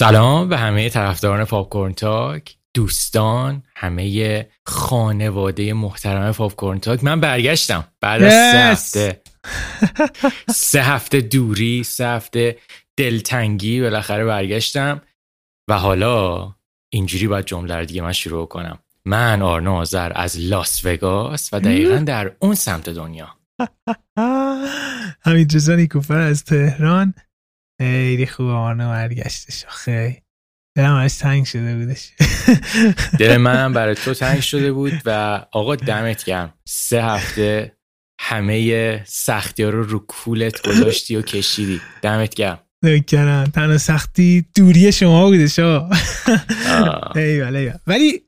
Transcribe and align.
سلام 0.00 0.48
به 0.48 0.58
همه 0.58 0.88
طرفداران 0.88 1.44
پاپکورن 1.44 1.92
تاک 1.92 2.56
دوستان 2.74 3.62
همه 3.76 4.48
خانواده 4.66 5.72
محترم 5.72 6.32
پاپکورن 6.32 6.78
تاک. 6.78 7.04
من 7.04 7.20
برگشتم. 7.20 7.84
بعد 8.00 8.22
از 8.22 8.32
سه 8.32 8.58
هفته. 8.58 9.22
سه 10.70 10.82
هفته 10.82 11.20
دوری 11.20 11.84
سه 11.84 12.06
هفته 12.06 12.58
دلتنگی 12.96 13.80
بالاخره 13.80 14.24
برگشتم. 14.24 15.00
و 15.68 15.78
حالا 15.78 16.48
اینجوری 16.92 17.28
باید 17.28 17.44
جمله 17.44 17.76
رو 17.76 17.84
دیگه 17.84 18.02
من 18.02 18.12
شروع 18.12 18.46
کنم. 18.46 18.78
من 19.04 19.42
آرنا 19.42 19.76
آذر 19.76 20.12
از 20.14 20.38
لاس 20.38 20.84
وگاس 20.84 21.48
و 21.52 21.60
دقیقا 21.60 21.96
در 22.06 22.32
اون 22.38 22.54
سمت 22.54 22.88
دنیا. 22.88 23.28
همین 25.22 25.46
جزانی 25.48 25.86
کوفر 25.86 26.18
از 26.18 26.44
تهران. 26.44 27.14
خیلی 27.80 28.26
خوب 28.26 28.46
آرنا 28.46 28.90
برگشتش 28.90 29.64
خیلی. 29.66 30.22
دلم 30.76 30.94
از 30.94 31.18
تنگ 31.18 31.44
شده 31.44 31.76
بودش. 31.76 32.12
دل 33.20 33.36
منم 33.36 33.72
برای 33.72 33.94
تو 33.94 34.14
تنگ 34.14 34.40
شده 34.40 34.72
بود 34.72 34.92
و 35.04 35.10
آقا 35.52 35.76
دمت 35.76 36.24
گرم. 36.24 36.54
سه 36.68 37.04
هفته 37.04 37.76
همه 38.20 39.04
سختی 39.04 39.62
ها 39.62 39.70
رو 39.70 39.82
رو 39.82 39.98
کولت 39.98 40.68
گذاشتی 40.68 41.16
و 41.16 41.22
کشیدی. 41.22 41.80
دمت 42.02 42.34
گرم. 42.34 42.58
نکنم 42.82 43.50
تنها 43.54 43.78
سختی 43.78 44.46
دوری 44.56 44.92
شما 44.92 45.30
بودش 45.30 45.58
ایوال 47.16 47.72
ولی 47.86 48.22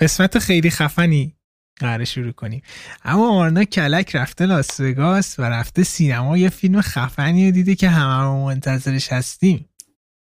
قسمت 0.00 0.38
خیلی 0.38 0.70
خفنی. 0.70 1.33
قرار 1.76 2.04
شروع 2.04 2.32
کنیم. 2.32 2.62
اما 3.04 3.40
آرنا 3.40 3.64
کلک 3.64 4.16
رفته 4.16 4.46
لاس 4.46 4.80
وگاس 4.80 5.38
و 5.38 5.42
رفته 5.42 5.82
سینما. 5.82 6.38
یه 6.38 6.48
فیلم 6.48 6.80
خفنی 6.80 7.46
رو 7.46 7.50
دیده 7.50 7.74
که 7.74 7.88
همه 7.88 8.44
منتظرش 8.44 9.12
هستیم. 9.12 9.68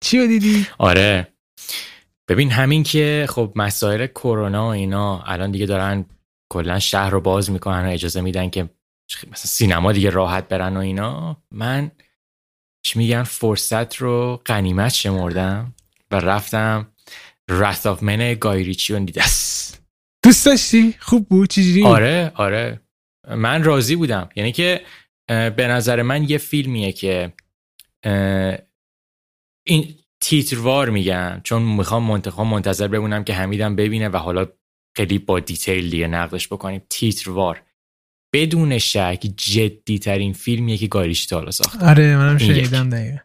چی 0.04 0.18
رو 0.18 0.26
دیدی؟ 0.26 0.66
آره. 0.78 1.28
ببین 2.28 2.50
همین 2.50 2.82
که 2.82 3.26
خب 3.28 3.52
مسائل 3.56 4.06
کرونا 4.06 4.66
و 4.66 4.70
اینا 4.70 5.22
الان 5.22 5.50
دیگه 5.50 5.66
دارن 5.66 6.04
کلا 6.52 6.78
شهر 6.78 7.10
رو 7.10 7.20
باز 7.20 7.50
می‌کنن 7.50 7.86
و 7.86 7.90
اجازه 7.90 8.20
میدن 8.20 8.50
که 8.50 8.70
مثلا 9.26 9.34
سینما 9.34 9.92
دیگه 9.92 10.10
راحت 10.10 10.48
برن 10.48 10.76
و 10.76 10.80
اینا. 10.80 11.36
من 11.50 11.90
چی 12.82 12.98
میگن؟ 12.98 13.22
فرصت 13.22 13.96
رو 13.96 14.42
قنیمت 14.44 14.92
شمردم 14.94 15.74
و 16.10 16.16
رفتم 16.16 16.86
Wrath 17.50 17.82
of 17.84 18.00
Men 18.02 18.20
گایریچی 18.38 18.92
رو 18.94 19.04
دیدم. 19.04 19.24
دوست 20.30 20.46
داشتی؟ 20.46 20.94
خوب 20.98 21.28
بود؟ 21.28 21.48
چجوری؟ 21.48 21.84
آره 21.84 22.32
آره. 22.34 22.80
من 23.28 23.64
راضی 23.64 23.96
بودم. 23.96 24.28
یعنی 24.36 24.52
که 24.52 24.84
به 25.28 25.66
نظر 25.68 26.02
من 26.02 26.28
یه 26.28 26.38
فیلمیه 26.38 26.92
که 26.92 27.32
این 29.66 29.94
تیتروار 30.20 30.90
میگن. 30.90 31.40
چون 31.44 31.62
می‌خوام 31.62 32.02
منتخب 32.02 32.40
منتظر 32.40 32.88
بمونم 32.88 33.24
که 33.24 33.34
حمیدم 33.34 33.76
ببینه 33.76 34.08
و 34.08 34.16
حالا 34.16 34.46
خیلی 34.96 35.18
با 35.18 35.40
دیتیل 35.40 35.90
دیگه 35.90 36.06
نقدش 36.06 36.48
بکنیم. 36.48 36.82
تیتروار. 36.90 37.62
بدون 38.34 38.78
شک 38.78 39.26
جدی 39.36 39.98
ترین 39.98 40.32
فیلمیه 40.32 40.76
که 40.76 40.86
گاریش 40.86 41.26
تا 41.26 41.50
ساخته. 41.50 41.86
آره 41.86 42.16
منم 42.16 42.38
شنیدم 42.38 42.90
دقیقا. 42.90 43.18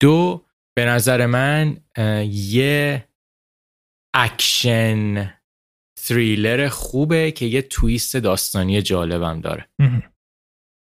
دو 0.00 0.44
به 0.76 0.84
نظر 0.84 1.26
من 1.26 1.76
یه 2.32 3.08
action 4.14 5.34
thriller 6.06 6.68
خوبه 6.68 7.30
که 7.30 7.46
یه 7.46 7.62
twist 7.62 8.16
داستانی 8.16 8.82
جالبم 8.82 9.40
داره. 9.40 9.68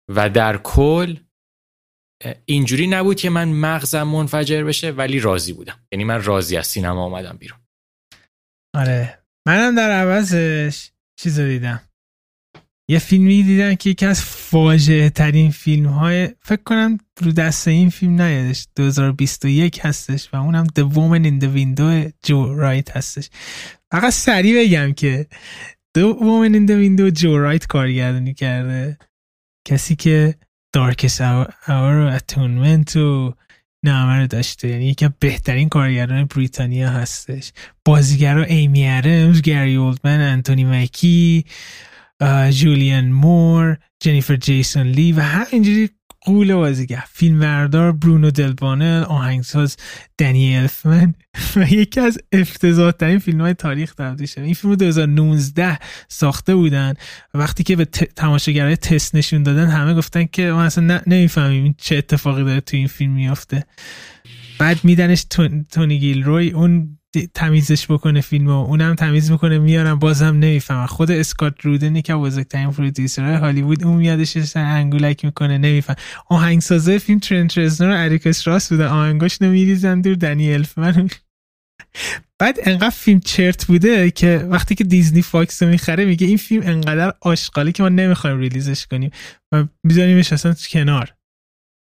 و 0.09 0.31
در 0.31 0.57
کل 0.57 1.17
اینجوری 2.45 2.87
نبود 2.87 3.17
که 3.17 3.31
من 3.31 3.49
مغزم 3.49 4.03
منفجر 4.03 4.65
بشه 4.65 4.91
ولی 4.91 5.21
راضی 5.21 5.53
بودم. 5.53 5.87
یعنی 5.93 6.05
من 6.05 6.23
راضی 6.23 6.57
از 6.57 6.67
سینما 6.67 7.05
آمدم 7.05 7.37
بیرون. 7.37 7.59
آره. 8.77 9.25
منم 9.47 9.75
در 9.75 9.91
عوضش 9.91 10.91
چیز 11.21 11.41
دیدم. 11.41 11.90
یه 12.91 12.99
فیلمی 12.99 13.43
دیدم 13.43 13.75
که 13.75 13.91
یکی 13.91 14.07
از 14.07 14.23
فاجعه 14.23 15.11
ترین 15.11 15.51
فیلم 15.51 15.87
های 15.87 16.29
فکر 16.43 16.63
کنم 16.65 16.99
رو 17.21 17.33
دست 17.33 17.69
این 17.69 17.91
فیلم 17.91 18.23
نیادش. 18.23 18.67
2021 18.77 19.81
هستش 19.83 20.29
و 20.33 20.37
اونم 20.37 20.67
The 20.67 20.83
Woman 20.95 21.27
in 21.27 21.45
the 21.45 21.49
Window 21.57 22.13
جو 22.23 22.55
رایت 22.55 22.97
هستش. 22.97 23.31
فقط 23.91 24.13
سریع 24.13 24.65
بگم 24.65 24.93
که 24.93 25.27
The 25.99 26.15
Woman 26.21 26.55
in 26.55 26.71
the 26.71 26.75
Window 26.89 27.11
جو 27.11 27.39
رایت 27.39 27.67
کارگردانی 27.67 28.35
کرده. 28.35 28.99
کسی 29.69 29.97
که 29.97 30.35
دارکس 30.73 31.21
اور 31.21 31.99
و 31.99 32.13
اتونمنت 32.15 32.97
و 32.97 33.35
نامه 33.85 34.21
رو 34.21 34.27
داشته. 34.27 34.69
یعنی 34.69 34.87
یکی 34.87 35.09
بهترین 35.21 35.69
کارگردان 35.69 36.25
بریتانیا 36.25 36.91
هستش. 36.91 37.53
بازیگرا 37.85 38.45
ایمی 38.45 38.89
ارمز 38.89 39.43
گری 39.43 39.77
اولدمن 39.77 40.21
انتونی 40.21 40.65
مکی 40.65 41.45
جولیان 42.51 43.09
مور 43.09 43.79
جنیفر 44.01 44.37
جیسون 44.37 44.87
لی 44.87 45.13
و 45.13 45.21
همینجوری 45.21 45.91
قول 46.21 46.55
بازیگر 46.55 47.05
فیلمبردار 47.13 47.93
برونو 47.93 48.31
دلبانل 48.31 49.03
آهنگساز 49.03 49.77
دنی 50.19 50.57
الفمن 50.57 51.15
و 51.57 51.73
یکی 51.73 52.01
از 52.01 52.19
افتضاح 52.33 52.91
ترین 52.91 53.19
فیلم 53.19 53.41
های 53.41 53.55
تاریخ 53.55 53.95
تبدیل 53.95 54.27
شده 54.27 54.45
این 54.45 54.55
فیلم 54.55 54.75
2019 54.75 55.79
ساخته 56.09 56.55
بودن. 56.55 56.95
وقتی 57.35 57.63
که 57.63 57.77
به 57.77 57.85
تماشاگرای 58.17 58.77
تست 58.77 59.15
نشون 59.15 59.43
دادن 59.43 59.67
همه 59.67 59.95
گفتن 59.95 60.25
که 60.25 60.51
ما 60.51 60.63
اصلا 60.63 61.01
نمی‌فهمیم 61.07 61.75
چه 61.79 61.97
اتفاقی 61.97 62.45
داره 62.45 62.61
تو 62.61 62.77
این 62.77 62.87
فیلم 62.87 63.13
میافته. 63.13 63.65
بعد 64.59 64.85
میدنش 64.85 65.27
تونی 65.71 65.99
گیل 65.99 66.23
روی 66.23 66.51
اون 66.51 66.99
تمیزش 67.35 67.91
بکنه 67.91 68.21
فیلم 68.21 68.47
و 68.47 68.51
اونم 68.51 68.95
تمیز 68.95 69.31
می‌کنه 69.31 69.59
میارم 69.59 69.99
بازم 69.99 70.27
نمی‌فهمم. 70.27 70.87
خود 70.87 71.11
اسکات 71.11 71.55
رودنی 71.63 72.03
که 72.03 72.15
بزرگترین 72.15 72.71
پرودیوسر 72.71 73.35
هالیوود 73.35 73.85
اون 73.85 73.97
میادش 73.97 74.57
انگولک 74.57 75.25
می‌کنه 75.25 75.59
نمیفهم 75.59 75.97
آهنگسازه 76.29 76.99
فیلم 76.99 77.19
ترنت 77.19 77.59
رزنر 77.59 77.91
و 77.91 77.99
اریکس 77.99 78.49
راس 78.49 78.69
بوده. 78.73 78.87
آهنگاش 78.87 79.43
نمیریزن 79.43 80.01
دور 80.01 80.15
دنی 80.15 80.53
الفمن. 80.53 81.09
بعد 82.39 82.59
انقدر 82.63 82.91
فیلم 82.91 83.21
چرت 83.21 83.67
بوده 83.67 84.11
که 84.11 84.47
وقتی 84.51 84.75
که 84.75 84.85
دیزنی 84.85 85.23
فاکس 85.23 85.63
رو 85.63 85.69
می‌خره 85.69 86.05
میگه 86.05 86.27
این 86.27 86.37
فیلم 86.37 86.63
انقدر 86.67 87.15
آشغالی 87.21 87.73
که 87.73 87.83
ما 87.83 87.89
نمی‌خوایم 87.89 88.39
ریلیزش 88.39 88.87
کنیم. 88.87 89.11
و 89.53 89.65
میذاریمش 89.85 90.33
اصلا 90.33 90.55
کنار. 90.71 91.15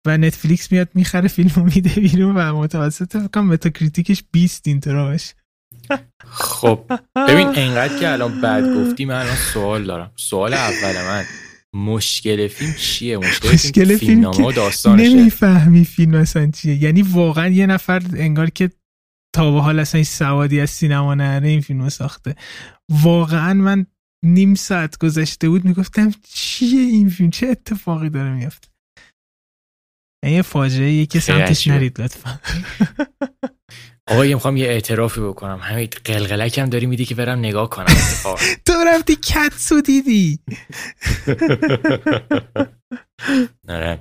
و 0.05 0.17
نتفلیکس 0.17 0.71
میاد 0.71 0.89
می‌خره 0.93 1.27
فیلمو 1.27 1.69
میده 1.75 2.01
بیرون 2.01 2.37
و 2.37 2.59
متوسط 2.59 3.17
فکرم 3.17 3.47
متاکریتیکش 3.47 4.23
20 4.31 4.67
اینتراش 4.67 5.33
خب 6.25 6.79
ببین 7.29 7.47
انقدر 7.47 7.99
که 7.99 8.11
الان 8.11 8.41
بعد 8.41 8.63
گفتی 8.63 9.05
من 9.05 9.15
الان 9.15 9.35
سوال 9.35 9.83
دارم. 9.83 10.11
سوال 10.15 10.53
اول 10.53 11.01
من 11.07 11.25
مشکل 11.73 12.47
فیلم 12.47 12.73
چیه؟ 12.73 13.17
مشکل, 13.17 13.53
مشکل 13.53 13.97
فیلم, 13.97 14.31
فیلم 14.31 14.45
و 14.45 14.51
داستانشه. 14.51 15.09
نمی‌فهمی 15.09 15.85
فیلم 15.85 16.13
اصلا 16.13 16.51
چیه. 16.51 16.83
یعنی 16.83 17.01
واقعا 17.01 17.47
یه 17.47 17.65
نفر 17.65 18.01
انگار 18.17 18.49
که 18.49 18.71
تا 19.35 19.51
به 19.51 19.61
حال 19.61 19.79
اصلا 19.79 20.03
سوادی 20.03 20.59
از 20.59 20.69
سینما 20.69 21.15
نره 21.15 21.47
این 21.47 21.61
فیلم 21.61 21.89
ساخته. 21.89 22.35
واقعا 22.89 23.53
من 23.53 23.85
نیم 24.23 24.55
ساعت 24.55 24.97
گذشته 24.97 25.49
بود 25.49 25.65
می‌گفتم 25.65 26.11
چیه 26.33 26.81
این 26.81 27.09
فیلم؟ 27.09 27.29
چه 27.29 27.47
اتفاقی 27.47 28.09
داره 28.09 28.33
میفته 28.33 28.67
یه 30.31 30.41
فاجعه 30.41 31.05
که 31.05 31.19
سمتش 31.19 31.67
نرید 31.67 32.01
لطفا. 32.01 32.39
آقا 34.07 34.23
می‌خوام 34.23 34.57
یه 34.57 34.67
اعترافی 34.67 35.21
بکنم. 35.21 35.59
همین 35.61 35.89
قلقلک 36.05 36.57
هم 36.57 36.69
داری 36.69 36.85
میدی 36.85 37.05
که 37.05 37.15
برم 37.15 37.39
نگاه 37.39 37.69
کنم. 37.69 37.85
تو 38.65 38.73
رفتی 38.87 39.15
کتسو 39.15 39.81
دیدی. 39.81 40.39
آره. 43.69 43.99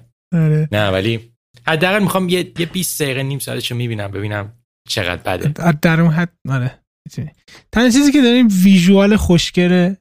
نه 0.73 0.89
ولی 0.91 1.33
حداقل 1.67 2.03
می‌خوام 2.03 2.29
یه 2.29 2.53
یه 2.59 2.67
20 2.67 3.03
دقیقه 3.03 3.23
نیم 3.23 3.39
ساعتشو 3.39 3.75
می‌بینم 3.75 4.11
ببینم 4.11 4.53
چقدر 4.89 5.37
بده. 5.37 5.73
در 5.73 6.01
اون 6.01 6.11
حد 6.11 6.33
آره. 6.49 6.81
تنها 7.73 7.91
چیزی 7.91 8.13
که 8.13 8.23
داریم 8.23 8.49
ویژوال 8.65 9.17
خوشگره 9.17 9.97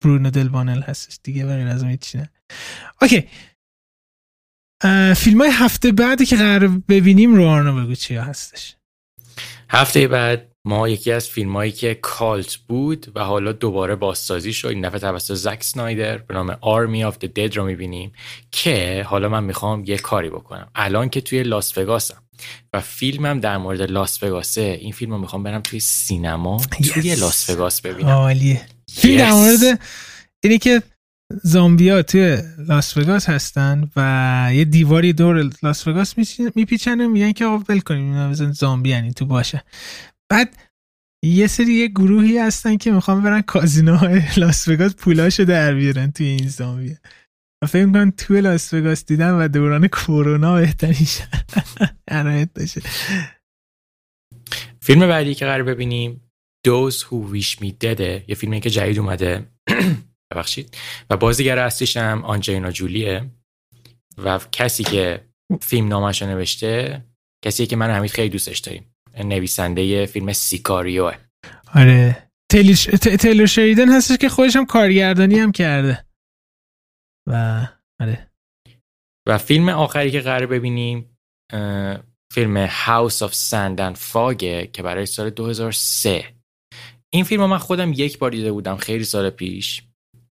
برونو 0.00 0.30
دلبانل 0.30 0.82
هستش. 0.82 1.18
دیگه 1.22 1.46
برای 1.46 1.64
لازم 1.64 1.88
هیچی 1.88 2.18
نه. 2.18 2.30
اوکی. 3.02 3.28
فیلم 5.16 5.40
های 5.40 5.50
هفته 5.52 5.92
بعدی 5.92 6.26
که 6.26 6.36
قرار 6.36 6.68
ببینیم 6.88 7.34
رو 7.34 7.46
آرنا 7.46 7.72
بگو 7.72 7.94
چیا 7.94 8.22
هستش. 8.22 8.76
هفته 9.70 10.08
بعد 10.08 10.52
ما 10.64 10.88
یکی 10.88 11.12
از 11.12 11.28
فیلم 11.28 11.56
هایی 11.56 11.72
که 11.72 11.94
cult 11.94 12.56
بود 12.56 13.12
و 13.14 13.20
حالا 13.20 13.52
دوباره 13.52 13.96
بازسازی 13.96 14.52
شد 14.52 14.68
این 14.68 14.88
دفعه 14.88 14.98
توسط 14.98 15.34
زک 15.34 15.62
سنایدر 15.62 16.18
به 16.18 16.34
نام 16.34 16.56
Army 16.60 17.04
of 17.04 17.18
the 17.18 17.24
Dead 17.24 17.56
رو 17.56 17.64
می‌بینیم 17.64 18.12
که 18.52 19.04
حالا 19.08 19.28
من 19.28 19.44
می‌خوام 19.44 19.84
یه 19.84 19.98
کاری 19.98 20.30
بکنم. 20.30 20.70
الان 20.74 21.08
که 21.08 21.20
توی 21.20 21.42
لاس 21.42 21.78
وگاسم 21.78 22.22
و 22.72 22.80
فیلمم 22.80 23.40
در 23.40 23.56
مورد 23.56 23.90
لاس 23.90 24.22
وگاسه 24.22 24.78
این 24.80 24.92
فیلم 24.92 25.12
رو 25.12 25.18
می‌خوام 25.18 25.42
برم 25.42 25.60
توی 25.60 25.80
سینما 25.80 26.62
توی 26.94 27.14
لاس 27.14 27.50
وگاس 27.50 27.80
ببینم. 27.80 28.08
عالیه. 28.08 28.66
فیلم 28.90 29.18
در 29.18 29.32
مورد 29.32 29.80
اینی 30.44 30.58
که 30.58 30.82
زامبیا 31.32 32.02
توی 32.02 32.42
لاس 32.58 32.96
وگاس 32.96 33.28
هستن 33.28 33.90
و 33.96 34.50
یه 34.54 34.64
دیواری 34.64 35.12
دور 35.12 35.50
لاس 35.62 35.88
وگاس 35.88 36.14
میپیچن 36.54 37.00
و 37.00 37.08
میگن 37.08 37.32
که 37.32 37.44
آقا 37.44 37.64
ول 37.68 37.80
کنیم 37.80 38.32
زامبی 38.32 38.88
یعنی 38.88 39.12
تو 39.12 39.26
باشه. 39.26 39.62
بعد 40.30 40.56
یه 41.24 41.46
سری 41.46 41.72
یه 41.72 41.88
گروهی 41.88 42.38
هستن 42.38 42.76
که 42.76 42.92
می‌خوان 42.92 43.22
برن 43.22 43.40
کازینوهای 43.40 44.22
لاس 44.36 44.68
وگاس 44.68 44.94
پولاشو 44.94 45.44
در 45.44 45.74
بیارن 45.74 46.10
توی 46.10 46.26
این 46.26 46.48
زامبیا. 46.48 46.96
و 47.62 47.66
فکر 47.66 47.84
می‌کنم 47.84 48.10
توی 48.10 48.40
لاس 48.40 48.74
وگاس 48.74 49.06
دیدن 49.06 49.30
و 49.30 49.48
دوران 49.48 49.88
کرونا 49.88 50.54
بهترین 50.54 51.06
شرایط 52.10 52.52
داشته 52.54 52.82
فیلم 54.80 55.00
بعدی 55.00 55.34
که 55.34 55.44
قرار 55.44 55.62
ببینیم 55.62 56.20
Those 56.66 56.94
Who 56.94 57.34
Wish 57.34 57.58
Me 57.60 57.70
Dead 57.84 58.00
یه 58.00 58.34
فیلمی 58.34 58.60
که 58.60 58.70
جدید 58.70 58.98
اومده. 58.98 59.50
ببخشید. 60.32 60.76
و 61.10 61.16
بازیگر 61.16 61.58
اصلیش 61.58 61.96
هم 61.96 62.24
آنجلینا 62.24 62.70
جولیه. 62.70 63.30
و 64.18 64.40
کسی 64.52 64.84
که 64.84 65.24
فیلم 65.60 65.88
نامش 65.88 66.22
نوشته 66.22 67.04
کسی 67.44 67.66
که 67.66 67.76
من 67.76 67.90
همین 67.90 68.08
خیلی 68.08 68.28
دوستش 68.28 68.58
داریم. 68.58 68.94
نویسنده 69.24 70.06
فیلم 70.06 70.32
سیکاریو 70.32 71.12
آره. 71.74 72.28
تیلر 73.20 73.46
شریدن 73.46 73.88
هستش 73.96 74.16
که 74.16 74.28
خودش 74.28 74.56
هم 74.56 74.66
کارگردانی 74.66 75.38
هم 75.38 75.52
کرده. 75.52 76.06
و 77.28 77.66
آره. 78.00 78.30
و 79.28 79.38
فیلم 79.38 79.68
آخری 79.68 80.10
که 80.10 80.20
قرار 80.20 80.46
ببینیم 80.46 81.18
فیلم 82.32 82.66
House 82.66 83.18
of 83.18 83.32
Sand 83.32 83.78
and 83.78 83.96
Fog 84.12 84.36
که 84.72 84.82
برای 84.82 85.06
سال 85.06 85.30
2003 85.30 86.34
این 87.14 87.24
فیلم 87.24 87.46
من 87.46 87.58
خودم 87.58 87.92
یک 87.92 88.18
بار 88.18 88.30
دیده 88.30 88.52
بودم 88.52 88.76
خیلی 88.76 89.04
سال 89.04 89.30
پیش. 89.30 89.82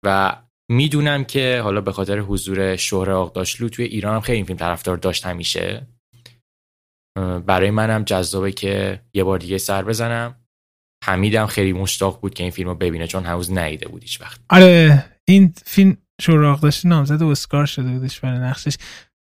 و 0.05 0.37
می‌دونم 0.71 1.25
که 1.25 1.61
حالا 1.65 1.81
به 1.81 1.93
خاطر 1.93 2.19
حضور 2.19 2.77
شهر 2.77 3.11
آقداشلو 3.11 3.69
توی 3.69 3.85
ایران 3.85 4.15
هم 4.15 4.21
خیلی 4.21 4.37
این 4.37 4.47
فیلم 4.47 4.59
طرفدار 4.59 4.97
داشت 4.97 5.27
همیشه. 5.27 5.87
برای 7.47 7.71
منم 7.71 8.05
جذابه 8.05 8.53
که 8.53 9.01
یه 9.15 9.25
بار 9.25 9.39
دیگه 9.39 9.59
سر 9.59 9.85
بزنم. 9.85 10.35
حمیدم 11.05 11.47
خیلی 11.47 11.73
مشتاق 11.73 12.21
بود 12.21 12.35
که 12.35 12.43
این 12.43 12.53
فیلم 12.53 12.69
رو 12.69 12.75
ببینه 12.75 13.07
چون 13.07 13.25
هنوز 13.25 13.53
نیده 13.53 13.89
بود 13.89 14.03
هیچ 14.03 14.21
وقت. 14.21 14.41
آره 14.51 15.05
این 15.29 15.55
فیلم 15.67 15.97
شهر 16.21 16.57
داشت 16.57 16.87
نامزد 16.87 17.23
اسکار 17.23 17.67
شده 17.67 17.91
بودش 17.91 18.21
برای 18.21 18.39
نقشش. 18.39 18.77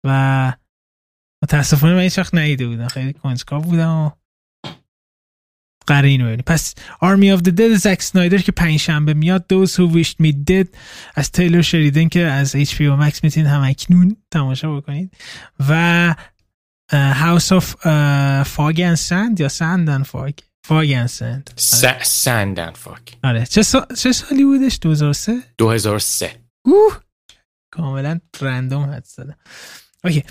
و 0.07 0.53
متاسفانه 1.45 1.95
من 1.95 2.01
هیچ 2.01 2.19
وقت 2.19 2.35
نیده 2.35 2.67
بودم. 2.67 2.89
خیلی 2.89 3.13
کنجکاو 3.13 3.63
بودم 3.63 3.91
و 3.91 4.11
قراره 5.87 6.09
اینو 6.09 6.25
ببینیم 6.25 6.45
پس 6.47 6.75
Army 7.05 7.39
of 7.39 7.43
the 7.49 7.53
Dead 7.53 7.77
زک 7.77 8.03
سنایدر 8.03 8.39
که 8.39 8.53
پنج 8.53 8.77
شنبه 8.77 9.15
میاد 9.15 9.45
Those 9.53 9.71
Who 9.71 9.95
Wished 9.95 10.27
Me 10.27 10.33
Dead 10.51 10.67
از 11.15 11.31
تیلور 11.33 11.63
شریدن 11.63 12.09
که 12.09 12.21
از 12.21 12.57
HBO 12.57 13.01
Max 13.01 13.19
می‌تونید 13.23 13.47
هم 13.47 13.63
اکنون 13.63 14.17
تماشا 14.31 14.77
بکنید. 14.77 15.17
و 15.69 16.15
House 16.93 17.51
of 17.61 17.65
Fog 18.55 18.77
and 18.77 18.99
Sand 19.09 19.41
یا 19.41 19.49
Sand 19.49 19.89
and 19.89 20.07
Fog 20.13 20.35
Fog 20.67 20.89
and 21.01 21.11
Sand. 21.19 21.45
Sand 22.25 22.59
and 22.59 22.77
Fog. 22.85 23.15
آره. 23.25 23.47
چه, 23.47 23.63
چه 23.97 24.13
سالی 24.13 24.45
بودش؟ 24.45 24.79
2003 24.83 25.33
2003 25.59 26.41
اوه! 26.65 27.01
کاملا 27.71 28.21
رندوم 28.41 28.83
حد 28.83 29.05
زدم. 29.05 29.37
اوکی. 30.05 30.25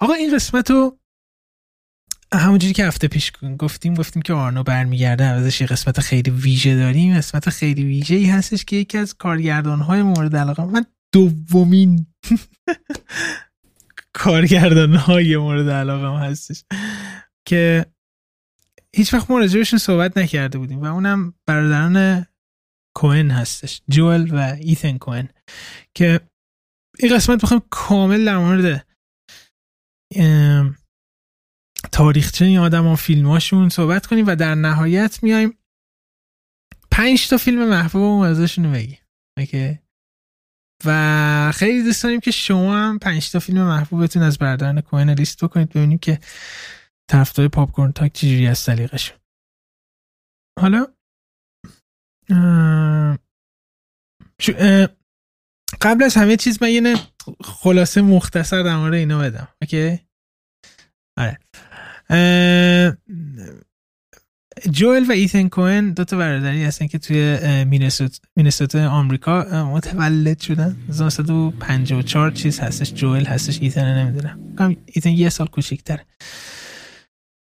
آقا 0.00 0.12
این 0.12 0.34
قسمت 0.34 0.70
رو 0.70 0.98
همونجوری 2.34 2.72
که 2.72 2.86
هفته 2.86 3.08
پیش 3.08 3.32
گفتیم 3.58 3.94
گفتیم 3.94 4.22
که 4.22 4.32
آرنو 4.32 4.62
برمیگرده 4.62 5.24
ازش 5.24 5.60
یه 5.60 5.66
قسمت 5.66 6.00
خیلی 6.00 6.30
ویژه 6.30 6.76
داریم. 6.76 7.16
قسمت 7.16 7.50
خیلی 7.50 7.84
ویژه 7.84 8.14
ای 8.14 8.26
هستش 8.26 8.64
که 8.64 8.76
یکی 8.76 8.98
از 8.98 9.14
کارگردان 9.14 9.80
های 9.80 10.02
مورد 10.02 10.36
علاقه 10.36 10.64
من 10.64 10.86
دومین 11.12 12.06
کارگردان 14.12 14.94
های 14.94 15.36
مورد 15.36 15.68
علاقه 15.68 16.26
هستش. 16.26 16.64
که 17.48 17.86
هیچ 18.96 19.14
وقت 19.14 19.30
راجبشون 19.30 19.78
صحبت 19.78 20.18
نکرده 20.18 20.58
بودیم 20.58 20.82
و 20.82 20.84
اونم 20.84 21.34
برادران 21.46 22.26
کوهن 22.96 23.30
هستش 23.30 23.82
جوئل 23.88 24.28
و 24.34 24.56
ایتن 24.60 24.98
کوهن 24.98 25.28
که 25.94 26.20
این 26.98 27.16
قسمت 27.16 27.42
بخوام 27.42 27.62
کامل 27.70 28.24
در 28.24 28.38
مورد 28.38 28.86
تاریخچه 31.92 32.44
این 32.44 32.58
آدم 32.58 32.84
ها 32.84 32.96
فیلماشون 32.96 33.68
صحبت 33.68 34.06
کنیم 34.06 34.26
و 34.26 34.36
در 34.36 34.54
نهایت 34.54 35.22
میایم. 35.22 35.58
پنج 36.90 37.28
تا 37.28 37.36
فیلم 37.36 37.68
محبوب 37.68 38.22
ازشون 38.22 38.72
بگیم 38.72 38.98
OK؟ 39.38 39.78
و 40.84 41.52
خیلی 41.54 41.82
دوست 41.82 42.02
داریم 42.02 42.20
که 42.20 42.30
شما 42.30 42.76
هم 42.78 42.98
پنج 42.98 43.30
تا 43.30 43.38
فیلم 43.38 43.62
محبوبتون 43.62 44.22
از 44.22 44.38
برادران 44.38 44.80
کوهن 44.80 45.10
لیست 45.10 45.44
بکنید 45.44 45.68
ببینیم 45.68 45.98
که 45.98 46.20
طرفدار 47.10 47.48
پاپ 47.48 47.92
تاک 47.92 48.12
چجوریه 48.12 48.58
سلیقشون 48.58 49.18
حالا 50.60 50.86
قبل 55.80 56.04
از 56.04 56.14
همه 56.16 56.36
چیز 56.36 56.62
من 56.62 56.70
یه 56.70 56.96
خلاصه 57.44 58.02
مختصر 58.02 58.62
در 58.62 58.76
مورد 58.76 58.94
اینا 58.94 59.18
بدم. 59.18 59.48
OK؟ 59.62 60.00
آره. 61.18 61.38
جوئل 64.70 65.04
و 65.08 65.12
ایتن 65.12 65.48
کوهن 65.48 65.92
دو 65.92 66.04
تا 66.04 66.16
برادری 66.18 66.64
هستن 66.64 66.86
که 66.86 66.98
توی 66.98 67.38
مینسوتا 68.36 68.88
آمریکا 68.88 69.64
متولد 69.64 70.40
شدن. 70.40 70.76
1954 70.88 72.30
چیز 72.30 72.60
هستش 72.60 72.92
جوئل 72.94 73.24
هستش 73.24 73.58
ایتن 73.62 73.98
نمی‌دونم. 73.98 74.38
ایتن 74.86 75.10
یه 75.10 75.28
سال 75.28 75.46
کوچیک‌تره 75.46 76.06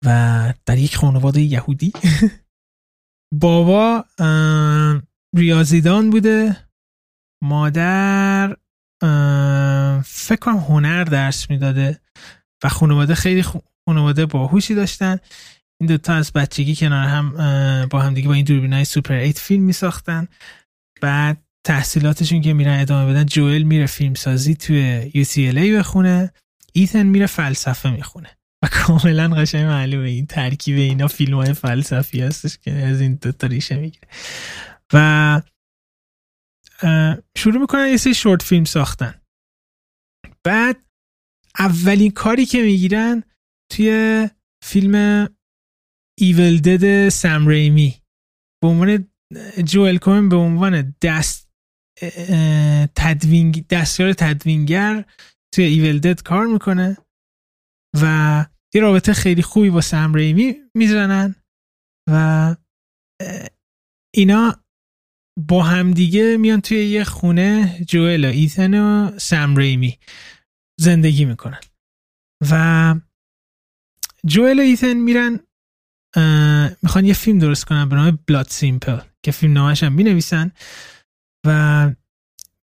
و 0.05 0.53
در 0.65 0.77
یک 0.77 0.95
خانواده 0.95 1.41
یهودی. 1.41 1.93
بابا 3.41 4.05
ریاضیدان 5.35 6.09
بوده. 6.09 6.57
مادر 7.43 8.55
فکر 10.05 10.39
کنم 10.41 10.57
هنر 10.57 11.03
درس 11.03 11.49
می‌داده. 11.49 11.99
و 12.63 12.69
خانواده 12.69 13.15
خیلی 13.15 13.43
خانواده 13.89 14.25
باهوشی 14.25 14.75
داشتن. 14.75 15.17
این 15.81 15.87
دوتا 15.87 16.13
از 16.13 16.33
بچگی 16.33 16.75
کنار 16.75 17.07
هم 17.07 17.31
با 17.91 18.01
هم 18.01 18.13
دیگه 18.13 18.27
با 18.27 18.33
این 18.33 18.45
دوربینای 18.45 18.85
سوپر 18.85 19.13
8 19.13 19.39
فیلم 19.39 19.63
می 19.63 19.73
ساختن. 19.73 20.27
بعد 21.01 21.43
تحصیلاتشون 21.65 22.41
که 22.41 22.53
میرن 22.53 22.79
ادامه 22.79 23.11
بدن 23.11 23.25
جوئل 23.25 23.63
میره 23.63 23.85
فیلم 23.85 24.13
سازی 24.13 24.55
توی 24.55 25.11
UCLA 25.11 25.77
بخونه. 25.79 26.33
ایتن 26.73 27.03
میره 27.05 27.25
فلسفه 27.25 27.91
می‌خونه. 27.91 28.29
و 28.63 28.67
کاملا 28.71 29.27
قشنگ 29.27 29.65
معلومه 29.65 30.09
این 30.09 30.25
ترکیب 30.25 30.77
اینا 30.77 31.07
فیلم 31.07 31.37
های 31.37 31.53
فلسفی 31.53 32.21
هستش 32.21 32.57
که 32.57 32.71
از 32.71 33.01
این 33.01 33.15
دوتا 33.15 33.47
ریشه 33.47 33.75
می‌گیره. 33.75 34.07
و 34.93 35.41
شروع 37.37 37.61
می‌کنن 37.61 37.87
یه 37.87 37.97
سری 37.97 38.13
شورت 38.13 38.41
فیلم 38.41 38.65
ساختن. 38.65 39.21
بعد 40.43 40.77
اولین 41.59 42.11
کاری 42.11 42.45
که 42.45 42.61
می‌گیرن 42.61 43.23
توی 43.73 44.29
فیلم 44.63 45.27
ایول 46.19 46.57
دد 46.57 47.09
سم 47.09 47.47
ریمی. 47.47 47.93
به 48.63 48.67
عنوان 48.67 49.07
جوئل 49.63 49.97
کومن 49.97 50.29
به 50.29 50.35
عنوان 50.35 50.95
دست 51.01 51.51
تدوین 52.95 53.51
دستیار 53.69 54.13
تدوینگر 54.13 55.05
توی 55.55 55.63
ایول 55.63 55.99
دد 55.99 56.21
کار 56.21 56.45
می‌کنه 56.45 56.97
و 58.01 58.45
یه 58.75 58.81
رابطه 58.81 59.13
خیلی 59.13 59.41
خوبی 59.41 59.69
با 59.69 59.81
سم 59.81 60.13
ریمی 60.13 60.55
می‌زنن 60.75 61.35
و 62.09 62.55
اینا 64.15 64.63
با 65.49 65.63
همدیگه 65.63 66.37
میان 66.37 66.61
توی 66.61 66.85
یه 66.85 67.03
خونه 67.03 67.79
جوئل 67.87 68.25
و 68.25 68.27
ایتن 68.27 68.73
و 68.73 69.11
سم 69.19 69.55
ریمی 69.55 69.99
زندگی 70.79 71.25
می‌کنن. 71.25 71.59
و 72.51 72.95
جوئل 74.27 74.59
و 74.59 74.61
ایتن 74.61 74.93
میرن 74.93 75.39
می‌خوان 76.83 77.05
یه 77.05 77.13
فیلم 77.13 77.39
درست 77.39 77.65
کنن 77.65 77.89
به 77.89 77.95
نام 77.95 78.19
Blood 78.27 78.47
Simple 78.49 78.97
که 79.23 79.31
فیلم 79.31 79.53
نامش 79.53 79.83
هم 79.83 79.93
می‌نویسن 79.93 80.51
و 81.45 81.91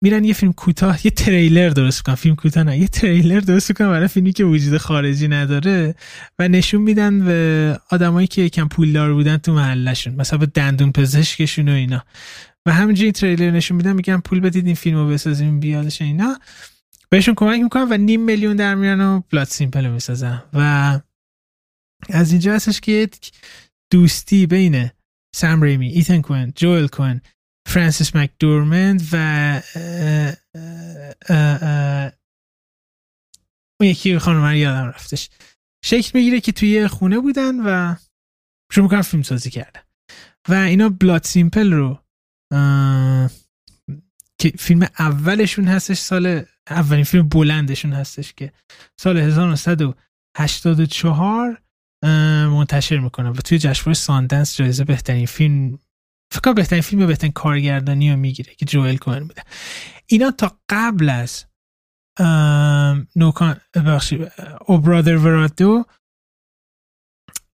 میرن 0.03 0.23
یه 0.23 0.33
فیلم 0.33 0.53
کوتاه 0.53 1.05
یه 1.05 1.11
تریلر 1.11 1.69
درست 1.69 2.01
کنن 2.01 2.15
فیلم 2.15 2.35
کوتاه 2.35 2.63
نه 2.63 2.77
یه 2.77 2.87
تریلر 2.87 3.39
درست 3.39 3.71
کنن 3.71 3.89
برای 3.89 4.07
فیلمی 4.07 4.33
که 4.33 4.43
وجود 4.43 4.77
خارجی 4.77 5.27
نداره 5.27 5.95
و 6.39 6.47
نشون 6.47 6.81
میدن 6.81 7.25
به 7.25 7.79
آدمایی 7.89 8.27
که 8.27 8.41
یکم 8.41 8.67
پولدار 8.67 9.13
بودن 9.13 9.37
تو 9.37 9.53
محلشون 9.53 10.15
مثلا 10.15 10.39
به 10.39 10.45
دندون 10.45 10.91
پزشکشون 10.91 11.69
و 11.69 11.71
اینا. 11.71 12.03
و 12.65 12.73
همینجوری 12.73 13.11
تریلر 13.11 13.51
نشون 13.51 13.77
میدن 13.77 13.93
میگن 13.93 14.17
پول 14.17 14.39
بدید 14.39 14.65
این 14.65 14.75
فیلمو 14.75 15.07
بسازیم 15.07 15.59
بیادش 15.59 16.01
اینا. 16.01 16.39
بهشون 17.09 17.35
کمک 17.35 17.61
می‌کنن 17.61 17.87
و 17.89 17.97
نیم 17.97 18.21
میلیون 18.21 18.55
در 18.55 18.75
میارن 18.75 19.01
و 19.01 19.21
Blood 19.31 19.47
Simple 19.47 19.89
می‌سازن. 19.89 20.43
و 20.53 20.99
از 22.09 22.31
اینجا 22.31 22.55
هستش 22.55 22.81
که 22.81 23.09
دوستی 23.91 24.47
بین 24.47 24.89
سم 25.35 25.61
ریمی 25.61 25.87
ایتن 25.87 26.21
کوهن 26.21 26.53
جوئل 26.55 26.87
کوهن 26.87 27.21
فرانسیس 27.67 28.15
مکدورمند 28.15 29.09
و 29.11 29.15
اون 33.79 33.89
یکی 33.89 34.19
خانم 34.19 34.55
یادم 34.55 34.87
رفتش. 34.87 35.29
شکل 35.85 36.11
می‌گیره 36.13 36.41
که 36.41 36.51
توی 36.51 36.87
خونه 36.87 37.19
بودن 37.19 37.59
و 37.59 37.95
شروع 38.71 38.85
می‌کنن 38.85 39.01
فیلم 39.01 39.23
سازی 39.23 39.49
کردن. 39.49 39.81
و 40.49 40.53
اینا 40.53 40.89
بلاد 40.89 41.23
سیمپل 41.23 41.73
رو 41.73 42.03
که 44.39 44.49
فیلم 44.59 44.87
اولشون 44.99 45.67
هستش 45.67 45.99
سال 45.99 46.45
اولین 46.69 47.03
فیلم 47.03 47.29
بلندشون 47.29 47.93
هستش 47.93 48.33
که 48.33 48.53
سال 48.99 49.17
1984 49.17 51.61
منتشر 52.03 52.97
می‌کنن 52.97 53.29
و 53.29 53.33
توی 53.33 53.57
جشنواره 53.57 53.93
ساندنس 53.93 54.57
جایزه 54.57 54.83
بهترین 54.83 55.25
فیلم 55.25 55.79
فکر 56.33 56.53
بهترین 56.53 56.81
فیلم 56.81 57.03
و 57.03 57.07
بهترین 57.07 57.31
کارگردانی 57.31 58.11
رو 58.11 58.17
می‌گیره 58.17 58.55
که 58.55 58.65
جوئل 58.65 58.97
کوهن 58.97 59.19
بوده. 59.19 59.43
اینا 60.07 60.31
تا 60.31 60.59
قبل 60.69 61.09
از 61.09 61.45
نوکان 63.15 63.61
او 64.65 64.77
برادر 64.77 65.17
ورادو 65.17 65.85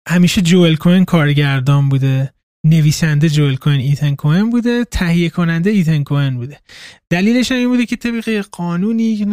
همیشه 0.08 0.42
جوئل 0.42 0.76
کوهن 0.76 1.06
کارگردان 1.06 1.90
بوده. 1.90 2.34
نویسنده 2.66 3.30
جوئل 3.30 3.56
کوهن 3.56 3.80
ایتن 3.80 4.16
کوهن 4.16 4.50
بوده. 4.50 4.86
تهیه 4.86 5.30
کننده 5.30 5.70
ایتن 5.70 6.04
کوهن 6.04 6.36
بوده. 6.36 6.62
دلیلش 7.10 7.52
این 7.52 7.68
بوده 7.68 7.86
که 7.86 7.96
طبق 7.96 8.46
قانونی 8.52 9.26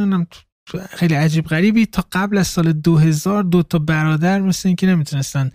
خیلی 0.90 1.14
عجیب 1.14 1.46
غریبی. 1.46 1.86
تا 1.86 2.04
قبل 2.12 2.38
از 2.38 2.46
سال 2.46 2.72
2000 2.72 3.42
دو 3.42 3.62
تا 3.62 3.78
برادر 3.78 4.40
مثل 4.40 4.68
اینکه 4.68 4.86
نمی‌تونستن 4.86 5.50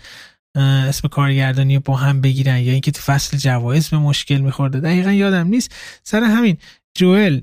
اسم 0.55 1.07
کارگردانی 1.07 1.79
با 1.79 1.95
هم 1.95 2.21
بگیرن 2.21 2.57
یا 2.57 2.71
اینکه 2.71 2.91
تو 2.91 3.01
فصل 3.01 3.37
جوایز 3.37 3.89
به 3.89 3.97
مشکل 3.97 4.37
میخورده. 4.37 4.79
دقیقا 4.79 5.11
یادم 5.11 5.47
نیست. 5.47 5.75
سر 6.03 6.23
همین 6.23 6.57
جوئل 6.97 7.39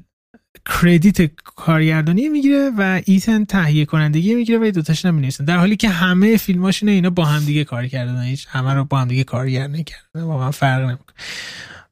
کردیت 0.83 1.35
کارگردانی 1.45 2.29
می‌گیره 2.29 2.71
و 2.79 3.01
ایتن 3.05 3.45
تهیه 3.45 3.85
کنندگی 3.85 4.35
می‌گیره 4.35 4.59
و 4.59 4.71
دوتاش 4.71 5.05
نمی‌نویسن 5.05 5.45
در 5.45 5.57
حالی 5.57 5.77
که 5.77 5.89
همه 5.89 6.37
فیلماشون 6.37 6.89
اینا 6.89 7.11
با 7.11 7.25
هم 7.25 7.45
دیگه 7.45 7.65
کار 7.65 7.87
کردن. 7.87 8.23
هیچ 8.23 8.47
همه 8.51 8.75
رو 8.75 8.85
با 8.85 8.99
هم 8.99 9.09
دیگه 9.09 9.25
کارگردانی 9.25 9.85
کردن. 9.85 10.23
واقعا 10.23 10.51
فرق 10.51 10.81
نمی‌کنه. 10.81 11.15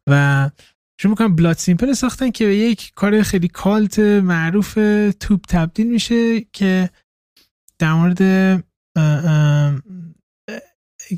و 0.07 0.51
شروع 1.01 1.11
می‌کنم 1.11 1.37
بلاد 1.37 1.57
سیمپل 1.57 1.93
ساختن 1.93 2.31
که 2.31 2.47
به 2.47 2.57
یک 2.57 2.93
کار 2.95 3.23
خیلی 3.23 3.49
کالت 3.49 3.99
معروف 3.99 4.75
توپ 5.21 5.45
تبدیل 5.49 5.93
میشه 5.93 6.41
که 6.41 6.91
در 7.79 7.93
مورد 7.93 8.21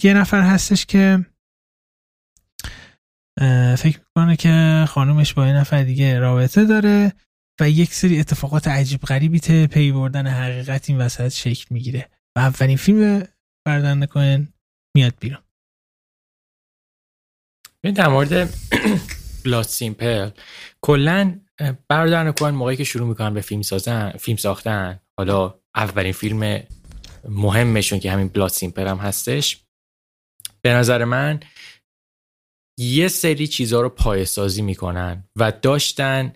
یه 0.03 0.15
نفر 0.15 0.41
هستش 0.43 0.87
که 0.87 1.27
فکر 3.79 3.99
می‌کنه 3.99 4.37
که 4.37 4.85
خانومش 4.89 5.35
با 5.35 5.47
یه 5.47 5.53
نفر 5.53 5.83
دیگه 5.83 6.19
رابطه 6.19 6.65
داره 6.65 7.13
و 7.61 7.71
یک 7.71 7.95
سری 7.95 8.21
اتفاقات 8.21 8.69
عجیب 8.69 9.01
غریبی 9.01 9.41
تا 9.41 9.67
پی 9.67 9.93
بردن 9.93 10.27
حقیقت 10.27 10.91
این 10.91 10.99
وسط 10.99 11.29
شکل 11.29 11.67
می‌گیره 11.71 12.11
و 12.37 12.41
اولین 12.41 12.77
فیلم 12.77 13.29
برادران 13.67 14.07
کوهن 14.07 14.49
میاد 14.97 15.15
بیرون. 15.21 15.43
در 17.95 18.09
مورد 18.09 18.55
Blood 19.45 19.65
Simple 19.65 20.31
کلا 20.81 21.41
برادران 21.89 22.33
کوهن 22.33 22.55
موقعی 22.55 22.77
که 22.77 22.85
شروع 22.85 23.09
می‌کنن 23.09 23.35
به 23.35 23.41
فیلم 23.41 23.63
سازن 23.63 24.11
فیلم 24.11 24.37
ساختن 24.37 25.01
حالا 25.19 25.55
اولین 25.75 26.13
فیلم 26.13 26.63
مهمشون 27.29 28.01
که 28.01 28.13
همین 28.13 28.29
Blood 28.29 28.51
Simple 28.51 28.87
هم 28.87 28.97
هستش. 28.97 29.61
به 30.63 30.73
نظر 30.73 31.05
من 31.05 31.41
یه 32.79 33.09
سری 33.09 33.47
چیزها 33.47 33.81
رو 33.81 33.89
پایه 33.89 34.25
سازی 34.25 34.63
می‌کنن 34.63 35.25
و 35.37 35.53
داشتن 35.53 36.33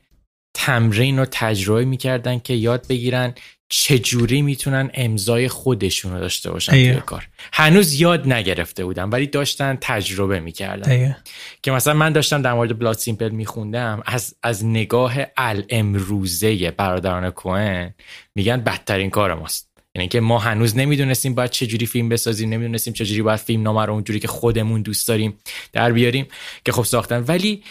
تمرین 0.57 1.19
رو 1.19 1.27
تجربه 1.31 1.85
می‌کردن 1.85 2.39
که 2.39 2.55
یاد 2.55 2.89
بگیرن 2.89 3.35
چجوری 3.77 4.43
می‌تونن 4.43 4.91
امضای 4.95 5.49
خودشون 5.49 6.13
رو 6.13 6.21
داشته 6.21 6.51
باشن 6.51 6.73
توی 6.73 6.95
کار؟ 7.07 7.29
هنوز 7.53 8.01
یاد 8.01 8.33
نگرفته 8.33 8.85
بودن 8.85 9.05
ولی 9.05 9.27
داشتن 9.27 9.79
تجربه 9.81 10.41
می‌کردن. 10.41 11.17
که 11.63 11.71
مثلا 11.71 11.95
من 11.95 12.13
داشتم 12.13 12.43
در 12.43 12.53
مورد 12.53 12.79
بلاد 12.79 12.97
سیمپل 12.97 13.29
میخوندم 13.29 14.03
از, 14.07 14.35
از 14.43 14.65
نگاه 14.65 15.15
الامروزه 15.37 16.71
برادران 16.71 17.31
کوهن 17.31 17.95
میگن 18.35 18.57
بدترین 18.57 19.11
کار 19.11 19.35
ماست. 19.35 19.71
یعنی 19.95 20.09
که 20.09 20.21
ما 20.21 20.39
هنوز 20.39 20.77
نمی‌دونستیم 20.77 21.35
باید 21.35 21.51
چه 21.51 21.67
جوری 21.67 21.87
فیلم 21.87 22.09
بسازیم 22.09 22.51
نمی‌دونستیم 22.51 22.93
چه 22.93 23.05
جوری 23.05 23.23
باید 23.23 23.41
فیلم 23.41 23.63
نامه 23.63 23.85
رو 23.85 23.93
اونجوری 23.93 24.21
که 24.21 24.29
خودمون 24.29 24.83
دوست 24.83 25.09
داریم 25.09 25.39
در 25.73 25.93
بیاریم 25.93 26.27
که 26.65 26.73
خب 26.73 26.83
ساختن. 26.83 27.25
ولی 27.29 27.63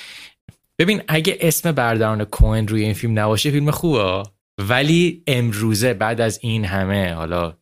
ببین 0.80 1.02
اگه 1.08 1.38
اسم 1.40 1.72
برادران 1.72 2.26
کوئن 2.26 2.68
روی 2.68 2.84
این 2.84 2.94
فیلم 2.94 3.20
نباشه 3.20 3.52
فیلم 3.52 3.72
خوبه. 3.72 4.24
ولی 4.58 5.24
امروزه 5.28 5.94
بعد 5.94 6.22
از 6.22 6.40
این 6.42 6.66
همه 6.66 7.14
حالا 7.14 7.58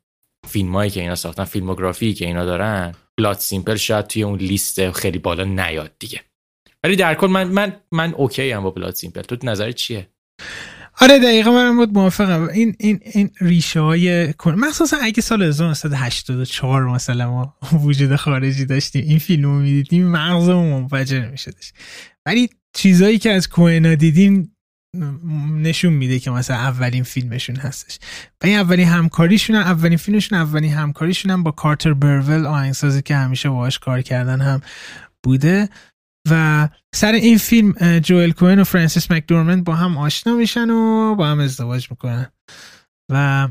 فیلمایی 0.48 0.92
که 0.92 1.02
اینا 1.02 1.16
ساختن 1.16 1.44
فیلموگرافی 1.44 2.14
که 2.14 2.26
اینا 2.26 2.46
دارن 2.46 2.94
Blood 3.18 3.38
Simple 3.38 3.76
شاید 3.76 4.08
توی 4.08 4.24
اون 4.24 4.40
لیست 4.40 4.92
خیلی 4.92 5.20
بالا 5.20 5.44
نیاد 5.44 5.92
دیگه. 6.00 6.22
ولی 6.84 6.96
در 6.96 7.16
کل 7.16 7.28
من 7.28 7.48
من 7.48 7.76
من 7.92 8.14
اوکی 8.14 8.54
ام 8.54 8.64
با 8.64 8.72
Blood 8.72 8.94
Simple 8.94 9.22
تو 9.22 9.38
نظر 9.44 9.72
چیه؟ 9.72 10.08
آره 11.02 11.20
دقیقا 11.20 11.52
منم 11.52 11.78
بود 11.78 11.94
موافقم. 11.94 12.48
این 12.48 12.76
این 12.80 13.00
این 13.14 13.30
ریشه 13.42 13.80
های 13.80 14.34
مخصوصا 14.46 14.98
اگه 15.02 15.22
سال 15.22 15.44
1984 15.44 16.90
مثلا 16.90 17.30
ما 17.32 17.56
وجود 17.84 18.16
خارجی 18.16 18.66
داشتیم 18.66 19.06
این 19.08 19.20
فیلم 19.20 19.44
رو 19.44 19.60
می‌دیدیم 19.60 20.08
مغزمون 20.08 20.82
منفجر 20.82 21.30
میشدش. 21.30 21.74
ولی 22.26 22.50
چیزایی 22.74 23.20
که 23.20 23.32
از 23.32 23.50
کوهنا 23.50 23.96
دیدیم 23.96 24.51
نشون 25.54 25.94
میده 25.94 26.20
که 26.20 26.32
مثلا 26.32 26.58
اولین 26.58 27.04
فیلمشون 27.04 27.56
هستش. 27.56 28.00
و 28.44 28.46
این 28.46 28.60
اولین 28.60 28.88
همکاریشون 28.88 29.56
اولین 29.56 29.98
فیلمشون 29.98 30.40
اولین 30.40 30.74
همکاریشون 30.74 31.32
هم 31.32 31.44
با 31.44 31.52
کارتر 31.52 31.94
برول 31.94 32.46
آهنگسازی 32.46 33.02
که 33.02 33.16
همیشه 33.16 33.50
باهاش 33.50 33.80
کار 33.80 34.02
کردن 34.02 34.42
هم 34.42 34.62
بوده. 35.24 35.70
و 36.30 36.70
سر 36.96 37.12
این 37.12 37.38
فیلم 37.38 38.00
جوئل 38.00 38.32
کوین 38.32 38.60
و 38.60 38.64
فرانسیس 38.64 39.12
مکدورمند 39.12 39.64
با 39.64 39.76
هم 39.76 39.98
آشنا 39.98 40.34
میشن 40.34 40.70
و 40.70 41.16
با 41.16 41.28
هم 41.28 41.40
ازدواج 41.40 41.92
می‌کنن. 41.92 42.32
و 43.12 43.48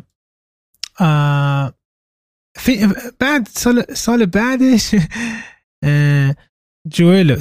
بعد 3.18 3.48
سال, 3.50 3.84
سال 3.94 4.26
بعدش 4.26 4.94
جوئل 6.88 7.36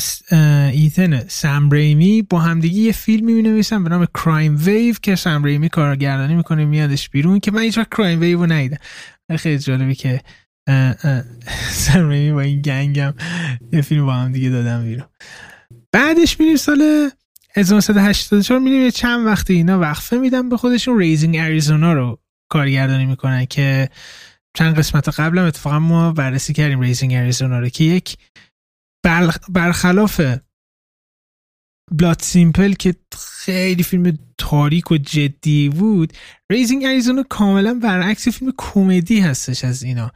ایتن 0.73 1.19
سم 1.27 1.69
ریمی 1.69 2.21
با 2.21 2.39
همدیگه 2.39 2.79
یه 2.79 2.91
فیلمی 2.91 3.33
می 3.33 3.41
نویسن 3.41 3.83
به 3.83 3.89
نام 3.89 4.05
کرایم 4.05 4.57
ویو 4.59 4.95
که 5.01 5.15
سم 5.15 5.43
ریمی 5.43 5.69
کارگردانی 5.69 6.35
می‌کنه 6.35 6.65
میادش 6.65 7.09
بیرون 7.09 7.39
که 7.39 7.51
من 7.51 7.61
هیچ 7.61 7.77
وقت 7.77 7.89
کرایم 7.89 8.19
ویو 8.19 8.39
رو 8.39 8.51
ندیدم. 8.51 8.77
خیلی 9.37 9.59
جالبی 9.59 9.95
که 9.95 10.21
سم 11.71 12.09
ریمی 12.09 12.31
با 12.31 12.41
این 12.41 12.61
گنگم 12.61 13.13
یه 13.73 13.81
فیلم 13.81 14.05
با 14.05 14.13
هم 14.13 14.31
دیگه 14.31 14.49
دادم 14.49 14.83
بیرون. 14.83 15.07
بعدش 15.91 16.39
میریم 16.39 16.55
سال 16.55 17.09
1984 17.55 18.59
میریم 18.59 18.89
چند 18.89 19.25
وقتی 19.25 19.53
اینا 19.53 19.79
وقفه 19.79 20.17
میدن 20.17 20.49
به 20.49 20.57
خودشون. 20.57 20.99
Raising 20.99 21.37
Arizona 21.37 21.93
رو 21.93 22.19
کارگردانی 22.49 23.05
می‌کنن 23.05 23.45
که 23.45 23.89
چند 24.53 24.77
قسمت 24.77 25.19
قبلم 25.19 25.45
اتفاقا 25.45 25.79
ما 25.79 26.11
بررسی 26.11 26.53
کردیم 26.53 26.79
Raising 26.79 27.13
Arizona 27.13 27.59
رو 27.59 27.69
که 27.69 27.83
یک 27.83 28.17
برخلاف 29.49 30.21
Blood 31.91 32.21
Simple 32.21 32.73
که 32.73 32.95
خیلی 33.19 33.83
فیلم 33.83 34.17
تاریک 34.37 34.91
و 34.91 34.97
جدی 34.97 35.69
بود 35.69 36.13
Raising 36.51 36.85
Arizona 36.85 37.23
کاملا 37.23 37.73
برعکس 37.73 38.27
فیلم 38.27 38.53
کمدی 38.57 39.19
هستش 39.19 39.63
از 39.63 39.83
اینا. 39.83 40.11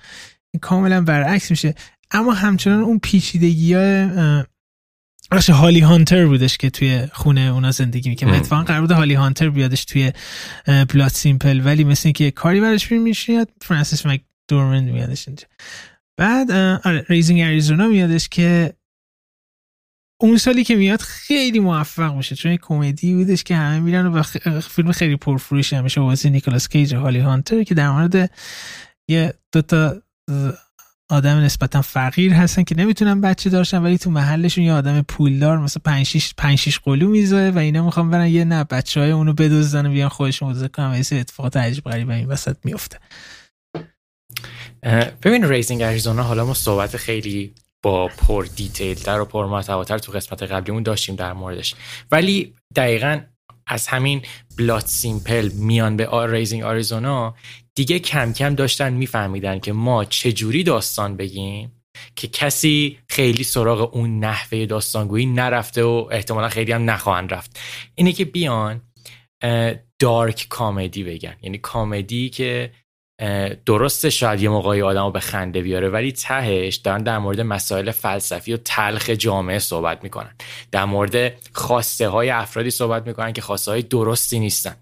کاملا 0.61 1.01
برعکس 1.01 1.51
میشه. 1.51 1.75
اما 2.11 2.33
همچنان 2.33 2.81
اون 2.81 2.99
پیچیدگی 2.99 3.73
های 3.73 4.43
هالی 5.49 5.79
هانتر 5.79 6.25
بودش 6.25 6.57
که 6.57 6.69
توی 6.69 7.07
خونه 7.13 7.41
اونا 7.41 7.71
زندگی 7.71 8.09
می‌کنه 8.09 8.33
اتفاقا 8.37 8.63
قرار 8.63 8.81
بود 8.81 8.91
هالی 8.91 9.13
هانتر 9.13 9.49
بیادش 9.49 9.85
توی 9.85 10.11
Blood 10.65 11.11
Simple 11.11 11.61
ولی 11.65 11.83
مثل 11.83 12.01
اینکه 12.07 12.31
کاری 12.31 12.61
براش 12.61 12.91
پیش 12.91 13.24
میاد 13.24 13.49
فرانسیس 13.61 14.05
مک‌دورمند 14.05 14.83
میادش 14.83 15.27
اینجا. 15.27 15.47
بعد 16.17 16.51
آره 16.85 17.05
Raising 17.09 17.41
Arizona 17.41 17.87
میادش 17.87 18.29
که 18.29 18.73
اون 20.21 20.37
سالی 20.37 20.63
که 20.63 20.75
میاد 20.75 21.01
خیلی 21.01 21.59
موفق 21.59 22.15
میشه 22.15 22.35
چون 22.35 22.57
کمدی 22.57 23.13
بودش 23.13 23.43
که 23.43 23.55
همه 23.55 23.79
میرن 23.79 24.07
و 24.07 24.23
فیلم 24.61 24.91
خیلی 24.91 25.15
پرفروش 25.15 25.73
میشه 25.73 26.01
واسه 26.01 26.29
نیکلاس 26.29 26.69
کیج 26.69 26.95
هالی 26.95 27.19
هانتر 27.19 27.63
که 27.63 27.75
در 27.75 27.91
مورد 27.91 28.31
یه 29.07 29.33
دوتا 29.51 30.01
آدم 31.09 31.37
نسبتا 31.37 31.81
فقیر 31.81 32.33
هستن 32.33 32.63
که 32.63 32.75
نمی‌تونن 32.77 33.21
بچه 33.21 33.49
داشتن 33.49 33.83
ولی 33.83 33.97
تو 33.97 34.11
محلشون 34.11 34.63
یه 34.63 34.73
آدم 34.73 35.01
پولدار 35.01 35.57
مثلا 35.57 35.81
5 35.85 36.05
6 36.05 36.33
5 36.37 36.57
6 36.57 36.79
قلو 36.79 37.09
می‌زاد 37.09 37.51
و 37.51 37.57
اینا 37.57 37.85
می‌خوان 37.85 38.09
برن 38.09 38.27
یه 38.27 38.45
نه 38.45 38.63
بچه 38.63 38.99
های 38.99 39.11
اونو 39.11 39.33
بدزدن 39.33 39.85
و 39.85 39.89
بیان 39.89 40.09
خودشون 40.09 40.49
بزرگ 40.49 40.67
کنن 40.67 40.85
و 40.85 41.03
اتفاقات 41.11 41.57
عجیب 41.57 41.83
غریب 41.83 42.09
این 42.09 42.27
وسط 42.27 42.57
میفته 42.63 42.99
ببین 45.23 45.49
Raising 45.49 45.81
Arizona 45.81 46.23
حالا 46.23 46.45
ما 46.45 46.53
صحبت 46.53 46.97
خیلی 46.97 47.53
با 47.83 48.07
پر 48.07 48.45
detail 48.55 48.97
تر 48.97 49.19
و 49.19 49.25
پر 49.25 49.45
محتواتر 49.45 49.97
تو 49.97 50.11
قسمت 50.11 50.43
قبلیمون 50.43 50.83
داشتیم 50.83 51.15
در 51.15 51.33
موردش. 51.33 51.75
ولی 52.11 52.53
دقیقا 52.75 53.21
از 53.67 53.87
همین 53.87 54.21
Blood 54.57 54.87
Simple 54.87 55.49
میان 55.53 55.97
به 55.97 56.07
آر 56.07 56.29
Raising 56.29 56.63
Arizona 56.63 57.35
دیگه 57.75 57.99
کم 57.99 58.33
کم 58.33 58.55
داشتن 58.55 58.93
میفهمیدن 58.93 59.59
که 59.59 59.73
ما 59.73 60.05
چجوری 60.05 60.63
داستان 60.63 61.17
بگیم 61.17 61.83
که 62.15 62.27
کسی 62.27 62.97
خیلی 63.09 63.43
سراغ 63.43 63.95
اون 63.95 64.19
نحوه 64.19 64.65
داستانگویی 64.65 65.25
نرفته 65.25 65.83
و 65.83 66.07
احتمالا 66.11 66.49
خیلی 66.49 66.71
هم 66.71 66.89
نخواهند 66.89 67.33
رفت. 67.33 67.59
اینه 67.95 68.11
که 68.11 68.25
بیان 68.25 68.81
دارک 69.99 70.47
کامدی 70.49 71.03
بگن. 71.03 71.35
یعنی 71.41 71.57
کامدی 71.57 72.29
که 72.29 72.71
درسته 73.65 74.09
شاید 74.09 74.41
یه 74.41 74.49
موقعی 74.49 74.81
آدم 74.81 75.03
رو 75.03 75.11
به 75.11 75.19
خنده 75.19 75.61
بیاره 75.61 75.89
ولی 75.89 76.11
تهش 76.11 76.75
دارن 76.75 77.03
در 77.03 77.17
مورد 77.17 77.41
مسائل 77.41 77.91
فلسفی 77.91 78.53
و 78.53 78.57
تلخ 78.57 79.09
جامعه 79.09 79.59
صحبت 79.59 80.03
می‌کنن. 80.03 80.35
در 80.71 80.85
مورد 80.85 81.33
خواسته 81.53 82.07
های 82.07 82.29
افرادی 82.29 82.71
صحبت 82.71 83.07
می‌کنن 83.07 83.33
که 83.33 83.41
خواسته 83.41 83.71
های 83.71 83.81
درستی 83.81 84.39
نیستن. 84.39 84.75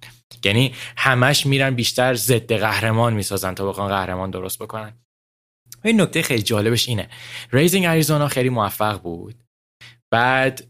یعنی 0.43 0.73
همش 0.97 1.45
میرن 1.45 1.75
بیشتر 1.75 2.13
ضد 2.13 2.53
قهرمان 2.53 3.13
می‌سازن 3.13 3.53
تا 3.53 3.69
بخوان 3.69 3.87
قهرمان 3.89 4.31
درست 4.31 4.59
بکنن. 4.59 4.93
این 5.83 6.01
نکته 6.01 6.21
خیلی 6.21 6.41
جالبش 6.41 6.89
اینه. 6.89 7.09
ریزینگ 7.51 7.85
اریزونا 7.85 8.27
خیلی 8.27 8.49
موفق 8.49 9.01
بود. 9.01 9.35
بعد 10.11 10.63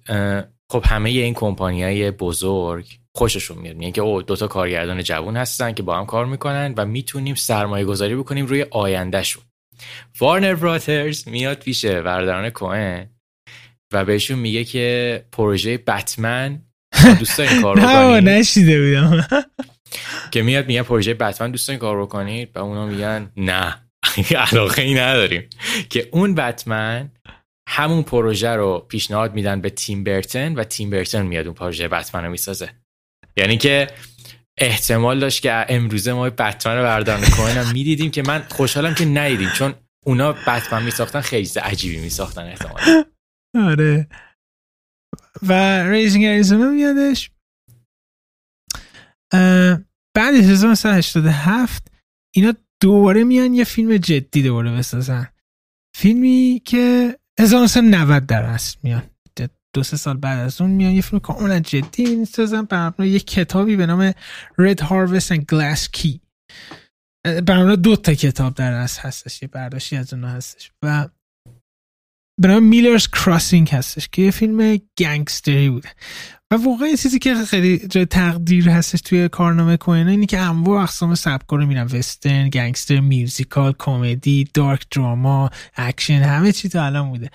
خب 0.72 0.84
همه 0.86 1.10
این 1.10 1.34
کمپانی 1.34 1.84
های 1.84 2.12
بزرگ 2.12 3.01
خوششون 3.16 3.58
میاد. 3.58 3.76
میگن 3.76 3.92
که 3.92 4.02
او 4.02 4.22
دوتا 4.22 4.48
کارگردان 4.48 5.04
جوون 5.04 5.38
هستن 5.38 5.74
که 5.74 5.84
با 5.84 5.98
هم 5.98 6.06
کار 6.06 6.26
می‌کنن 6.26 6.74
و 6.78 6.86
می‌تونیم 6.86 7.36
سرمایه 7.36 7.86
گذاری 7.86 8.16
بکنیم 8.16 8.46
روی 8.46 8.66
آیندهشون. 8.72 9.44
وارنر 10.20 10.56
براترز 10.56 11.28
میاد 11.28 11.60
پیش 11.60 11.86
برداران 11.86 12.50
کوهن 12.50 13.10
و 13.94 14.06
بهشون 14.06 14.40
میگه 14.40 14.64
که 14.64 15.26
پروژه 15.32 15.78
بتمن 15.78 16.62
دوست 17.20 17.38
دارین 17.38 17.62
کار 17.62 17.80
رو 17.80 18.22
نشیده 18.22 18.82
بودم. 18.82 19.28
که 20.32 20.42
میاد 20.42 20.68
میگه 20.68 20.84
پروژه 20.84 21.14
بتمن 21.14 21.52
دوست 21.52 21.68
دارین 21.68 21.80
کار 21.80 21.96
رو 21.96 22.06
کنید 22.06 22.50
و 22.56 22.60
اونا 22.60 22.86
میگن 22.86 23.32
نه. 23.38 23.78
علاقه 24.52 24.82
ای 24.82 24.94
نداریم. 24.94 25.50
که 25.90 26.10
اون 26.12 26.36
بتمن 26.36 27.12
همون 27.70 28.04
پروژه 28.04 28.50
رو 28.50 28.86
پیشنهاد 28.90 29.34
میدن 29.34 29.62
به 29.62 29.70
تیم 29.70 30.04
برتن 30.04 30.56
و 30.56 30.64
تیم 30.64 30.90
برتن 30.90 31.26
میاد 31.26 31.46
اون 31.46 31.56
پروژه 31.56 31.88
بتمن 31.88 32.24
رو 32.24 32.32
می‌سازه. 32.32 32.70
یعنی 33.38 33.58
که 33.58 33.88
احتمال 34.58 35.20
داشت 35.20 35.42
که 35.42 35.66
امروزه 35.70 36.14
ما 36.14 36.30
بتمن 36.30 36.78
رو 36.78 36.84
بردارن 36.84 37.22
کوهن 37.22 37.72
می‌دیدیم 37.74 38.12
که 38.12 38.22
من 38.22 38.44
خوشحالم 38.50 38.96
که 38.96 39.06
ندیدیم 39.06 39.50
چون 39.50 39.74
اونا 40.06 40.34
بتمن 40.34 40.84
میساختن 40.84 41.22
خیلی 41.22 41.50
عجیبی 41.62 41.98
میساختن 41.98 42.42
احتمال 42.42 43.06
آره. 43.56 44.08
و 45.42 45.54
ریزینگ 45.90 46.26
اریزونا 46.26 46.70
میادش. 46.70 47.32
بعد 50.16 50.34
1987 50.34 51.88
اینا 52.36 52.54
دوباره 52.82 53.24
میان 53.24 53.54
یه 53.54 53.64
فیلم 53.64 53.98
جدی 53.98 54.44
دوباره 54.44 54.72
بسازن. 54.72 55.28
فیلمی 55.96 56.62
که 56.66 57.18
1990 57.40 58.26
در 58.26 58.44
اصل 58.44 58.78
میان 58.84 59.11
دو 59.74 59.84
سه 59.84 59.98
سال 59.98 60.18
بعد 60.18 60.40
از 60.40 60.62
اون 60.62 60.72
میان. 60.72 60.92
یه 60.92 61.02
فیلم 61.02 61.20
کاملا 61.20 61.60
جدی 61.60 62.16
می‌سازن. 62.16 62.62
بر 62.62 63.06
یه 63.06 63.20
کتابی 63.20 63.76
به 63.76 63.86
نام 63.86 64.12
Red 64.62 64.78
Harvest 64.80 65.36
and 65.36 65.42
Glass 65.52 65.98
Key. 65.98 66.20
بر 67.46 67.76
دو 67.76 67.96
تا 67.96 68.14
کتاب 68.14 68.54
در 68.54 68.74
اصل 68.74 69.02
هستش 69.02 69.42
یه 69.42 69.48
برداشتی 69.48 69.98
از 69.98 70.14
اونها 70.14 70.30
هستش. 70.30 70.72
و 70.84 71.08
به 72.42 72.48
نام 72.48 72.64
Miller's 72.64 73.08
Crossing 73.08 73.70
هستش 73.70 74.10
که 74.12 74.22
یه 74.22 74.32
فیلم 74.32 74.80
گنگستری 74.98 75.70
بوده. 75.70 75.90
و 76.52 76.56
واقعا 76.56 76.88
یه 76.88 76.98
چیزی 76.98 77.20
که 77.20 77.36
خیلی 77.36 77.88
جای 77.88 78.06
تقدیر 78.06 78.70
هستش 78.70 79.02
توی 79.02 79.30
کارنامه 79.30 79.78
کوئن 79.78 80.08
اینی 80.08 80.26
که 80.26 80.40
انواع 80.40 80.82
اقسام 80.84 81.16
سبکا 81.16 81.56
رو 81.56 81.66
میرن 81.66 81.86
وسترن 81.86 82.50
گنگستر 82.50 83.00
میوزیکال 83.00 83.74
کمدی 83.80 84.48
dark 84.54 84.86
drama 84.92 85.50
اکشن 85.76 86.14
همه 86.14 86.52
چی 86.52 86.70
تا 86.70 86.86
الان 86.86 87.10
بوده. 87.10 87.30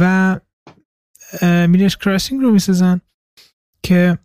و 0.00 0.36
Miller's 1.42 1.96
Crossing 1.96 2.40
رو 2.40 2.52
می‌سازن 2.52 3.00
که 3.82 4.18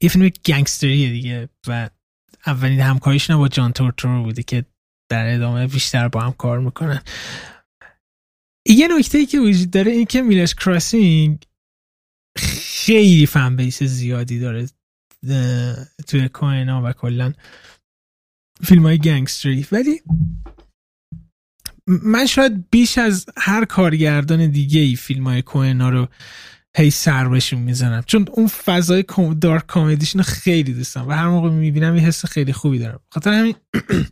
یه 0.00 0.08
فیلم 0.08 0.28
گنگستریه 0.28 1.10
دیگه 1.10 1.48
و 1.66 1.90
اولین 2.46 2.80
همکاریشون 2.80 3.36
با 3.36 3.48
جان 3.48 3.72
تورتورو 3.72 4.22
بوده 4.22 4.42
که 4.42 4.64
در 5.10 5.34
ادامه 5.34 5.66
بیشتر 5.66 6.08
با 6.08 6.20
هم 6.20 6.32
کار 6.32 6.58
می‌کنن. 6.58 7.02
یه 8.66 8.88
نکته 8.98 9.18
ای 9.18 9.26
که 9.26 9.40
وجود 9.40 9.70
داره 9.70 9.92
این 9.92 10.06
که 10.06 10.22
میلرز 10.22 10.54
کراسینگ 10.54 11.46
خیلی 12.38 13.26
فن 13.26 13.56
بیس 13.56 13.82
زیادی 13.82 14.40
داره 14.40 14.68
توی 16.06 16.28
کوهنا 16.28 16.82
و 16.84 16.92
کلا 16.92 17.32
فیلم 18.62 18.82
های 18.82 18.98
گنگستری. 18.98 19.66
ولی 19.72 20.02
من 21.86 22.26
شاید 22.26 22.70
بیش 22.70 22.98
از 22.98 23.26
هر 23.36 23.64
کارگردان 23.64 24.50
دیگه 24.50 24.80
ای 24.80 24.96
فیلم 24.96 25.24
های 25.24 25.42
کوهنا 25.42 25.88
رو 25.90 26.08
هی 26.76 26.90
سر 26.90 27.28
بهشون 27.28 27.60
می‌زنم. 27.60 28.02
چون 28.06 28.26
اون 28.32 28.46
فضای 28.46 29.04
دارک 29.40 29.66
کامدیشون 29.66 30.22
خیلی 30.22 30.74
دوستم 30.74 31.08
و 31.08 31.12
هر 31.12 31.28
موقع 31.28 31.50
می‌بینم 31.50 31.96
یه 31.96 32.02
حس 32.02 32.26
خیلی 32.26 32.52
خوبی 32.52 32.78
دارم. 32.78 33.00
خاطر 33.10 33.32
همین 33.32 33.54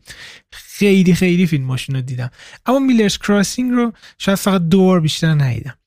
خیلی 0.79 1.15
خیلی 1.15 1.47
فیلماشون 1.47 1.95
رو 1.97 2.03
دیدم. 2.03 2.31
اما 2.67 2.79
میلرز 2.79 3.19
کراسینگ 3.19 3.71
رو 3.71 3.93
شاید 4.19 4.39
فقط 4.39 4.63
دو 4.63 5.01
بیشتر 5.01 5.35
ندیدم. 5.35 5.79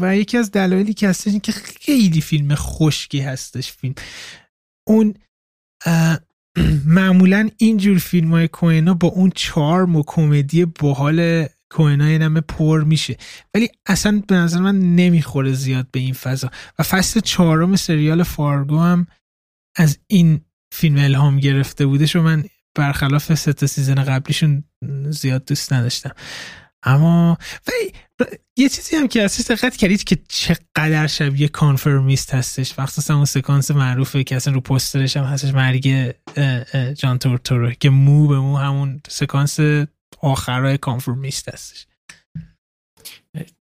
و 0.00 0.16
یکی 0.16 0.38
از 0.38 0.50
دلایلی 0.50 0.94
که 0.94 1.08
هستش 1.08 1.26
این 1.26 1.40
که 1.40 1.52
خیلی 1.52 2.20
فیلم 2.20 2.54
خشکی 2.54 3.20
هستش 3.20 3.72
فیلم. 3.72 3.94
اون 4.86 5.14
معمولا 6.86 7.48
اینجور 7.58 7.98
فیلم 7.98 8.30
های 8.30 8.48
کوهنا 8.48 8.94
با 8.94 9.08
اون 9.08 9.32
چارم 9.34 9.96
و 9.96 10.02
کمدی 10.06 10.64
باحال 10.64 11.46
کوهنا 11.70 12.04
نمه 12.04 12.40
پر 12.40 12.84
میشه. 12.84 13.16
ولی 13.54 13.68
اصلا 13.86 14.22
به 14.28 14.34
نظر 14.34 14.60
من 14.60 14.80
نمی‌خوره 14.96 15.52
زیاد 15.52 15.86
به 15.92 16.00
این 16.00 16.14
فضا. 16.14 16.50
و 16.78 16.82
فصل 16.82 17.20
چهارم 17.20 17.76
سریال 17.76 18.22
فارگو 18.22 18.78
هم 18.78 19.06
از 19.76 19.98
این 20.06 20.40
فیلم 20.74 20.98
الهام 20.98 21.40
گرفته 21.40 21.86
بودش 21.86 22.16
و 22.16 22.22
من 22.22 22.44
برخلاف 22.74 23.34
ست 23.34 23.66
سیزن 23.66 23.94
قبلیشون 23.94 24.64
زیاد 25.10 25.44
دوست 25.44 25.72
نداشتم. 25.72 26.10
اما 26.84 27.38
یه 28.56 28.68
چیزی 28.68 28.96
هم 28.96 29.08
که 29.08 29.24
هستش 29.24 29.44
دقت 29.56 29.76
کردید 29.76 30.04
که 30.04 30.18
چقدر 30.28 31.06
شبیه 31.06 31.48
Conformist 31.48 32.34
هستش. 32.34 32.78
مخصوصا 32.78 33.14
اون 33.14 33.24
سکانس 33.24 33.70
معروفه 33.70 34.24
که 34.24 34.36
اصلا 34.36 34.54
رو 34.54 34.60
پسترش 34.60 35.16
هم 35.16 35.24
هستش. 35.24 35.54
مرگ 35.54 36.14
جان 36.94 37.18
تورتورو 37.18 37.70
که 37.70 37.90
مو 37.90 38.28
به 38.28 38.38
مو 38.38 38.56
همون 38.56 39.00
سکانس 39.08 39.58
آخرای 40.20 40.78
کانفرمیست 40.78 41.48
هستش. 41.48 41.86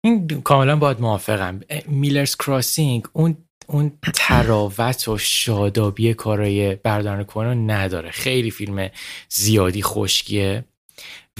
این 0.04 0.42
کاملا 0.42 0.76
باید 0.76 1.00
موافقم. 1.00 1.60
میلرز 1.86 2.36
کراسینگ 2.36 3.04
اون 3.12 3.36
اون 3.66 3.98
تراوت 4.14 5.08
و 5.08 5.18
شادابی 5.18 6.14
کارای 6.14 6.74
بردارن 6.74 7.24
کنن 7.24 7.70
نداره. 7.70 8.10
خیلی 8.10 8.50
فیلم 8.50 8.88
زیادی 9.28 9.82
خشکیه. 9.82 10.64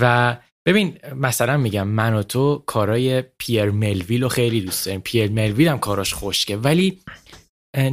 و 0.01 0.37
ببین 0.67 0.99
مثلا 1.17 1.57
میگم 1.57 1.89
من 1.89 2.15
و 2.15 2.23
تو 2.23 2.63
کارای 2.67 3.23
پیر 3.39 3.71
ملویل 3.71 4.23
رو 4.23 4.29
خیلی 4.29 4.61
دوست 4.61 4.87
داریم. 4.87 5.01
پیر 5.01 5.31
ملویل 5.31 5.69
هم 5.69 5.79
کاراش 5.79 6.15
خشکه 6.15 6.57
ولی 6.57 7.01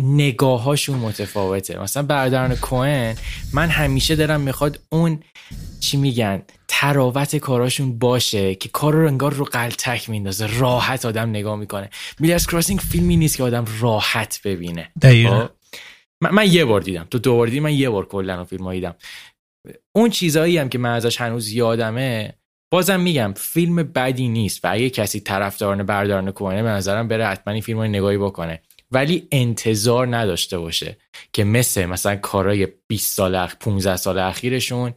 نگاهاشون 0.02 0.98
متفاوته. 0.98 1.80
مثلا 1.80 2.04
برادران 2.04 2.56
کوهن 2.56 3.16
من 3.54 3.70
همیشه 3.70 4.16
دارم 4.16 4.42
می‌خواد 4.42 4.80
اون 4.90 5.20
چی 5.80 5.98
میگن 5.98 6.42
تراوت 6.68 7.36
کاراشون 7.36 8.00
باشه 8.00 8.56
که 8.56 8.70
کار 8.70 8.94
رو 8.94 9.08
انگار 9.08 9.34
رو 9.34 9.46
قلتک 9.46 10.10
میندازه. 10.10 10.60
راحت 10.60 11.06
آدم 11.06 11.30
نگاه 11.30 11.56
می‌کنه. 11.56 11.90
میلرز 12.20 12.48
کراسینگ 12.48 12.80
فیلمی 12.80 13.18
نیست 13.18 13.38
که 13.38 13.44
آدم 13.44 13.66
راحت 13.80 14.42
ببینه. 14.46 14.92
خب؟ 15.02 15.50
من, 16.24 16.32
من 16.32 16.52
یه 16.52 16.66
بار 16.66 16.82
دیدم. 16.82 17.08
تو 17.12 17.20
دو 17.20 17.36
بار 17.36 17.48
دیدی 17.48 17.60
من 17.60 17.74
یه 17.74 17.90
بار 17.90 18.06
کلا 18.06 18.44
فیلم 18.44 18.74
دیدم. 18.74 18.96
اون 19.96 20.10
چیزایی 20.10 20.58
هم 20.58 20.70
که 20.70 20.78
من 20.78 20.94
ازش 20.94 21.22
هنوز 21.22 21.52
یادمه 21.52 22.34
بازم 22.72 23.00
میگم 23.00 23.34
فیلم 23.38 23.76
بدی 23.76 24.28
نیست 24.28 24.66
و 24.66 24.72
اگه 24.72 24.90
کسی 24.90 25.20
طرفداران 25.20 25.84
بردارن 25.84 26.32
کنه 26.32 26.64
به 26.64 26.70
نظرم 26.70 27.08
بره 27.08 27.28
حتما 27.28 27.54
این 27.54 27.62
فیلم 27.62 27.82
نگاهی 27.82 28.18
بکنه. 28.18 28.62
ولی 28.92 29.28
انتظار 29.32 30.16
نداشته 30.16 30.58
باشه 30.58 30.98
که 31.34 31.44
مثل 31.44 31.86
مثلا 31.86 32.16
کارای 32.16 32.68
20 32.88 33.16
سال 33.16 33.36
اخ 33.36 33.56
15 33.60 33.96
سال 33.96 34.20
اخیرشون 34.20 34.94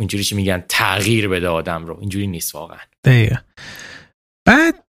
اینجوری 0.00 0.24
چی 0.24 0.36
میگن 0.36 0.64
تغییر 0.68 1.28
بده 1.28 1.48
آدم 1.48 1.86
رو. 1.86 2.00
اینجوری 2.00 2.26
نیست 2.26 2.54
واقعا. 2.54 2.78
دقیقا. 3.04 3.36
بعد 4.46 4.86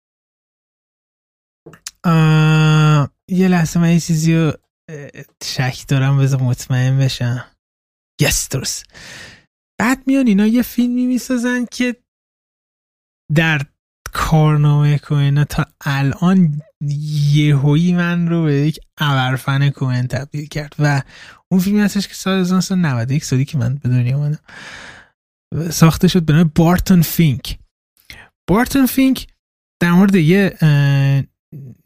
یه 3.28 3.48
لحظه 3.48 3.80
من 3.80 3.92
یه 3.92 4.00
چیزی 4.00 4.34
رو 4.34 4.52
شک 5.44 5.78
دارم 5.88 6.18
بذار 6.18 6.40
مطمئن 6.40 6.98
بشم. 6.98 7.44
یس 8.20 8.48
درست. 8.48 8.86
بعد 9.80 10.02
میان 10.06 10.26
اینا 10.26 10.46
یه 10.46 10.62
فیلمی 10.62 11.06
می‌سازن 11.06 11.64
که 11.70 11.96
در 13.34 13.60
کارنامه 14.12 14.98
کوهن 14.98 15.44
تا 15.44 15.66
الان 15.84 16.62
یهویی 17.32 17.92
من 17.92 18.28
رو 18.28 18.44
به 18.44 18.54
یک 18.54 18.80
ابرفن 18.98 19.70
کوهن 19.70 20.06
تبدیل 20.06 20.46
کرد 20.46 20.74
و 20.78 21.02
اون 21.48 21.60
فیلمی 21.60 21.80
هستش 21.80 22.08
که 22.08 22.14
سال 22.14 22.40
1991 22.40 23.24
سالی 23.24 23.44
که 23.44 23.58
من 23.58 23.74
به 23.74 23.88
دنیا 23.88 24.18
آمدم 24.18 24.38
ساخته 25.70 26.08
شد 26.08 26.22
به 26.22 26.32
نام 26.32 26.52
Barton 26.54 27.02
Fink. 27.02 27.58
Barton 28.46 28.86
Fink 28.86 29.26
در 29.80 29.92
مورد 29.92 30.14
یه 30.14 30.58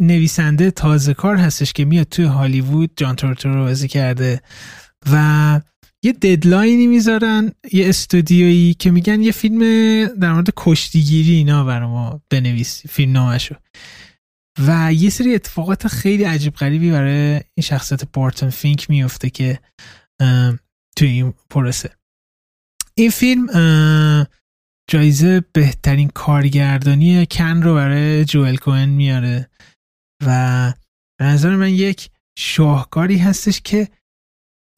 نویسنده 0.00 0.70
تازه 0.70 1.14
کار 1.14 1.36
هستش 1.36 1.72
که 1.72 1.84
میاد 1.84 2.06
توی 2.06 2.24
هالیوود 2.24 2.90
جان 2.96 3.16
تورتورو 3.16 3.64
بازی 3.64 3.88
کرده 3.88 4.42
و 5.12 5.60
یه 6.08 6.12
deadline 6.12 6.78
ی 6.78 6.86
می‌ذارن 6.86 7.52
یه 7.72 7.88
استودیویی 7.88 8.74
که 8.74 8.90
میگن 8.90 9.22
یه 9.22 9.32
فیلم 9.32 9.60
در 10.06 10.32
مورد 10.32 10.48
کشتیگیری 10.56 11.34
اینا 11.34 11.64
برای 11.64 11.88
ما 11.88 12.20
بنویس 12.30 12.86
فیلمنامشو 12.86 13.54
و 14.66 14.92
یه 14.92 15.10
سری 15.10 15.34
اتفاقات 15.34 15.86
خیلی 15.86 16.24
عجیب 16.24 16.54
غریبی 16.54 16.90
برای 16.90 17.32
این 17.32 17.62
شخصیت 17.62 18.12
بارتون 18.12 18.50
فینک 18.50 18.90
میفته 18.90 19.30
که 19.30 19.58
توی 20.96 21.08
این 21.08 21.34
پروسه. 21.50 21.90
این 22.94 23.10
فیلم 23.10 23.46
جایزه 24.90 25.40
بهترین 25.52 26.08
کارگردانی 26.08 27.26
کن 27.26 27.62
رو 27.62 27.74
برای 27.74 28.24
جوئل 28.24 28.56
کوهن 28.56 28.88
میاره 28.88 29.50
و 30.26 30.72
به 31.18 31.24
نظر 31.24 31.56
من 31.56 31.70
یک 31.70 32.10
شاهکاری 32.38 33.18
هستش 33.18 33.60
که 33.60 33.88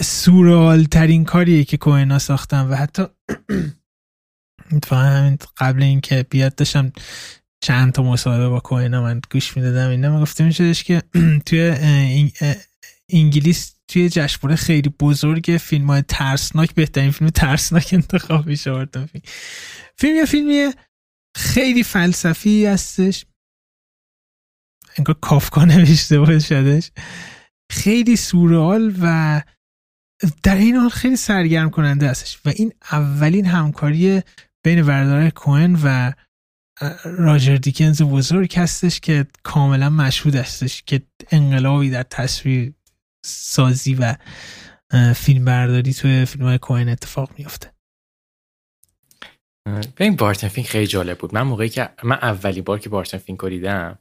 سورال 0.01 0.85
ترین 0.85 1.25
کاریه 1.25 1.65
که 1.65 1.77
کوهنا 1.77 2.19
ساختم 2.19 2.71
و 2.71 2.75
حتی 2.75 3.03
همین 4.93 5.39
قبل 5.59 5.83
اینکه 5.83 6.27
بیاد 6.31 6.55
داشتم 6.55 6.93
چند 7.65 7.93
تا 7.93 8.03
مصاحبه 8.03 8.49
با 8.49 8.61
کوهنا 8.61 9.03
من 9.03 9.21
گوش 9.31 9.57
می‌دادم 9.57 9.91
اینا 9.91 10.13
من 10.13 10.23
گفته 10.23 10.45
میشدش 10.45 10.85
که 10.85 11.03
توی 11.47 11.77
انگلیس 13.13 13.75
توی 13.89 14.09
جشنواره 14.09 14.57
خیلی 14.57 14.89
بزرگ 15.01 15.57
فیلم 15.61 15.87
های 15.87 16.03
ترسناک 16.03 16.75
بهترین 16.75 17.11
فیلم 17.11 17.31
ترسناک 17.31 17.89
انتخاب 17.93 18.47
میشه 18.47 18.85
فیلم 18.85 19.23
فیلم 19.99 20.17
یه 20.17 20.25
فیلمی 20.25 20.73
خیلی 21.37 21.83
فلسفی 21.83 22.67
هستش. 22.67 23.27
انگار 24.97 25.17
کافکا 25.21 25.65
نوشته 25.65 26.19
باشدش. 26.19 26.91
خیلی 27.73 28.17
سورال 28.17 28.95
و 29.03 29.43
در 30.43 30.57
این 30.57 30.77
حال 30.77 30.89
خیلی 30.89 31.17
سرگرم 31.17 31.71
کننده 31.71 32.09
هستش 32.09 32.41
و 32.45 32.49
این 32.49 32.73
اولین 32.93 33.47
همکاری 33.47 34.23
بین 34.65 34.83
وردار 34.83 35.31
کوهن 35.31 35.79
و 35.85 36.13
راجر 37.05 37.57
دیکنز 37.57 38.03
بزرگ 38.03 38.55
هستش 38.57 39.01
که 39.01 39.27
کاملا 39.43 39.91
مشهود 39.91 40.35
هستش 40.35 40.83
که 40.83 41.03
انقلابی 41.31 41.91
در 41.91 42.03
تصویر 42.03 42.73
سازی 43.27 43.95
و 43.95 44.17
فیلم 45.17 45.45
برداری 45.45 45.95
توی 45.95 46.25
فیلم 46.25 46.45
های 46.45 46.59
کوئن 46.59 46.89
اتفاق 46.89 47.31
میفته 47.39 47.73
این 49.99 50.17
Barton 50.17 50.49
Fink 50.49 50.67
خیلی 50.67 50.87
جالب 50.87 51.19
بود. 51.19 51.35
من 51.35 51.43
موقعی 51.43 51.69
که 51.69 51.89
من 52.03 52.17
اولی 52.23 52.61
بار 52.61 52.79
که 52.79 52.89
Barton 52.89 53.19
Fink 53.19 53.45
دیدم 53.45 53.99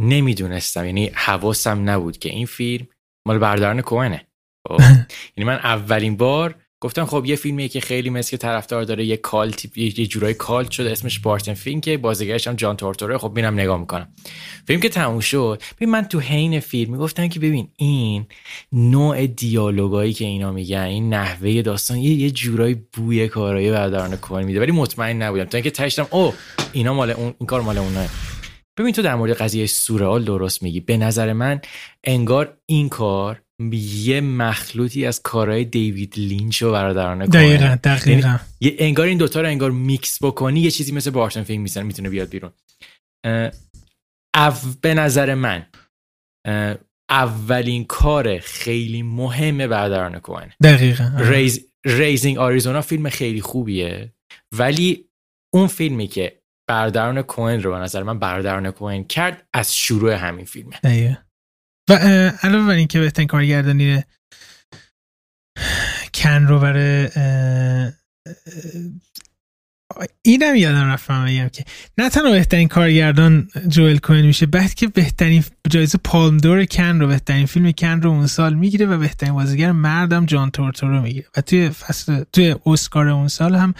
نمی‌دونستم. 0.00 0.86
یعنی 0.86 1.10
حواسم 1.14 1.90
نبود 1.90 2.18
که 2.18 2.28
این 2.28 2.46
فیلم 2.46 2.86
مال 3.26 3.38
برادران 3.38 3.80
کوئنه. 3.80 4.26
یعنی 5.36 5.46
من 5.46 5.54
اولین 5.54 6.16
بار 6.16 6.54
گفتم 6.80 7.04
خب 7.04 7.24
یه 7.26 7.36
فیلمیه 7.36 7.68
که 7.68 7.80
خیلی 7.80 8.10
مثل 8.10 8.30
که 8.30 8.36
طرفدار 8.36 8.84
داره 8.84 9.04
یه 9.04 9.16
cult 9.16 9.78
یه 9.78 10.06
جورای 10.06 10.34
cult 10.34 10.70
شده 10.70 10.90
اسمش 10.90 11.18
Barton 11.18 11.54
Fink 11.54 11.88
ه 11.88 11.96
بازیگرش 11.96 12.48
هم 12.48 12.54
جان 12.54 12.76
تورتوروئه. 12.76 13.18
خب 13.18 13.32
میرم 13.34 13.54
نگاه 13.54 13.80
می‌کنم. 13.80 14.08
فیلم 14.66 14.80
که 14.80 14.88
تموم 14.88 15.20
شد 15.20 15.62
ببین 15.76 15.90
من 15.90 16.02
تو 16.04 16.20
حین 16.20 16.60
فیلم 16.60 16.92
می‌گفتم 16.92 17.28
که 17.28 17.40
ببین 17.40 17.68
این 17.76 18.26
نوع 18.72 19.26
دیالوگایی 19.26 20.12
که 20.12 20.24
اینا 20.24 20.52
میگن 20.52 20.78
این 20.78 21.14
نحوه 21.14 21.62
داستان 21.62 21.98
یه 21.98 22.10
یه 22.10 22.30
جورای 22.30 22.74
بوی 22.74 23.28
کارای 23.28 23.70
برادران 23.70 24.16
کوئن 24.16 24.42
میده. 24.42 24.60
ولی 24.60 24.72
مطمئن 24.72 25.22
نبودم. 25.22 25.44
تا 25.44 25.58
اینکه 25.58 25.70
تشتم 25.70 26.06
او 26.10 26.34
اینا 26.72 26.94
مال 26.94 27.10
اون 27.10 27.34
این 27.38 27.46
کار 27.46 27.60
مال 27.60 27.78
اونه 27.78 28.08
ببین 28.78 28.92
تو 28.92 29.02
در 29.02 29.14
مورد 29.14 29.32
قضیه 29.32 29.66
سورئال 29.66 30.24
درست 30.24 30.62
میگی. 30.62 30.80
به 30.80 30.96
نظر 30.96 31.32
من 31.32 31.60
انگار 32.04 32.56
این 32.66 32.88
کار 32.88 33.42
یه 33.72 34.20
مخلوطی 34.20 35.06
از 35.06 35.22
کارهای 35.22 35.64
دیوید 35.64 36.14
لینچ 36.16 36.62
و 36.62 36.72
برادران 36.72 37.24
دقیقا 37.24 37.78
دقیقا. 37.84 38.38
یه 38.60 38.76
انگار 38.78 39.06
این 39.06 39.18
دوتا 39.18 39.40
رو 39.40 39.46
انگار 39.46 39.70
میکس 39.70 40.22
بکنی 40.22 40.60
یه 40.60 40.70
چیزی 40.70 40.92
مثل 40.92 41.10
Barton 41.10 41.42
Fink 41.42 41.62
می‌زنه 41.62 41.82
می‌تونه 41.82 42.08
بیاد 42.08 42.28
بیرون. 42.28 42.52
به 44.80 44.94
نظر 44.94 45.34
من 45.34 45.66
اولین 47.10 47.84
کار 47.84 48.38
خیلی 48.38 49.02
مهم 49.02 49.66
برادران 49.66 50.18
کوئن 50.18 50.52
دقیقا. 50.62 51.12
Rais، 51.18 51.68
Raising 51.84 52.38
Arizona 52.38 52.80
فیلم 52.80 53.08
خیلی 53.08 53.40
خوبیه. 53.40 54.12
ولی 54.52 55.08
اون 55.54 55.66
فیلمی 55.66 56.06
که 56.06 56.42
برادران 56.68 57.22
کوئن 57.22 57.62
رو 57.62 57.70
به 57.70 57.78
نظر 57.78 58.02
من 58.02 58.18
برادران 58.18 58.70
کوئن 58.70 59.04
کرد 59.04 59.48
از 59.54 59.76
شروع 59.76 60.12
همین 60.12 60.44
فیلمه. 60.44 60.80
دقیقا. 60.84 61.14
و 61.90 61.92
علاوه 62.42 62.66
بر 62.66 62.74
اینکه 62.74 63.00
بهترین 63.00 63.28
کارگردانی 63.28 64.04
کن 66.14 66.42
رو 66.42 66.60
برای 66.60 67.08
اینم 70.22 70.56
یادم 70.56 70.84
رفتم 70.84 71.24
بگم 71.24 71.48
که 71.48 71.64
نه 71.98 72.10
تنها 72.10 72.30
بهترین 72.30 72.68
کارگردان 72.68 73.48
جوئل 73.68 73.98
کوین 73.98 74.26
میشه 74.26 74.46
بعد 74.46 74.74
که 74.74 74.86
بهترین 74.86 75.44
جایزه 75.68 75.98
پالم 76.04 76.36
دور 76.36 76.64
کن 76.64 77.00
رو 77.00 77.06
بهترین 77.06 77.46
فیلم 77.46 77.72
کن 77.72 78.02
رو 78.02 78.10
اون 78.10 78.26
سال 78.26 78.54
می‌گیره 78.54 78.86
و 78.86 78.98
بهترین 78.98 79.34
بازیگر 79.34 79.72
مردم 79.72 80.26
جان 80.26 80.50
تورتور 80.50 80.90
رو 80.90 81.02
می‌گیره. 81.02 81.26
و 81.36 81.40
توی 81.40 81.68
فصل 81.68 82.24
توی 82.32 82.54
اسکار 82.66 83.08
اون 83.08 83.28
سال 83.28 83.54
هم 83.54 83.74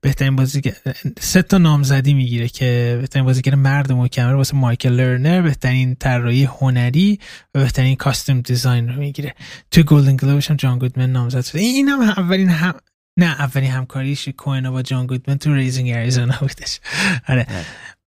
بهترین 0.00 0.36
بازیگر 0.36 0.72
سه 1.20 1.42
تا 1.42 1.58
نامزدی 1.58 2.14
می‌گیره 2.14 2.48
که 2.48 2.98
بهترین 3.00 3.24
بازیگر 3.24 3.54
مرد 3.54 3.92
محکمه 3.92 4.32
واسه 4.32 4.56
مایکل 4.56 4.90
لرنر 4.90 5.42
بهترین 5.42 5.94
طراحی 5.94 6.44
هنری 6.44 7.18
و 7.54 7.60
بهترین 7.60 7.96
کاستوم 7.96 8.40
دیزاین 8.40 8.88
رو 8.88 9.00
می‌گیره. 9.00 9.34
توی 9.70 9.82
گلدن 9.82 10.16
گلوبش 10.16 10.50
هم 10.50 10.56
جان 10.56 10.78
گودمن 10.78 11.12
نامزد 11.12 11.44
شده. 11.44 11.60
این 11.60 11.88
هم 11.88 12.00
اولین 12.00 12.48
هم 12.48 12.74
نه 13.18 13.26
اولین 13.26 13.70
همکاریش 13.70 14.28
کوین 14.28 14.70
با 14.70 14.82
جان 14.82 15.06
گودمن 15.06 15.38
تو 15.38 15.54
ریزینگ 15.54 15.90
اریزونا 15.90 16.38
بودش. 16.40 16.80
آره. 17.28 17.46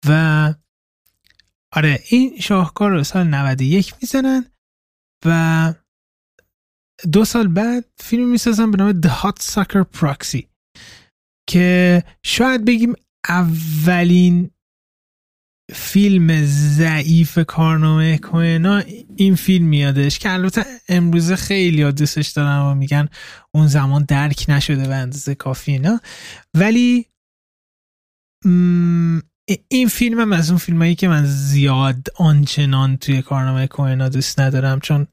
و 0.09 0.55
آره 1.73 2.03
این 2.09 2.41
شاهکار 2.41 2.91
رو 2.91 3.05
سال 3.05 3.27
91 3.27 3.95
می‌زنن 4.03 4.45
و 5.27 5.75
دو 7.13 7.25
سال 7.25 7.49
بعد 7.49 7.85
فیلم 7.99 8.29
می‌سازن 8.29 8.71
به 8.71 8.77
نام 8.77 9.01
The 9.01 9.09
Hot 9.09 9.43
Sucker 9.43 9.85
Proxy 9.99 10.43
که 11.49 12.03
شاید 12.23 12.65
بگیم 12.65 12.95
اولین 13.29 14.51
فیلم 15.75 16.45
ضعیف 16.45 17.39
کارنامه 17.39 18.19
کوهنا 18.19 18.83
این 19.17 19.35
فیلم 19.35 19.67
میادش 19.67 20.19
که 20.19 20.33
البته 20.33 20.65
امروزه 20.89 21.37
خیلی 21.37 21.93
دوستش 21.93 22.29
دارن 22.29 22.59
و 22.59 22.75
میگن 22.75 23.09
اون 23.55 23.67
زمان 23.67 24.05
درک 24.05 24.45
نشده 24.49 24.89
به 24.89 24.95
اندازه 24.95 25.35
کافی 25.35 25.73
اینا. 25.73 26.01
ولی 26.55 27.07
این 29.69 29.89
فیلم 29.89 30.21
هم 30.21 30.33
از 30.33 30.51
اون 30.51 30.59
فیلم 30.59 30.79
هایی 30.79 30.95
که 30.95 31.09
من 31.09 31.27
زیاد 31.27 32.07
آنچنان 32.17 32.97
توی 32.97 33.23
کارنامه 33.23 33.67
کوهنا 33.67 34.09
دوست 34.09 34.41
ندارم 34.41 34.81
چون 34.81 35.07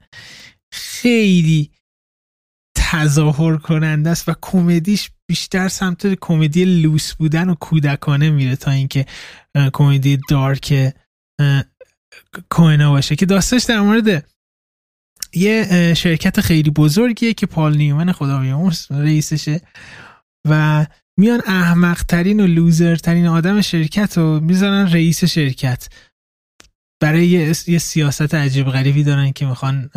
خیلی 0.72 1.72
تظاهر 2.92 3.58
کننده 3.58 4.10
است 4.10 4.30
و 4.30 4.34
کمدیش 4.42 5.10
بیشتر 5.30 5.68
سمت 5.68 6.08
کمدی 6.08 6.66
لوس 6.66 7.14
بودن 7.14 7.50
و 7.50 7.56
کودکانه 7.56 8.30
میره 8.30 8.56
تا 8.56 8.72
اینکه 8.72 9.06
کمدی 9.74 10.20
دارک 10.30 10.94
کوهنا 12.50 12.92
باشه. 12.92 13.16
که 13.16 13.26
داستش 13.26 13.64
در 13.64 13.80
مورد 13.80 14.30
یه 15.34 15.94
شرکت 15.94 16.42
خیلی 16.42 16.70
بزرگیه 16.70 17.34
که 17.34 17.46
پال 17.46 17.78
نیومن 17.78 18.12
خدا 18.12 18.40
بیامرز 18.40 18.92
رئیسشه 18.92 19.62
و 20.48 20.86
میان 21.20 21.42
احمق 21.46 22.04
ترین 22.04 22.40
و 22.40 22.48
لوزر 22.48 22.96
ترین 22.96 23.28
آدم 23.28 23.62
شرکت 23.62 24.18
رو 24.18 24.40
می‌ذارن 24.40 24.92
رئیس 24.92 25.24
شرکت. 25.24 25.90
برای 27.02 27.28
یه, 27.28 27.78
سیاست 27.78 28.36
عجیب 28.36 28.68
غریبی 28.68 29.04
دارن 29.04 29.32
که 29.32 29.46
می‌خوان 29.46 29.90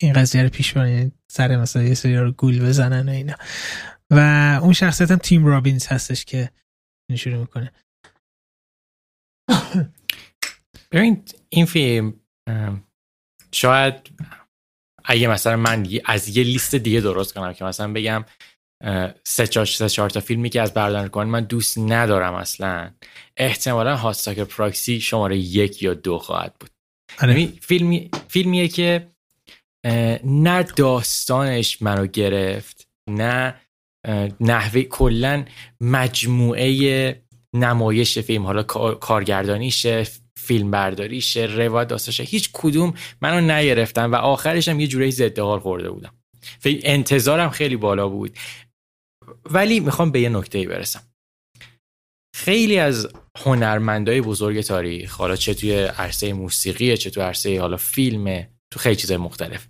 این 0.00 0.12
قضیه 0.12 0.42
رو 0.42 0.48
پیش 0.48 0.72
برن 0.72 1.12
سر 1.30 1.56
مثلا 1.56 1.82
یه 1.82 1.94
سری 1.94 2.16
رو 2.16 2.32
گول 2.32 2.66
بزنن 2.66 3.08
و 3.08 3.12
اینا. 3.12 3.34
و 4.10 4.18
اون 4.62 4.72
شخصیت 4.72 5.10
هم 5.10 5.16
تیم 5.16 5.46
رابینز 5.46 5.86
هستش 5.86 6.24
که 6.24 6.50
شروع 7.16 7.36
می‌کنه. 7.36 7.72
ببین 10.92 11.24
این 11.48 11.66
فیلم 11.66 12.20
شاید 13.52 13.94
اگه 15.04 15.28
مثلا 15.28 15.56
من 15.56 15.88
از 16.04 16.36
یه 16.36 16.44
لیست 16.44 16.74
دیگه 16.74 17.00
درست 17.00 17.34
کنم 17.34 17.52
که 17.52 17.64
مثلا 17.64 17.92
بگم 17.92 18.24
سه 19.24 19.46
چهار 19.46 19.66
سه 19.66 19.88
چهار 19.88 20.10
تا 20.10 20.20
فیلمی 20.20 20.50
که 20.50 20.62
از 20.62 20.74
بردارن 20.74 21.08
کن 21.08 21.26
من 21.26 21.44
دوست 21.44 21.78
ندارم 21.78 22.34
اصلا. 22.34 22.90
احتمالا 23.36 23.96
هاستاک 23.96 24.38
پراکسی 24.38 25.00
شماره 25.00 25.38
یک 25.38 25.82
یا 25.82 25.94
دو 25.94 26.18
خواهد 26.18 26.54
بود. 26.60 26.70
آره. 27.22 27.40
یعنی 27.40 27.58
فیلمی 27.62 28.10
فیلمیه 28.28 28.68
که 28.68 29.10
نه 30.24 30.62
داستانش 30.62 31.82
منو 31.82 32.06
گرفت 32.06 32.88
نه 33.10 33.60
نحوه 34.40 34.82
کلا 34.82 35.44
مجموعه 35.80 37.22
نمایش 37.54 38.18
فیلم 38.18 38.46
حالا 38.46 38.62
کارگردانیشه 38.94 40.06
فیلم 40.38 40.70
برداریشه 40.70 41.44
روایت 41.44 41.88
داستانشه 41.88 42.22
هیچ 42.22 42.50
کدوم 42.52 42.94
منو 43.20 43.52
نگرفتن 43.52 44.04
و 44.04 44.14
آخرش 44.14 44.68
هم 44.68 44.80
یه 44.80 44.86
جوری 44.86 45.10
ضد 45.10 45.38
حال 45.38 45.58
خورده 45.58 45.90
بودم. 45.90 46.14
انتظارم 46.64 47.50
خیلی 47.50 47.76
بالا 47.76 48.08
بود. 48.08 48.38
ولی 49.44 49.80
می‌خوام 49.80 50.10
به 50.10 50.20
یه 50.20 50.28
نکته 50.28 50.66
برسم. 50.66 51.02
خیلی 52.36 52.78
از 52.78 53.08
هنرمندای 53.38 54.20
بزرگ 54.20 54.60
تاریخ 54.60 55.16
حالا 55.16 55.36
چه 55.36 55.54
توی 55.54 55.84
عرصه 55.84 56.32
موسیقی 56.32 56.96
چه 56.96 57.10
توی 57.10 57.22
عرصه 57.22 57.60
حالا 57.60 57.76
فیلم 57.76 58.48
تو 58.72 58.80
خیلی 58.80 58.96
چیزای 58.96 59.16
مختلف 59.16 59.68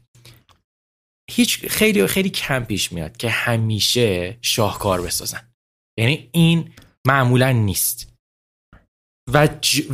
هیچ 1.30 1.66
خیلی 1.66 2.06
خیلی 2.06 2.30
کم 2.30 2.64
پیش 2.64 2.92
میاد 2.92 3.16
که 3.16 3.30
همیشه 3.30 4.38
شاهکار 4.42 5.02
بسازن. 5.02 5.52
یعنی 5.98 6.28
این 6.32 6.72
معمولا 7.06 7.52
نیست. 7.52 8.12
و, 9.32 9.48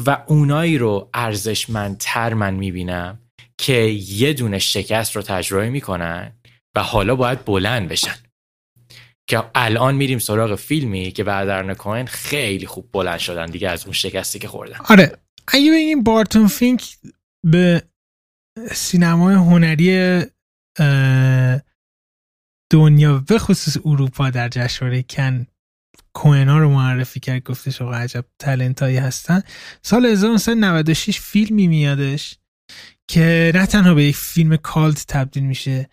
و 0.07 0.25
اونایی 0.27 0.79
رو 0.79 1.11
ارزشمندتر 1.15 2.35
من 2.35 2.55
می‌بینم 2.55 3.19
که 3.59 3.73
یه 4.09 4.33
دونه 4.33 4.59
شکست 4.59 5.17
رو 5.17 5.23
تجربه 5.23 5.71
می‌کنن 5.71 6.33
و 6.77 6.83
حالا 6.83 7.17
باید 7.17 7.45
بلند 7.45 7.89
بشن. 7.89 8.17
که 9.29 9.43
الان 9.55 9.95
میریم 9.95 10.19
سراغ 10.19 10.55
فیلمی 10.55 11.13
که 11.13 11.25
بعد 11.25 11.73
کوهن 11.73 12.05
خیلی 12.05 12.67
خوب 12.67 12.93
بلند 12.93 13.19
شدن 13.19 13.47
دیگه 13.47 13.69
از 13.69 13.85
اون 13.85 13.93
شکستی 13.93 14.39
که 14.39 14.49
خوردن. 14.49 14.79
آره 14.89 15.19
اگه 15.49 15.71
بگیم 15.71 16.03
بارتون 16.03 16.47
فینک 16.47 16.97
به 17.47 17.83
سینمای 18.73 19.35
هنری 19.35 20.21
دنیا 22.71 23.19
به 23.19 23.39
خصوص 23.39 23.77
اروپا 23.85 24.31
در 24.31 24.49
جشنواره 24.49 25.03
کن 25.03 25.47
کوئنا 26.15 26.59
رو 26.59 26.71
معرفی 26.71 27.21
کرد 27.21 27.43
گفتش 27.43 27.83
آقا 27.83 27.95
عجب 27.95 28.25
talent 28.39 28.83
هایی 28.83 28.97
هستن. 28.97 29.43
سال 29.83 30.07
1996 30.07 31.21
فیلمی 31.21 31.67
میادش 31.67 32.39
که 33.09 33.53
نه 33.55 33.67
تنها 33.67 33.95
به 33.95 34.05
یک 34.05 34.17
فیلم 34.17 34.57
cult 34.57 35.05
تبدیل 35.09 35.43
میشه 35.43 35.89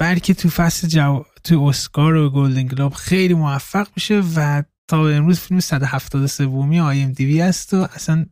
بلکه 0.00 0.34
تو 0.34 0.48
فصل 0.48 0.88
جو... 0.88 1.24
تو 1.44 1.62
اسکار 1.62 2.14
و 2.14 2.30
گلدن 2.30 2.66
گلوب 2.66 2.92
خیلی 2.92 3.34
موفق 3.34 3.88
میشه 3.96 4.22
و 4.36 4.62
تا 4.90 5.02
به 5.02 5.14
امروز 5.14 5.40
فیلم 5.40 5.60
173 5.60 6.46
امی 6.46 6.80
IMDb 6.80 7.40
است 7.40 7.74
و 7.74 7.76
اصلا 7.76 8.26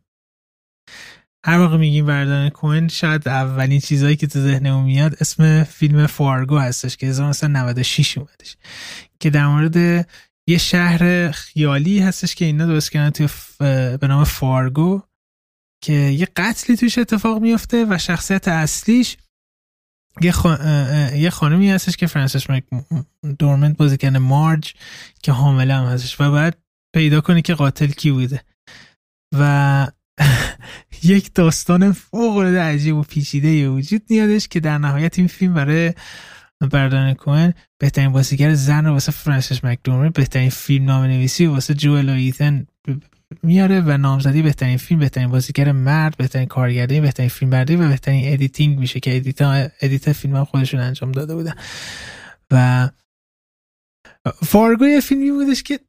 هر 1.46 1.58
وقت 1.58 1.76
میگیم 1.76 2.06
برادران 2.06 2.48
کوئن 2.48 2.88
شاید 2.88 3.28
اولین 3.28 3.80
چیزهایی 3.80 4.16
که 4.16 4.26
تو 4.26 4.40
ذهنمون 4.40 4.84
میاد 4.84 5.16
اسم 5.20 5.64
فیلم 5.64 6.06
Fargo 6.06 6.58
هستش 6.58 6.96
که 6.96 7.06
1996 7.06 8.18
اومدش 8.18 8.56
که 9.20 9.30
در 9.30 9.46
مورد 9.46 10.08
یه 10.48 10.58
شهر 10.58 11.30
خیالی 11.30 11.98
هستش 11.98 12.34
که 12.34 12.44
اینا 12.44 12.66
درست 12.66 12.90
کردن 12.90 13.10
توی 13.10 13.28
به 13.96 14.06
نام 14.08 14.24
فارگو 14.24 15.02
که 15.82 15.92
یه 15.92 16.28
قتلی 16.36 16.76
توش 16.76 16.98
اتفاق 16.98 17.42
میفته 17.42 17.86
و 17.90 17.98
شخصیت 17.98 18.48
اصلیش 18.48 19.16
یه, 20.20 20.32
یه 21.16 21.30
خانمی 21.30 21.70
هستش 21.70 21.96
که 21.96 22.06
فرانسیس 22.06 22.50
مک 22.50 22.64
دورمنت 23.38 23.76
بازی 23.76 23.96
کنه 23.96 24.18
مارج 24.18 24.74
که 25.22 25.32
حامله 25.32 25.74
هم 25.74 25.84
هستش 25.84 26.20
و 26.20 26.30
باید 26.30 26.54
پیدا 26.94 27.20
کنی 27.20 27.42
که 27.42 27.54
قاتل 27.54 27.86
کی 27.86 28.10
بوده. 28.10 28.42
و 29.38 29.86
یک 31.02 31.34
داستان 31.34 31.92
فوق 31.92 32.36
العاده 32.36 32.60
عجیب 32.60 32.96
و 32.96 33.02
پیچیده 33.02 33.68
وجود 33.68 34.02
میادش 34.10 34.48
که 34.48 34.60
در 34.60 34.78
نهایت 34.78 35.18
این 35.18 35.28
فیلم 35.28 35.54
برای 35.54 35.94
برادران 36.60 37.14
کوئن 37.14 37.54
بهترین 37.78 38.12
بازیگر 38.12 38.54
زن 38.54 38.84
رو 38.84 38.92
واسه 38.92 39.12
فرانسیس 39.12 39.64
مک‌دورمند 39.64 40.12
بهترین 40.12 40.50
فیلمنامه 40.50 41.04
نویسی 41.04 41.46
واسه 41.46 41.74
جوئل 41.74 42.08
و 42.08 42.12
ایتن 42.12 42.66
میاره 43.42 43.80
و 43.80 43.96
نامزدی 43.96 44.42
بهترین 44.42 44.76
فیلم 44.76 45.00
بهترین 45.00 45.28
بازیگر 45.28 45.72
مرد 45.72 46.16
بهترین 46.16 46.46
کارگردانی 46.46 47.00
بهترین 47.00 47.28
فیلم 47.28 47.50
برداری 47.50 47.80
و 47.80 47.88
بهترین 47.88 48.32
editing 48.32 48.78
میشه 48.78 49.00
که 49.00 49.16
edit 49.16 49.42
edit 49.80 50.12
فیلم 50.12 50.36
هم 50.36 50.44
خودشون 50.44 50.80
انجام 50.80 51.12
داده 51.12 51.34
بودن. 51.34 51.54
و 52.50 52.90
Fargo 54.42 54.86
یه 54.86 55.00
فیلمی 55.00 55.30
بودش 55.30 55.62
که 55.62 55.80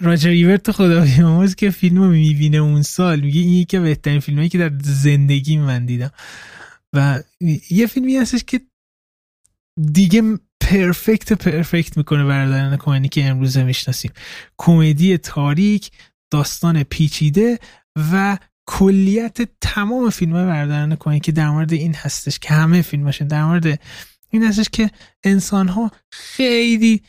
راجر 0.00 0.30
ایبرت 0.30 0.70
خدا 0.70 1.00
بیامرز 1.04 1.54
که 1.54 1.70
فیلم 1.70 1.98
رو 1.98 2.08
می‌بینه 2.08 2.56
اون 2.56 2.82
سال. 2.82 3.20
میگه 3.20 3.40
این 3.40 3.52
یکی 3.52 3.78
بهترین 3.78 4.20
فیلمایی 4.20 4.48
که 4.48 4.58
در 4.58 4.72
زندگی 4.84 5.58
من 5.58 5.86
دیدم. 5.86 6.10
و 6.92 7.22
یه 7.70 7.86
فیلمی 7.86 8.16
هستش 8.16 8.44
که 8.44 8.60
دیگه 9.92 10.22
پرفکت 10.60 11.32
پرفکت 11.32 11.96
می‌کنه 11.96 12.24
بردارن 12.24 12.76
کوهنی 12.76 13.08
که 13.08 13.24
امروزه 13.24 13.64
می‌شناسیم. 13.64 14.12
کمدی 14.58 15.18
تاریک 15.18 15.90
داستان 16.30 16.82
پیچیده 16.82 17.58
و 18.12 18.38
کلیت 18.66 19.38
تمام 19.60 20.10
فیلم 20.10 20.32
های 20.32 20.46
بردارن 20.46 20.94
کوهنی 20.94 21.20
که 21.20 21.32
در 21.32 21.50
مورد 21.50 21.72
این 21.72 21.94
هستش 21.94 22.38
که 22.38 22.54
همه 22.54 22.82
فیلماشون 22.82 23.28
در 23.28 23.44
مورد 23.44 23.80
این 24.30 24.44
هستش 24.44 24.68
که 24.72 24.90
انسان 25.24 25.68
ها 25.68 25.90
خیلی 26.12 27.02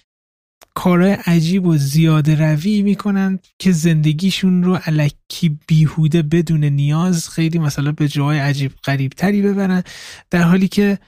کارهای 0.80 1.12
عجیب 1.12 1.66
و 1.66 1.78
زیاده 1.78 2.54
روی 2.54 2.82
می‌کنن 2.82 3.40
که 3.60 3.72
زندگیشون 3.72 4.64
رو 4.64 4.76
علکی 4.76 5.60
بیهوده 5.68 6.22
بدون 6.22 6.64
نیاز 6.64 7.30
خیلی 7.30 7.60
مثلا 7.60 7.92
به 7.92 8.08
جای 8.08 8.40
عجیب 8.40 8.72
قریب 8.84 9.12
تری 9.12 9.42
ببرن 9.42 9.84
در 10.32 10.42
حالی 10.42 10.68
که 10.68 11.00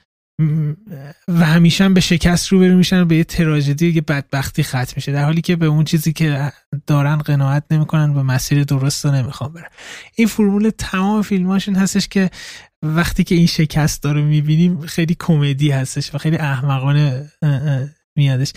و 1.28 1.44
همیشه 1.44 1.88
به 1.88 2.00
شکست 2.00 2.48
رو 2.48 2.58
برو 2.58 2.76
میشن 2.76 3.08
به 3.08 3.16
یه 3.16 3.24
تراژدی 3.24 3.92
که 3.92 4.00
بدبختی 4.00 4.62
ختم 4.62 4.92
میشه 4.96 5.12
در 5.12 5.24
حالی 5.24 5.40
که 5.40 5.56
به 5.56 5.66
اون 5.66 5.84
چیزی 5.84 6.12
که 6.12 6.52
دارن 6.86 7.16
قناعت 7.16 7.64
نمی‌کنن 7.70 8.14
به 8.14 8.22
مسیر 8.22 8.64
درست 8.64 9.04
رو 9.04 9.12
نمی‌خوان 9.12 9.52
برن. 9.52 9.70
این 10.16 10.28
فرمول 10.28 10.70
تمام 10.78 11.22
فیلماشون 11.22 11.74
هستش 11.74 12.08
که 12.08 12.30
وقتی 12.82 13.24
که 13.24 13.34
این 13.34 13.46
شکست 13.46 14.02
داره 14.02 14.22
می‌بینیم 14.22 14.80
خیلی 14.80 15.16
کمدی 15.18 15.70
هستش 15.70 16.14
و 16.14 16.18
خیلی 16.18 16.36
احمقانه 16.36 17.32
میادش. 18.16 18.52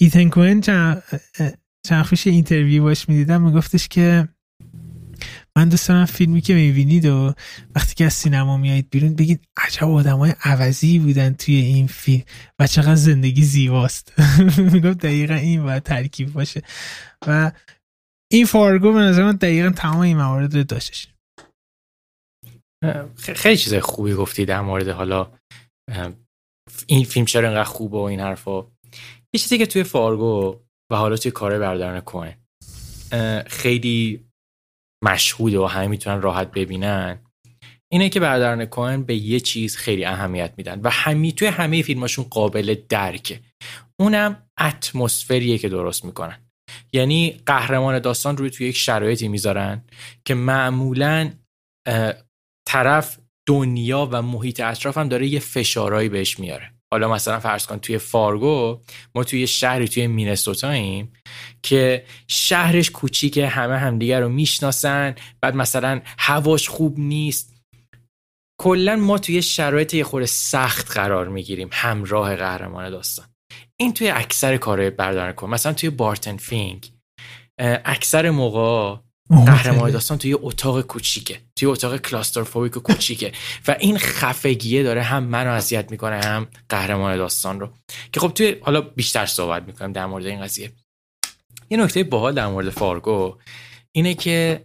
ایتن 0.00 0.28
کوئن 0.28 0.60
چند 0.60 2.02
وقت 2.04 2.13
پیش 2.13 2.26
interview 2.26 2.82
باش 2.82 3.08
می‌دیدم 3.08 3.42
میگفتش 3.42 3.88
که 3.88 4.28
من 5.56 5.68
دوست 5.68 5.88
دارم 5.88 6.04
فیلمی 6.04 6.40
که 6.40 6.54
می‌بینید 6.54 7.06
و 7.06 7.34
وقتی 7.76 7.94
که 7.94 8.04
از 8.04 8.12
سینما 8.12 8.56
میایید 8.56 8.90
بیرون 8.90 9.14
بگید 9.14 9.44
عجب 9.56 9.84
آدم 9.84 10.18
های 10.18 10.34
عوضی 10.44 10.98
بودن 10.98 11.34
توی 11.34 11.54
این 11.54 11.86
فیلم 11.86 12.24
و 12.58 12.66
چقدر 12.66 12.94
زندگی 12.94 13.42
زیباست. 13.42 14.12
می‌گفت 14.72 14.98
دقیقا 14.98 15.34
این 15.34 15.62
باید 15.62 15.82
ترکیب 15.82 16.32
باشه. 16.32 16.62
و 17.26 17.52
این 18.32 18.46
فارگو 18.46 18.92
به 18.92 19.00
نظر 19.00 19.24
من 19.24 19.36
دقیقا 19.36 19.70
تمام 19.70 20.00
این 20.00 20.16
موارد 20.16 20.66
داشتش. 20.66 21.08
خیلی 23.16 23.56
چیز 23.56 23.74
خوبی 23.74 24.14
گفتی 24.14 24.44
در 24.44 24.60
مورد 24.60 24.88
حالا 24.88 25.32
این 26.86 27.04
فیلم 27.04 27.26
چرا 27.26 27.48
اینقدر 27.48 27.64
خوبه 27.64 27.98
و 27.98 28.00
این 28.00 28.20
حرفا. 28.20 28.66
یه 29.34 29.40
چیزی 29.40 29.58
که 29.58 29.66
توی 29.66 29.84
فارگو 29.84 30.60
و 30.92 30.96
حالا 30.96 31.16
توی 31.16 31.30
کار 31.30 31.58
بردارن 31.58 32.00
کوین 32.00 32.34
خیلی 33.46 34.28
مشهود 35.04 35.54
و 35.54 35.66
همه 35.66 35.86
می‌تونن 35.86 36.22
راحت 36.22 36.50
ببینن 36.50 37.24
اینه 37.92 38.08
که 38.08 38.20
برادران 38.20 38.64
کوهن 38.64 39.02
به 39.02 39.14
یه 39.14 39.40
چیز 39.40 39.76
خیلی 39.76 40.04
اهمیت 40.04 40.54
میدن 40.56 40.80
و 40.80 40.90
همی 40.90 41.32
توی 41.32 41.48
همه 41.48 41.82
فیلماشون 41.82 42.24
قابل 42.24 42.76
درکه. 42.88 43.40
اونم 44.00 44.42
اتمسفریه 44.60 45.58
که 45.58 45.68
درست 45.68 46.04
می‌کنن. 46.04 46.50
یعنی 46.92 47.40
قهرمان 47.46 47.98
داستان 47.98 48.36
روی 48.36 48.50
توی 48.50 48.68
یک 48.68 48.76
شرایطی 48.76 49.28
می‌ذارن 49.28 49.84
که 50.24 50.34
معمولا 50.34 51.32
طرف 52.68 53.18
دنیا 53.48 54.08
و 54.12 54.22
محیط 54.22 54.60
اطراف 54.60 54.98
هم 54.98 55.08
داره 55.08 55.26
یه 55.26 55.40
فشارهایی 55.40 56.08
بهش 56.08 56.38
میاره. 56.38 56.77
حالا 56.92 57.08
مثلا 57.08 57.40
فرض 57.40 57.66
کن 57.66 57.78
توی 57.78 57.98
فارگو 57.98 58.80
ما 59.14 59.24
توی 59.24 59.46
شهری 59.46 59.88
توی 59.88 60.06
مینسوتاییم 60.06 61.12
که 61.62 62.04
شهرش 62.28 62.90
کوچیکه 62.90 63.48
همه 63.48 63.78
همدیگه 63.78 64.20
رو 64.20 64.28
می‌شناسن 64.28 65.14
بعد 65.40 65.54
مثلا 65.56 66.00
هواش 66.18 66.68
خوب 66.68 66.98
نیست. 66.98 67.58
کلا 68.60 68.96
ما 68.96 69.18
توی 69.18 69.42
شرایط 69.42 69.94
یه 69.94 70.04
خورده 70.04 70.26
سخت 70.26 70.90
قرار 70.90 71.28
می‌گیریم 71.28 71.68
همراه 71.72 72.36
قهرمان 72.36 72.90
داستان. 72.90 73.26
این 73.80 73.94
توی 73.94 74.08
اکثر 74.08 74.56
کارهای 74.56 74.90
برادران 74.90 75.32
کوئن 75.32 75.50
مثلا 75.50 75.72
توی 75.72 75.90
Barton 75.90 76.36
Fink 76.36 76.92
اکثر 77.84 78.30
موقع 78.30 79.00
قهرمان 79.30 79.90
داستان 79.90 80.18
توی 80.18 80.32
اتاق 80.32 80.80
کوچیکه 80.80 81.40
توی 81.56 81.68
اتاق 81.68 81.96
claustrophobic 81.96 82.76
و 82.76 82.80
کوچیکه. 82.80 83.32
و 83.68 83.76
این 83.80 83.98
خفگیه 83.98 84.82
داره 84.82 85.02
هم 85.02 85.24
منو 85.24 85.50
اذیت 85.50 85.90
می‌کنه 85.90 86.20
هم 86.24 86.46
قهرمان 86.68 87.16
داستان 87.16 87.60
رو. 87.60 87.70
که 88.12 88.20
خب 88.20 88.28
توی 88.28 88.56
حالا 88.60 88.80
بیشتر 88.80 89.26
صحبت 89.26 89.62
می‌کنم 89.62 89.92
در 89.92 90.06
مورد 90.06 90.26
این 90.26 90.40
قضیه. 90.40 90.72
یه 91.70 91.78
نکته 91.78 92.04
باحال 92.04 92.34
در 92.34 92.46
مورد 92.46 92.70
فارگو 92.70 93.36
اینه 93.92 94.14
که 94.14 94.64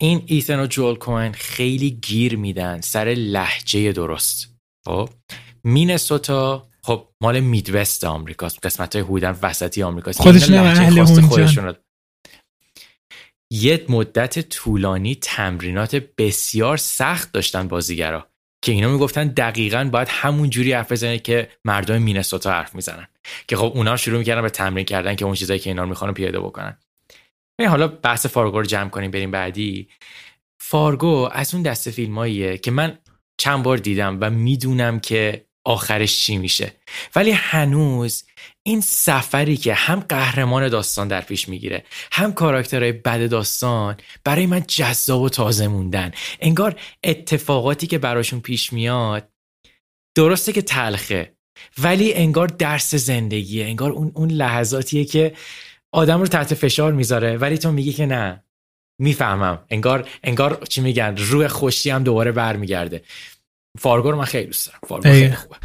این 0.00 0.22
ایتن 0.26 0.60
و 0.60 0.66
جوئل 0.66 0.94
کوئن 0.94 1.32
خیلی 1.32 1.90
گیر 1.90 2.36
میدن 2.36 2.80
سر 2.80 3.04
لهجه 3.04 3.92
درست. 3.92 4.54
خب؟ 4.86 5.08
مینسوتا 5.64 6.68
خب 6.82 7.08
مال 7.22 7.40
Midwest 7.40 8.04
آمریکاست 8.04 8.66
قسمت 8.66 8.96
های 8.96 9.04
حدودا 9.04 9.38
وسطی 9.42 9.82
آمریکاست. 9.82 10.20
خودش 10.20 10.50
اهل 10.50 11.80
یه 13.52 13.84
مدت 13.88 14.48
طولانی 14.48 15.14
تمرینات 15.14 15.96
بسیار 16.18 16.76
سخت 16.76 17.32
داشتن 17.32 17.68
بازیگرا 17.68 18.26
که 18.62 18.72
اینا 18.72 18.88
می‌گفتن 18.88 19.28
دقیقا 19.28 19.88
باید 19.92 20.08
همون 20.10 20.50
جوری 20.50 20.72
حرف 20.72 20.92
بزنه 20.92 21.18
که 21.18 21.48
مردم 21.64 22.02
مینسوتا 22.02 22.50
حرف 22.50 22.74
می‌زنن. 22.74 23.08
که 23.48 23.56
خب 23.56 23.72
اونا 23.74 23.96
شروع 23.96 24.18
می‌کردن 24.18 24.42
به 24.42 24.50
تمرین 24.50 24.84
کردن 24.84 25.14
که 25.14 25.24
اون 25.24 25.34
چیزایی 25.34 25.60
که 25.60 25.70
اینا 25.70 25.84
می‌خوان 25.84 26.14
پیاده 26.14 26.40
بکنن. 26.40 26.78
حالا 27.68 27.88
بحث 27.88 28.26
فارگو 28.26 28.58
رو 28.58 28.64
جمع 28.64 28.90
کنیم 28.90 29.10
بریم 29.10 29.30
بعدی. 29.30 29.88
فارگو 30.60 31.28
از 31.32 31.54
اون 31.54 31.62
دسته 31.62 31.90
فیلماییه 31.90 32.58
که 32.58 32.70
من 32.70 32.98
چند 33.38 33.62
بار 33.62 33.76
دیدم 33.76 34.18
و 34.20 34.30
می‌دونم 34.30 35.00
که 35.00 35.44
آخرش 35.64 36.20
چی 36.20 36.36
میشه. 36.36 36.72
ولی 37.14 37.30
هنوز 37.30 38.24
این 38.62 38.80
سفری 38.80 39.56
که 39.56 39.74
هم 39.74 40.00
قهرمان 40.00 40.68
داستان 40.68 41.08
در 41.08 41.20
پیش 41.20 41.48
می‌گیره 41.48 41.84
هم 42.12 42.32
کاراکترهای 42.32 42.92
بد 42.92 43.30
داستان 43.30 43.96
برای 44.24 44.46
من 44.46 44.64
جذاب 44.68 45.22
و 45.22 45.28
تازه 45.28 45.68
موندن. 45.68 46.12
انگار 46.40 46.80
اتفاقاتی 47.04 47.86
که 47.86 47.98
براشون 47.98 48.40
پیش 48.40 48.72
میاد 48.72 49.28
درسته 50.16 50.52
که 50.52 50.62
تلخه 50.62 51.34
ولی 51.78 52.14
انگار 52.14 52.46
درس 52.46 52.94
زندگیه. 52.94 53.64
انگار 53.64 53.90
اون, 53.90 54.12
اون 54.14 54.30
لحظاتیه 54.30 55.04
که 55.04 55.34
آدم 55.92 56.20
رو 56.20 56.26
تحت 56.26 56.54
فشار 56.54 56.92
می‌ذاره 56.92 57.36
ولی 57.36 57.58
تو 57.58 57.72
میگی 57.72 57.92
که 57.92 58.06
نه. 58.06 58.44
می‌فهمم. 59.00 59.58
انگار 59.70 60.08
انگار 60.24 60.64
چی 60.68 60.80
میگن 60.80 61.16
روح 61.16 61.48
خوشی 61.48 61.90
هم 61.90 62.04
دوباره 62.04 62.32
برمیگرده. 62.32 63.02
فارگو 63.78 64.10
رو 64.10 64.18
من 64.18 64.24
خیلی 64.24 64.46
دوست 64.46 64.66
دارم. 64.66 64.80
فارگو 64.88 65.08
خیلی 65.08 65.34
خوبه. 65.34 65.56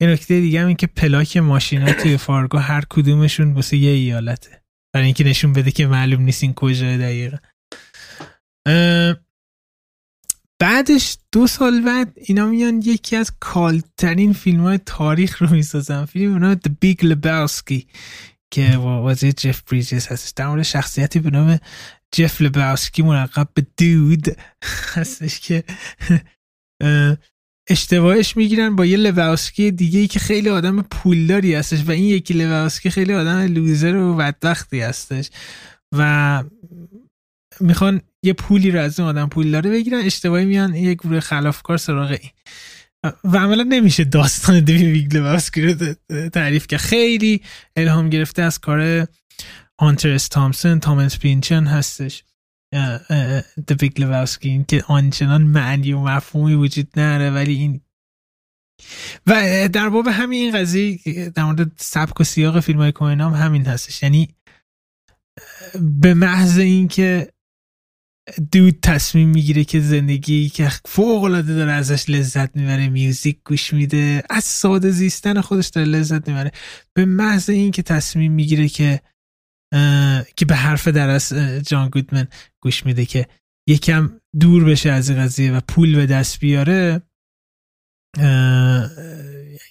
این 0.00 0.10
نکته 0.10 0.40
دیگه 0.40 0.60
هم 0.60 0.66
این 0.66 0.76
که 0.76 0.86
پلاک 0.86 1.36
ماشینا 1.36 1.92
توی 1.92 2.16
فارگو 2.16 2.58
هر 2.58 2.84
کدومشون 2.90 3.52
واسه 3.52 3.76
یه 3.76 3.90
ایالته. 3.90 4.62
برای 4.94 5.04
اینکه 5.04 5.24
نشون 5.24 5.52
بده 5.52 5.70
که 5.70 5.86
معلوم 5.86 6.22
نیست 6.22 6.42
این 6.42 6.54
کجا 6.54 6.96
دقیقا. 6.96 7.36
بعدش 10.60 11.18
دو 11.32 11.46
سال 11.46 11.80
بعد 11.80 12.12
اینا 12.16 12.46
میان 12.46 12.82
یکی 12.84 13.16
از 13.16 13.32
کالترین 13.40 14.32
فیلم 14.32 14.60
های 14.60 14.78
تاریخ 14.86 15.42
رو 15.42 15.50
می‌سازن. 15.50 16.04
فیلم 16.04 16.32
اونا 16.32 16.54
The 16.54 16.70
Big 16.84 17.04
Lebowski 17.04 17.82
که 18.50 18.76
واسه 18.76 19.32
جف 19.32 19.62
بریجز 19.62 20.06
هستش. 20.06 20.32
در 20.36 20.48
مورد 20.48 20.62
شخصیتی 20.62 21.18
به 21.18 21.30
نام 21.30 21.58
جف 22.12 22.40
لباوسکی 22.40 23.02
ملقب 23.02 23.48
به 23.54 23.66
دود 23.76 24.36
هستش 24.94 25.40
که 25.40 25.64
اشتباهش 27.70 28.36
می‌گیرن 28.36 28.76
با 28.76 28.86
یه 28.86 28.96
لباوسکی 28.96 29.70
دیگه 29.70 30.00
ای 30.00 30.06
که 30.06 30.18
خیلی 30.18 30.48
آدم 30.48 30.82
پولداری 30.82 31.54
هستش 31.54 31.84
و 31.86 31.90
این 31.90 32.04
یکی 32.04 32.34
لباوسکی 32.34 32.90
خیلی 32.90 33.14
آدم 33.14 33.38
لوزر 33.38 33.96
و 33.96 34.14
بدبختی 34.14 34.80
هستش 34.80 35.30
و 35.96 36.44
می‌خوان 37.60 38.00
یه 38.22 38.32
پولی 38.32 38.70
رو 38.70 38.80
از 38.80 39.00
اون 39.00 39.08
آدم 39.08 39.28
پولداره 39.28 39.70
بگیرن 39.70 39.98
اشتباهی 39.98 40.44
میان 40.44 40.74
یه 40.74 40.94
گروه 40.94 41.20
خلافکار 41.20 41.76
سراغ 41.76 42.10
این 42.10 42.30
و 43.24 43.38
عملا 43.38 43.62
نمیشه 43.62 44.04
داستان 44.04 44.60
دوی 44.60 45.00
لباوسکی 45.00 45.62
رو 45.62 45.94
تعریف 46.28 46.66
که 46.66 46.78
خیلی 46.78 47.42
الهام 47.76 48.10
گرفته 48.10 48.42
از 48.42 48.58
کار 48.58 49.06
هانتر 49.80 50.18
تامسون 50.18 50.80
تامس 50.80 51.18
پینچن 51.18 51.64
هستش. 51.64 52.24
دویگ 53.66 54.00
لباوسکی 54.00 54.48
این 54.48 54.64
که 54.64 54.84
آنچنان 54.88 55.42
معنی 55.42 55.92
و 55.92 56.00
مفهومی 56.00 56.54
وجود 56.54 56.88
نره 56.96 57.30
ولی 57.30 57.54
این 57.54 57.80
و 59.26 59.68
در 59.72 59.88
باب 59.88 60.06
همین 60.06 60.42
این 60.42 60.60
قضیه 60.60 60.98
در 61.34 61.44
مورد 61.44 61.72
سبک 61.76 62.20
و 62.20 62.24
سیاق 62.24 62.60
فیلم 62.60 62.78
های 62.78 62.92
کوهنام 62.92 63.34
همین 63.34 63.66
هستش. 63.66 64.02
یعنی 64.02 64.28
به 66.00 66.14
محض 66.14 66.58
اینکه 66.58 67.32
دود 68.52 68.78
تصمیم 68.82 69.28
می‌گیره 69.28 69.64
که 69.64 69.80
زندگی 69.80 70.48
که 70.48 70.68
فوق 70.84 71.22
العاده 71.22 71.54
داره 71.54 71.72
ازش 71.72 72.10
لذت 72.10 72.56
می‌بره 72.56 72.88
میوزیک 72.88 73.38
گوش 73.44 73.72
میده 73.72 74.22
از 74.30 74.44
ساده 74.44 74.90
زیستن 74.90 75.40
خودش 75.40 75.68
داره 75.68 75.86
لذت 75.86 76.28
می‌بره 76.28 76.52
به 76.94 77.04
محض 77.04 77.50
این 77.50 77.70
که 77.70 77.82
تصمیم 77.82 78.32
می‌گیره 78.32 78.68
که 78.68 79.00
که 80.36 80.44
به 80.48 80.54
حرف 80.54 80.88
درس 80.88 81.32
جان 81.66 81.88
گودمن 81.88 82.26
گوش 82.60 82.86
میده 82.86 83.06
که 83.06 83.26
یکم 83.68 84.20
دور 84.40 84.64
بشه 84.64 84.90
از 84.90 85.10
این 85.10 85.18
قضیه 85.18 85.52
و 85.52 85.60
پول 85.68 85.96
به 85.96 86.06
دست 86.06 86.40
بیاره 86.40 87.02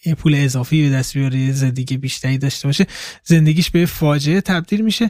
یه 0.05 0.15
پول 0.17 0.35
اضافی 0.35 0.89
به 0.89 0.95
دست 0.95 1.13
بیاره 1.13 1.51
زندگی 1.51 1.97
بیشتری 1.97 2.37
داشته 2.37 2.67
باشه. 2.67 2.85
زندگیش 3.23 3.69
به 3.69 3.85
فاجعه 3.85 4.41
تبدیل 4.41 4.81
میشه 4.81 5.09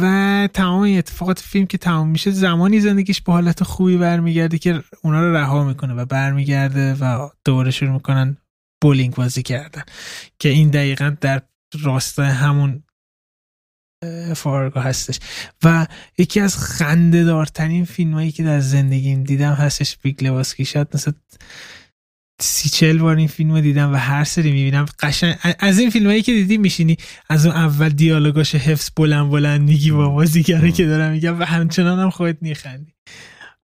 و 0.00 0.48
تمام 0.54 0.98
اتفاقات 0.98 1.38
فیلم 1.38 1.66
که 1.66 1.78
تمام 1.78 2.08
میشه 2.08 2.30
زمانی 2.30 2.80
زندگیش 2.80 3.20
به 3.20 3.32
حالت 3.32 3.62
خوبی 3.64 3.96
برمیگرده 3.96 4.58
که 4.58 4.82
اونا 5.02 5.20
رو 5.20 5.36
رها 5.36 5.64
می‌کنه 5.64 5.94
و 5.94 6.04
برمیگرده 6.04 6.94
و 6.94 7.28
دوباره 7.44 7.70
شروع 7.70 7.92
می‌کنن 7.92 8.36
بولینگ 8.82 9.14
بازی 9.14 9.42
کردن. 9.42 9.82
که 10.38 10.48
این 10.48 10.70
دقیقا 10.70 11.16
در 11.20 11.42
راستای 11.80 12.28
همون 12.28 12.82
فارگو 14.36 14.80
هستش. 14.80 15.18
و 15.64 15.86
یکی 16.18 16.40
از 16.40 16.56
خنده 16.56 17.24
دارترین 17.24 17.84
فیلم 17.84 18.12
هایی 18.12 18.32
که 18.32 18.42
در 18.42 18.60
زندگیم 18.60 19.24
دیدم 19.24 19.52
هستش 19.52 19.96
Big 19.96 20.24
Lebowski. 20.24 20.64
شد 20.64 20.88
مثلا 20.94 21.14
سی 22.40 22.68
چل 22.68 22.98
بار 22.98 23.16
این 23.16 23.28
فیلم 23.28 23.52
رو 23.52 23.60
دیدم 23.60 23.92
و 23.92 23.96
هر 23.96 24.24
سری 24.24 24.52
می‌بینم. 24.52 24.86
قشنگ 25.00 25.36
از 25.58 25.78
این 25.78 25.90
فیلم 25.90 26.06
هایی 26.06 26.22
که 26.22 26.32
دیدی 26.32 26.58
میشینی 26.58 26.96
از 27.28 27.46
اون 27.46 27.54
اول 27.54 27.88
دیالوگاش 27.88 28.54
حفظ 28.54 28.90
بلند 28.96 29.30
بلند 29.30 29.60
میگی 29.60 29.90
با 29.90 30.08
بازیگره 30.08 30.72
که 30.72 30.86
دارم 30.86 31.12
میگم 31.12 31.40
و 31.40 31.44
همچنان 31.44 31.98
هم 31.98 32.10
خودت 32.10 32.42
میخندی. 32.42 32.94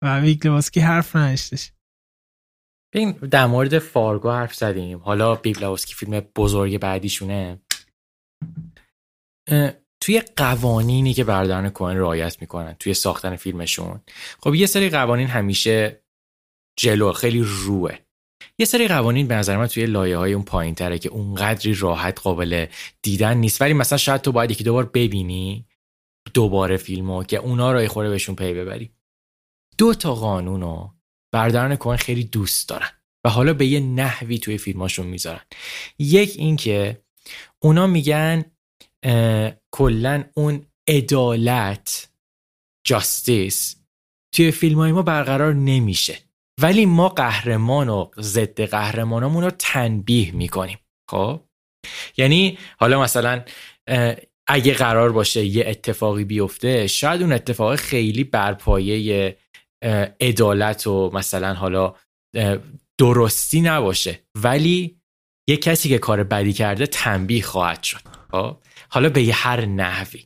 و 0.03 0.21
Big 0.21 0.47
Lebowski 0.47 0.81
حرف 0.81 1.17
نداشتش 1.17 1.73
ببین 2.95 3.13
در 3.13 3.47
مورد 3.47 3.79
فارگو 3.79 4.31
حرف 4.31 4.55
زدیم. 4.55 4.99
حالا 4.99 5.35
Big 5.35 5.59
Lebowski 5.59 5.95
فیلم 5.95 6.21
بزرگ 6.21 6.79
بعدیشونه. 6.79 7.61
توی 10.05 10.21
قوانینی 10.37 11.15
که 11.15 11.25
برادران 11.25 11.69
کوئن 11.69 11.97
رعایت 11.97 12.41
می‌کنن 12.41 12.77
توی 12.79 12.95
ساختن 12.95 13.37
فیلمشون. 13.37 14.01
خب 14.41 14.55
یه 14.55 14.67
سری 14.67 14.91
قوانین 14.91 15.27
همیشه 15.27 16.05
جلو 16.79 17.13
خیلی 17.13 17.43
روه. 17.43 17.99
یه 18.59 18.67
سری 18.67 18.89
قوانین 18.89 19.27
به 19.27 19.35
نظر 19.35 19.57
من 19.57 19.67
توی 19.67 19.87
لایه 19.87 20.17
های 20.17 20.33
اون 20.33 20.45
پایین 20.45 20.75
تره 20.75 20.99
که 20.99 21.09
اونقدری 21.09 21.75
راحت 21.75 22.21
قابل 22.21 22.67
دیدن 23.03 23.37
نیست. 23.37 23.63
ولی 23.63 23.73
مثلا 23.73 23.99
شاید 23.99 24.21
تو 24.21 24.33
باید 24.33 24.51
یکی 24.51 24.65
دوبار 24.65 24.85
ببینی 24.85 25.67
دوباره 26.35 26.77
فیلمو 26.77 27.25
که 27.25 27.37
اونا 27.37 27.73
رو 27.73 27.89
خوره 27.89 28.11
بهشون 28.11 28.37
پی 28.37 28.55
ببری. 28.55 28.91
دو 29.79 29.95
تا 29.95 30.15
قانونو 30.15 30.91
بردارن 31.33 31.77
کوهن 31.77 31.97
خیلی 31.97 32.25
دوست 32.25 32.69
دارن 32.69 32.91
و 33.25 33.31
حالا 33.31 33.55
به 33.55 33.67
یه 33.67 33.81
نحوی 33.81 34.39
توی 34.39 34.59
فیلماشون 34.59 35.07
می‌ذارن. 35.07 35.45
یک 35.99 36.35
اینکه 36.39 37.05
اونا 37.59 37.87
میگن 37.87 38.45
کلا 39.71 40.25
اون 40.35 40.67
عدالت 40.89 42.09
جاستیس 42.87 43.77
توی 44.35 44.51
فیلم 44.51 44.79
های 44.79 44.93
ما 44.93 45.03
برقرار 45.03 45.55
نمیشه. 45.55 46.19
ولی 46.61 46.87
ما 46.87 47.09
قهرمان 47.09 47.89
و 47.89 48.11
ضد 48.21 48.61
قهرمانمون 48.61 49.45
رو 49.45 49.51
تنبیه 49.51 50.33
می‌کنیم. 50.33 50.79
خب؟ 51.11 51.41
یعنی 52.17 52.59
حالا 52.79 53.01
مثلا 53.01 53.45
اگه 54.47 54.75
قرار 54.75 55.13
باشه 55.13 55.45
یه 55.45 55.65
اتفاقی 55.67 56.25
بیفته 56.25 56.87
شاید 56.87 57.23
اون 57.23 57.33
اتفاق 57.33 57.77
خیلی 57.77 58.25
برپایه 58.25 59.37
عدالت 60.21 60.87
و 60.87 61.11
مثلا 61.15 61.55
حالا 61.55 61.95
درستی 62.99 63.61
نباشه. 63.61 64.21
ولی 64.35 65.01
یه 65.49 65.57
کسی 65.57 65.89
که 65.89 65.99
کار 65.99 66.25
بدی 66.25 66.53
کرده 66.53 66.87
تنبیه 66.87 67.43
خواهد 67.43 67.83
شد. 67.83 68.01
خب؟ 68.31 68.57
حالا 68.89 69.09
به 69.09 69.31
هر 69.35 69.65
نحوی. 69.65 70.25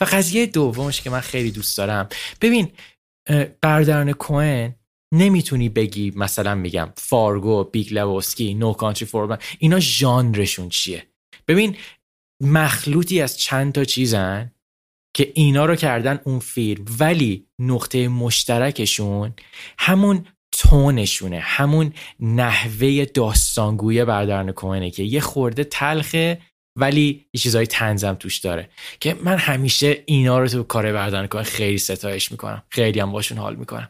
و 0.00 0.04
قضیه 0.04 0.46
دومش 0.46 1.00
که 1.00 1.10
من 1.10 1.20
خیلی 1.20 1.50
دوست 1.50 1.78
دارم. 1.78 2.08
ببین 2.40 2.68
برادران 3.60 4.12
کوئن 4.12 4.74
نمی‌تونی 5.12 5.68
بگی 5.68 6.12
مثلا 6.16 6.54
میگم 6.54 6.92
فارگو 6.96 7.64
Big 7.64 7.94
Lebowski 7.94 8.54
No 8.54 8.72
Country 8.72 9.06
for 9.06 9.38
اینا 9.58 9.80
ژانرشون 9.80 10.68
چیه؟ 10.68 11.06
ببین 11.48 11.76
مخلوطی 12.42 13.22
از 13.22 13.38
چند 13.38 13.72
تا 13.72 13.84
چیزن 13.84 14.50
که 15.14 15.32
اینا 15.34 15.64
رو 15.64 15.76
کردن 15.76 16.20
اون 16.24 16.38
فیلم 16.38 16.84
ولی 17.00 17.46
نقطه 17.58 18.08
مشترکشون 18.08 19.34
همون 19.78 20.26
tone 20.52 20.90
شونه 20.90 21.38
همون 21.38 21.92
نحوه 22.20 23.04
داستانگویی 23.04 24.04
برادران 24.04 24.52
کوئنه 24.52 24.90
که 24.90 25.02
یه 25.02 25.20
خورده 25.20 25.64
تلخه 25.64 26.40
ولی 26.76 27.26
یه 27.32 27.40
چیزای 27.40 27.66
طنزم 27.66 28.14
توش 28.14 28.38
داره 28.38 28.70
که 29.00 29.14
من 29.14 29.36
همیشه 29.36 30.02
اینا 30.06 30.38
رو 30.38 30.48
تو 30.48 30.62
کار 30.62 30.92
برادران 30.92 31.26
کوئن 31.26 31.44
خیلی 31.44 31.78
ستایش 31.78 32.32
می‌کنم. 32.32 32.62
خیلی 32.68 33.00
هم 33.00 33.12
باشون 33.12 33.38
حال 33.38 33.56
می‌کنم. 33.56 33.88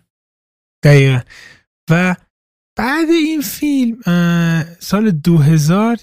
دقیقا. 0.85 1.21
و 1.91 2.17
بعد 2.79 3.09
این 3.09 3.41
فیلم 3.41 4.03
سال 4.79 5.11
2000 5.11 5.97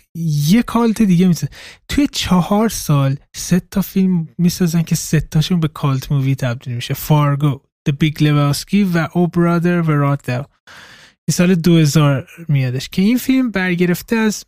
یه 0.48 0.64
cult 0.64 1.02
دیگه 1.02 1.28
می‌سازن 1.28 1.54
توی 1.90 2.08
چهار 2.12 2.70
سال 2.70 3.16
سه 3.36 3.60
تا 3.60 3.82
فیلم 3.82 4.28
می‌سازن 4.38 4.82
که 4.82 4.96
سه 4.96 5.20
تاشون 5.20 5.60
به 5.60 5.68
cult 5.68 6.12
movie 6.12 6.36
تبدیل 6.36 6.76
میشه. 6.76 6.94
فارگو 6.94 7.62
The 7.90 7.94
Big 8.04 8.14
Lebowski 8.20 8.86
و 8.94 9.10
او 9.14 9.28
برادر 9.28 9.82
و 9.82 9.92
رادل 9.92 10.44
این 11.30 11.34
سال 11.34 11.56
2000 11.56 12.28
میادش 12.48 12.90
که 12.90 13.02
این 13.02 13.18
فیلم 13.18 13.52
برگرفته 13.52 14.16
از 14.16 14.46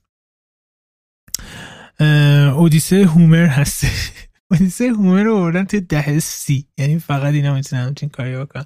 اودیسه 2.55 3.05
هومر 3.05 3.45
هسته 3.45 3.87
اودیسه 4.51 4.89
هومر 4.89 5.23
رو 5.23 5.35
بردن 5.35 5.65
توی 5.65 5.81
ده 5.81 6.19
سی. 6.19 6.67
یعنی 6.77 6.99
فقط 6.99 7.33
اینا 7.33 7.53
می‌تونن 7.53 7.81
همچین 7.81 8.09
کاری 8.09 8.37
بکنن. 8.37 8.65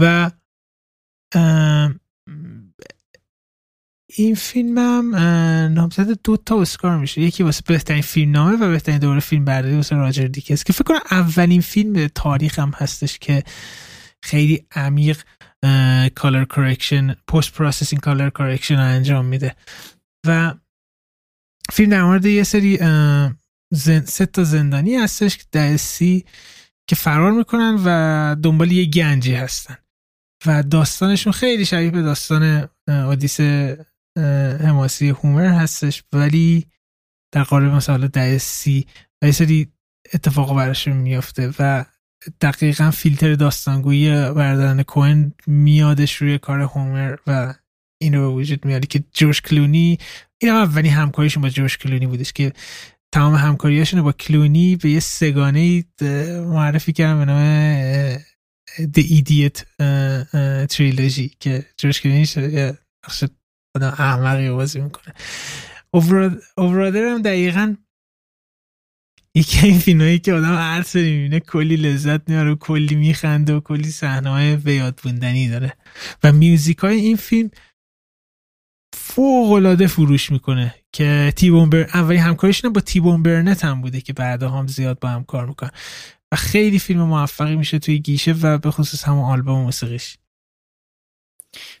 و 0.00 0.30
این 4.16 4.34
فیلم 4.34 4.78
هم 4.78 5.16
نامزد 5.74 6.22
دو 6.24 6.36
تا 6.36 6.60
اسکار 6.60 6.98
میشه. 6.98 7.20
یکی 7.20 7.42
واسه 7.42 7.62
بهترین 7.66 8.02
فیلم 8.02 8.32
نامه 8.32 8.56
و 8.56 8.70
بهترین 8.70 8.98
دوره 8.98 9.20
فیلم 9.20 9.44
برداری 9.44 9.76
واسه 9.76 9.96
راجر 9.96 10.26
دیکس 10.26 10.64
که 10.64 10.72
فکر 10.72 10.84
کنم 10.84 11.00
اولین 11.10 11.60
فیلم 11.60 12.08
تاریخ 12.08 12.58
هم 12.58 12.72
هستش 12.76 13.18
که 13.18 13.42
خیلی 14.22 14.66
عمیق 14.72 15.22
color 16.14 16.44
correction 16.44 17.14
post 17.14 17.52
processing 17.52 18.02
color 18.02 18.30
correction 18.30 18.78
انجام 18.78 19.24
میده. 19.24 19.56
و 20.26 20.54
فیلم 21.72 21.90
در 21.90 22.04
مورد 22.04 22.26
یه 22.26 22.42
سری 22.42 22.76
زن... 23.72 24.00
سه 24.04 24.26
تا 24.26 24.44
زندانی 24.44 24.96
هستش 24.96 25.36
که 25.36 25.76
سی 25.76 26.24
که 26.88 26.96
فرار 26.96 27.32
می‌کنن 27.32 27.82
و 27.84 28.36
دنبال 28.42 28.72
یه 28.72 28.84
گنجی 28.84 29.34
هستن. 29.34 29.76
و 30.46 30.62
داستانشون 30.62 31.32
خیلی 31.32 31.64
شبیه 31.64 31.90
به 31.90 32.02
داستان 32.02 32.68
اودیس 32.88 33.40
حماسی 34.60 35.08
هومر 35.08 35.46
هستش 35.46 36.04
ولی 36.12 36.66
در 37.34 37.42
قالب 37.42 37.72
مثلا 37.72 38.06
دهه 38.06 38.38
سی 38.38 38.86
و 39.22 39.26
یه 39.26 39.32
سری 39.32 39.72
اتفاق 40.14 40.56
براشون 40.56 40.96
میافته 40.96 41.52
و 41.58 41.84
دقیقا 42.40 42.90
فیلتر 42.90 43.34
داستانگویی 43.34 44.10
بردارن 44.10 44.82
کوین 44.82 45.32
میادش 45.46 46.14
روی 46.14 46.38
کار 46.38 46.60
هومر 46.60 47.16
و 47.26 47.54
این 48.02 48.14
رو 48.14 48.20
به 48.20 48.34
وجود 48.34 48.64
میاره 48.64 48.86
که 48.86 49.04
جوش 49.12 49.40
کلونی 49.40 49.98
این 50.38 50.50
هم 50.50 50.56
اولین 50.56 50.92
همکاریشون 50.92 51.42
با 51.42 51.48
جوش 51.48 51.78
کلونی 51.78 52.06
بودش 52.06 52.32
که 52.32 52.52
تمام 53.12 53.34
همکاریاشون 53.34 54.02
با 54.02 54.12
کلونی 54.12 54.76
به 54.76 54.90
یه 54.90 55.00
سگانه 55.00 55.84
معرفی 56.46 56.92
کردن 56.92 57.18
به 57.18 57.24
نام 57.24 58.18
The 58.78 59.02
Idiot 59.02 59.62
تریلوژی 60.66 61.30
که 61.40 61.66
جوش 61.76 62.00
کلونی 62.00 62.26
شده 62.26 62.78
آدم 63.76 63.94
احمقی 63.98 64.50
بازی 64.50 64.80
می‌کنه. 64.80 65.14
اوورادر 66.56 67.04
هم 67.04 67.22
دقیقا 67.22 67.76
یکی 69.34 69.66
این 69.66 69.78
فیلم 69.78 70.18
که 70.18 70.32
آدم 70.32 70.54
هر 70.54 70.82
سری 70.82 71.16
می‌بینه 71.16 71.40
کلی 71.40 71.76
لذت 71.76 72.28
میاره 72.30 72.52
و 72.52 72.56
کلی 72.56 72.94
میخنده 72.94 73.54
و 73.54 73.60
کلی 73.60 73.90
صحنه 73.90 74.30
های 74.30 74.56
بیاد 74.56 75.00
بوندنی 75.02 75.48
داره. 75.48 75.72
و 76.22 76.32
میوزیک 76.32 76.78
های 76.78 76.96
این 76.96 77.16
فیلم 77.16 77.50
فوق 79.10 79.52
العاده 79.52 79.86
فروش 79.86 80.32
می‌کنه 80.32 80.74
که 80.92 81.32
تیبون 81.36 81.70
بر... 81.70 81.80
اولین 81.80 82.20
همکاریشون 82.20 82.72
با 82.72 82.80
تیبون 82.80 83.22
برنت 83.22 83.64
هم 83.64 83.80
بوده 83.80 84.00
که 84.00 84.12
بعدا 84.12 84.50
هم 84.50 84.66
زیاد 84.66 84.98
با 84.98 85.08
هم 85.08 85.24
کار 85.24 85.46
می‌کنن. 85.46 85.70
و 86.32 86.36
خیلی 86.36 86.78
فیلم 86.78 87.00
موفقی 87.00 87.56
میشه 87.56 87.78
توی 87.78 87.98
گیشه 87.98 88.32
و 88.32 88.58
به 88.58 88.70
خصوص 88.70 89.04
همون 89.04 89.24
آلبوم 89.24 89.62
موسیقیش. 89.62 90.18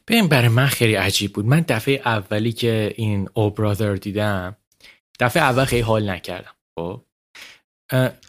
ببین 0.08 0.28
برای 0.28 0.48
من 0.48 0.66
خیلی 0.66 0.94
عجیب 0.94 1.32
بود. 1.32 1.46
من 1.46 1.64
دفعه 1.68 2.02
اولی 2.04 2.52
که 2.52 2.94
این 2.96 3.28
او 3.34 3.50
برادر 3.50 3.94
دیدم 3.94 4.56
دفعه 5.20 5.42
اول 5.42 5.64
خیلی 5.64 5.82
حال 5.82 6.10
نکردم 6.10 6.54
خب؟ 6.78 7.02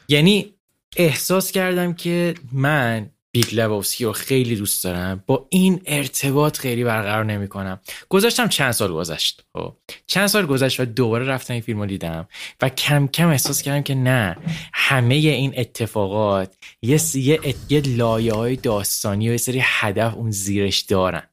یعنی 0.08 0.54
احساس 0.95 1.52
کردم 1.52 1.93
که 1.93 2.36
من 2.52 3.10
بیگ 3.32 3.55
لبوسکی 3.55 4.05
رو 4.05 4.11
خیلی 4.11 4.55
دوست 4.55 4.84
دارم. 4.84 5.23
با 5.27 5.47
این 5.49 5.82
ارتباط 5.86 6.57
خیلی 6.57 6.84
برقرار 6.84 7.25
نمی 7.25 7.47
کنم 7.47 7.80
گذاشتم 8.09 8.47
چند 8.47 8.71
سال 8.71 8.93
گذشت. 8.93 9.43
خب 9.53 9.75
چند 10.07 10.27
سال 10.27 10.45
گذشت 10.45 10.80
و 10.80 10.86
دوباره 10.86 11.25
رفتم 11.25 11.53
این 11.53 11.61
فیلم 11.61 11.80
رو 11.80 11.86
دیدم 11.86 12.27
و 12.61 12.69
کم 12.69 13.07
کم 13.07 13.27
احساس 13.27 13.61
کردم 13.61 13.82
که 13.82 13.95
نه 13.95 14.38
همه 14.73 15.15
این 15.15 15.53
اتفاقات 15.57 16.55
یه, 16.82 16.99
یه, 17.15 17.55
یه 17.69 17.82
لایه 17.82 18.34
های 18.34 18.55
داستانی 18.55 19.30
و 19.30 19.32
یه 19.32 19.38
سری 19.38 19.59
هدف 19.63 20.15
اون 20.15 20.32
زیرش 20.32 20.80
دارن. 20.80 21.23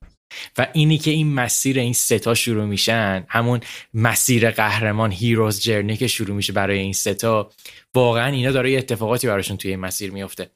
و 0.58 0.66
اینی 0.72 0.98
که 0.98 1.10
این 1.10 1.34
مسیر 1.34 1.78
این 1.78 1.92
سه 1.92 2.20
تا 2.20 2.34
شروع 2.34 2.64
میشن 2.64 3.24
همون 3.28 3.60
مسیر 3.94 4.50
قهرمان 4.50 5.12
hero's 5.12 5.60
journey 5.60 5.96
که 5.96 6.06
شروع 6.06 6.36
میشه 6.36 6.52
برای 6.52 6.78
این 6.78 6.92
سه 6.92 7.31
تا 7.31 7.50
واقعا 7.94 8.26
اینا 8.26 8.52
داره 8.52 8.70
یه 8.70 8.78
اتفاقاتی 8.78 9.26
براشون 9.26 9.56
توی 9.56 9.70
این 9.70 9.80
مسیر 9.80 10.10
میفته 10.10 10.50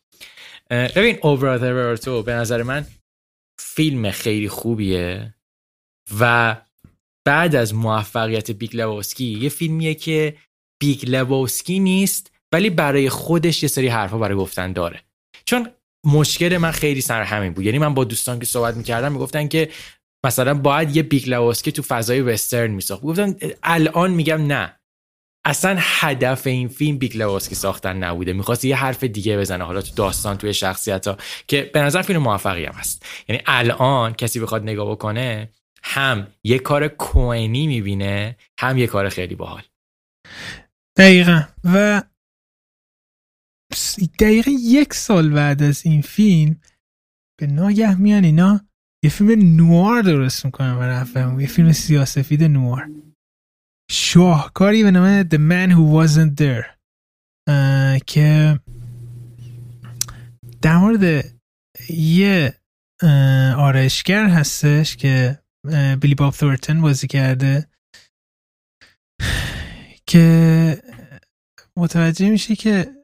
ببین 0.71 1.19
O 1.23 1.32
Brother 1.32 1.97
تو 1.97 2.23
به 2.23 2.33
نظر 2.33 2.63
من 2.63 2.87
فیلم 3.61 4.11
خیلی 4.11 4.49
خوبیه 4.49 5.35
و 6.21 6.57
بعد 7.25 7.57
از 7.57 7.75
موفقیت 7.75 8.51
Big 8.51 8.77
Lebowski 8.77 9.25
یه 9.25 9.49
فیلمیه 9.49 9.95
که 9.95 10.37
Big 10.81 11.11
Lebowski 11.11 11.79
نیست 11.79 12.33
ولی 12.53 12.71
برای 12.71 13.09
خودش 13.09 13.63
یه 13.63 13.69
سری 13.69 13.89
حرفا 13.89 14.19
برای 14.19 14.37
گفتن 14.37 14.73
داره. 14.73 15.03
چون 15.45 15.71
مشکل 16.07 16.57
من 16.57 16.71
خیلی 16.71 17.01
سر 17.01 17.23
همین 17.23 17.53
بود. 17.53 17.65
یعنی 17.65 17.79
من 17.79 17.95
با 17.95 18.05
دوستان 18.05 18.39
که 18.39 18.47
صحبت 18.47 18.77
می‌کردم 18.77 19.13
می‌گفتن 19.13 19.49
که 19.49 19.71
مثلا 20.27 20.55
باید 20.55 20.97
یه 20.97 21.03
Big 21.03 21.29
Lebowski 21.29 21.73
تو 21.73 21.83
فضای 21.83 22.21
وسترن 22.21 22.71
میساخت. 22.71 23.03
گفتن 23.03 23.37
الان 23.63 24.11
میگم 24.11 24.47
نه. 24.47 24.80
اصلا 25.45 25.77
هدف 25.79 26.47
این 26.47 26.69
فیلم 26.69 26.99
Big 26.99 27.17
Lebowski 27.17 27.55
ساختن 27.55 27.97
نبوده. 27.97 28.33
می‌خواست 28.33 28.65
یه 28.65 28.77
حرف 28.77 29.05
دیگه 29.05 29.39
بزنه. 29.39 29.65
حالا 29.65 29.83
تو 29.83 29.95
داستان 29.95 30.37
توی 30.37 30.55
شخصیت 30.55 31.09
ها 31.09 31.17
که 31.47 31.71
به 31.75 31.81
نظر 31.81 32.03
فیلم 32.03 32.23
موفقی 32.23 32.65
هم 32.65 32.75
هست. 32.75 33.07
یعنی 33.29 33.43
الان 33.47 34.13
کسی 34.13 34.41
بخواد 34.41 34.63
نگاه 34.63 34.91
بکنه 34.91 35.51
هم 35.83 36.27
یه 36.45 36.59
کار 36.59 36.89
کوینی 36.89 37.67
می‌بینه 37.67 38.37
هم 38.59 38.79
یه 38.79 38.87
کار 38.87 39.09
خیلی 39.09 39.35
باحال. 39.35 39.63
دقیقا. 40.97 41.43
و 41.65 42.03
دقیقا 44.19 44.51
یک 44.61 44.95
سال 44.95 45.31
بعد 45.31 45.63
از 45.63 45.87
این 45.87 46.03
فیلم 46.03 46.61
به 47.41 47.47
ناگه 47.47 48.01
میان 48.01 48.25
اینا 48.25 48.61
یه 49.05 49.11
فیلم 49.11 49.57
نوار 49.57 50.03
درست 50.03 50.45
می‌کنن 50.45 51.07
و 51.15 51.41
یه 51.41 51.47
فیلم 51.47 51.73
سیاسفید 51.73 52.45
نوار. 52.45 52.89
شاهکاری 53.93 54.83
به 54.83 54.91
نام 54.91 55.23
The 55.23 55.37
Man 55.37 55.71
Who 55.75 56.09
Wasn't 56.09 56.35
There 56.41 56.67
که 58.07 58.61
در 60.63 60.77
مورد 60.77 61.25
یه 61.89 62.55
آرایشگر 63.57 64.29
هستش 64.29 64.97
که 64.97 65.43
بیلی 66.01 66.15
باب 66.15 66.33
ثورتن 66.33 66.81
بازی 66.81 67.07
کرده 67.07 67.69
که 70.07 70.83
متوجه 71.77 72.31
میشه 72.31 72.57
که 72.57 72.95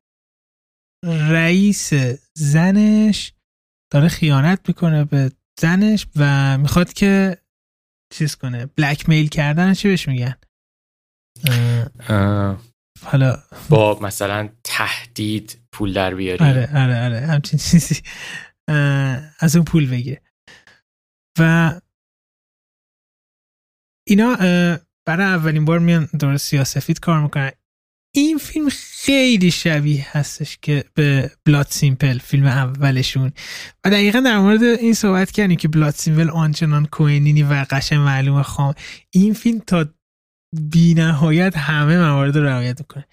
رئیس 1.04 1.92
زنش 2.36 3.32
داره 3.92 4.08
خیانت 4.08 4.68
می‌کنه 4.68 5.04
به 5.04 5.32
زنش 5.60 6.06
و 6.16 6.58
می‌خواد 6.58 6.92
که 6.92 7.38
چیز 8.12 8.36
کنه 8.36 8.66
بلک 8.66 9.08
میل 9.08 9.28
کردن 9.28 9.74
چی 9.74 9.88
بهش 9.88 10.08
میگن. 10.08 10.34
حالا 13.02 13.42
با 13.68 13.98
مثلا 14.02 14.48
تهدید 14.64 15.60
پول 15.72 15.92
در 15.92 16.14
بیاری. 16.14 16.44
آره 16.44 16.82
آره 16.82 17.04
آره 17.04 17.26
همچین 17.26 17.58
چیزی. 17.58 18.02
از 19.38 19.56
اون 19.56 19.64
پول 19.64 19.90
بگیره. 19.90 20.22
و 21.38 21.72
اینا 24.08 24.36
برای 25.06 25.26
اولین 25.26 25.64
بار 25.64 25.78
میان 25.78 26.08
رو 26.20 26.36
سیاه‌سفید 26.36 27.00
کار 27.00 27.22
می‌کنن. 27.22 27.50
این 28.14 28.38
فیلم 28.38 28.68
خیلی 28.70 29.50
شبیه 29.50 30.06
هستش 30.18 30.58
که 30.62 30.84
به 30.94 31.30
Blood 31.44 31.66
Simple 31.66 32.18
فیلم 32.18 32.46
اولشون. 32.46 33.32
و 33.84 33.90
دقیقا 33.90 34.20
در 34.20 34.38
مورد 34.38 34.62
این 34.62 34.94
صحبت 34.94 35.30
کردیم 35.30 35.56
که 35.56 35.68
Blood 35.68 35.94
Simple 35.94 36.30
آنچنان 36.30 36.86
کوئنی 36.86 37.30
نی 37.30 37.42
و 37.42 37.66
قشنگ 37.70 37.96
معلوم 37.96 38.42
خام. 38.42 38.74
این 39.10 39.34
فیلم 39.34 39.58
تا 39.58 39.86
بی 40.60 40.94
نهایت 40.94 41.56
همه 41.56 41.98
موارد 41.98 42.36
رو 42.36 42.44
رعایت 42.44 42.80
می‌کنه. 42.80 43.04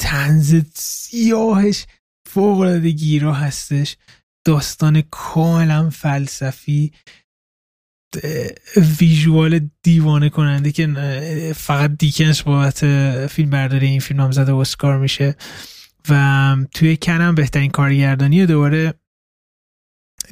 تنز 0.00 0.62
سیاهش 0.74 1.86
فوق 2.28 2.60
العاده 2.60 2.90
گیرا 2.90 3.32
هستش. 3.32 3.96
داستان 4.44 5.02
کاملا 5.10 5.90
فلسفی 5.90 6.92
ویژوال 9.00 9.70
دیوانه 9.82 10.28
کننده 10.28 10.72
که 10.72 10.86
فقط 11.56 11.96
دیکنز 11.98 12.42
بابت 12.42 12.78
فیلم 13.26 13.50
برداری 13.50 13.86
این 13.86 14.00
فیلم 14.00 14.20
هم 14.20 14.30
زده 14.30 14.54
اسکار 14.54 14.98
میشه. 14.98 15.36
و 16.08 16.56
توی 16.74 16.96
کنم 16.96 17.34
بهترین 17.34 17.70
کارگردانی 17.70 18.46
دوباره 18.46 18.94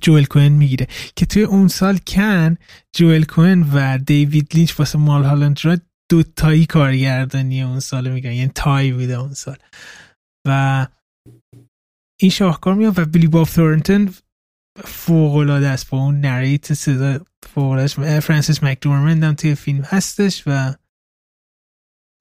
جوئل 0.03 0.25
کوهن 0.25 0.53
می‌گیره. 0.53 0.87
که 1.17 1.27
توی 1.27 1.43
اون 1.43 1.69
سال 1.69 1.99
کن 1.99 2.57
جوئل 2.93 3.25
کوهن 3.25 3.63
و 3.73 3.99
دیوید 3.99 4.55
لینچ 4.55 4.79
واسه 4.79 4.99
مال 4.99 5.25
هالند 5.25 5.59
را 5.63 5.77
دو 6.11 6.23
تایی 6.23 6.67
کارگردانی 6.67 7.63
اون 7.63 7.81
سال 7.81 8.11
میگن. 8.11 8.33
یعنی 8.33 8.53
tie 8.55 8.93
بوده 8.93 9.15
اون 9.15 9.35
سال. 9.35 9.57
و 10.47 10.87
این 12.21 12.31
شاهکار 12.31 12.75
میاد 12.75 12.99
و 12.99 13.05
بیلی 13.05 13.27
باب 13.27 13.47
ثورنتون 13.47 14.15
فوق 14.85 15.35
العاده 15.35 15.69
است. 15.69 15.91
با 15.91 15.99
اون 15.99 16.21
narrate 16.21 16.75
صدا 16.75 17.25
فوق 17.43 17.87
فرانسیس 18.21 18.63
مکدورمند 18.63 19.25
هم 19.25 19.35
توی 19.35 19.55
فیلم 19.55 19.83
هستش 19.83 20.43
و 20.47 20.75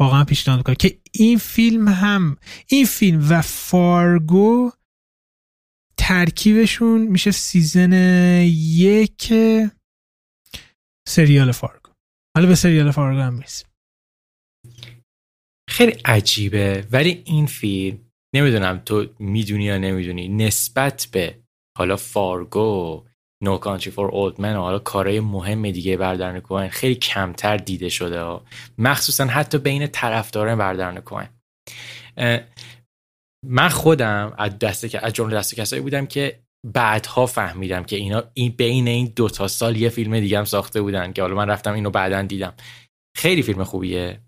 واقعا 0.01 0.23
پیشنهاد 0.23 0.59
می‌کنم 0.59 0.75
که 0.75 0.99
این 1.11 1.37
فیلم 1.37 1.87
هم 1.87 2.37
این 2.67 2.85
فیلم 2.85 3.29
و 3.29 3.41
فارگو 3.41 4.71
ترکیبشون 5.97 7.01
میشه 7.01 7.31
season 7.31 7.93
یک 8.43 9.33
سریال 11.07 11.51
فارگو. 11.51 11.91
حالا 12.35 12.47
به 12.47 12.55
سریال 12.55 12.91
فارگو 12.91 13.19
هم 13.19 13.33
می‌رسیم. 13.33 13.66
خیلی 15.69 15.95
عجیبه. 16.05 16.87
ولی 16.91 17.21
این 17.25 17.45
فیلم 17.45 17.99
نمی‌دونم 18.35 18.81
تو 18.85 19.05
می‌دونی 19.19 19.63
یا 19.63 19.77
نمی‌دونی 19.77 20.27
نسبت 20.27 21.07
به 21.11 21.35
حالا 21.77 21.95
فارگو 21.95 23.05
No 23.43 23.57
Country 23.57 23.91
for 23.91 24.07
Old 24.07 24.41
Men 24.41 24.55
و 24.55 24.61
حالا 24.61 24.79
کارهای 24.79 25.19
مهم 25.19 25.71
دیگه 25.71 25.97
برادران 25.97 26.39
کوهن 26.39 26.67
خیلی 26.67 26.95
کمتر 26.95 27.57
دیده 27.57 27.89
شده 27.89 28.21
ها. 28.21 28.45
مخصوصا 28.77 29.25
حتی 29.25 29.57
بین 29.57 29.87
طرفداران 29.87 30.57
برادران 30.57 30.99
کوهن. 30.99 31.29
من 33.45 33.69
خودم 33.69 34.33
از 34.37 34.59
دسته 34.59 34.89
که 34.89 35.05
از 35.05 35.13
جمله 35.13 35.37
دسته 35.37 35.55
کسایی 35.55 35.81
بودم 35.81 36.05
که 36.05 36.39
بعدها 36.73 37.25
فهمیدم 37.25 37.83
که 37.83 37.95
اینا 37.95 38.23
این 38.33 38.51
بین 38.57 38.87
این 38.87 39.13
دو 39.15 39.29
تا 39.29 39.47
سال 39.47 39.77
یه 39.77 39.89
فیلم 39.89 40.19
دیگه 40.19 40.37
هم 40.37 40.45
ساخته 40.45 40.81
بودن 40.81 41.13
که 41.13 41.21
حالا 41.21 41.35
من 41.35 41.49
رفتم 41.49 41.73
اینو 41.73 41.89
بعدا 41.89 42.21
دیدم. 42.21 42.53
خیلی 43.17 43.43
فیلم 43.43 43.63
خوبیه. 43.63 44.21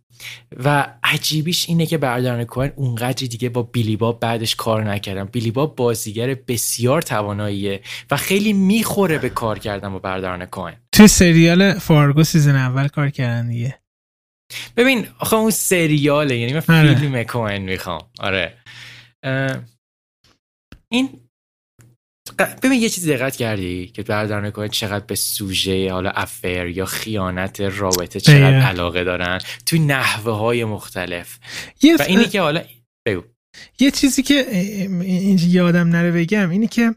و 0.63 0.93
عجیبیش 1.03 1.69
اینه 1.69 1.85
که 1.85 1.97
برادران 1.97 2.43
کوهن 2.43 2.73
اونقدری 2.75 3.27
دیگه 3.27 3.49
با 3.49 3.63
بیلی 3.63 3.95
باب 3.97 4.19
بعدش 4.19 4.55
کار 4.55 4.83
نکردن 4.83 5.25
بیلی 5.25 5.51
باب 5.51 5.75
بازیگر 5.75 6.33
بسیار 6.33 7.01
تواناییه 7.01 7.81
و 8.11 8.17
خیلی 8.17 8.53
می‌خوره 8.53 9.17
به 9.17 9.29
کار 9.29 9.59
کردن 9.59 9.89
با 9.89 9.99
برادران 9.99 10.45
کوهن. 10.45 10.77
تو 10.91 11.07
سریال 11.07 11.73
فارگو 11.73 12.23
season 12.23 12.55
اول 12.55 12.87
کار 12.87 13.09
کردن 13.09 13.49
دیگه. 13.49 13.79
ببین 14.77 15.07
آخه 15.19 15.35
اون 15.35 15.51
سریاله 15.51 16.37
یعنی 16.37 16.53
من 16.53 16.79
آره. 16.79 16.95
فیلم 16.95 17.23
کوهن 17.23 17.57
می‌خوام. 17.57 18.01
آره. 18.19 18.57
این 20.91 21.28
ببین 22.37 22.81
یه 22.81 22.89
چیزی 22.89 23.13
دقت 23.17 23.35
کردی 23.35 23.87
که 23.87 24.03
بردارن 24.03 24.49
کوهن 24.49 24.67
چقدر 24.67 25.05
به 25.05 25.15
سوژه 25.15 25.91
حالا 25.91 26.09
افر 26.09 26.67
یا 26.67 26.85
خیانت 26.85 27.61
رابطه 27.61 28.19
چقدر 28.19 28.59
علاقه 28.59 29.03
دارن 29.03 29.39
توی 29.65 29.79
نحوه 29.79 30.33
های 30.33 30.65
مختلف 30.65 31.39
و 31.99 32.03
اینی 32.07 32.25
که 32.25 32.41
حالا 32.41 32.63
بگو. 33.07 33.23
یه 33.79 33.91
چیزی 33.91 34.23
که 34.23 34.47
اینجا 35.01 35.47
یادم 35.47 35.87
نره 35.87 36.11
بگم 36.11 36.49
اینی 36.49 36.67
که 36.67 36.95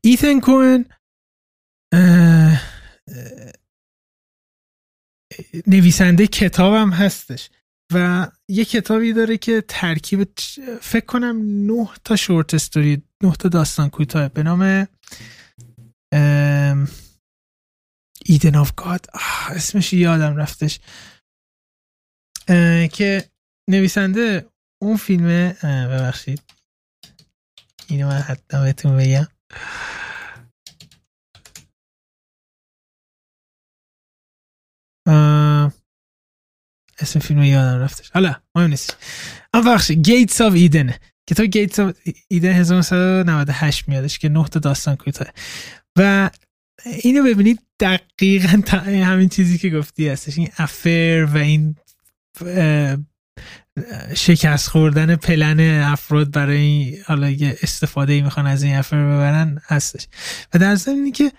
ایتن 0.00 0.40
کوهن 0.40 0.84
نویسنده 5.66 6.26
کتابم 6.26 6.90
هستش. 6.90 7.50
و 7.92 8.28
یه 8.48 8.64
کتابی 8.64 9.12
داره 9.12 9.38
که 9.38 9.64
ترکیب 9.68 10.38
فکر 10.80 11.06
کنم 11.06 11.36
نه 11.72 11.90
تا 12.04 12.16
شورت 12.16 12.54
استوری 12.54 13.02
نه 13.22 13.32
تا 13.32 13.48
داستان 13.48 13.90
کوتاه. 13.90 14.28
به 14.28 14.42
نام 14.42 14.88
ایدن 18.24 18.56
آف 18.56 18.72
گاد. 18.76 19.06
اسمش 19.48 19.92
یادم 19.92 20.36
رفتش. 20.36 20.80
که 22.92 23.30
نویسنده 23.70 24.50
اون 24.82 24.96
فیلم 24.96 25.52
ببخشید. 25.62 26.42
اینو 27.88 28.08
من 28.08 28.18
حتی 28.20 28.62
بهتون 28.62 28.96
بگم. 28.96 29.26
اسم 37.00 37.20
فیلم 37.20 37.42
یادم 37.42 37.78
رفتش. 37.78 38.10
حالا 38.10 38.34
مهم 38.54 38.70
نیست 38.70 38.96
اما 39.54 39.74
بخش 39.74 39.90
گیتس 39.90 40.40
آف 40.40 40.52
ایدن 40.52 40.94
کتاب 41.26 41.46
گیتس 41.46 41.80
آف 41.80 41.92
ایدن 42.28 42.52
1998 42.52 43.88
میادش 43.88 44.18
که 44.18 44.28
تا 44.28 44.60
داستان 44.60 44.96
کوتاه. 44.96 45.28
و 45.98 46.30
اینو 47.02 47.22
ببینید 47.22 47.60
دقیقا 47.80 48.62
همین 48.84 49.28
چیزی 49.28 49.58
که 49.58 49.70
گفتی 49.70 50.08
هستش. 50.08 50.38
این 50.38 50.48
affair 50.56 51.28
و 51.34 51.36
این 51.36 51.76
شکست 54.14 54.68
خوردن 54.68 55.16
پلن 55.16 55.82
افراد 55.82 56.30
برای 56.30 56.98
حالا 57.06 57.36
استفاده 57.62 58.12
ای 58.12 58.22
می‌خوان 58.22 58.46
از 58.46 58.62
این 58.62 58.76
affair 58.76 58.96
ببرن 58.96 59.60
هستش. 59.64 60.06
و 60.54 60.58
در 60.58 60.74
ضمن 60.74 61.12
که 61.12 61.32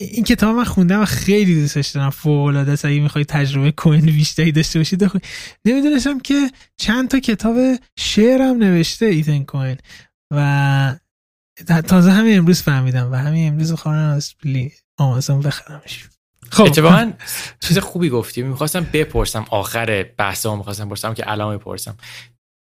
این 0.00 0.24
کتاب 0.24 0.56
من 0.56 0.64
خوندم 0.64 1.02
و 1.02 1.04
خیلی 1.04 1.60
دوستش 1.60 1.88
دارم. 1.88 2.10
فوق 2.10 2.46
العاده 2.46 2.72
است. 2.72 2.84
اگه 2.84 3.00
می‌خوای 3.00 3.24
تجربه 3.24 3.72
کوین 3.72 4.06
بیشتری 4.06 4.52
داشته 4.52 4.78
باشید 4.78 5.04
بخوای. 5.04 5.20
نمی‌دونستم 5.64 6.20
که 6.20 6.50
چند 6.76 7.08
تا 7.08 7.20
کتاب 7.20 7.56
شعرم 7.98 8.56
نوشته 8.56 9.06
ایتن 9.06 9.42
کوین. 9.42 9.76
و 10.30 10.96
تازه 11.88 12.10
همین 12.10 12.38
امروز 12.38 12.62
فهمیدم 12.62 13.12
و 13.12 13.14
همین 13.14 13.48
امروز 13.48 13.72
خواهرم 13.72 14.14
از 14.16 14.34
آمازون 14.98 15.40
بخرمش. 15.40 16.04
خب. 16.50 16.64
اتفاقا 16.64 17.12
چیز 17.60 17.78
خوبی 17.78 18.08
گفتی. 18.08 18.42
می‌خواستم 18.42 18.86
بپرسم. 18.92 19.46
آخر 19.50 20.06
بحث 20.16 20.46
ها 20.46 20.56
می‌خواستم 20.56 20.88
پرسم 20.88 21.14
که 21.14 21.30
الان 21.30 21.52
می‌پرسم. 21.52 21.96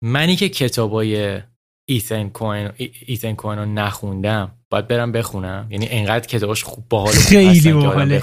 منی 0.05 0.37
که 0.37 0.49
کتابای 0.49 1.43
ایتن 1.89 2.29
کوین 2.29 2.71
ایتن 3.07 3.35
کوین 3.35 3.59
رو 3.59 3.65
نخوندم 3.65 4.58
باید 4.71 4.89
برم 4.89 5.13
بخونم. 5.13 5.67
یعنی 5.71 5.89
انقدر 5.91 6.27
کتابش 6.27 6.65
خوب 6.65 6.89
باحال 6.89 7.13
خیلی 7.13 7.73
باحاله. 7.73 8.23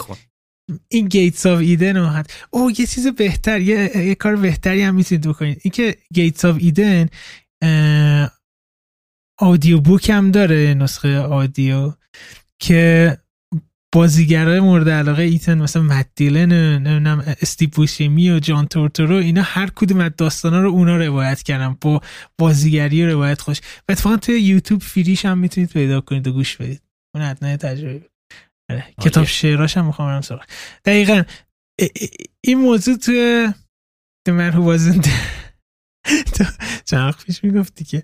این 0.87 1.07
Gates 1.07 1.45
of 1.45 1.59
Eden 1.59 1.97
اومد 1.97 2.31
او 2.49 2.71
یه 2.71 2.85
چیز 2.85 3.07
بهتر 3.07 3.61
یه, 3.61 3.97
یه 3.97 4.15
کار 4.15 4.35
بهتری 4.35 4.81
هم 4.81 4.95
می‌تونید 4.95 5.27
بکنید. 5.27 5.61
این 5.63 5.71
که 5.71 5.97
Gates 6.13 6.45
of 6.45 6.57
Eden 6.59 7.09
audio 9.39 9.79
book 9.79 10.09
هم 10.09 10.31
داره 10.31 10.73
نسخه 10.73 11.19
audio 11.19 11.93
که 12.59 13.17
بازیگرای 13.95 14.59
مورد 14.59 14.89
علاقه 14.89 15.23
ایتن 15.23 15.61
مثلا 15.61 15.81
مت 15.81 16.07
دیلن 16.15 16.53
نمی‌دونم 16.53 17.35
استیو 17.41 17.67
بوشمی 17.67 18.31
و 18.31 18.39
جان 18.39 18.67
تورتورو 18.67 19.15
اینا 19.15 19.41
هر 19.41 19.69
کدوم 19.75 19.99
از 19.99 20.11
داستانا 20.17 20.61
رو 20.61 20.69
اونا 20.69 20.97
روایت 20.97 21.43
کردن 21.43 21.77
با 21.81 22.01
بازیگری 22.37 23.03
و 23.03 23.07
روایت 23.07 23.41
خوش. 23.41 23.61
و 23.61 23.91
اتفاقا 23.91 24.17
توی 24.17 24.41
یوتیوب 24.41 24.81
فریش 24.81 25.25
هم 25.25 25.37
می‌تونید 25.37 25.69
پیدا 25.69 26.01
کنید 26.01 26.27
و 26.27 26.33
گوش 26.33 26.57
بدید. 26.57 26.81
اون 27.15 27.23
حتما 27.23 27.57
تجربه 27.57 28.09
آره. 28.71 28.85
کتاب 29.01 29.25
شعراش 29.25 29.77
هم 29.77 29.85
می‌خوام 29.85 30.07
برم 30.07 30.21
سراغ 30.21 30.43
دقیقا 30.85 31.23
این 32.41 32.57
موضوع 32.57 32.97
توی 32.97 33.53
Who 34.29 34.31
Wasn't 34.31 35.09
چند 36.85 37.15
پیش 37.25 37.43
می‌گفتی 37.43 37.85
که 37.85 38.03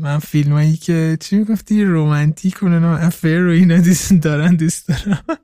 من 0.00 0.18
فیلم 0.18 0.52
هایی 0.52 0.76
که 0.76 1.16
چی 1.20 1.36
می‌گفتی؟ 1.36 1.84
رومانتیک 1.84 2.62
و 2.62 2.66
افر 2.84 3.38
رو 3.38 3.50
اینا 3.50 3.80
دوست 3.80 4.12
دارن 4.12 4.56
دوست 4.56 4.88
دارم. 4.88 5.24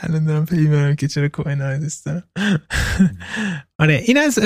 الان 0.00 0.24
دارم 0.24 0.46
پی 0.46 0.66
برم 0.66 0.96
که 0.96 1.08
چرا 1.08 1.28
کوین 1.28 1.60
ها 1.60 1.76
دوست 1.76 2.06
دارم. 2.06 2.22
آره 3.78 4.02
این 4.06 4.18
از 4.18 4.38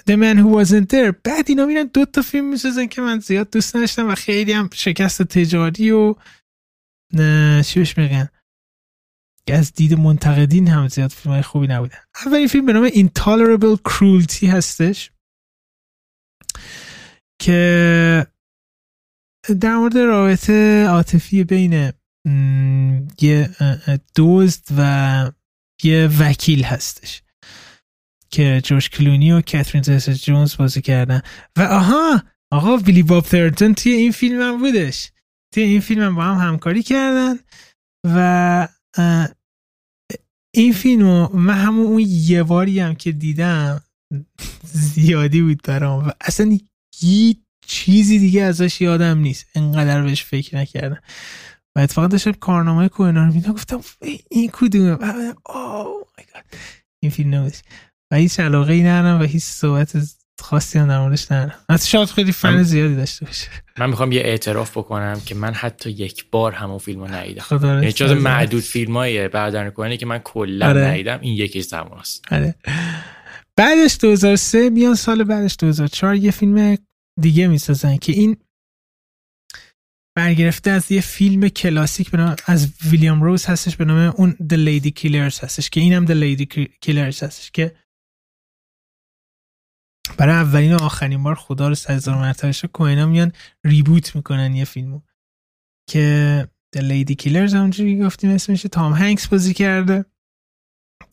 The 0.00 0.16
Man 0.16 0.38
Who 0.38 0.64
Wasn't 0.64 0.86
There. 0.92 1.14
بعد 1.24 1.44
اینا 1.46 1.66
میرن 1.66 1.90
دو 1.94 2.04
تا 2.04 2.22
فیلم 2.22 2.50
می‌سازن 2.50 2.86
که 2.86 3.00
من 3.00 3.18
زیاد 3.18 3.50
دوست 3.50 3.76
نداشتم 3.76 4.08
و 4.08 4.14
خیلی 4.14 4.52
هم 4.52 4.70
شکست 4.72 5.22
تجاری 5.22 5.90
و 5.90 6.14
چی 7.62 7.80
بهش 7.80 7.98
میگن؟ 7.98 8.28
از 9.52 9.72
دید 9.72 9.98
منتقدین 9.98 10.68
هم 10.68 10.88
زیاد 10.88 11.10
فیلم 11.10 11.42
خوبی 11.42 11.66
نبودن. 11.66 11.98
اولین 12.26 12.48
فیلم 12.48 12.66
به 12.66 12.72
نام 12.72 12.88
Intolerable 12.88 13.78
Cruelty 13.88 14.44
هستش. 14.44 15.10
که 17.44 18.26
در 19.60 19.76
مورد 19.76 19.98
رابطه 19.98 20.86
عاطفی 20.86 21.44
بین 21.44 21.92
یه 23.20 23.50
دزد 24.16 24.64
و 24.78 25.32
یه 25.82 26.08
وکیل 26.18 26.64
هستش 26.64 27.22
که 28.30 28.60
جورج 28.64 28.90
کلونی 28.90 29.32
و 29.32 29.40
کاترین 29.40 29.82
زیتا 29.82 30.12
جونز 30.12 30.56
بازی 30.56 30.82
کردن. 30.82 31.22
و 31.58 31.62
آها 31.62 32.22
آقا 32.52 32.76
ویلی 32.76 33.02
باب 33.02 33.24
ترتون 33.24 33.74
توی 33.74 33.92
این 33.92 34.12
فیلم 34.12 34.40
هم 34.40 34.58
بودش. 34.58 35.12
توی 35.54 35.62
این 35.62 35.80
فیلم 35.80 36.02
هم 36.02 36.14
با 36.14 36.22
هم 36.22 36.48
همکاری 36.48 36.82
کردن 36.82 37.34
و 38.06 38.68
این 40.54 40.72
فیلم 40.72 41.28
من 41.32 41.54
همون 41.54 41.86
اون 41.86 42.04
یه 42.06 42.42
باری 42.42 42.80
هم 42.80 42.94
که 42.94 43.12
دیدم 43.12 43.82
زیادی 44.94 45.42
بود 45.42 45.62
برام. 45.62 46.08
و 46.08 46.10
اصلا 46.20 46.58
هیچ 47.00 47.38
چیزی 47.66 48.18
دیگه 48.18 48.42
ازش 48.42 48.80
یادم 48.80 49.18
نیست. 49.18 49.46
انقدر 49.54 50.02
بهش 50.02 50.24
فکر 50.24 50.56
نکردم. 50.56 51.00
و 51.76 51.80
اتفاقا 51.80 52.08
داشتم 52.08 52.32
کارنامه 52.32 52.88
کوهنا 52.88 53.26
رو 53.26 53.32
میدم 53.32 53.52
گفتم 53.52 53.80
این 54.30 54.50
کدومه؟ 54.52 54.98
این 57.02 57.10
فیلم 57.10 57.34
نمیدش 57.34 57.62
و 58.12 58.16
هیچ 58.16 58.40
علاقه 58.40 58.72
ای 58.72 58.82
ندارم 58.82 59.20
و 59.20 59.24
هیچ 59.24 59.42
صحبت 59.42 59.96
خاصی 60.40 60.78
هم 60.78 60.88
در 60.88 60.98
موردش 60.98 61.32
ندارم. 61.32 61.54
از 61.68 61.88
شاید 61.88 62.08
خیلی 62.08 62.32
فن 62.32 62.62
زیادی 62.62 62.96
داشته 62.96 63.26
باشه. 63.26 63.48
من 63.78 63.90
می‌خوام 63.90 64.12
یه 64.12 64.20
اعتراف 64.20 64.78
بکنم 64.78 65.20
که 65.26 65.34
من 65.34 65.54
حتی 65.54 65.90
یک 65.90 66.26
بار 66.30 66.52
همون 66.52 66.78
فیلم 66.78 67.00
رو 67.00 67.08
ندیدم 67.14 67.44
یعنی 67.62 67.92
جز 67.92 68.10
معدود 68.10 68.62
فیلم 68.62 68.96
های 68.96 69.28
برادران 69.28 69.96
که 69.96 70.06
من 70.06 70.18
کلا 70.18 70.68
آره. 70.68 70.80
ندیدم 70.86 71.18
این 71.20 71.34
یکیش 71.34 71.66
زمان 71.66 71.98
است. 71.98 72.24
آره. 72.32 72.54
بعدش 73.58 73.98
2003 74.00 74.70
میان 74.70 74.94
سال 74.94 75.24
بعدش 75.24 75.56
2004 75.58 76.16
یه 76.16 76.30
فیلم 76.30 76.76
دیگه 77.20 77.48
می‌سازن 77.48 77.96
که 77.96 78.12
این 78.12 78.36
برگرفته 80.16 80.70
از 80.70 80.92
یه 80.92 81.00
فیلم 81.00 81.48
کلاسیک 81.48 82.10
به 82.10 82.18
نام 82.18 82.36
از 82.46 82.72
ویلیام 82.90 83.22
روز 83.22 83.46
هستش 83.46 83.76
به 83.76 83.84
نام 83.84 84.14
اون 84.16 84.32
The 84.32 84.56
Lady 84.56 84.90
Killers 85.00 85.44
هستش 85.44 85.70
که 85.70 85.80
اینم 85.80 86.06
The 86.06 86.10
Lady 86.10 86.46
Killers 86.86 87.22
هستش 87.22 87.50
که 87.50 87.76
برای 90.18 90.34
اولین 90.34 90.74
و 90.74 90.82
آخرین 90.82 91.22
بار 91.22 91.34
خدا 91.34 91.68
رو 91.68 91.74
سزار 91.74 92.18
مرتبه 92.18 92.68
کوهینا 92.68 93.06
میان 93.06 93.32
ریبوت 93.64 94.16
می‌کنن 94.16 94.54
یه 94.54 94.64
فیلمو. 94.64 95.00
که 95.90 96.48
The 96.76 96.80
Lady 96.80 97.14
Killers 97.22 97.54
همونجوری 97.54 97.98
گفتیم 97.98 98.30
اسمش 98.30 98.62
تام 98.62 98.92
هنگس 98.92 99.28
بازی 99.28 99.54
کرده. 99.54 100.04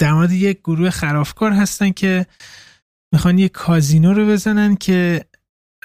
در 0.02 0.14
مورد 0.14 0.32
یک 0.32 0.60
گروه 0.60 0.90
خرافکار 0.90 1.52
هستن 1.52 1.92
که 1.92 2.26
می‌خوان 3.14 3.38
یه 3.38 3.50
کازینو 3.50 4.14
رو 4.14 4.28
بزنن 4.28 4.76
که 4.76 5.26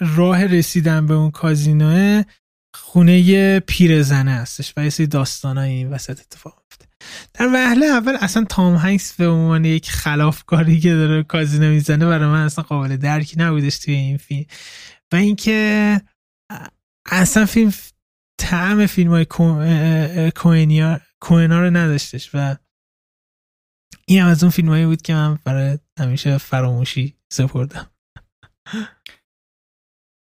راه 0.01 0.45
رسیدن 0.45 1.07
به 1.07 1.14
اون 1.14 1.31
کازینوه 1.31 2.23
خونه 2.75 3.61
پیرزنه 3.61 4.31
هستش 4.31 4.73
و 4.77 4.85
یه 4.85 4.91
سری 4.91 5.07
داستانای 5.07 5.71
این 5.71 5.91
وسط 5.91 6.21
اتفاق 6.21 6.62
میفته. 6.64 6.87
در 7.35 7.47
وهله 7.55 7.87
اول 7.87 8.17
اصلا 8.21 8.45
تام 8.45 8.77
هنگس 8.77 9.12
به 9.12 9.29
عنوان 9.29 9.64
یک 9.64 9.91
خلافکاری 9.91 10.81
که 10.81 10.95
داره 10.95 11.23
کازینو 11.23 11.71
می‌زنه 11.71 12.07
برای 12.07 12.29
من 12.29 12.45
اصلا 12.45 12.64
قابل 12.64 12.97
درکی 12.97 13.37
نبودش 13.39 13.79
توی 13.79 13.95
این 13.95 14.17
فیلم. 14.17 14.47
و 15.12 15.17
اینکه 15.17 16.01
اصلا 17.11 17.47
فیلم 17.47 17.73
طعم 18.39 18.87
فیلم 18.87 19.11
های 19.11 19.25
کوهنا 21.21 21.61
رو 21.61 21.71
نداشتش 21.71 22.31
و 22.35 22.57
این 24.09 24.21
هم 24.21 24.29
از 24.29 24.43
اون 24.43 24.51
فیلم 24.51 24.69
هایی 24.69 24.87
بود 24.87 25.03
که 25.03 25.15
من 25.15 25.39
برای 25.45 25.79
همیشه 25.99 26.39
فراموشی 26.39 27.17
سپردم. 27.33 27.91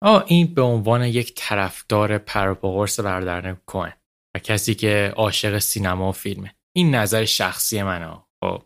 آه 0.03 0.25
این 0.27 0.53
به 0.53 0.61
عنوان 0.61 1.03
یک 1.03 1.33
طرفدار 1.35 2.17
پروپاگورس 2.17 2.99
بردرن 2.99 3.57
کوهن 3.65 3.93
و 4.35 4.39
کسی 4.39 4.75
که 4.75 5.13
عاشق 5.15 5.59
سینما 5.59 6.09
و 6.09 6.11
فیلمه. 6.11 6.55
این 6.75 6.95
نظر 6.95 7.25
شخصی 7.25 7.83
منه. 7.83 8.23
خب. 8.43 8.63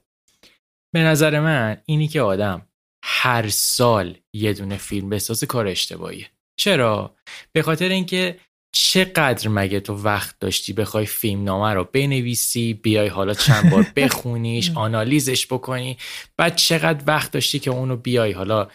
به 0.93 1.03
نظر 1.03 1.39
من 1.39 1.81
اینی 1.85 2.07
که 2.07 2.21
آدم 2.21 2.67
هر 3.03 3.49
سال 3.49 4.17
یه 4.33 4.53
دونه 4.53 4.77
فیلم 4.77 5.09
بسازه 5.09 5.45
کار 5.45 5.67
اشتباهیه. 5.67 6.29
چرا؟ 6.59 7.15
به 7.51 7.61
خاطر 7.61 7.89
اینکه 7.89 8.39
چقدر 8.71 9.49
مگه 9.49 9.79
تو 9.79 9.93
وقت 9.93 10.39
داشتی 10.39 10.73
بخوای 10.73 11.05
فیلم 11.05 11.43
نامه 11.43 11.73
رو 11.73 11.83
بنویسی 11.83 12.73
بیای 12.73 13.07
حالا 13.07 13.33
چند 13.33 13.69
بار 13.69 13.87
بخونیش 13.95 14.71
آنالیزش 14.75 15.47
بکنی؟ 15.47 15.97
بعد 16.37 16.55
چقدر 16.55 17.03
وقت 17.07 17.31
داشتی 17.31 17.59
که 17.59 17.71
اونو 17.71 17.95
بیای 17.95 18.31
حالا 18.31 18.67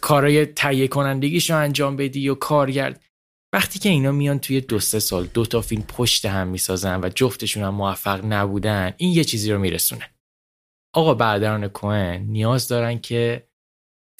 کارای 0.00 0.46
تهیه 0.46 0.88
کنندگیش 0.88 1.50
رو 1.50 1.56
انجام 1.56 1.96
بدی 1.96 2.28
و 2.28 2.34
کارگرد؟ 2.34 3.00
وقتی 3.54 3.78
که 3.78 3.88
اینا 3.88 4.12
میان 4.12 4.38
توی 4.38 4.60
دو 4.60 4.80
سه 4.80 4.98
سال 4.98 5.26
دو 5.26 5.46
تا 5.46 5.60
فیلم 5.60 5.82
پشت 5.82 6.26
هم 6.26 6.48
می‌سازن 6.48 7.00
و 7.00 7.08
جفتشون 7.08 7.62
هم 7.62 7.74
موفق 7.74 8.24
نبودن 8.24 8.94
این 8.96 9.12
یه 9.12 9.24
چیزی 9.24 9.52
رو 9.52 9.58
میرسونه. 9.58 10.10
آقا 10.94 11.14
برادران 11.14 11.68
کوهن 11.68 12.16
نیاز 12.16 12.68
دارن 12.68 12.98
که 12.98 13.48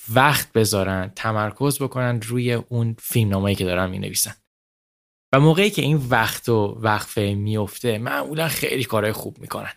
وقت 0.09 0.53
بذارن 0.53 1.13
تمرکز 1.17 1.79
بکنن 1.79 2.21
روی 2.23 2.53
اون 2.53 2.97
فیلم 2.99 3.31
نامایی 3.31 3.57
که 3.57 3.65
دارن 3.65 3.91
می‌نویسن. 3.91 4.35
و 5.33 5.41
موقعی 5.41 5.71
که 5.71 5.83
این 5.83 5.97
وقت 5.97 6.49
و 6.49 6.79
وقفه 6.81 7.35
میفته 7.39 7.99
معمولا 7.99 8.49
خیلی 8.49 8.85
کارهای 8.85 9.13
خوب 9.13 9.39
می‌کنن 9.39 9.73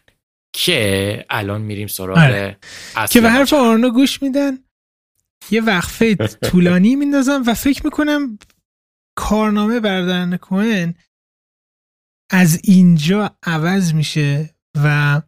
که 0.53 1.25
الان 1.29 1.61
میریم 1.61 1.87
سراغ 1.87 2.17
آره. 2.17 2.57
که 3.09 3.21
به 3.21 3.29
حرف 3.29 3.53
آرنا 3.53 3.89
گوش 3.89 4.21
میدن 4.21 4.57
یه 5.51 5.61
وقفه 5.61 6.15
طولانی 6.51 6.95
میندازم 6.95 7.43
و 7.47 7.53
فکر 7.53 7.81
می‌کنم 7.85 8.39
کارنامه 9.15 9.79
بردن 9.79 10.37
کوهن 10.37 10.95
از 12.29 12.59
اینجا 12.63 13.37
عوض 13.43 13.93
میشه 13.93 14.55
و 14.83 15.21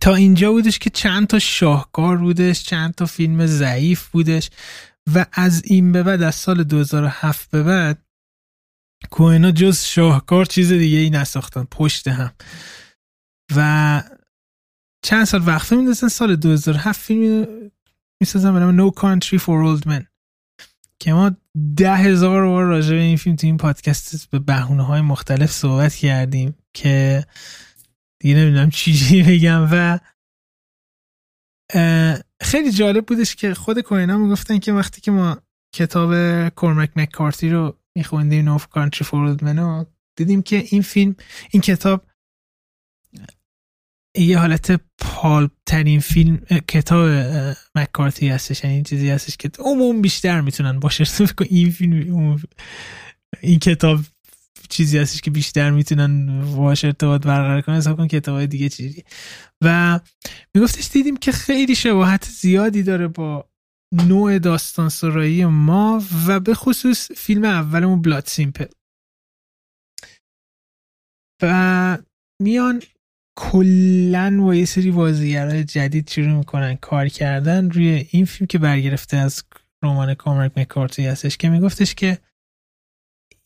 تا 0.00 0.14
اینجا 0.14 0.52
بودش 0.52 0.78
که 0.78 0.90
چند 0.90 1.26
تا 1.26 1.38
شاهکار 1.38 2.16
بودش 2.16 2.64
چند 2.64 2.94
تا 2.94 3.06
فیلم 3.06 3.46
ضعیف 3.46 4.08
بودش 4.08 4.50
و 5.14 5.26
از 5.32 5.62
این 5.64 5.92
به 5.92 6.02
بعد 6.02 6.22
از 6.22 6.34
سال 6.34 6.64
2007 6.64 7.50
به 7.50 7.62
بعد 7.62 8.02
کوهنا 9.10 9.50
جز 9.50 9.84
شاهکار 9.84 10.44
چیز 10.44 10.72
دیگه 10.72 10.98
ای 10.98 11.10
نساختن 11.10 11.64
پشت 11.64 12.08
هم. 12.08 12.32
و 13.56 14.02
چند 15.04 15.24
سال 15.24 15.42
وقفه 15.46 15.76
میندازن 15.76 16.08
سال 16.08 16.36
2007 16.36 17.00
فیلم 17.00 17.46
می‌سازن 18.22 18.52
به 18.52 18.60
نام 18.60 18.90
No 18.90 18.94
Country 18.94 19.38
for 19.38 19.80
Old 19.80 19.88
Men. 19.88 20.04
که 21.02 21.12
ما 21.12 21.36
ده 21.76 21.96
هزار 21.96 22.46
بار 22.46 22.64
راجع 22.64 22.90
به 22.90 23.00
این 23.00 23.16
فیلم 23.16 23.36
تو 23.36 23.46
این 23.46 23.56
پادکست 23.56 24.30
به 24.30 24.38
بهونه 24.38 24.82
های 24.82 25.00
مختلف 25.00 25.50
صحبت 25.52 25.94
کردیم 25.94 26.54
که 26.74 27.26
دیگه 28.20 28.34
نمی‌دونم 28.34 28.70
چی 28.70 29.22
بگم 29.22 29.68
و 29.72 29.98
خیلی 32.42 32.72
جالب 32.72 33.06
بودش 33.06 33.36
که 33.36 33.54
خود 33.54 33.80
کوینا 33.80 34.18
می‌گفتن 34.18 34.58
که 34.58 34.72
وقتی 34.72 35.00
که 35.00 35.10
ما 35.10 35.42
کتاب 35.74 36.48
کورمک 36.48 36.90
مکارتی 36.96 37.50
رو 37.50 37.79
میخوندیم 37.96 38.44
نوف 38.44 38.66
کانتری 38.66 39.04
فورد 39.04 39.44
منو 39.44 39.84
دیدیم 40.16 40.42
که 40.42 40.64
این 40.70 40.82
فیلم 40.82 41.16
این 41.50 41.60
کتاب 41.60 42.06
یه 44.16 44.38
حالت 44.38 44.80
پالپ 44.98 45.50
ترین 45.66 46.00
فیلم 46.00 46.36
کتاب 46.68 47.08
مکارتی 47.74 48.28
هستش. 48.28 48.64
یعنی 48.64 48.74
این 48.74 48.84
چیزی 48.84 49.10
هستش 49.10 49.36
که 49.36 49.50
عموم 49.58 50.02
بیشتر 50.02 50.40
می‌تونن 50.40 50.80
باشه 50.80 51.04
این 51.50 51.70
فیلم 51.70 52.42
این 53.40 53.58
کتاب 53.58 54.00
چیزی 54.68 54.98
هستش 54.98 55.20
که 55.20 55.30
بیشتر 55.30 55.70
می‌تونن 55.70 56.40
باشه 56.56 56.86
ارتباط 56.86 57.22
برقرار 57.22 57.60
کنن. 57.60 57.76
حساب 57.76 57.96
کن 57.96 58.08
کتاب 58.08 58.34
های 58.34 58.46
دیگه 58.46 58.68
چیزی. 58.68 59.04
و 59.60 60.00
میگفتش 60.54 60.88
دیدیم 60.92 61.16
که 61.16 61.32
خیلی 61.32 61.74
شباهت 61.74 62.24
زیادی 62.24 62.82
داره 62.82 63.08
با 63.08 63.49
نوع 63.92 64.38
داستان 64.38 64.88
سرایی 64.88 65.44
ما 65.44 66.02
و 66.26 66.40
به 66.40 66.54
خصوص 66.54 67.12
فیلم 67.12 67.44
اولمون 67.44 68.02
بلاد 68.02 68.26
سیمپل 68.26 68.66
و 71.42 71.98
میان 72.42 72.82
کلا 73.38 74.38
با 74.40 74.54
یه 74.54 74.64
سری 74.64 74.90
بازیگرای 74.90 75.64
جدید 75.64 76.10
شروع 76.10 76.38
می‌کنن 76.38 76.76
کار 76.76 77.08
کردن 77.08 77.70
روی 77.70 78.08
این 78.10 78.24
فیلم 78.24 78.46
که 78.46 78.58
برگرفته 78.58 79.16
از 79.16 79.44
رمان 79.82 80.14
کامرک 80.14 80.58
مکارتی 80.58 81.06
هستش 81.06 81.36
که 81.36 81.48
میگفتش 81.48 81.94
که 81.94 82.18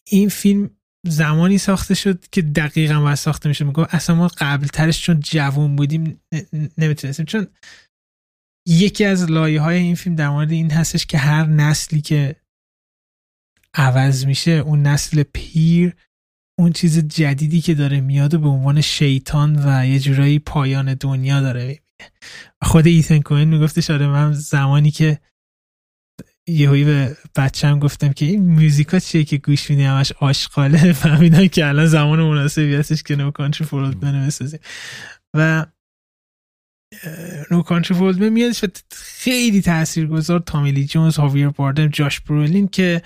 این 0.09 0.29
فیلم 0.29 0.71
زمانی 1.07 1.59
ساخته 1.59 1.95
شد 1.95 2.27
که 2.29 2.43
دقیقا 2.43 3.01
باید 3.01 3.15
ساخته 3.15 3.49
میشه 3.49 3.65
میگم 3.65 3.87
اصلا 3.91 4.17
ما 4.17 4.29
قبل 4.39 4.67
ترش 4.67 5.03
چون 5.03 5.21
جوون 5.21 5.77
بودیم 5.77 6.21
نمی‌تونستیم. 6.79 7.27
چون 7.27 7.47
یکی 8.67 9.05
از 9.05 9.31
لایه 9.31 9.61
های 9.61 9.77
این 9.77 9.95
فیلم 9.95 10.17
در 10.17 10.29
مورد 10.29 10.53
این 10.53 10.71
هستش 10.71 11.07
که 11.07 11.19
هر 11.19 11.47
نسلی 11.47 12.01
که 12.01 12.37
عوض 13.75 14.27
میشه 14.27 14.51
اون 14.51 14.83
نسل 14.83 15.23
پیر 15.23 15.97
اون 16.59 16.73
چیز 16.73 16.99
جدیدی 16.99 17.61
که 17.61 17.75
داره 17.75 18.01
میاد 18.01 18.35
و 18.35 18.39
به 18.39 18.49
عنوان 18.49 18.81
شیطان 18.81 19.63
و 19.65 19.87
یه 19.87 19.99
جورایی 19.99 20.39
پایان 20.39 20.95
دنیا 20.95 21.41
داره 21.41 21.63
می‌بینه. 21.63 22.13
خود 22.63 22.87
ایتن 22.87 23.21
کوین 23.21 23.49
میگفتش 23.49 23.91
آره 23.91 24.07
من 24.07 24.33
زمانی 24.33 24.91
که 24.91 25.19
یهویی 26.49 26.85
به 26.85 27.17
بچم 27.37 27.79
گفتم 27.79 28.13
که 28.13 28.27
این 28.27 28.49
موزیکا 28.49 28.99
چیه 28.99 29.25
که 29.25 29.39
گوش 29.39 29.71
میدی 29.71 29.83
همش 29.83 30.13
آشغاله 30.13 30.93
فهمیدم 30.93 31.49
که 31.49 31.67
الان 31.67 31.87
زمان 31.87 32.23
مناسبی 32.23 32.75
هستش 32.75 33.03
که 33.03 33.17
No 33.17 33.31
Country 33.31 33.67
for 33.67 33.84
Old 33.84 34.01
Men 34.01 34.20
و 34.20 34.27
بسازیم 34.27 34.61
و 35.37 35.67
No 37.51 37.63
Country 37.63 37.99
for 37.99 38.11
Old 38.11 38.23
میادش 38.23 38.65
و 38.65 38.67
خیلی 38.93 39.63
تاثیرگذار 39.63 40.41
تامی 40.41 40.68
لی 40.68 40.87
جونز 40.87 41.17
هاویر 41.17 41.49
باردم 41.49 41.87
جاش 41.87 42.21
برولین 42.21 42.69
که 42.69 43.03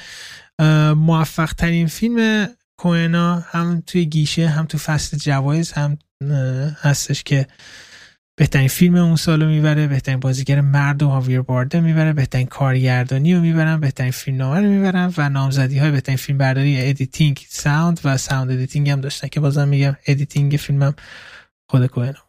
موفق 0.97 1.53
ترین 1.53 1.87
فیلم 1.87 2.49
کوهنا 2.79 3.41
هم 3.41 3.83
توی 3.87 4.07
گیشه 4.07 4.49
هم 4.49 4.67
تو 4.67 4.79
فصل 4.79 5.17
جوایز 5.17 5.73
هم 5.73 5.99
هستش 6.83 7.23
که 7.23 7.47
بهترین 8.39 8.69
فیلم 8.69 8.97
اون 8.97 9.17
سالو 9.17 9.49
می‌بره 9.49 9.87
بهترین 9.87 10.21
بازیگر 10.21 10.61
مرد 10.61 11.03
و 11.03 11.09
هاویر 11.09 11.43
باردم 11.43 11.81
می‌بره 11.81 12.13
بهترین 12.13 12.47
کارگردانی 12.47 13.35
رو 13.35 13.41
می‌برن 13.41 13.81
بهترین 13.81 14.11
فیلم 14.11 14.37
نامه 14.37 14.61
رو 14.61 14.67
می‌برن 14.67 15.13
و 15.17 15.29
نامزدی 15.29 15.79
های 15.79 15.91
بهترین 15.91 16.17
فیلم 16.19 16.39
برداری 16.39 16.89
editing 16.89 17.47
sound 17.49 18.01
و 18.05 18.17
sound 18.17 18.51
editing 18.51 18.91
هم 18.91 19.01
داشتن 19.01 19.29
که 19.29 19.41
بازم 19.41 19.69
میگم 19.69 19.97
editing 20.07 20.57
فیلمم 20.57 20.95
خود 21.71 21.87
کوهنا 21.87 22.28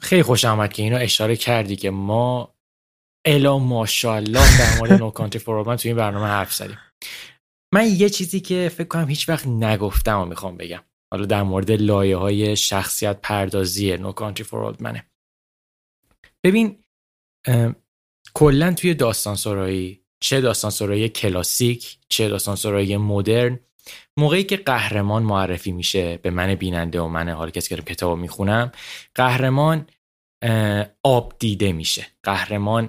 خیلی 0.00 0.22
خوش 0.22 0.44
آمد 0.44 0.72
که 0.72 0.82
اینو 0.82 0.96
اشاره 0.96 1.36
کردی 1.36 1.76
که 1.76 1.90
ما 1.90 2.54
الا 3.24 3.58
ماشاءالله 3.58 4.58
در 4.58 4.78
مورد 4.78 4.92
نو 4.92 5.10
کانتری 5.10 5.38
فور 5.38 5.76
تو 5.76 5.88
این 5.88 5.96
برنامه 5.96 6.26
حرف 6.26 6.54
زدیم. 6.54 6.78
من 7.74 7.86
یه 7.86 8.08
چیزی 8.08 8.40
که 8.40 8.70
فکر 8.74 8.88
کنم 8.88 9.08
هیچ 9.08 9.28
وقت 9.28 9.46
نگفتم 9.46 10.20
و 10.20 10.24
می‌خوام 10.24 10.56
بگم. 10.56 10.82
حالا 11.12 11.26
در 11.26 11.42
مورد 11.42 11.70
لایه 11.70 12.16
های 12.16 12.56
شخصیت 12.56 13.20
پردازی 13.22 13.96
نو 13.96 14.12
کانتری 14.12 14.44
فور 14.44 14.76
منه 14.80 15.04
ببین 16.44 16.84
کلا 18.34 18.74
توی 18.74 18.94
داستان 18.94 19.36
سرایی 19.36 20.04
چه 20.20 20.40
داستان 20.40 20.70
سرایی 20.70 21.08
کلاسیک 21.08 21.98
چه 22.08 22.28
داستان 22.28 22.56
سرایی 22.56 22.96
مدرن 22.96 23.60
موقعی 24.16 24.44
که 24.44 24.56
قهرمان 24.56 25.22
معرفی 25.22 25.72
میشه 25.72 26.16
به 26.16 26.30
من 26.30 26.54
بیننده 26.54 27.00
و 27.00 27.08
من 27.08 27.28
حال 27.28 27.50
کسی 27.50 27.76
که 27.76 27.82
کتاب 27.82 28.18
می‌خونم 28.18 28.72
قهرمان 29.14 29.86
آب 31.02 31.34
دیده 31.38 31.72
میشه. 31.72 32.06
قهرمان 32.22 32.88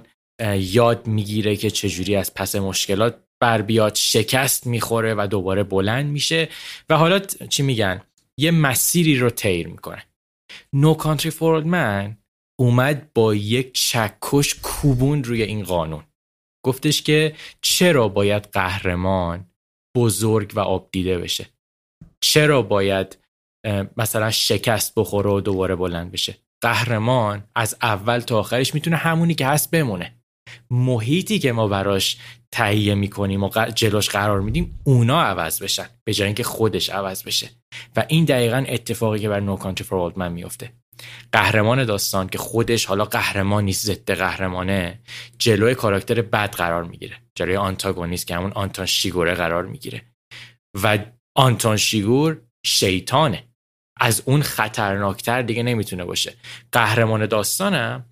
یاد 0.56 1.06
می‌گیره 1.06 1.56
که 1.56 1.70
چجوری 1.70 2.16
از 2.16 2.34
پس 2.34 2.56
مشکلات 2.56 3.16
بر 3.40 3.62
بیاد 3.62 3.94
شکست 3.94 4.66
می‌خوره 4.66 5.14
و 5.14 5.26
دوباره 5.30 5.62
بلند 5.62 6.06
میشه. 6.06 6.48
و 6.88 6.96
حالا 6.96 7.18
چی 7.18 7.62
میگن؟ 7.62 8.02
یه 8.38 8.50
مسیری 8.50 9.18
رو 9.18 9.30
تیر 9.30 9.68
می‌کنه. 9.68 10.02
نو 10.72 10.94
کانتری 10.94 11.30
فورد 11.30 11.66
من 11.66 12.16
اومد 12.58 13.12
با 13.12 13.34
یک 13.34 13.72
چکش 13.72 14.54
کوبون 14.62 15.24
روی 15.24 15.42
این 15.42 15.64
قانون. 15.64 16.04
گفتش 16.64 17.02
که 17.02 17.34
چرا 17.60 18.08
باید 18.08 18.42
قهرمان 18.42 19.49
بزرگ 19.96 20.52
و 20.54 20.60
آب 20.60 20.88
دیده 20.92 21.18
بشه. 21.18 21.46
چرا 22.20 22.62
باید 22.62 23.18
مثلا 23.96 24.30
شکست 24.30 24.92
بخوره 24.96 25.30
و 25.30 25.40
دوباره 25.40 25.76
بلند 25.76 26.12
بشه؟ 26.12 26.36
قهرمان 26.62 27.44
از 27.54 27.76
اول 27.82 28.18
تا 28.18 28.38
آخرش 28.38 28.74
می‌تونه 28.74 28.96
همونی 28.96 29.34
که 29.34 29.46
هست 29.46 29.70
بمونه. 29.70 30.16
محیطی 30.70 31.38
که 31.38 31.52
ما 31.52 31.68
براش 31.68 32.18
تهیه 32.52 32.94
می‌کنیم 32.94 33.42
و 33.42 33.50
جلوش 33.74 34.08
قرار 34.08 34.40
میدیم 34.40 34.80
اونا 34.84 35.22
عوض 35.22 35.62
بشن 35.62 35.86
به 36.04 36.14
جای 36.14 36.26
اینکه 36.26 36.42
خودش 36.42 36.90
عوض 36.90 37.22
بشه. 37.24 37.50
و 37.96 38.04
این 38.08 38.24
دقیقا 38.24 38.64
اتفاقی 38.68 39.18
که 39.18 39.28
بر 39.28 39.40
نو 39.40 39.56
کانتری 39.56 39.84
فور 39.84 40.12
من 40.16 40.32
میفته 40.32 40.72
قهرمان 41.32 41.84
داستان 41.84 42.28
که 42.28 42.38
خودش 42.38 42.84
حالا 42.84 43.04
قهرمان 43.04 43.64
نیست 43.64 43.86
ضد 43.86 44.10
قهرمانه 44.10 45.00
جلوی 45.38 45.74
کاراکتر 45.74 46.22
بد 46.22 46.54
قرار 46.54 46.84
می‌گیره. 46.84 47.16
جلوی 47.34 47.56
آنتاگونیست 47.56 48.26
که 48.26 48.36
همون 48.36 48.52
آنتون 48.52 48.86
شیگوره 48.86 49.34
قرار 49.34 49.66
می‌گیره. 49.66 50.02
و 50.82 50.98
آنتون 51.36 51.76
شیگور 51.76 52.40
شیطانه. 52.66 53.44
از 54.00 54.22
اون 54.26 54.42
خطرناکتر 54.42 55.42
دیگه 55.42 55.62
نمی‌تونه 55.62 56.04
باشه. 56.04 56.34
قهرمان 56.72 57.26
داستانم 57.26 58.06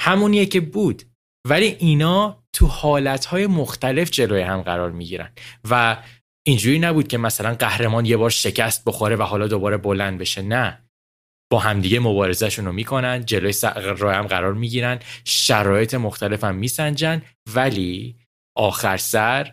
همونیه 0.00 0.46
که 0.46 0.60
بود. 0.60 1.02
ولی 1.46 1.66
اینا 1.66 2.42
تو 2.52 2.66
حالتهای 2.66 3.46
مختلف 3.46 4.10
جلوی 4.10 4.42
هم 4.42 4.62
قرار 4.62 4.90
می‌گیرن. 4.90 5.32
و 5.70 6.02
اینجوری 6.46 6.78
نبود 6.78 7.08
که 7.08 7.18
مثلا 7.18 7.54
قهرمان 7.54 8.06
یه 8.06 8.16
بار 8.16 8.30
شکست 8.30 8.84
بخوره 8.86 9.16
و 9.16 9.22
حالا 9.22 9.48
دوباره 9.48 9.76
بلند 9.76 10.18
بشه. 10.18 10.42
نه. 10.42 10.89
با 11.52 11.58
همدیگه 11.58 12.00
مبارزهشون 12.00 12.64
رو 12.64 12.72
می‌کنن 12.72 13.24
جلوی 13.24 13.54
راه 13.98 14.14
هم 14.14 14.26
قرار 14.26 14.54
می‌گیرن 14.54 14.98
شرایط 15.24 15.94
مختلف 15.94 16.44
هم 16.44 16.54
میسنجن 16.54 17.22
ولی 17.54 18.16
آخر 18.56 18.96
سر 18.96 19.52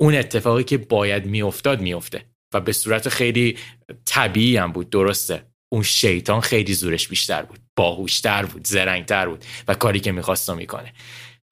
اون 0.00 0.14
اتفاقی 0.14 0.64
که 0.64 0.78
باید 0.78 1.26
میافتاد 1.26 1.80
میفته 1.80 2.24
و 2.54 2.60
به 2.60 2.72
صورت 2.72 3.08
خیلی 3.08 3.58
طبیعی 4.06 4.56
هم 4.56 4.72
بود 4.72 4.90
درسته. 4.90 5.46
اون 5.72 5.82
شیطان 5.82 6.40
خیلی 6.40 6.74
زورش 6.74 7.08
بیشتر 7.08 7.42
بود 7.42 7.58
باهوشتر 7.76 8.44
بود 8.44 8.66
زرنگتر 8.66 9.28
بود 9.28 9.44
و 9.68 9.74
کاری 9.74 10.00
که 10.00 10.12
می‌خواست 10.12 10.50
می‌کنه. 10.50 10.92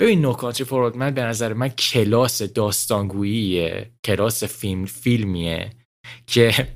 ببین 0.01 0.21
نو 0.21 0.33
کانتری 0.33 0.65
فورورد 0.65 0.97
من 0.97 1.11
به 1.11 1.23
نظر 1.23 1.53
من 1.53 1.69
کلاس 1.69 2.43
داستانگوییه 2.43 3.91
کلاس 4.05 4.45
فیلم 4.45 4.87
فیلمیه 4.87 5.71
که 6.27 6.69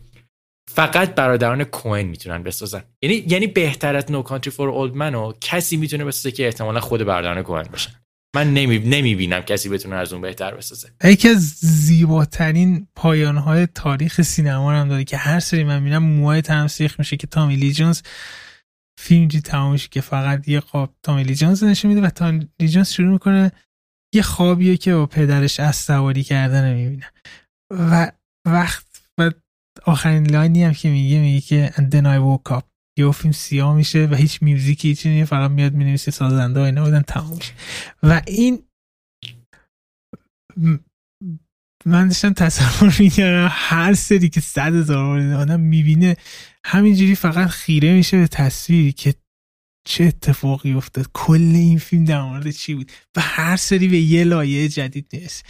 فقط 0.76 1.14
برادران 1.14 1.64
کوین 1.64 2.08
می‌تونن 2.08 2.42
بسازن. 2.42 2.82
یعنی 3.02 3.24
یعنی 3.28 3.46
بهتر 3.46 4.10
نو 4.10 4.22
کانتری 4.22 4.50
فور 4.50 4.68
اولد 4.68 4.94
منو 4.94 5.32
کسی 5.40 5.76
می‌تونه 5.76 6.04
بسازه 6.04 6.30
که 6.30 6.46
احتمالا 6.46 6.80
خود 6.80 7.04
برادران 7.04 7.42
کوین 7.42 7.62
باشن. 7.62 7.92
من 8.36 8.54
نمی... 8.54 8.78
نمی‌بینم 8.78 9.40
کسی 9.40 9.68
بتونه 9.68 9.96
از 9.96 10.12
اون 10.12 10.22
بهتر 10.22 10.54
بسازه. 10.54 10.88
یکی 11.04 11.28
از 11.28 11.42
زیباترین 11.60 12.88
پایانهای 12.94 13.66
تاریخ 13.66 14.22
سینما 14.22 14.72
هم 14.72 14.88
داره 14.88 15.04
که 15.04 15.16
هر 15.16 15.40
سری 15.40 15.64
من 15.64 15.78
می‌بینم 15.78 16.02
موهای 16.02 16.42
تمسیخ 16.42 16.98
میشه 16.98 17.16
که 17.16 17.26
تامی 17.26 17.56
لی 17.56 17.72
جونز 17.72 18.02
فیلم 19.00 19.28
جی 19.28 19.40
تمامش 19.40 19.88
که 19.88 20.00
فقط 20.00 20.48
یه 20.48 20.60
خواب 20.60 20.94
تامی 21.02 21.24
لی 21.24 21.34
جونز 21.34 21.64
نشون 21.64 21.88
میده 21.88 22.06
و 22.06 22.10
تامی 22.10 22.48
لی 22.60 22.68
جونز 22.68 22.90
شروع 22.90 23.12
می‌کنه 23.12 23.52
یه 24.14 24.22
خوابیه 24.22 24.76
که 24.76 24.94
با 24.94 25.06
پدرش 25.06 25.60
از 25.60 25.76
سواری 25.76 26.22
کردن 26.22 26.74
می‌بینه. 26.74 27.12
و 27.70 28.12
وقت 28.44 28.86
آخرین 29.84 30.30
لاینی 30.30 30.64
هم 30.64 30.72
که 30.72 30.90
میگه 30.90 31.20
میگه 31.20 31.40
که 31.40 31.72
then 31.76 32.04
I 32.04 32.18
woke 32.18 32.58
up. 32.58 32.62
یه 32.98 33.10
فیلم 33.10 33.32
سیاه 33.32 33.76
میشه 33.76 34.06
و 34.06 34.14
هیچ 34.14 34.42
میوزیکی 34.42 34.88
هیچی 34.88 35.24
فقط 35.24 35.50
میاد 35.50 35.72
می‌نویسه 35.72 36.10
سازنده 36.10 36.60
های 36.60 36.72
بودن 36.72 37.02
تمام 37.02 37.36
میشه 37.36 37.52
و 38.02 38.22
این 38.26 38.62
من 41.86 42.08
داشتم 42.08 42.32
تصور 42.32 42.96
می‌کردم 42.98 43.48
هر 43.50 43.94
سری 43.94 44.28
که 44.28 44.40
صد 44.40 44.74
هزار 44.74 45.20
آدم 45.20 45.60
می‌بینه 45.60 46.16
همینجوری 46.64 47.14
فقط 47.14 47.48
خیره 47.48 47.92
میشه 47.92 48.18
به 48.18 48.26
تصویری 48.26 48.92
که 48.92 49.14
چه 49.88 50.04
اتفاقی 50.04 50.72
افتاد. 50.72 51.06
کل 51.12 51.52
این 51.54 51.78
فیلم 51.78 52.04
در 52.04 52.22
مورد 52.22 52.50
چی 52.50 52.74
بود؟ 52.74 52.92
و 53.16 53.20
هر 53.20 53.56
سری 53.56 53.88
به 53.88 53.98
یه 53.98 54.24
لایه 54.24 54.68
جدید 54.68 55.06
نیست 55.12 55.44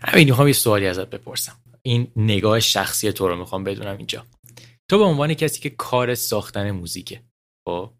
همین 0.00 0.28
می‌خوام 0.28 0.46
یه 0.46 0.52
سوالی 0.52 0.86
ازت 0.86 1.10
بپرسم. 1.10 1.59
این 1.82 2.12
نگاه 2.16 2.60
شخصی 2.60 3.12
تو 3.12 3.28
رو 3.28 3.36
می‌خوام 3.36 3.64
بدونم 3.64 3.96
اینجا. 3.96 4.26
تو 4.90 4.98
به 4.98 5.04
عنوان 5.04 5.34
کسی 5.34 5.60
که 5.60 5.70
کار 5.70 6.14
ساختن 6.14 6.70
موزیکه 6.70 7.22
خب؟ 7.68 7.94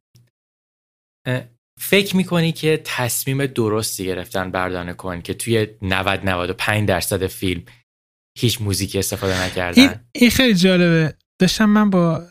فکر 1.80 2.16
می‌کنی 2.16 2.52
که 2.52 2.82
تصمیم 2.84 3.46
درستی 3.46 4.04
گرفتن 4.04 4.50
برادران 4.50 4.92
کوئن 4.92 5.22
که 5.22 5.34
توی 5.34 5.66
90 5.82 6.24
95 6.24 6.88
درصد 6.88 7.26
فیلم 7.26 7.62
هیچ 8.38 8.60
موزیکی 8.60 8.98
استفاده 8.98 9.42
نکردن؟ 9.42 10.04
این, 10.12 10.30
خیلی 10.30 10.54
جالبه. 10.54 11.14
داشتم 11.40 11.64
من 11.64 11.90
با 11.90 12.26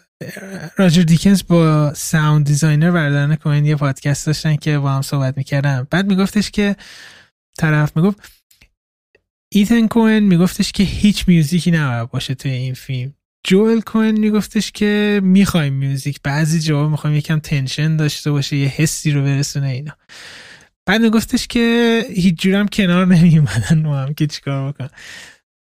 راجر 0.78 1.02
دیکنز 1.02 1.44
با 1.48 1.94
sound 1.94 2.46
designer 2.46 2.92
برادران 2.92 3.36
کوئن 3.36 3.66
یه 3.66 3.76
پادکست 3.76 4.26
داشتن 4.26 4.56
که 4.56 4.80
با 4.80 4.92
هم 4.92 5.02
صحبت 5.02 5.38
می‌کردم 5.38 5.88
بعد 5.92 6.08
میگفتش 6.08 6.52
که 6.52 6.76
طرف 7.58 7.98
می‌گفت 7.98 8.39
ایتن 9.54 9.88
کوین 9.88 10.20
میگفتش 10.20 10.72
که 10.72 10.84
هیچ 10.84 11.28
میوزیکی 11.28 11.72
نباید 11.72 12.10
باشه 12.10 12.36
توی 12.36 12.52
این 12.52 12.74
فیلم. 12.74 13.14
جوئل 13.48 13.82
کوین 13.82 14.20
میگفتش 14.20 14.72
که 14.72 15.22
می‌خوایم 15.24 15.74
میوزیک. 15.74 16.20
بعضی 16.24 16.60
جواب 16.60 16.92
می‌خوایم 16.92 17.16
یکم 17.16 17.40
تنشن 17.40 17.96
داشته 17.96 18.32
باشه 18.32 18.58
یه 18.58 18.68
حسی 18.68 19.12
رو 19.12 19.24
برسونه 19.24 19.68
اینا. 19.68 19.92
بعد 20.86 21.02
میگفتش 21.02 21.48
که 21.48 22.06
هیچ 22.10 22.42
جورم 22.42 22.68
کنار 22.68 23.06
نمیومدن 23.06 23.82
ما 23.82 23.98
هم 23.98 24.14
که 24.14 24.28
چیکار 24.28 24.72
بکن 24.72 24.88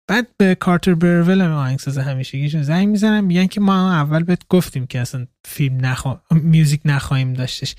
بعد 0.07 0.27
به 0.37 0.55
کارتر 0.55 0.93
برول 0.93 1.41
هم 1.41 1.51
آهنگساز 1.51 1.97
همیشگیشون 1.97 2.63
زنگ 2.63 2.87
می‌زنن 2.87 3.21
میگن 3.21 3.47
که 3.47 3.61
ما 3.61 3.93
اول 3.93 4.23
بهت 4.23 4.41
گفتیم 4.49 4.87
که 4.87 4.99
اصلا 4.99 5.27
فیلم 5.45 5.85
نخوا... 5.85 6.21
میوزیک 6.31 6.81
نخواهیم 6.85 7.33
داشتش. 7.33 7.75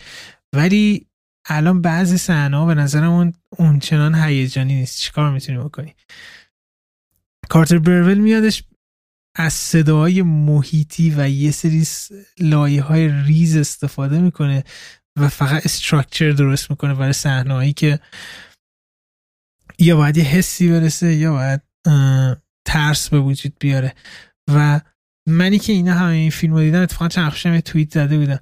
ولی 0.52 1.06
الان 1.48 1.82
بعضی 1.82 2.18
صحنه 2.18 2.66
به 2.66 2.74
نظرم 2.74 3.32
اون 3.58 3.78
چنان 3.78 4.14
هیجانی 4.14 4.74
نیست. 4.74 4.98
چیکار 5.00 5.32
می‌تونی 5.32 5.58
بکنی 5.58 5.94
کارتر 7.48 7.78
برول 7.78 8.18
میادش 8.18 8.64
از 9.38 9.52
صداهای 9.52 10.22
محیطی 10.22 11.14
و 11.16 11.28
یه 11.28 11.50
سری 11.50 11.84
لایه 12.40 12.82
های 12.82 13.08
ریز 13.08 13.56
استفاده 13.56 14.20
می‌کنه 14.20 14.64
و 15.18 15.28
فقط 15.28 15.64
استراکچر 15.64 16.30
درست 16.30 16.70
می‌کنه 16.70 16.94
برای 16.94 17.12
صحنه‌هایی 17.12 17.72
که 17.72 18.00
یا 19.78 19.96
باید 19.96 20.16
یه 20.16 20.24
حسی 20.24 20.68
برسه 20.68 21.14
یا 21.14 21.32
باید 21.32 21.62
ترس 22.64 23.08
به 23.08 23.20
وجود 23.20 23.56
بیاره. 23.60 23.94
و 24.50 24.80
منی 25.28 25.58
که 25.58 25.72
اینا 25.72 25.94
همه 25.94 26.12
این 26.12 26.30
فیلم 26.30 26.54
رو 26.54 26.60
دیدم 26.60 26.82
اتفاقا 26.82 27.08
چند 27.08 27.60
توییت 27.60 27.92
زده 27.92 28.18
بودم. 28.18 28.38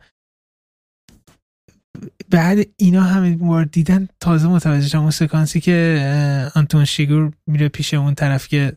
بعد 2.30 2.58
اینا 2.76 3.02
همه 3.02 3.36
بار 3.36 3.64
دیدن 3.64 4.08
تازه 4.20 4.48
متوجه 4.48 4.88
شدم 4.88 5.00
اون 5.00 5.10
سکانسی 5.10 5.60
که 5.60 6.50
آنتون 6.54 6.84
شیگور 6.84 7.32
میره 7.46 7.68
پیش 7.68 7.94
اون 7.94 8.14
طرف 8.14 8.48
که 8.48 8.76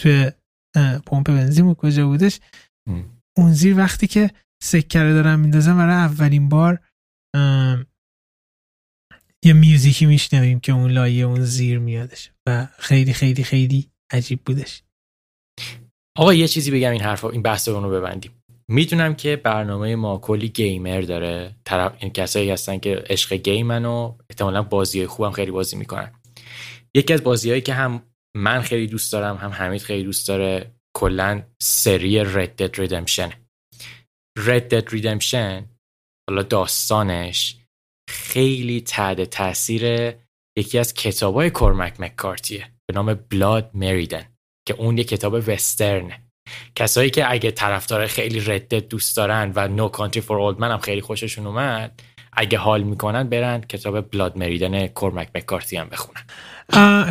توی 0.00 0.30
پمپ 1.06 1.26
بنزین 1.26 1.74
کجا 1.74 2.06
بودش. 2.06 2.40
اون 3.36 3.52
زیر 3.52 3.76
وقتی 3.76 4.06
که 4.06 4.30
سکه 4.62 5.02
رو 5.02 5.12
دارن 5.12 5.40
میندازن 5.40 5.76
برای 5.76 5.94
اولین 5.94 6.48
بار 6.48 6.80
یه 9.44 9.52
میوزیکی 9.52 10.06
میشنویم 10.06 10.60
که 10.60 10.72
اون 10.72 10.90
لایه 10.90 11.24
اون 11.24 11.44
زیر 11.44 11.78
میادش 11.78 12.30
و 12.48 12.68
خیلی 12.78 13.12
خیلی 13.12 13.44
خیلی 13.44 13.90
عجیب 14.12 14.40
بودش. 14.44 14.82
آقا 16.16 16.34
یه 16.34 16.48
چیزی 16.48 16.70
بگم 16.70 16.90
این 16.90 17.02
حرفا 17.02 17.30
این 17.30 17.42
بحث 17.42 17.68
رو 17.68 17.90
ببندیم. 17.90 18.39
می‌دونم 18.70 19.14
که 19.14 19.36
برنامه 19.36 19.96
ما 19.96 20.18
کلی 20.18 20.48
گیمر 20.48 21.00
داره. 21.00 21.54
طرف 21.64 21.96
این 21.98 22.10
کسایی 22.10 22.50
هستن 22.50 22.78
که 22.78 23.04
عشق 23.10 23.34
گیمن 23.34 23.84
و 23.84 24.14
احتمالا 24.30 24.62
بازی 24.62 25.06
خوبم 25.06 25.30
خیلی 25.30 25.50
بازی 25.50 25.76
می‌کنن. 25.76 26.12
یکی 26.94 27.12
از 27.12 27.24
بازیهایی 27.24 27.62
که 27.62 27.74
هم 27.74 28.02
من 28.36 28.60
خیلی 28.60 28.86
دوست 28.86 29.12
دارم 29.12 29.36
هم 29.36 29.50
حمید 29.50 29.82
خیلی 29.82 30.04
دوست 30.04 30.28
داره 30.28 30.70
کلا 30.96 31.42
سری 31.62 32.24
Red 32.24 32.48
Dead 32.62 32.74
Redemption. 32.74 33.32
Red 34.38 34.72
Dead 34.72 34.92
Redemption 34.92 35.62
حالا 36.28 36.42
داستانش 36.42 37.56
خیلی 38.10 38.80
تحت 38.80 39.22
تاثیر 39.22 40.14
یکی 40.58 40.78
از 40.78 40.94
کتابای 40.94 41.50
کورمک 41.50 42.00
مکارتیه 42.00 42.72
به 42.86 42.94
نام 42.94 43.14
بلاد 43.14 43.70
مریدن 43.74 44.26
که 44.68 44.74
اون 44.74 44.98
یه 44.98 45.04
کتاب 45.04 45.34
وسترنه. 45.46 46.29
کسایی 46.74 47.10
که 47.10 47.30
اگه 47.32 47.50
طرفدار 47.50 48.06
خیلی 48.06 48.40
Red 48.40 48.61
Dead 48.61 48.88
دوست 48.88 49.16
دارن 49.16 49.52
و 49.54 49.68
No 49.68 49.88
Country 49.88 50.20
for 50.20 50.38
Old 50.38 50.62
هم 50.62 50.78
خیلی 50.78 51.00
خوششون 51.00 51.46
اومد 51.46 52.02
اگه 52.32 52.58
حال 52.58 52.82
می‌کنن 52.82 53.28
برن 53.28 53.60
کتاب 53.60 54.10
Blood 54.10 54.36
Meridian 54.36 54.86
کورمک 54.86 55.28
مکارتی 55.34 55.76
هم 55.76 55.88
بخونن. 55.88 56.22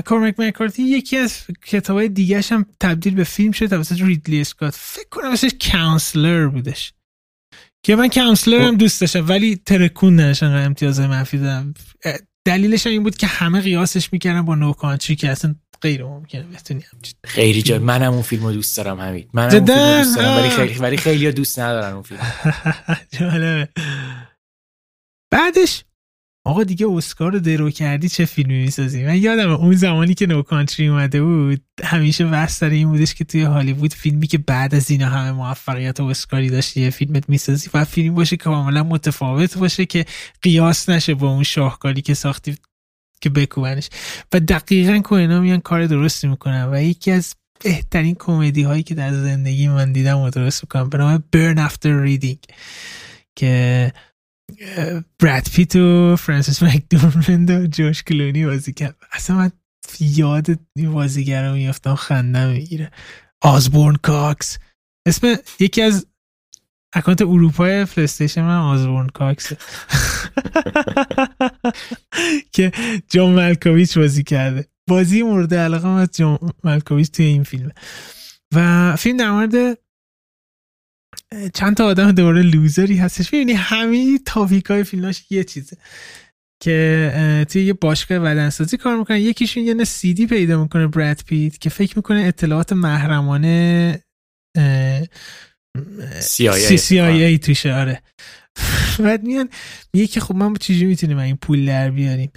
کورمک 0.01 0.39
مکارتی 0.39 0.83
یکی 0.83 1.17
از 1.17 1.43
کتاب 1.65 2.07
دیگه 2.07 2.41
هم 2.51 2.65
تبدیل 2.79 3.15
به 3.15 3.23
فیلم 3.23 3.51
شد 3.51 3.65
توسط 3.65 4.01
ریدلی 4.01 4.41
اسکات 4.41 4.75
فکر 4.77 5.09
کنم 5.09 5.31
مثل 5.31 5.49
Counselor 5.71 6.47
بودش. 6.47 6.93
که 7.83 7.95
من 7.95 8.07
Counselor 8.07 8.61
هم 8.61 8.71
خب. 8.71 8.77
دوست 8.77 9.01
داشتم 9.01 9.27
ولی 9.27 9.55
ترکون 9.55 10.19
نداشتن 10.19 10.65
امتیاز 10.65 10.99
منفی 10.99 11.37
دادم 11.37 11.73
دلیلش 12.45 12.87
این 12.87 13.03
بود 13.03 13.17
که 13.17 13.27
همه 13.27 13.61
قیاسش 13.61 14.13
می‌کردن 14.13 14.41
با 14.41 14.55
No 14.55 14.73
Country 14.73 15.15
که 15.15 15.29
اصلا 15.29 15.55
غیر 15.81 16.03
ممکنه 16.03 16.43
بتونی 16.43 16.83
خیلی 17.23 17.61
جا 17.61 17.79
منم 17.79 18.13
اون 18.13 18.21
فیلمو 18.21 18.51
دوست 18.51 18.77
دارم 18.77 18.99
همین 18.99 19.29
منم 19.33 19.49
اون 19.55 19.65
فیلمو 19.65 20.03
دوست 20.03 20.17
دارم 20.17 20.37
ولی 20.37 20.49
خیلی 20.49 20.79
ولی 20.79 20.97
خیلی 20.97 21.31
دوست 21.31 21.59
ندارن 21.59 21.93
اون 21.93 22.03
فیلم. 22.03 22.21
جالبه. 23.19 23.69
بعدش 25.31 25.83
آقا 26.45 26.63
دیگه 26.63 26.87
اسکار 26.87 27.31
رو 27.31 27.39
درو 27.39 27.69
کردی 27.69 28.09
چه 28.09 28.25
فیلمی 28.25 28.61
می‌سازی؟ 28.61 29.03
من 29.03 29.15
یادم 29.15 29.51
اون 29.51 29.75
زمانی 29.75 30.13
که 30.13 30.27
نو 30.27 30.41
کانتری 30.41 30.87
اومده 30.87 31.21
بود 31.21 31.61
همیشه 31.83 32.25
بحث 32.25 32.63
این 32.63 32.89
بودش 32.89 33.13
که 33.13 33.23
توی 33.23 33.41
هالیوود 33.41 33.93
فیلمی 33.93 34.27
که 34.27 34.37
بعد 34.37 34.75
از 34.75 34.91
اینا 34.91 35.09
همه 35.09 35.31
موفقیت 35.31 35.99
و 35.99 36.03
اسکاری 36.03 36.49
داشتی 36.49 36.81
یه 36.81 36.89
فیلمت 36.89 37.29
می‌سازی 37.29 37.69
و 37.73 37.85
فیلم 37.85 38.15
باشه 38.15 38.37
که 38.37 38.43
کاملا 38.43 38.83
متفاوت 38.83 39.57
باشه 39.57 39.85
که 39.85 40.05
قیاس 40.41 40.89
نشه 40.89 41.13
با 41.13 41.29
اون 41.29 41.43
شاهکاری 41.43 42.01
که 42.01 42.13
ساختی. 42.13 42.57
که 43.21 43.29
بکوبنش. 43.29 43.89
و 44.33 44.39
دقیقا 44.39 44.99
کوهنا 44.99 45.39
میان 45.39 45.59
کار 45.59 45.87
درستی 45.87 46.27
می‌کنن 46.27 46.69
و 46.73 46.81
یکی 46.81 47.11
از 47.11 47.35
بهترین 47.63 48.15
کمدی 48.15 48.63
هایی 48.63 48.83
که 48.83 48.95
در 48.95 49.13
زندگی 49.13 49.67
من 49.67 49.91
دیدم 49.91 50.17
و 50.17 50.29
درست 50.29 50.63
می‌کنن 50.63 50.89
به 50.89 50.97
نام 50.97 51.23
Burn 51.31 51.57
After 51.59 52.01
Reading 52.01 52.39
که 53.35 53.93
براد 55.19 55.47
پیت 55.53 55.75
و 55.75 56.15
فرانسیس 56.15 56.63
مکدورمند 56.63 57.49
و 57.49 57.67
جورج 57.67 58.03
کلونی 58.03 58.45
بازی 58.45 58.73
کرد 58.73 58.95
اصلا 59.11 59.35
من 59.35 59.51
یاد 59.99 60.47
بازیگر 60.75 61.47
رو 61.47 61.53
میافتم 61.55 61.95
خنده 61.95 62.45
می‌گیره. 62.45 62.91
آزبورن 63.41 63.95
کاکس 63.95 64.57
اسم 65.07 65.35
یکی 65.59 65.81
از 65.81 66.07
account 66.93 67.21
اروپای 67.21 67.85
PlayStation 67.85 68.41
من 68.41 68.57
آزبورن 68.57 69.07
کاکس. 69.07 69.53
که 72.53 72.71
جون 73.09 73.29
ملکوویچ 73.29 73.97
بازی 73.97 74.23
کرده. 74.23 74.67
بازی 74.89 75.23
مورد 75.23 75.53
علاقه 75.53 75.87
از 75.87 76.11
جون 76.11 76.37
ملکوویچ 76.63 77.11
توی 77.11 77.25
این 77.25 77.43
فیلم 77.43 77.71
و 78.55 78.95
فیلم 78.95 79.17
در 79.17 79.31
مورد 79.31 79.77
چند 81.53 81.77
تا 81.77 81.85
آدم 81.85 82.11
دوباره 82.11 82.41
لوزری 82.41 82.97
هستش. 82.97 83.29
ببینی 83.29 83.53
همه 83.53 84.19
تاپیک 84.25 84.65
های 84.65 84.83
فیلماش 84.83 85.31
یه 85.31 85.43
چیزه. 85.43 85.77
که 86.61 87.45
توی 87.49 87.63
یه 87.63 87.73
باشگاه 87.73 88.19
بدنسازی 88.19 88.77
کار 88.77 88.97
می‌کنه 88.97 89.21
یکیشون 89.21 89.63
یه 89.63 89.83
سی 89.83 90.13
دی 90.13 90.27
پیدا 90.27 90.63
می‌کنه 90.63 90.87
براد 90.87 91.21
پیت 91.25 91.57
که 91.57 91.69
فکر 91.69 91.97
می‌کنه 91.97 92.21
اطلاعات 92.21 92.73
محرمانه 92.73 94.03
CIA 96.19 97.39
توشه 97.39 97.73
آره. 97.73 98.01
بعد 98.99 99.23
میان 99.23 99.49
میگه 99.93 100.07
که 100.07 100.19
خب 100.19 100.35
ما 100.35 100.53
چجوری 100.59 100.85
می‌تونیم 100.85 101.17
این 101.17 101.35
پول 101.35 101.65
در 101.65 101.91
بیاریم؟ 101.91 102.31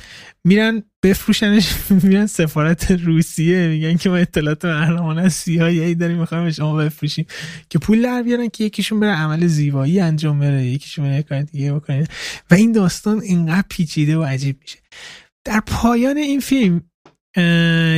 میرن 0.45 0.83
بفروشنش 1.03 1.69
میرن 2.03 2.27
سفارت 2.27 2.91
روسیه 2.91 3.69
میگن 3.69 3.97
که 3.97 4.11
ما 4.11 4.17
اطلاعات 4.17 4.65
محرمانه 4.65 5.23
از 5.23 5.43
CIA 5.43 5.97
داریم 6.01 6.19
می‌خوایم 6.19 6.51
شما 6.51 6.77
بفروشیم. 6.77 7.27
که 7.71 7.79
پول 7.79 8.03
در 8.03 8.23
بیارن 8.23 8.49
که 8.49 8.65
یکیشون 8.65 9.01
بره 9.01 9.11
عمل 9.11 9.47
زیبایی 9.47 10.01
انجام 10.01 10.39
بره 10.39 10.65
یکیشون 10.65 11.05
بره 11.05 11.23
کار 11.23 11.43
دیگه 11.43 11.73
بکنه. 11.73 12.05
و 12.51 12.55
این 12.55 12.73
داستان 12.73 13.21
اینقدر 13.21 13.65
پیچیده 13.69 14.17
و 14.17 14.23
عجیب 14.23 14.57
میشه. 14.61 14.79
در 15.45 15.61
پایان 15.61 16.17
این 16.17 16.41
فیلم 16.41 16.83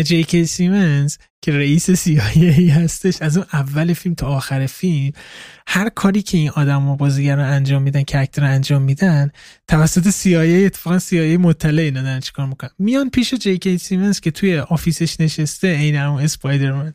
جی 0.05 0.47
سیمنز 0.47 1.17
که 1.43 1.53
رئیس 1.53 1.91
CIA 1.91 2.71
هستش 2.71 3.23
از 3.23 3.37
اون 3.37 3.47
اول 3.53 3.93
فیلم 3.93 4.15
تا 4.15 4.27
آخر 4.27 4.67
فیلم 4.67 5.13
هر 5.67 5.89
کاری 5.89 6.23
که 6.23 6.39
این 6.39 6.51
آدم 6.51 6.89
و 6.89 6.97
بازیگر 6.97 7.37
رو 7.37 7.43
انجام 7.43 7.83
میدن 7.83 8.03
که 8.03 8.29
رو 8.37 8.47
انجام 8.47 8.83
میدن 8.83 9.31
توسط 9.69 10.11
CIA 10.11 10.67
اتفاقا 10.67 10.99
CIA 10.99 11.39
مطلع 11.41 11.83
اینا 11.83 12.03
دارن 12.03 12.21
چیکار 12.21 12.47
می‌کنن؟ 12.47 12.71
میان 12.79 13.11
پیش 13.11 13.35
جی 13.35 13.79
سیمنز 13.79 14.21
که 14.21 14.31
توی 14.31 14.59
office 14.59 15.05
ش 15.05 15.21
نشسته 15.21 15.69
این 15.69 15.95
هم 15.95 16.13
اسپایدرمن. 16.13 16.95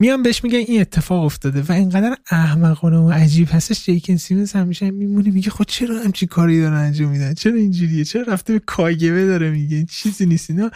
میان 0.00 0.22
بهش 0.22 0.44
میگن 0.44 0.58
این 0.58 0.80
اتفاق 0.80 1.24
افتاده 1.24 1.62
و 1.62 1.72
اینقدر 1.72 2.16
احمقانه 2.30 2.96
و 2.96 3.10
عجیب 3.10 3.48
هستش 3.50 3.84
جی 3.84 3.97
کی 3.97 4.16
سیمنز 4.16 4.52
همیشه 4.52 4.90
میمونه 4.90 5.30
میگه 5.30 5.50
خود 5.50 5.70
خب 5.70 5.72
چرا 5.72 6.02
همچین 6.02 6.28
کاری 6.28 6.60
دارن 6.60 6.76
انجام 6.76 7.10
میدن؟ 7.10 7.34
چرا 7.34 7.54
اینجوریه؟ 7.54 8.04
چرا 8.04 8.22
رفته 8.22 8.52
به 8.52 8.58
کاگب 8.58 9.26
داره 9.26 9.50
میگه؟ 9.50 9.84
چیزی 9.84 10.26
نیست 10.26 10.50
اینا. 10.50 10.70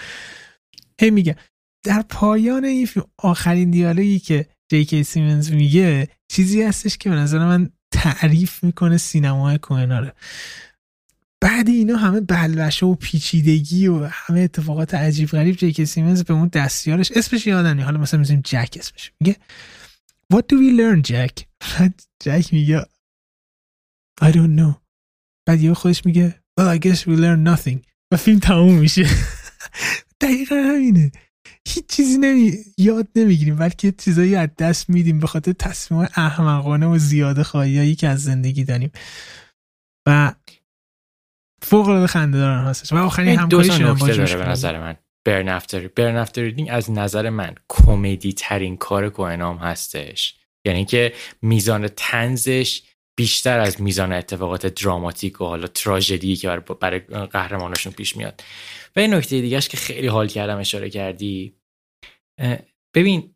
هی 1.00 1.10
میگه. 1.10 1.36
در 1.84 2.02
پایان 2.02 2.64
این 2.64 2.86
فیلم 2.86 3.06
آخرین 3.18 3.70
دیالوگی 3.70 4.18
که 4.18 4.46
جی 4.68 5.04
سیمنز 5.04 5.52
میگه 5.52 6.08
چیزی 6.28 6.62
هستش 6.62 6.98
که 6.98 7.10
به 7.10 7.16
نظر 7.16 7.38
من 7.38 7.70
تعریف 7.90 8.64
می‌کنه 8.64 8.96
سینمای 8.96 9.58
کوهنا 9.58 9.98
رو 9.98 10.14
بعد 11.40 11.68
اینا 11.68 11.96
همه 11.96 12.20
بلوشه 12.20 12.86
و 12.86 12.94
پیچیدگی 12.94 13.86
و 13.86 14.08
همه 14.12 14.40
اتفاقات 14.40 14.94
عجیب 14.94 15.28
غریب 15.28 15.56
جی 15.56 15.86
سیمنز 15.86 16.24
به 16.24 16.34
اون 16.34 16.48
دستیارش 16.48 17.12
اسمش 17.12 17.46
یادم 17.46 17.80
حالا 17.80 18.00
مثلا 18.00 18.20
می‌ذاریم 18.20 18.42
جک 18.44 18.76
اسمش. 18.80 19.12
میگه 19.20 19.36
What 20.34 20.42
do 20.52 20.56
we 20.56 20.78
learn 20.80 21.00
جک 21.00 21.46
جک 22.20 22.52
میگه 22.52 22.86
I 24.22 24.26
don't 24.26 24.58
know. 24.58 24.74
بعد 25.46 25.60
یه 25.60 25.74
خودش 25.74 26.06
میگه 26.06 26.42
Well 26.60 26.78
I 26.78 26.86
guess 26.86 26.98
we 26.98 27.16
learn 27.16 27.56
nothing. 27.56 27.78
و 28.12 28.16
فیلم 28.16 28.38
تموم 28.38 28.78
میشه. 28.78 29.08
دقیقا 30.24 30.54
همینه. 30.54 31.12
هیچ 31.68 31.86
چیزی 31.86 32.18
نمی... 32.18 32.52
یاد 32.78 33.08
نمی‌گیریم 33.16 33.56
بلکه 33.56 33.92
چیزایی 33.92 34.36
از 34.36 34.48
دست 34.58 34.90
میدیم 34.90 35.18
به 35.18 35.26
خاطر 35.26 35.52
تصمیم 35.52 36.00
احمقانه 36.16 36.86
و 36.86 36.98
زیاده 36.98 37.42
خواهی 37.42 37.94
که 37.94 38.08
از 38.08 38.22
زندگی 38.22 38.64
داریم. 38.64 38.92
و 40.08 40.34
فوق 41.62 41.88
العاده 41.88 42.06
خنده 42.06 42.38
دارن 42.38 42.64
هستش 42.64 42.92
و 42.92 42.96
آخرین 42.96 43.38
همکاریشون 43.38 43.94
با 43.94 44.08
داره 44.08 44.36
به 44.36 44.48
نظر 44.48 44.80
من. 44.80 44.96
برن 45.26 45.48
افتر 45.48 45.88
برن 45.88 46.16
افتر 46.16 46.52
از 46.68 46.90
نظر 46.90 47.30
من 47.30 47.54
کمدی 47.68 48.32
ترین 48.32 48.76
کار 48.76 49.08
کوهنام 49.08 49.58
هستش. 49.58 50.34
یعنی 50.66 50.84
که 50.84 51.12
میزان 51.42 51.88
تنزش 51.88 52.82
بیشتر 53.16 53.58
از 53.60 53.80
میزان 53.80 54.12
اتفاقات 54.12 54.66
دراماتیک 54.66 55.40
و 55.40 55.44
حالا 55.44 55.66
تراژدی 55.66 56.36
که 56.36 56.60
برای 56.80 56.98
قهرماناشون 57.30 57.92
پیش 57.92 58.16
میاد. 58.16 58.42
و 58.96 59.00
این 59.00 59.14
نکته 59.14 59.40
دیگهش 59.40 59.68
که 59.68 59.76
خیلی 59.76 60.06
حال 60.06 60.28
کردم 60.28 60.58
اشاره 60.58 60.90
کردی 60.90 61.60
ببین 62.94 63.34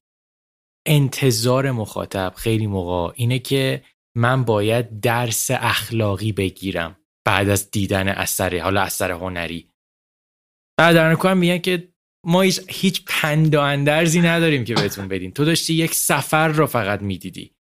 انتظار 0.87 1.71
مخاطب 1.71 2.33
خیلی 2.37 2.67
موقع 2.67 3.13
اینه 3.17 3.39
که 3.39 3.85
من 4.17 4.45
باید 4.45 5.01
درس 5.01 5.51
اخلاقی 5.51 6.33
بگیرم 6.33 6.97
بعد 7.27 7.49
از 7.49 7.71
دیدن 7.71 8.09
اثر 8.09 8.59
حالا 8.59 8.83
اثر 8.83 9.11
هنری. 9.11 9.73
بعد 10.79 10.95
در 10.95 11.35
میگن 11.35 11.59
که 11.59 11.89
ما 12.27 12.41
هیچ, 12.41 12.61
هیچ 12.69 13.05
پند 13.07 13.55
و 13.55 13.61
اندرزی 13.61 14.21
نداریم 14.21 14.65
که 14.65 14.75
بهتون 14.75 15.09
بدیم. 15.09 15.31
تو 15.31 15.45
داشتی 15.45 15.75
یک 15.75 15.95
سفر 15.95 16.49
رو 16.49 16.67
فقط 16.67 17.03
می‌دیدی. 17.03 17.53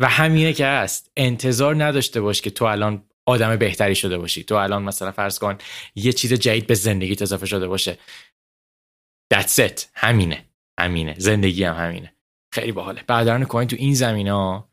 و 0.00 0.08
همینه 0.08 0.52
که 0.52 0.66
هست. 0.66 1.12
انتظار 1.16 1.84
نداشته 1.84 2.20
باش 2.20 2.40
که 2.40 2.50
تو 2.50 2.64
الان 2.64 3.09
آدم 3.30 3.56
بهتری 3.56 3.94
شده 3.94 4.18
باشی. 4.18 4.44
تو 4.44 4.54
الان 4.54 4.82
مثلا 4.82 5.12
فرض 5.12 5.38
کن 5.38 5.58
یه 5.94 6.12
چیز 6.12 6.32
جدید 6.32 6.66
به 6.66 6.74
زندگی 6.74 7.16
اضافه 7.22 7.46
شده 7.46 7.68
باشه. 7.68 7.98
That's 9.34 9.68
it. 9.68 9.84
همینه. 9.94 10.48
همینه. 10.80 11.14
زندگی 11.18 11.64
هم 11.64 11.74
همینه. 11.74 12.16
خیلی 12.54 12.72
باحاله. 12.72 13.02
برادران 13.02 13.44
کوهن 13.44 13.68
تو 13.68 13.76
این 13.78 13.94
زمین 13.94 14.28
ها 14.28 14.72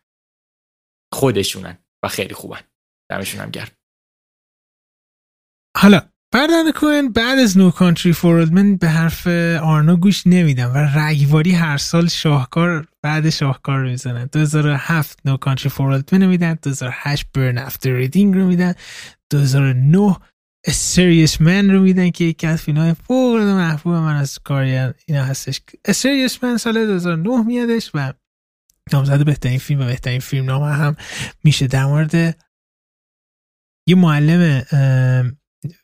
خودشونن 1.14 1.78
و 2.04 2.08
خیلی 2.08 2.34
خوبن. 2.34 2.62
دمشون 3.10 3.42
هم 3.42 3.50
گرم. 3.50 3.72
حالا 5.78 6.10
برادران 6.32 6.72
کوهن 6.72 7.12
بعد 7.12 7.40
از 7.40 7.58
No 7.58 7.72
Country 7.72 8.14
for 8.14 8.33
Old 8.33 8.52
Men 8.52 8.78
به 8.78 8.90
حرف 8.90 9.28
آرنا 9.62 9.96
گوش 9.96 10.28
نمیدم 10.28 10.74
و 10.74 10.78
رگباری 10.78 11.52
هر 11.52 11.78
سال 11.78 12.08
شاهکار 12.08 12.88
بعد 13.02 13.30
شاهکار 13.30 13.80
رو 13.80 13.90
می‌زنن. 13.90 14.26
2007 14.26 15.20
No 15.26 15.38
Country 15.38 15.70
for 15.70 15.93
Old 15.93 16.16
Men 16.16 16.26
میدن 16.26 16.54
2008 16.54 17.26
Burn 17.34 17.58
After 17.58 17.94
Reading 17.94 18.36
رو 18.36 18.48
میدن 18.48 18.74
2009 19.30 20.16
Serious 20.68 21.42
Man 21.42 21.72
رو 21.72 21.82
میدن 21.82 22.10
که 22.10 22.24
یکی 22.24 22.48
از 22.48 22.62
فیلم 22.62 22.78
های 22.78 22.94
فوق 22.94 23.38
محبوب 23.38 23.94
من 23.94 24.16
از 24.16 24.40
کاری 24.40 24.78
اینا 25.06 25.24
هستش. 25.24 25.62
سریس 25.92 26.44
من 26.44 26.58
سال 26.58 26.86
2009 26.86 27.44
میادش 27.44 27.92
و 27.94 28.14
نامزد 28.94 29.26
بهترین 29.26 29.60
فیلم 29.60 29.82
و 29.82 29.86
بهترین 29.86 30.20
فیلم 30.20 30.46
نامه 30.46 30.74
هم 30.74 30.96
میشه 31.44 31.68
در 31.68 31.86
مورد 31.86 32.14
یه 33.88 33.96
معلم 33.96 34.64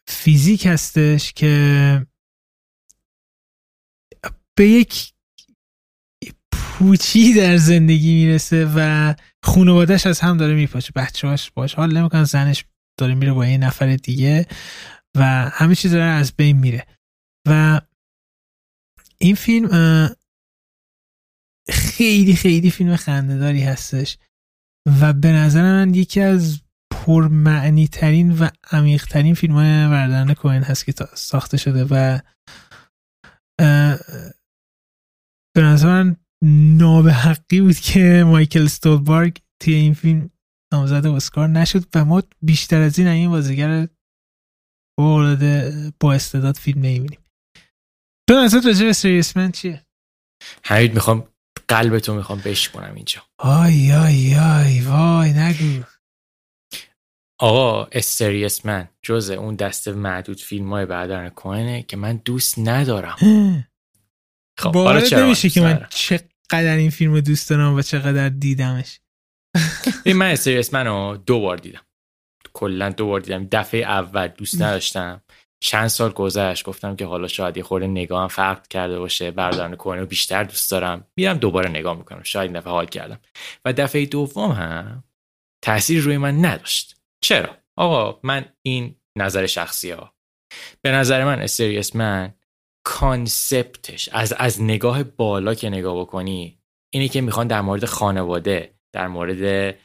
فیزیک 0.08 0.66
هستش 0.66 1.34
که 1.34 2.08
به 4.58 4.68
یک 4.68 5.14
پوچی 6.52 7.34
در 7.34 7.58
زندگی 7.58 8.14
می‌رسه 8.14 8.72
و 8.76 9.14
خانوادهش 9.44 10.08
از 10.08 10.20
هم 10.20 10.38
داره 10.38 10.54
میپاشه. 10.56 10.92
بچه 10.96 11.28
هاش 11.28 11.52
باش. 11.52 11.76
حال 11.76 11.98
نمی‌کنن 11.98 12.24
زنش 12.24 12.66
داره 13.00 13.16
میره 13.16 13.34
با 13.34 13.48
یه 13.48 13.58
نفر 13.58 13.96
دیگه 13.96 14.46
و 15.18 15.50
همه 15.54 15.76
چیز 15.76 15.92
داره 15.92 16.04
از 16.04 16.34
بین 16.36 16.58
میره. 16.58 16.88
و 17.48 17.82
این 19.18 19.36
فیلم 19.36 19.70
خیلی 21.70 22.36
خیلی 22.36 22.72
فیلم 22.72 22.96
خندهداری 22.96 23.62
هستش 23.62 24.18
و 25.02 25.14
به 25.14 25.32
نظر 25.32 25.62
من 25.62 25.94
یکی 25.94 26.22
از 26.22 26.63
پرمعنی 27.06 27.88
ترین 27.88 28.38
و 28.38 28.50
عمیق 28.72 29.06
ترین 29.06 29.34
فیلم 29.34 29.54
های 29.54 29.68
وردن 29.68 30.34
کوین 30.34 30.64
هست 30.64 30.86
که 30.86 30.94
ساخته 31.16 31.58
شده 31.58 31.86
و 31.86 32.20
به 35.56 35.62
نظر 35.62 36.04
من 36.04 36.16
نابحقی 36.78 37.62
بود 37.62 37.76
که 37.76 38.24
مایکل 38.28 38.68
ستولبارگ 38.68 39.38
توی 39.62 39.74
این 39.74 39.94
فیلم 39.94 40.30
نامزد 40.74 41.06
اسکار 41.06 41.48
نشد 41.48 41.86
و 41.96 42.06
ما 42.06 42.24
بیشتر 42.42 42.82
از 42.82 43.00
این 43.00 43.08
این 43.08 43.30
بازیگر 43.30 43.88
با 46.00 46.14
استعداد 46.14 46.56
فیلم 46.56 46.82
نمی‌بینیم. 46.82 47.20
تو 48.30 48.44
نظرت 48.44 48.66
راجع 48.66 48.86
به 48.86 48.94
Serious 48.94 49.34
Man 49.34 49.52
چیه؟ 49.52 49.86
حمید 50.64 50.94
می‌خوام 50.94 51.28
قلبتو 51.68 52.16
می‌خوام 52.16 52.42
بشکنم 52.46 52.96
اینجا. 52.96 53.22
آی 53.40 53.92
آی 53.92 54.36
آی 54.36 54.82
وای 54.82 55.34
نگو. 55.34 55.84
آقا 57.44 57.88
Serious 57.92 58.66
Man 58.66 58.90
جز 59.02 59.30
اون 59.30 59.56
دسته 59.56 59.92
معدود 59.92 60.40
فیلم 60.40 60.70
های 60.70 60.86
برادران 60.86 61.30
کوهنه 61.30 61.84
که 61.84 61.98
من 61.98 62.22
دوست 62.26 62.60
ندارم. 62.60 63.16
خب 64.60 64.72
باید 64.72 65.16
نمیشه 65.16 65.50
که 65.50 65.62
من 65.62 65.88
چقدر 65.90 66.78
این 66.78 66.90
فیلم 66.90 67.20
دوست 67.20 67.50
دارم 67.50 67.76
و 67.76 67.82
چقدر 67.82 68.30
دیدمش. 68.30 69.00
این 70.06 70.16
من 70.16 70.32
Serious 70.32 70.74
Man 70.74 70.88
رو 70.88 71.18
دو 71.26 71.40
بار 71.40 71.58
دیدم. 71.58 71.82
کلا 72.54 72.90
دو 72.90 73.08
بار 73.08 73.20
دیدم. 73.20 73.48
دفعه 73.52 73.82
اول 73.82 74.28
دوست 74.28 74.62
نداشتم. 74.62 75.22
چند 75.64 75.88
سال 75.88 76.12
گذشت 76.12 76.66
گفتم 76.66 76.96
که 76.96 77.06
حالا 77.06 77.28
شاید 77.28 77.58
یه 77.58 77.64
خورده 77.64 77.88
نگاهم 77.88 78.28
فرق 78.28 78.68
کرده 78.68 79.00
باشه 79.00 79.32
برادران 79.32 79.76
کوهن 79.76 80.00
رو 80.00 80.06
بیشتر 80.06 80.44
دوست 80.44 80.72
دارم. 80.72 81.08
میرم 81.16 81.38
دوباره 81.38 81.70
نگاه 81.70 81.98
می‌کنم. 81.98 82.24
شاید 82.24 82.52
این 82.52 82.60
دفعه 82.60 82.74
حال 82.74 82.86
کردم. 82.86 83.20
و 83.66 83.74
دفعه 83.74 84.06
دوم 84.06 84.52
هم 84.52 85.04
تاثیر 85.64 86.02
روی 86.02 86.18
من 86.18 86.46
نداشت. 86.46 87.03
چرا؟ 87.24 87.58
آقا 87.78 88.20
من 88.24 88.46
این 88.62 88.96
نظر 89.18 89.46
شخصی 89.46 89.92
ها 89.92 90.14
به 90.82 90.92
نظر 90.92 91.26
من 91.26 91.42
Serious 91.42 91.96
Man 91.96 92.34
concept 92.86 93.82
ش 93.82 94.10
از 94.10 94.34
از 94.34 94.62
نگاه 94.62 95.04
بالا 95.04 95.54
که 95.54 95.70
نگاه 95.70 96.00
بکنی 96.00 96.60
اینی 96.94 97.10
که 97.10 97.22
می‌خوان 97.22 97.48
در 97.48 97.62
مورد 97.62 97.86
خانواده 97.86 98.74
در 98.94 99.08
مورد 99.08 99.76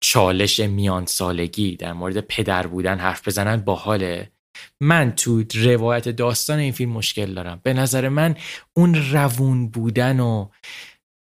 چالش 0.00 0.60
میان 0.60 1.06
سالگی 1.06 1.76
در 1.76 1.92
مورد 1.92 2.20
پدر 2.20 2.66
بودن 2.66 2.98
حرف 2.98 3.28
بزنن 3.28 3.56
باحاله. 3.56 4.32
من 4.80 5.12
تو 5.12 5.44
روایت 5.54 6.08
داستان 6.08 6.58
این 6.58 6.72
فیلم 6.72 6.92
مشکل 6.92 7.34
دارم. 7.34 7.60
به 7.62 7.72
نظر 7.72 8.08
من 8.08 8.36
اون 8.76 8.94
روون 8.94 9.68
بودن 9.68 10.20
و 10.20 10.48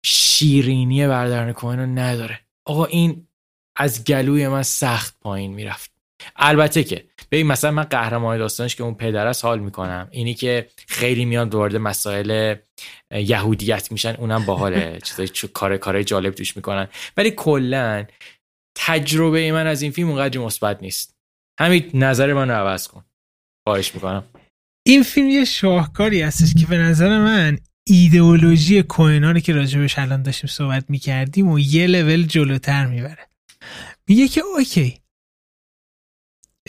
شیرینی 0.06 1.08
بردارن 1.08 1.54
کوهن 1.54 1.80
رو 1.80 1.86
نداره. 1.86 2.40
آقا 2.66 2.86
این 2.86 3.28
از 3.76 4.04
گلوی 4.04 4.48
من 4.48 4.64
سخت 4.64 5.16
پایین 5.22 5.54
می‌رفت. 5.54 5.92
البته 6.36 6.84
که 6.84 7.06
ببین 7.32 7.48
مثلا 7.48 7.72
من 7.72 7.84
قهرمان 7.84 8.38
داستانش 8.38 8.76
که 8.76 8.84
اون 8.84 8.94
پدر 8.94 9.28
است 9.28 9.46
حال 9.46 9.60
می‌کنم. 9.60 10.08
اینی 10.12 10.34
که 10.34 10.68
خیلی 10.88 11.26
میان 11.26 11.50
وارد 11.50 11.76
مسائل 11.76 12.56
یهودیت 13.12 13.92
میشن 13.92 14.16
اونم 14.16 14.46
باحاله. 14.46 15.00
چیزای 15.06 15.30
کار 15.54 15.78
کارهای 15.78 16.04
جالب 16.04 16.34
توش 16.34 16.56
می‌کنن. 16.56 16.88
ولی 17.18 17.32
کلا 17.32 18.06
تجربه 18.76 19.52
من 19.52 19.68
از 19.68 19.82
این 19.82 19.92
فیلم 19.92 20.10
اونقدر 20.10 20.40
مثبت 20.40 20.82
نیست. 20.82 21.16
همین 21.60 21.90
نظر 21.94 22.34
من 22.34 22.50
رو 22.50 22.56
عوض 22.56 22.88
کن. 22.88 23.06
خواهش 23.68 23.96
می‌کنم. 23.96 24.24
این 24.86 25.04
فیلم 25.04 25.30
یه 25.30 25.46
شاهکاری 25.46 26.22
هستش 26.22 26.54
که 26.62 26.68
به 26.68 26.78
نظر 26.78 27.18
من 27.20 27.58
ایدئولوژی 27.88 28.84
کوهنانی 28.84 29.42
که 29.42 29.54
راجبش 29.54 30.00
الان 30.00 30.24
داشتیم 30.24 30.50
صحبت 30.50 30.90
می‌کردیم 30.90 31.48
و 31.48 31.60
یه 31.60 31.88
لول 31.88 32.24
جلوتر 32.24 32.86
می‌بره. 32.86 33.33
میگه 34.08 34.28
که 34.28 34.42
اوکی. 34.42 35.00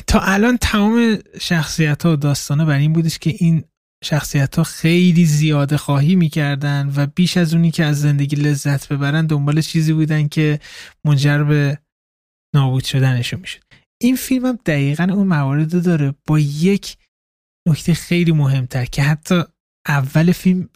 تا 0.06 0.20
الان 0.20 0.56
تمام 0.56 1.18
شخصیت 1.40 2.02
ها 2.02 2.16
داستانه 2.16 2.64
بر 2.64 2.78
این 2.78 2.92
بودش 2.92 3.18
که 3.18 3.34
این 3.38 3.64
شخصیت 4.04 4.56
ها 4.56 4.64
خیلی 4.64 5.24
زیاده 5.26 5.76
خواهی 5.76 6.16
می‌کردن 6.16 6.92
و 6.96 7.06
بیش 7.06 7.36
از 7.36 7.54
اونی 7.54 7.70
که 7.70 7.84
از 7.84 8.00
زندگی 8.00 8.36
لذت 8.36 8.92
ببرن 8.92 9.26
دنبال 9.26 9.60
چیزی 9.60 9.92
بودن 9.92 10.28
که 10.28 10.60
منجر 11.04 11.44
به 11.44 11.78
نابود 12.54 12.84
شدنشون 12.84 13.40
می‌شد. 13.40 13.62
این 14.02 14.16
فیلم 14.16 14.46
هم 14.46 14.58
دقیقا 14.66 15.08
اون 15.12 15.26
موارد 15.26 15.84
داره 15.84 16.14
با 16.26 16.38
یک 16.38 16.96
نکته 17.68 17.94
خیلی 17.94 18.32
مهمتر 18.32 18.84
که 18.84 19.02
حتی 19.02 19.42
اول 19.88 20.32
فیلم 20.32 20.68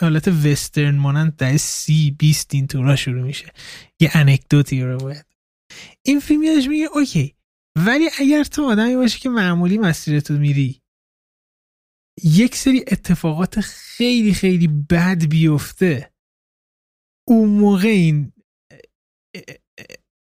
حالت 0.00 0.28
وسترن 0.28 0.94
مانند 0.94 1.36
در 1.36 1.56
سی 1.56 2.10
بیست 2.10 2.54
این 2.54 2.66
تورا 2.66 2.96
شروع 2.96 3.22
میشه. 3.22 3.52
یه 4.00 4.10
انکدوتی 4.14 4.82
رو 4.82 4.98
باید. 4.98 5.26
این 6.06 6.20
فیلم 6.20 6.42
یادش 6.42 6.68
میگه 6.68 6.88
اوکی. 6.94 7.34
ولی 7.86 8.10
اگر 8.18 8.44
تو 8.44 8.64
آدمی 8.64 8.96
باشی 8.96 9.20
که 9.20 9.28
معمولی 9.28 9.78
مسیرتو 9.78 10.34
میری 10.34 10.82
یک 12.22 12.56
سری 12.56 12.84
اتفاقات 12.88 13.60
خیلی 13.60 14.34
خیلی 14.34 14.68
بد 14.68 15.24
بیفته 15.24 16.12
اون 17.28 17.48
موقع 17.48 17.88
این 17.88 18.32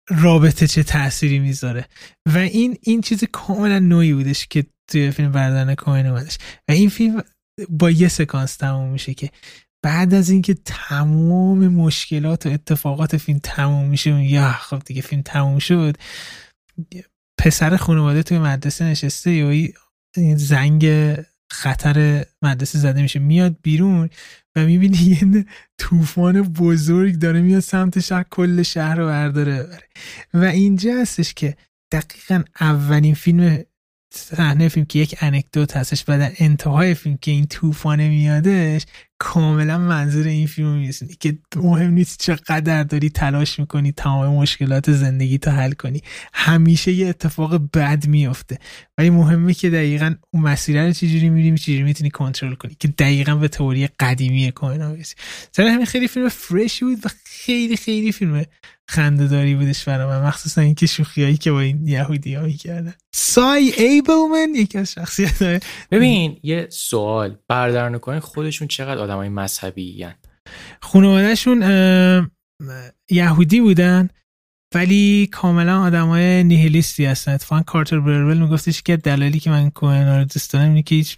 رابطه 0.10 0.68
چه 0.68 0.84
تأثیری 0.84 1.40
می‌ذاره؟ 1.40 1.88
و 2.26 2.38
این 2.38 2.78
این 2.82 3.02
چیز 3.02 3.24
کاملا 3.24 3.80
نوعی 3.80 4.14
بودش 4.14 4.48
که 4.48 4.66
توی 4.92 5.12
فیلم 5.12 5.32
بردن 5.32 5.76
کوهن 5.76 6.06
اومدش. 6.06 6.38
و 6.70 6.72
این 6.72 6.90
فیلم 6.90 7.24
با 7.70 7.92
یه 7.92 8.08
سکانس 8.08 8.56
تموم 8.56 8.92
میشه 8.92 9.14
که 9.14 9.32
بعد 9.84 10.14
از 10.14 10.30
اینکه 10.30 10.54
تمام 10.66 11.68
مشکلات 11.68 12.46
و 12.46 12.50
اتفاقات 12.50 13.18
فیلم 13.18 13.40
تموم 13.44 13.88
میشه 13.88 14.24
یا 14.24 14.52
خب 14.52 14.80
دیگه 14.86 15.02
فیلم 15.02 15.22
تموم 15.22 15.60
شد. 15.60 15.98
پسر 17.40 17.78
خانواده 17.78 18.24
توی 18.24 18.40
مدرسه 18.40 18.86
نشسته 18.86 19.32
یا 19.32 19.50
این 20.18 20.38
زنگ 20.38 21.16
خطر 21.52 22.26
مدرسه 22.42 22.80
زده 22.80 23.02
میشه. 23.02 23.20
میاد 23.20 23.56
بیرون 23.62 24.10
و 24.56 24.66
می‌بینی 24.66 24.98
یه 24.98 25.46
طوفان 25.78 26.42
بزرگ 26.42 27.16
داره 27.16 27.42
میاد 27.42 27.60
سمت 27.60 28.00
شهر 28.00 28.24
کل 28.24 28.64
شهر 28.64 28.96
رو 28.96 29.06
برداره. 29.06 29.80
و 30.34 30.44
اینجا 30.44 31.02
هستش 31.02 31.34
که 31.34 31.58
دقیقا 31.92 32.44
اولین 32.62 33.14
فیلم 33.14 33.64
صحنه 34.14 34.68
فیلم 34.68 34.86
که 34.86 35.00
یک 35.00 35.18
انکدوت 35.22 35.78
هستش 35.78 36.02
در 36.02 36.32
انتهای 36.38 36.94
فیلم 36.94 37.18
که 37.18 37.32
این 37.32 37.48
طوفانه 37.48 38.10
میادش 38.10 38.86
کاملا 39.24 39.78
منظور 39.78 40.28
این 40.28 40.48
فیلم 40.48 40.78
میرسونی 40.78 41.16
که 41.20 41.38
مهم 41.56 41.92
نیست 41.92 42.20
چقدر 42.20 42.84
داری 42.84 43.10
تلاش 43.10 43.60
می‌کنی 43.60 43.92
تمام 43.92 44.36
مشکلات 44.36 44.92
زندگی 44.92 45.38
تا 45.38 45.52
حل 45.52 45.72
کنی. 45.72 46.02
همیشه 46.34 46.92
یه 46.92 47.08
اتفاق 47.08 47.62
بد 47.74 48.08
میافته. 48.08 48.58
ولی 48.98 49.10
مهمه 49.10 49.54
که 49.54 49.70
دقیقا 49.70 50.16
اون 50.34 50.44
مسیر 50.44 50.86
رو 50.86 50.94
چجوری 50.94 51.30
میریم 51.30 51.56
چجوری 51.56 51.84
می‌تونی 51.84 52.10
کنترل 52.10 52.56
کنی 52.56 52.76
که 52.80 52.88
دقیقا 52.88 53.36
به 53.36 53.48
تئوری 53.48 53.88
قدیمی 53.88 54.52
کوهن 54.52 54.94
برسی. 54.94 55.16
سر 55.52 55.64
همین 55.64 55.86
خیلی 55.86 56.08
فیلم 56.08 56.30
فرشی 56.30 56.86
بود 56.86 57.06
و 57.06 57.10
خیلی 57.26 57.78
خیلی 57.78 58.12
فیلم 58.12 58.46
خنده 58.88 59.28
داری 59.28 59.56
بودش 59.56 59.84
برای 59.84 60.08
من 60.08 60.28
مخصوصا 60.28 60.62
اینکه 60.62 60.86
شوخیایی 60.86 61.38
که 61.38 61.52
با 61.52 61.60
این 61.60 61.88
یهودی 61.88 62.34
ها 62.34 62.44
می‌کردن. 62.44 62.94
سای 63.14 63.74
ایبلمن 63.78 64.56
یکی 64.56 64.78
از 64.78 64.92
شخصیت 64.92 65.64
ببین 65.92 66.38
یه 66.44 66.68
سوال. 66.70 67.38
بردار 67.48 67.98
کنه 67.98 68.20
خودشون 68.20 68.68
چقدر 68.68 69.02
آدم 69.12 69.18
های 69.18 69.30
مذهبی 69.30 70.04
هن. 70.04 70.16
خانوادهشون 70.82 71.62
یهودی 73.10 73.62
بودن 73.62 74.10
ولی 74.76 75.28
کاملا 75.32 75.82
آدم 75.82 76.08
های 76.08 76.44
نیهلیستی 76.44 77.06
هستن. 77.06 77.34
اتفاقا 77.34 77.62
کارتر 77.62 78.00
برول 78.00 78.38
میگفتش 78.38 78.82
که 78.82 78.98
دلالی 78.98 79.40
که 79.40 79.50
من 79.50 79.70
کوهن 79.70 80.18
رو 80.20 80.24
دوست 80.24 80.54
دارم 80.54 80.68
اینه 80.68 80.84
که 80.84 80.96
هیچ 80.96 81.18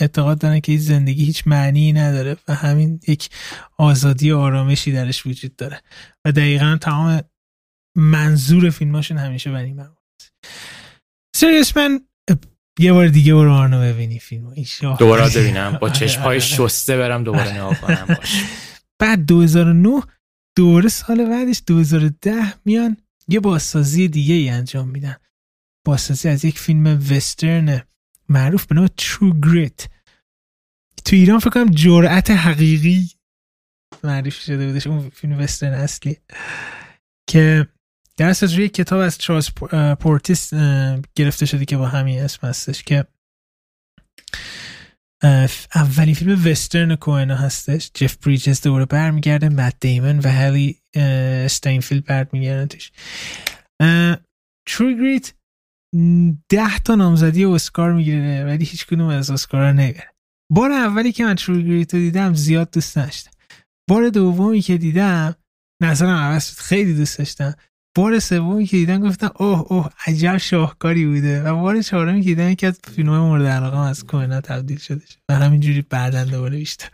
اعتقاد 0.00 0.38
دارن 0.38 0.60
که 0.60 0.78
زندگی 0.78 1.24
هیچ 1.24 1.46
معنی 1.46 1.92
نداره 1.92 2.36
و 2.48 2.54
همین 2.54 3.00
یک 3.08 3.30
آزادی 3.78 4.30
و 4.30 4.38
آرامشی 4.38 4.92
درش 4.92 5.26
وجود 5.26 5.56
داره. 5.56 5.80
و 6.24 6.32
دقیقا 6.32 6.78
تمام 6.80 7.22
منظور 7.96 8.70
فیلماشون 8.70 9.18
همیشه 9.18 9.52
بنی 9.52 9.72
من 9.72 9.88
سریس 11.36 11.76
من 11.76 12.00
یه 12.80 12.92
بار 12.92 13.08
دیگه 13.08 13.34
برو 13.34 13.52
آرنو 13.52 13.80
ببینی 13.80 14.18
فیلم 14.18 14.54
دوباره 14.98 15.28
ببینم. 15.28 15.78
با 15.80 15.90
چشم 15.90 16.20
های 16.20 16.40
شسته 16.40 16.96
برم 16.96 17.24
دوباره 17.24 17.54
نگاه 17.54 17.80
کنم. 17.80 18.06
باش. 18.08 18.44
بعد 18.98 19.26
2009 19.26 20.02
دوره 20.56 20.88
سال 20.88 21.28
بعدش 21.28 21.62
2010 21.66 22.54
میان 22.64 22.96
یه 23.28 23.40
بازسازی 23.40 24.08
دیگه 24.08 24.34
ای 24.34 24.48
انجام 24.48 24.88
میدن. 24.88 25.16
بازسازی 25.84 26.28
از 26.28 26.44
یک 26.44 26.58
فیلم 26.58 26.86
وسترن 27.10 27.82
معروف 28.28 28.66
به 28.66 28.74
نام 28.74 28.86
True 28.86 29.46
Grit. 29.46 29.86
تو 31.04 31.16
ایران 31.16 31.38
فکر 31.38 31.50
کنم 31.50 31.70
جرأت 31.70 32.30
حقیقی 32.30 33.10
معرفی 34.04 34.44
شده 34.44 34.66
بودش 34.66 34.86
اون 34.86 35.10
فیلم 35.10 35.38
وسترن 35.38 35.72
اصلی. 35.72 36.16
که 37.26 37.66
درست 38.20 38.42
از 38.42 38.54
روی 38.54 38.68
کتاب 38.68 39.00
از 39.00 39.18
چارلز 39.18 39.50
پورتیس 40.00 40.54
گرفته 41.14 41.46
شده 41.46 41.64
که 41.64 41.76
با 41.76 41.86
همین 41.86 42.20
اسم 42.20 42.46
هستش 42.46 42.82
که 42.82 43.06
اولین 45.74 46.14
فیلم 46.14 46.46
وسترن 46.46 46.96
کوهنا 46.96 47.36
هستش. 47.36 47.90
جف 47.94 48.16
بریجز 48.16 48.60
دوباره 48.60 48.84
برمیگرده 48.84 49.48
مت 49.48 49.76
دیمن 49.80 50.18
و 50.18 50.28
هلی 50.28 50.78
استینفیلد 51.44 52.04
برمیگردن 52.04 52.66
توش 52.66 52.90
True 54.68 54.92
Grit 54.92 55.32
ده 56.48 56.78
تا 56.84 56.94
نامزدی 56.94 57.44
اسکار 57.44 57.92
می‌گیره 57.92 58.44
ولی 58.44 58.64
هیچ 58.64 58.86
کدوم 58.86 59.08
از 59.08 59.30
اسکار 59.30 59.72
نمیره 59.72 60.10
بار 60.52 60.72
اولی 60.72 61.12
که 61.12 61.24
من 61.24 61.34
True 61.34 61.62
Grit 61.62 61.94
رو 61.94 62.00
دیدم 62.00 62.34
زیاد 62.34 62.70
دوست 62.70 62.96
داشتم 62.96 63.30
بار 63.90 64.08
دومی 64.08 64.60
که 64.60 64.78
دیدم 64.78 65.34
نظرم 65.82 66.16
عوض 66.16 66.58
خیلی 66.58 66.94
دوست 66.94 67.18
داشتم. 67.18 67.54
بار 67.96 68.18
سومی 68.18 68.66
که 68.66 68.76
دیدن 68.76 69.00
گفتم 69.00 69.30
اوه 69.36 69.72
اوه 69.72 69.90
عجب 70.06 70.36
شاهکاری 70.36 71.06
بوده. 71.06 71.42
و 71.42 71.56
بار 71.56 71.82
چهارمی 71.82 72.20
که 72.20 72.28
دیدن 72.28 72.54
که 72.54 72.66
از 72.66 72.80
فیلم 72.96 73.18
مورد 73.18 73.46
علاقه 73.46 73.78
از 73.78 74.06
کوهنا 74.06 74.40
تبدیل 74.40 74.78
شده 74.78 75.02
و 75.28 75.34
همینجوری 75.34 75.82
بعدا 75.82 76.24
دوباره 76.24 76.56
بیشتر. 76.56 76.88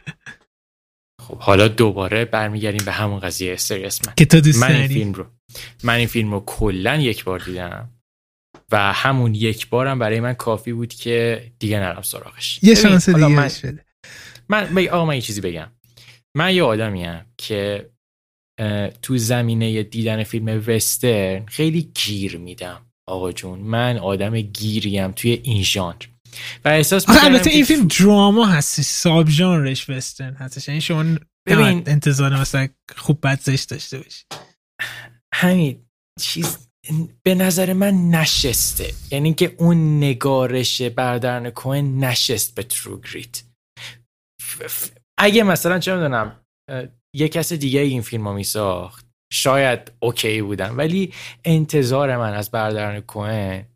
خب 1.23 1.39
حالا 1.39 1.69
دوباره 1.69 2.25
برمیگردیم 2.25 2.85
به 2.85 2.93
همون 2.93 3.21
قضیه 3.21 3.57
من 3.71 4.15
که 4.17 4.25
تو 4.25 4.41
دوست 4.41 4.63
من 4.63 4.73
این 4.73 4.89
فیلم 4.89 5.13
رو 5.13 5.27
من 5.85 5.95
این 5.95 6.07
فیلم 6.07 6.33
رو 6.33 6.43
کلا 6.47 6.97
یک 6.97 7.25
بار 7.25 7.39
دیدم. 7.39 7.91
و 8.73 8.93
همون 8.93 9.35
یک 9.35 9.69
بارم 9.69 9.99
برای 9.99 10.21
من 10.21 10.33
کافی 10.33 10.73
بود 10.73 10.95
که 10.95 11.47
دیگه 11.59 11.81
نرم 11.81 12.03
سراغش. 12.03 12.61
یه 12.63 12.75
شانس 12.75 13.09
دیگه 13.09 13.29
من... 13.29 13.49
شده 13.49 13.85
من 14.49 14.89
آقا 14.89 15.05
من 15.05 15.15
یه 15.15 15.21
چیزی 15.21 15.41
بگم. 15.41 15.73
من 16.37 16.55
یه 16.55 16.63
آدمیم 16.63 17.25
که 17.37 17.91
تو 19.03 19.17
زمینه 19.17 19.83
دیدن 19.83 20.25
فیلم 20.25 20.65
وسترن 20.67 21.47
خیلی 21.47 21.83
گیر 21.83 22.37
میدم. 22.37 22.87
آقا 23.09 23.33
جون 23.33 23.59
من 23.59 23.99
آدم 23.99 24.41
گیریم 24.41 25.13
توی 25.13 25.31
این 25.31 25.63
ژانر. 25.63 26.03
و 26.65 26.69
احساس 26.69 27.09
می‌کنم 27.09 27.25
البته 27.25 27.51
این 27.51 27.65
فیلم 27.65 27.89
دراما 27.89 28.47
هست 28.47 28.81
ساب 28.81 29.29
ژانرش 29.29 29.91
وسترن 29.91 30.35
هستش. 30.35 30.69
یعنی 30.69 30.81
شما 30.81 31.05
ببین 31.47 31.83
انتظار 31.87 32.41
مثلا 32.41 32.69
خوب 32.97 33.19
بد 33.23 33.41
زشت 33.41 33.71
داشته 33.71 33.99
باشی. 33.99 34.25
همین 35.35 35.87
چیز 36.21 36.59
به 37.23 37.35
نظر 37.35 37.73
من 37.73 38.11
نشسته. 38.11 38.95
یعنی 39.11 39.35
که 39.35 39.55
اون 39.59 39.99
نگارش 39.99 40.83
بردرن 40.83 41.51
کوین 41.51 42.05
نشست 42.05 42.55
به 42.55 42.63
ترو 42.63 43.01
گریت. 43.01 43.43
اگه 45.19 45.43
مثلا 45.43 45.79
چه 45.79 45.95
می‌دونم 45.95 46.41
یه 47.15 47.29
کس 47.29 47.53
دیگه 47.53 47.81
این 47.81 48.03
فیلم 48.03 48.29
رو 48.29 48.35
می 48.35 48.45
ساخت 48.45 49.07
شاید 49.33 49.93
اوکی 50.01 50.43
بودن 50.43 50.71
ولی 50.71 51.13
انتظار 51.45 52.17
من 52.17 52.35
از 52.35 52.51
بردران 52.51 53.01
کوهن 53.01 53.67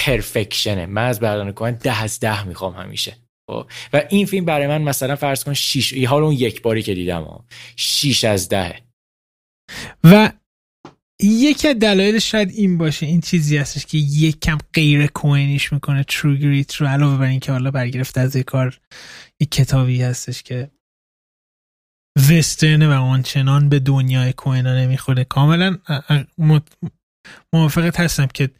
پرفکشنه. 0.00 0.86
من 0.86 1.04
از 1.04 1.20
بردران 1.20 1.52
کوهن 1.52 1.74
ده 1.74 2.02
از 2.02 2.20
ده 2.20 2.46
می‌خوام 2.46 2.74
همیشه. 2.74 3.16
خب؟ 3.50 3.70
و 3.92 4.02
این 4.10 4.26
فیلم 4.26 4.44
برای 4.44 4.66
من 4.66 4.82
مثلا 4.82 5.16
فرض 5.16 5.44
کن 5.44 5.54
شیش 5.54 6.04
حال 6.04 6.22
اون 6.22 6.32
یک 6.32 6.62
باری 6.62 6.82
که 6.82 6.94
دیدم 6.94 7.44
شیش 7.76 8.24
از 8.24 8.48
ده. 8.48 8.80
و 10.04 10.32
یکی 11.20 11.68
از 11.68 11.78
دلایل 11.78 12.18
شاید 12.18 12.50
این 12.50 12.78
باشه 12.78 13.06
این 13.06 13.20
چیزی 13.20 13.56
هستش 13.56 13.86
که 13.86 13.98
یک 13.98 14.40
کم 14.40 14.58
غیر 14.74 15.06
کوینیش 15.06 15.72
می‌کنه 15.72 16.04
ترو 16.04 16.36
گریت 16.36 16.74
رو 16.74 16.86
علاوه 16.86 17.18
بر 17.18 17.26
اینکه 17.26 17.52
حالا 17.52 17.70
برگرفته 17.70 18.20
از 18.20 18.36
یک 18.36 18.44
کار 18.44 18.80
یک 19.40 19.50
کتابی 19.50 20.02
هستش 20.02 20.42
که 20.42 20.70
وسترن 22.16 22.82
و 22.82 22.92
آنچنان 22.92 23.68
به 23.68 23.78
دنیای 23.78 24.32
کوهنا 24.32 24.74
نمی‌خوره. 24.74 25.24
کاملا 25.24 25.78
موافقت 27.52 28.00
هستم 28.00 28.26
که 28.26 28.50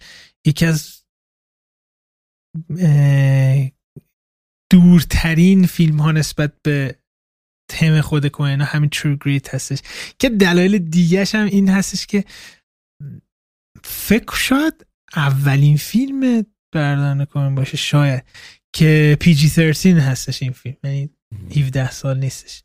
یکی 0.47 0.67
از 0.67 1.05
دورترین 4.73 5.67
فیلم 5.67 6.01
ها 6.01 6.13
نسبت 6.13 6.63
به 6.63 6.99
تم 7.71 8.01
خود 8.01 8.27
کوهنا 8.27 8.65
همین 8.65 8.91
ترو 8.91 9.17
گریت 9.17 9.55
هستش. 9.55 9.79
که 10.19 10.29
دلایل 10.29 10.79
دیگهش 10.79 11.35
هم 11.35 11.47
این 11.47 11.69
هستش 11.69 12.07
که 12.07 12.25
فکر 13.85 14.37
شاید 14.37 14.87
اولین 15.17 15.77
فیلم 15.77 16.47
بردان 16.75 17.25
کوهن 17.25 17.55
باشه 17.55 17.77
شاید 17.77 18.25
که 18.75 19.17
پی 19.21 19.35
جی 19.35 19.49
13 19.49 20.01
هستش 20.01 20.43
این 20.43 20.53
فیلم. 20.53 20.77
یعنی 20.85 21.11
17 21.57 21.91
سال 21.91 22.19
نیستش. 22.19 22.65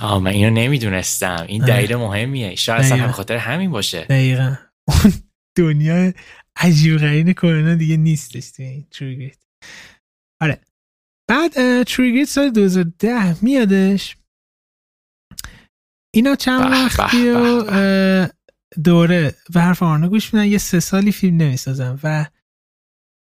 آه 0.00 0.18
من 0.18 0.30
اینو 0.30 0.50
نمی‌دونستم. 0.50 1.44
این 1.48 1.64
دلیل 1.64 1.96
مهمیه. 1.96 2.54
شاید 2.54 2.80
اصلا 2.80 2.98
هم 2.98 3.10
خاطر 3.10 3.36
همین 3.36 3.70
باشه. 3.70 4.04
دقیقا. 4.04 4.56
اون 4.88 5.12
دنیا 5.56 6.12
عجیب 6.56 6.96
غریب 6.96 7.32
کوهنا 7.32 7.74
دیگه 7.74 7.96
نیستش 7.96 8.50
تو 8.50 8.62
این 8.62 8.86
True 8.90 9.14
Grit 9.14 9.38
آره. 10.42 10.60
بعد 11.28 11.82
True 11.82 12.05
Grit 12.05 12.28
سال 12.28 12.50
2010 12.50 13.44
میادش. 13.44 14.16
اینا 16.14 16.34
چند 16.34 16.72
وقتی 16.72 17.30
و 17.30 18.28
دوره 18.84 19.34
و 19.54 19.60
حرف 19.60 19.82
آرنا 19.82 20.08
گوش 20.08 20.34
میدن 20.34 20.46
یه 20.46 20.58
سه 20.58 20.80
سالی 20.80 21.12
فیلم 21.12 21.36
نمی‌سازن 21.36 21.98
و 22.02 22.26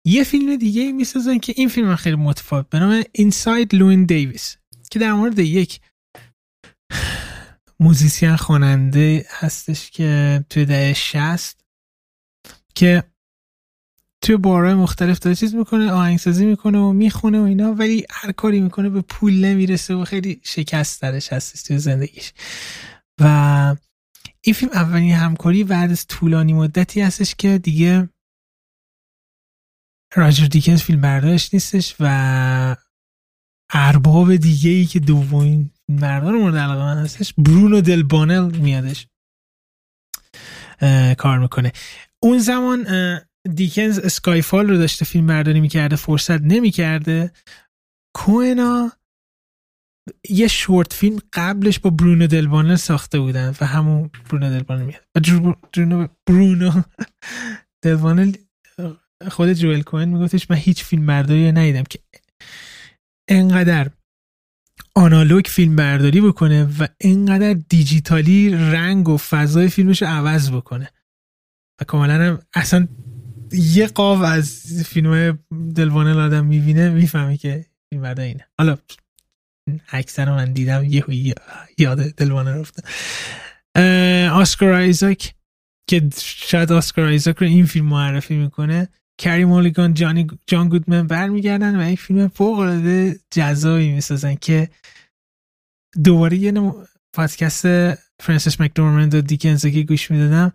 یه 0.08 0.24
فیلم 0.24 0.56
دیگه 0.56 0.92
می‌سازن 0.92 1.38
که 1.38 1.54
این 1.58 1.70
فیلم 1.70 1.96
خیلی 1.96 2.16
متفاوت 2.16 2.70
به 2.70 2.80
نام 2.80 3.04
Inside 3.12 3.76
Llewyn 3.76 4.06
Davis 4.06 4.58
که 4.92 5.00
در 5.00 5.14
مورد 5.14 5.40
یک 5.40 5.80
موزیسین 7.80 8.36
خواننده 8.36 9.26
هستش 9.30 9.92
که 9.92 10.46
توی 10.50 10.66
دهه 10.66 10.94
شست 10.94 11.66
که 12.76 13.04
توی 14.22 14.38
بارهای 14.38 14.74
مختلف 14.74 15.20
داره 15.20 15.36
چیز 15.36 15.56
می‌کنه 15.56 15.92
آهنگسازی 15.92 16.46
می‌کنه 16.46 16.80
و 16.80 16.92
می‌خونه 16.92 17.40
و 17.40 17.44
اینا 17.44 17.74
ولی 17.74 18.06
هر 18.10 18.32
کاری 18.32 18.62
می‌کنه 18.62 18.90
به 18.90 19.02
پول 19.02 19.46
نمی‌رسه 19.46 19.94
و 19.94 20.06
خیلی 20.06 20.42
شکست 20.44 21.02
درش 21.02 21.34
هستش 21.34 21.64
توی 21.64 21.80
زندگیش. 21.80 22.34
و 23.22 23.76
این 24.42 24.54
فیلم 24.54 24.72
اولین 24.74 25.12
همکاری 25.12 25.64
بعد 25.64 25.92
از 25.92 26.08
طولانی 26.08 26.54
مدتی 26.54 27.02
هستش 27.02 27.36
که 27.36 27.58
دیگه 27.58 28.10
راجر 30.16 30.46
دیکنز 30.46 30.82
فیلم 30.82 31.02
برداشت 31.02 31.54
نیستش 31.54 31.96
و 32.00 32.76
ارباب 33.74 34.36
دیگه 34.36 34.70
ای 34.70 34.86
که 34.86 35.00
دومین 35.00 35.73
مردان 35.92 36.36
مورد 36.36 36.56
علاقه 36.56 36.84
من 36.84 36.98
هستش. 36.98 37.34
برونو 37.38 37.82
دل 37.82 38.04
بانل 38.04 38.58
میادش 38.58 39.08
کار 41.18 41.40
می‌کنه. 41.40 41.72
اون 42.24 42.38
زمان 42.38 42.88
دیکنز 43.56 44.00
اسکایفال 44.00 44.70
رو 44.70 44.78
داشته 44.78 45.06
فیلم 45.06 45.28
برداری 45.28 45.60
می‌کرده 45.60 45.96
فرصت 45.96 46.42
نمی‌کرده. 46.42 47.32
کوهنا 48.16 48.92
یه 50.30 50.48
شورت 50.48 50.94
فیلم 50.94 51.20
قبلش 51.34 51.80
با 51.80 51.90
برونو 51.90 52.28
دلبانل 52.28 52.76
ساخته 52.76 53.20
بودن 53.20 53.56
و 53.62 53.66
همون 53.66 54.10
برونو 54.30 54.50
دلبانل 54.50 54.86
میاد. 54.86 55.02
و 55.16 55.20
برونو, 55.74 56.08
برونو 56.28 56.82
خود 59.32 59.54
جوئل 59.54 59.82
کوهن 59.82 60.10
میگفتش 60.10 60.52
من 60.52 60.58
هیچ 60.58 60.84
فیلم 60.84 61.06
برداری 61.06 61.52
ندیدم 61.52 61.84
که 61.84 62.00
انقدر 63.30 63.90
آنالوگ 64.96 65.46
فیلم 65.48 65.76
برداری 65.76 66.22
بکنه 66.22 66.64
و 66.80 66.88
اینقدر 67.02 67.54
دیجیتالی 67.54 68.50
رنگ 68.50 69.10
و 69.10 69.18
فضای 69.18 69.70
فیلمش 69.70 70.02
رو 70.02 70.08
عوض 70.08 70.52
بکنه. 70.52 70.90
و 71.82 71.84
کاملا 71.84 72.14
هم 72.14 72.40
اصلا 72.54 72.88
یه 73.52 73.88
قاف 73.88 74.22
از 74.22 74.64
فیلم 74.86 75.40
دلوانه 75.76 76.14
آدم 76.14 76.46
می‌بینه 76.46 76.90
می‌فهمی 76.90 77.38
که 77.38 77.66
فیلم 77.90 78.02
برداری 78.02 78.28
اینه. 78.28 78.48
حالا 78.58 78.78
اکثر 79.92 80.32
من 80.32 80.54
دیدم 80.54 80.84
یه 80.84 81.36
یاد 81.78 82.00
دلوانه 82.00 82.52
رفته. 82.52 82.84
آسکار 84.30 84.74
آیزاک 84.74 85.36
که 85.90 86.10
شاید 86.24 86.72
آسکار 86.72 87.06
آیزاک 87.06 87.38
رو 87.38 87.48
این 87.48 87.66
فیلم 87.66 87.86
معرفی 87.86 88.36
می‌کنه. 88.36 88.90
کری 89.24 89.46
مولیگان 89.46 89.94
جانی 89.94 90.28
جان 90.48 90.70
گودمن 90.70 91.08
برمیگردن 91.08 91.76
و 91.76 91.80
این 91.80 91.96
فیلم 91.96 92.28
فوق 92.28 92.60
العاده 92.60 93.20
جذابی 93.32 93.92
می‌سازن 93.92 94.36
که 94.36 94.70
دوباره 96.04 96.38
یه 96.38 96.74
پادکست 97.14 97.66
فرانسیس 98.20 98.62
مکدورمند 98.62 99.16
و 99.16 99.22
دیکنز 99.22 99.66
که 99.66 99.84
گوش 99.84 100.12
می‌دادم 100.12 100.52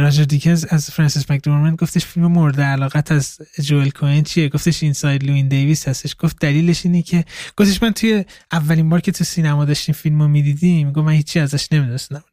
راجر 0.00 0.24
دیکنز 0.24 0.64
از 0.64 0.90
فرانسیس 0.90 1.30
مکدورمند 1.30 1.76
گفتش 1.76 2.06
فیلم 2.06 2.26
مورد 2.26 2.60
علاقت 2.60 3.12
از 3.12 3.38
جوئل 3.60 3.90
کوهن 3.90 4.24
چیه؟ 4.24 4.48
گفتش 4.48 4.82
Inside 4.82 5.24
Llewyn 5.24 5.48
Davis 5.48 5.88
هستش. 5.88 6.16
گفت 6.18 6.36
دلیلش 6.40 6.86
اینه 6.86 7.02
که 7.02 7.24
گفتش 7.56 7.82
من 7.82 7.92
توی 7.92 8.24
اولین 8.52 8.88
بار 8.88 9.00
که 9.00 9.12
تو 9.12 9.24
سینما 9.24 9.64
داشتیم 9.64 9.94
فیلم 9.94 10.22
رو 10.22 10.28
می‌دیدیم 10.28 10.92
گفت 10.92 11.06
من 11.06 11.12
هیچی 11.12 11.40
ازش 11.40 11.72
نمی‌دونستم. 11.72 12.24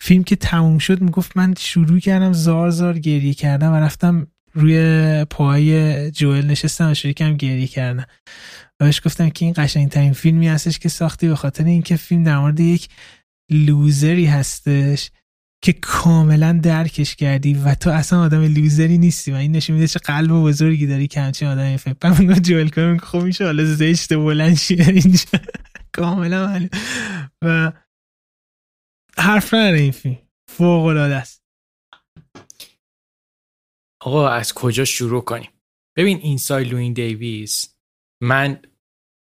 فیلم 0.00 0.24
که 0.24 0.36
تموم 0.36 0.78
شد 0.78 1.00
می‌گفت 1.00 1.36
من 1.36 1.54
شروع 1.58 1.98
کردم 1.98 2.32
زار 2.32 2.70
زار 2.70 2.98
گریه 2.98 3.34
کردم 3.34 3.72
و 3.72 3.76
رفتم 3.76 4.26
روی 4.54 5.26
پاهای 5.30 6.10
جوئل 6.10 6.46
نشستم 6.46 6.90
و 6.90 6.94
شروع 6.94 7.12
کردم 7.12 7.36
گریه 7.36 7.66
کردم. 7.66 8.06
و 8.80 8.84
بهش 8.84 9.00
گفتم 9.04 9.30
که 9.30 9.44
این 9.44 9.54
قشنگترین 9.56 10.12
فیلمی 10.12 10.48
هستش 10.48 10.78
که 10.78 10.88
ساختی 10.88 11.28
به 11.28 11.36
خاطر 11.36 11.64
اینکه 11.64 11.96
فیلم 11.96 12.24
در 12.24 12.38
مورد 12.38 12.60
یک 12.60 12.88
لوزری 13.50 14.26
هستش 14.26 15.10
که 15.64 15.72
کاملا 15.72 16.60
درکش 16.62 17.16
کردی 17.16 17.54
و 17.54 17.74
تو 17.74 17.90
اصلا 17.90 18.20
آدم 18.20 18.42
لوزری 18.42 18.98
نیستی 18.98 19.32
و 19.32 19.34
این 19.34 19.52
نشون 19.52 19.76
میده 19.76 19.88
چه 19.88 19.98
قلب 19.98 20.30
بزرگی 20.30 20.86
داری 20.86 21.06
که 21.06 21.20
همچین 21.20 21.48
آدمی 21.48 21.78
فکر 21.78 21.94
کنم 21.94 22.34
جوئل 22.34 22.68
کنم 22.68 22.98
خب 22.98 23.18
میشه 23.18 23.44
حالا 23.44 23.64
زشت 23.64 24.14
بلند 24.14 24.56
شیه 24.56 24.88
اینجا؟ 24.88 25.24
کاملا 25.96 26.68
و 27.42 27.72
حرف 29.18 29.54
نداره 29.54 29.78
این 29.78 29.92
فیلم. 29.92 30.18
فوق 30.48 30.84
العاده 30.84 31.14
است. 31.14 31.43
آقا 34.04 34.28
از 34.28 34.54
کجا 34.54 34.84
شروع 34.84 35.24
کنیم؟ 35.24 35.50
ببین 35.96 36.18
اینسای 36.18 36.64
لوین 36.64 36.92
دیویس 36.92 37.76
من 38.22 38.62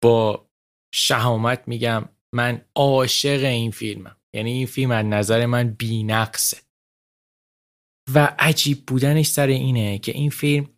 با 0.02 0.48
شهامت 0.94 1.68
میگم 1.68 2.08
من 2.34 2.64
عاشق 2.74 3.44
این 3.44 3.70
فیلمم. 3.70 4.16
یعنی 4.34 4.52
این 4.52 4.66
فیلم 4.66 4.90
از 4.90 5.06
نظر 5.06 5.46
من 5.46 5.76
نقصه 6.04 6.56
و 8.14 8.36
عجیب 8.38 8.86
بودنش 8.86 9.26
سر 9.26 9.46
اینه 9.46 9.98
که 9.98 10.12
این 10.12 10.30
فیلم 10.30 10.68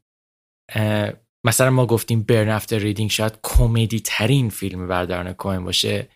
مثلا 1.44 1.70
ما 1.70 1.86
گفتیم 1.86 2.22
Burn 2.22 2.48
After 2.48 2.78
Reading 2.78 3.10
شاید 3.10 3.38
کمدی 3.42 4.00
ترین 4.00 4.50
فیلم 4.50 4.88
برادران 4.88 5.32
کوهن 5.32 5.64
باشه. 5.64 6.08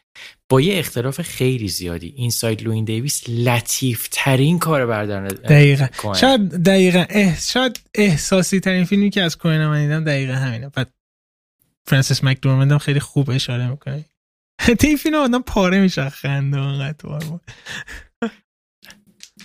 با 0.49 0.61
یه 0.61 0.79
اختلاف 0.79 1.23
خیلی 1.23 1.69
زیادی. 1.69 2.15
Inside 2.17 2.63
Llewyn 2.63 2.85
Davis 2.85 3.29
لطیف 3.29 4.09
ترین 4.13 4.59
کار 4.59 4.87
برادران 4.87 5.29
دقیقا 5.29 5.87
شاید 6.15 6.51
دقیقا 6.51 7.05
اه... 7.11 7.41
شاید 7.41 7.81
احساسی 7.95 8.61
ترین 8.61 8.85
فیلمی 8.85 9.11
که 9.11 9.23
از 9.23 9.39
کوهن 9.39 9.67
من 9.67 9.83
دیدم 9.83 10.05
دقیقا 10.05 10.33
همینه. 10.33 10.69
بعد 10.69 10.91
فرانسیس 11.87 12.25
مکدورمند 12.25 12.73
هم 12.73 12.79
خیلی 12.79 13.01
خوب 13.01 13.31
اشاره 13.31 13.71
می‌کنه. 13.71 14.05
این 14.85 14.97
فیلم 14.97 15.15
آدم 15.15 15.43
پاره 15.43 15.81
میشه 15.81 16.09
خنده 16.09 16.59
اونقدر 16.59 17.19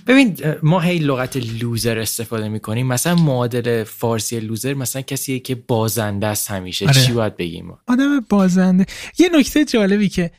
ببین 0.08 0.38
ما 0.64 0.80
هی 0.80 1.00
لغت 1.00 1.38
loser 1.38 2.00
استفاده 2.00 2.50
می‌کنیم. 2.50 2.88
مثلا 2.88 3.16
معادل 3.16 3.84
فارسی 3.84 4.40
loser 4.40 4.74
مثلا 4.74 5.02
کسیه 5.02 5.40
که 5.40 5.56
بازنده 5.56 6.28
است 6.28 6.52
همیشه. 6.52 6.88
آره. 6.88 7.06
چی 7.06 7.14
باید 7.14 7.38
بگیم؟ 7.38 7.78
آدم 7.88 8.20
بازنده. 8.20 8.86
یه 9.18 9.30
نکته 9.34 9.66
جالبی 9.66 10.10
که 10.10 10.32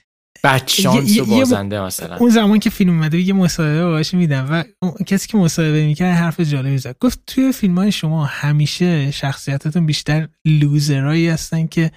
بچانس 0.44 1.18
و 1.18 1.24
بازنده 1.24 1.80
مثلا. 1.80 2.16
اون 2.16 2.30
زمان 2.30 2.58
که 2.58 2.70
فیلم 2.70 2.90
اومده 2.90 3.18
یه 3.18 3.32
مصاحبه 3.32 3.84
باهاش 3.84 4.14
میدم 4.14 4.46
و 4.50 4.64
کسی 5.06 5.28
که 5.28 5.38
مصاحبه 5.38 5.86
می‌کرد 5.86 6.16
حرف 6.16 6.40
جالبی 6.40 6.78
زد. 6.78 6.96
گفت 7.00 7.22
توی 7.26 7.52
فیلم 7.52 7.78
های 7.78 7.92
شما 7.92 8.24
همیشه 8.24 9.10
شخصیتتون 9.10 9.86
بیشتر 9.86 10.28
لوزرایی 10.46 11.28
هستن 11.28 11.66
که 11.66 11.90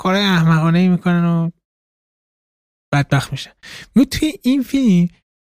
کار 0.00 0.14
احمقانه 0.14 0.78
ای 0.78 0.88
می‌کنن 0.88 1.24
و 1.24 1.50
بدبخت 2.94 3.32
میشن. 3.32 3.52
توی 4.10 4.32
این 4.42 4.62
فیلم 4.62 5.08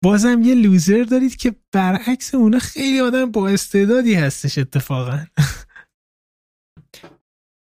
بازم 0.03 0.41
یه 0.41 0.55
لوزر 0.55 1.03
دارید 1.03 1.35
که 1.35 1.55
برعکس 1.73 2.35
اونا 2.35 2.59
خیلی 2.59 2.99
آدم 2.99 3.31
با 3.31 3.49
استعدادی 3.49 4.13
هستش 4.13 4.57
اتفاقا. 4.57 5.25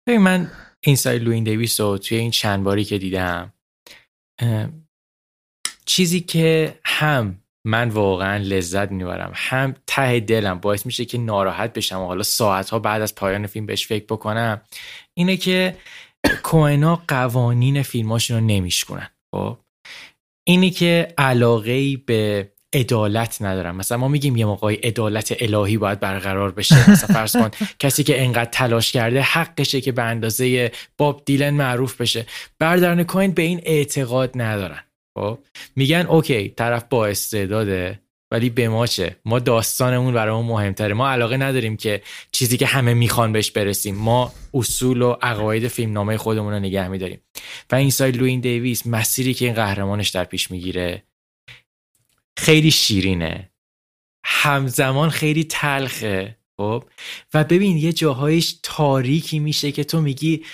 من 0.09 0.51
اینساید 0.85 1.23
لوین 1.23 1.45
دیویس 1.45 1.81
رو 1.81 1.99
توی 1.99 2.19
این 2.19 2.31
چند 2.31 2.65
باری 2.65 2.85
که 2.85 2.99
دیدم 2.99 3.52
چیزی 5.85 6.21
که 6.21 6.79
هم 6.85 7.39
من 7.65 7.89
واقعا 7.89 8.37
لذت 8.37 8.91
می‌برم 8.91 9.33
هم 9.35 9.75
ته 9.87 10.21
دلم 10.21 10.59
باعث 10.61 10.87
میشه 10.87 11.05
که 11.05 11.19
ناراحت 11.19 11.73
بشم 11.73 12.01
و 12.01 12.07
حالا 12.07 12.23
ساعتها 12.23 12.79
بعد 12.79 13.03
از 13.03 13.15
پایان 13.15 13.47
فیلم 13.47 13.67
بهش 13.67 13.87
فکر 13.87 14.05
بکنم 14.05 14.61
اینه 15.15 15.37
که 15.37 15.77
کوهنا 16.43 17.03
قوانین 17.09 17.83
فیلماشون 17.83 18.37
رو 18.37 18.47
نمیشکنن 18.47 19.09
خب؟ 19.35 19.59
اینی 20.47 20.71
که 20.71 21.15
علاقه 21.19 21.97
به 21.97 22.53
عدالت 22.73 23.43
ندارم. 23.43 23.77
مثلا 23.77 23.99
ما 23.99 24.09
میگیم 24.09 24.37
یه 24.37 24.45
موقعی 24.45 24.77
عدالت 24.77 25.37
الهی 25.41 25.77
باید 25.77 26.01
برقرار 26.01 26.51
بشه. 26.51 26.91
مثلا 26.91 27.15
فرض 27.15 27.37
کن 27.37 27.51
کسی 27.79 28.05
که 28.05 28.23
انقدر 28.23 28.51
تلاش 28.51 28.93
کرده 28.93 29.23
حقشه 29.23 29.81
که 29.81 29.93
به 29.93 30.03
اندازه 30.03 30.73
باب 30.99 31.23
دیلن 31.25 31.51
معروف 31.51 32.01
بشه. 32.01 32.27
بردارن 32.59 33.03
کوین 33.03 33.31
به 33.31 33.43
این 33.43 33.61
اعتقاد 33.65 34.31
ندارن. 34.35 34.81
خب؟ 35.19 35.39
میگن 35.77 36.07
اوکی 36.09 36.49
طرف 36.49 36.85
با 36.91 37.07
استعداده 37.07 38.01
ولی 38.33 38.51
به 38.51 38.69
ما 38.69 38.87
چه؟ 38.87 39.17
ما 39.25 39.39
داستانمون 39.39 40.15
برای 40.15 40.35
ما 40.35 40.43
مهمتره. 40.43 40.95
ما 40.95 41.11
علاقه 41.11 41.37
نداریم 41.37 41.77
که 41.77 42.03
چیزی 42.33 42.57
که 42.57 42.67
همه 42.67 42.95
می‌خوان 42.95 43.33
بهش 43.33 43.51
برسیم. 43.51 43.95
ما 43.95 44.33
اصول 44.55 45.03
و 45.03 45.17
عقاید 45.23 45.69
فیلمنامه 45.69 46.17
خودمون 46.17 46.53
رو 46.53 46.59
نگه 46.59 46.89
میداریم. 46.89 47.21
و 47.73 47.75
این 47.75 47.91
سایل 47.91 48.17
لوین 48.17 48.41
دیویس 48.41 48.87
مسیری 48.87 49.35
که 49.35 49.45
این 49.45 49.55
قهرمانش 49.55 50.09
در 50.09 50.25
پیش 50.25 50.51
می‌گیره 50.51 51.03
خیلی 52.43 52.71
شیرینه. 52.71 53.53
همزمان 54.25 55.11
خیلی 55.11 55.45
تلخه 55.45 56.39
خب؟ 56.57 56.85
و 57.35 57.45
ببین 57.45 57.77
یه 57.77 57.93
جاهایش 57.93 58.59
تاریکی 58.63 59.39
میشه 59.39 59.73
که 59.73 59.85
تو 59.85 60.01
میگی 60.01 60.45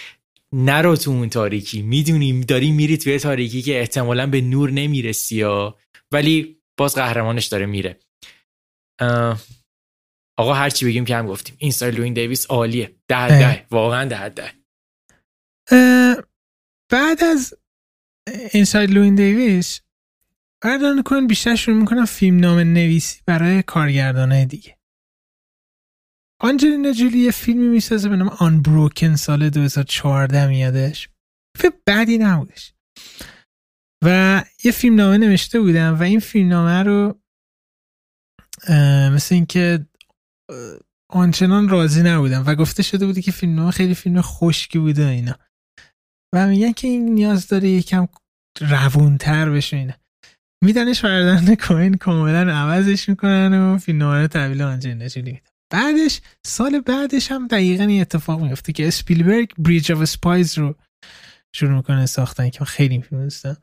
نرو 0.53 0.97
تو 0.97 1.11
اون 1.11 1.29
تاریکی. 1.29 1.83
می‌دونی 1.83 2.45
داری 2.45 2.71
میری 2.71 2.97
توی 2.97 3.19
تاریکی 3.19 3.63
که 3.63 3.81
احتمالا 3.81 4.27
به 4.27 4.41
نور 4.41 4.71
نمی‌رسی 4.71 5.37
یا 5.37 5.79
ولی 6.13 6.63
باز 6.77 6.95
قهرمانش 6.95 7.47
داره 7.47 7.67
میره. 7.67 7.99
آقا 10.39 10.55
هرچی 10.55 10.87
بگیم 10.87 11.05
که 11.05 11.17
هم 11.17 11.27
گفتیم. 11.27 11.57
این 11.59 11.71
سایل 11.71 11.95
لوین 11.95 12.15
دیویس 12.15 12.47
عالیه. 12.51 12.97
ده 13.09 13.29
ده. 13.29 13.67
واقعا 13.71 14.05
ده 14.05 14.29
ده. 14.29 14.53
بعد 16.93 17.25
از 17.25 17.55
اینساید 18.53 18.91
لوین 18.91 19.15
دیویس 19.15 19.81
بردان 20.65 21.03
کن 21.03 21.27
بیشتر 21.27 21.55
شروع 21.55 21.77
می‌کنم 21.77 22.05
فیلم 22.05 22.41
نام 22.41 22.59
نویسی 22.59 23.23
برای 23.27 23.63
کارگردانه 23.63 24.47
دیگه. 24.47 24.79
آنجلینا 26.43 26.93
جولی 26.93 27.19
یه 27.19 27.31
فیلمی 27.31 27.69
می‌سازه 27.69 28.09
به 28.09 28.17
نام 28.17 28.29
آن 28.29 28.63
بروکن 28.63 29.17
سال 29.17 29.51
2014 29.51 30.47
میادش. 30.49 31.09
فیلم 31.57 31.73
بعدی 31.87 32.19
نبودش. 32.19 32.75
و 34.05 34.45
یه 34.65 34.73
فیلم 34.73 34.97
نامه 34.97 35.19
نوشته 35.19 35.61
بودم 35.61 36.01
و 36.01 36.03
این 36.03 36.21
فیلم 36.21 36.49
نامه 36.49 36.83
رو 36.83 37.21
مثل 39.15 39.35
اینکه 39.35 39.87
آنچنان 41.11 41.69
راضی 41.69 42.03
نبودم 42.03 42.45
و 42.47 42.55
گفته 42.55 42.83
شده 42.83 43.07
بودی 43.07 43.23
که 43.23 43.33
فیلم 43.33 43.55
نامه 43.55 43.71
خیلی 43.71 43.95
فیلم 43.95 44.21
خشکی 44.21 44.79
بوده 44.79 45.07
اینا. 45.07 45.35
و 46.35 46.47
میگن 46.47 46.73
که 46.73 46.89
این 46.89 47.15
نیاز 47.15 47.47
داره 47.47 47.69
یکم 47.69 48.09
روونتر 48.61 49.51
بشه 49.51 49.77
اینا. 49.77 49.95
میدنش 50.65 51.05
برادران 51.05 51.55
کوهن 51.55 51.95
کاملا 51.95 52.53
عوضش 52.53 53.09
می‌کنن 53.09 53.55
و 53.55 53.79
فیلم 53.79 53.99
نامه 53.99 54.21
رو 54.21 54.27
تحویل 54.27 54.63
آنجلینا 54.63 55.09
جولی 55.09 55.41
بعدش 55.73 56.21
سال 56.47 56.81
بعدش 56.81 57.33
هم 57.33 57.47
دقیقا 57.47 57.85
این 57.85 58.01
اتفاق 58.01 58.41
میفته 58.41 58.73
که 58.73 58.89
اسپیلبرگ 58.89 59.55
Bridge 59.59 59.93
of 59.93 60.05
Spies 60.05 60.59
رو 60.59 60.75
شروع 61.55 61.77
می‌کنه 61.77 62.07
ساختن 62.07 62.51
که 62.51 62.65
خیلی 62.65 63.03
فیلم 63.03 63.23
دوستم 63.23 63.57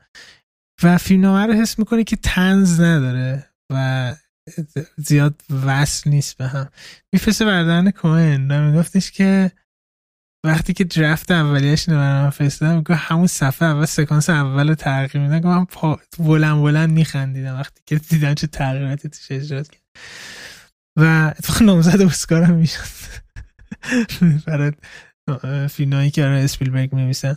و 0.82 0.98
فیلم 0.98 1.26
رو 1.26 1.52
حس 1.52 1.78
می‌کنه 1.78 2.04
که 2.04 2.16
طنز 2.16 2.80
نداره 2.80 3.46
و 3.72 4.14
زیاد 4.96 5.42
وصل 5.66 6.10
نیست 6.10 6.36
به 6.36 6.46
هم. 6.46 6.68
میفرسته 7.12 7.44
برادران 7.44 7.90
کوهن 7.90 8.50
و 8.50 8.70
میگفتش 8.70 9.10
که 9.10 9.52
وقتی 10.46 10.72
که 10.72 10.84
draft 10.84 11.30
اولیش 11.30 11.88
رو 11.88 11.96
برام 11.96 12.30
فرستادن 12.30 12.76
میگه 12.76 12.94
همون 12.94 13.26
صفحه 13.26 13.68
اول 13.68 13.84
سکانس 13.84 14.30
اول 14.30 14.74
تغییر 14.74 15.28
میدن 15.28 15.48
من 15.48 15.64
پا 15.64 16.00
بلند 16.18 16.62
بلند 16.62 16.90
میخندیدم 16.90 17.54
وقتی 17.54 17.82
که 17.86 17.96
دیدم 17.96 18.34
چه 18.34 18.46
تغییراتی 18.46 19.08
توش 19.08 19.26
ایجاد 19.30 19.68
کردن. 19.68 19.82
و 20.96 21.32
اتفاق 21.38 21.62
نامزد 21.62 22.02
اسکار 22.02 22.42
هم 22.42 22.54
می‌شد. 22.54 22.80
برای 24.46 24.72
فیلمایی 25.68 26.10
که 26.10 26.22
برای 26.22 26.44
اسپیلبرگ 26.44 26.94
می‌نویسن 26.94 27.36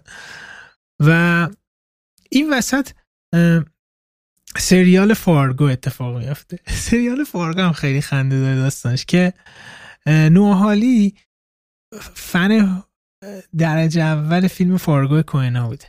و 1.00 1.48
این 2.30 2.54
وسط 2.54 2.90
سریال 4.58 5.14
فارگو 5.14 5.64
اتفاق 5.64 6.18
میافته. 6.18 6.60
سریال 6.90 7.24
فارگو 7.24 7.62
هم 7.62 7.74
خیلی 7.74 8.02
خنده 8.02 8.40
داره 8.40 8.56
داستانش 8.56 9.06
که 9.06 9.34
نوحالی 10.08 11.16
فن 12.16 12.84
درجه 13.58 14.02
اول 14.02 14.48
فیلم 14.48 14.78
فارگو 14.78 15.22
کوهنا 15.22 15.68
بوده. 15.68 15.86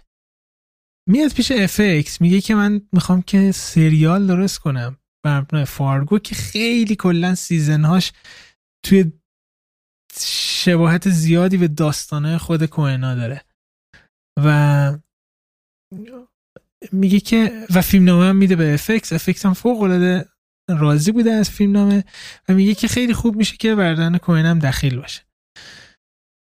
میاد 1.09 1.33
پیش 1.33 1.53
FX 1.53 2.21
میگه 2.21 2.41
که 2.41 2.55
من 2.55 2.81
می‌خوام 2.93 3.23
که 3.23 3.53
سریال 3.53 4.27
درست 4.27 4.59
کنم. 4.59 4.97
بر 5.25 5.65
فارگو 5.65 6.19
که 6.19 6.35
خیلی 6.35 6.97
کلا 6.97 7.35
season 7.35 7.87
هاش 7.87 8.13
توی 8.87 9.13
شباهت 10.21 11.09
زیادی 11.09 11.57
به 11.57 11.69
داستانه 11.69 12.39
خود 12.39 12.65
کوهنا 12.65 13.15
داره. 13.15 13.45
و 14.45 14.99
میگه 16.93 17.21
که 17.21 17.67
و 17.75 17.83
فیلم 17.83 18.05
نامه 18.05 18.27
هم 18.27 18.37
میده 18.37 18.57
به 18.57 18.75
FX 18.75 19.13
FX 19.13 19.47
هم 19.47 19.55
فوق 19.55 19.81
العاده 19.83 20.29
راضی 20.69 21.13
بوده 21.13 21.31
از 21.31 21.51
فیلم 21.51 21.73
نامه 21.73 22.05
و 22.49 22.55
میگه 22.55 22.75
که 22.75 22.89
خیلی 22.89 23.15
خوب 23.15 23.37
میشه 23.37 23.57
که 23.57 23.75
بردن 23.75 24.19
کوهن 24.19 24.47
هم 24.47 24.59
دخیل 24.59 25.01
باشه. 25.01 25.30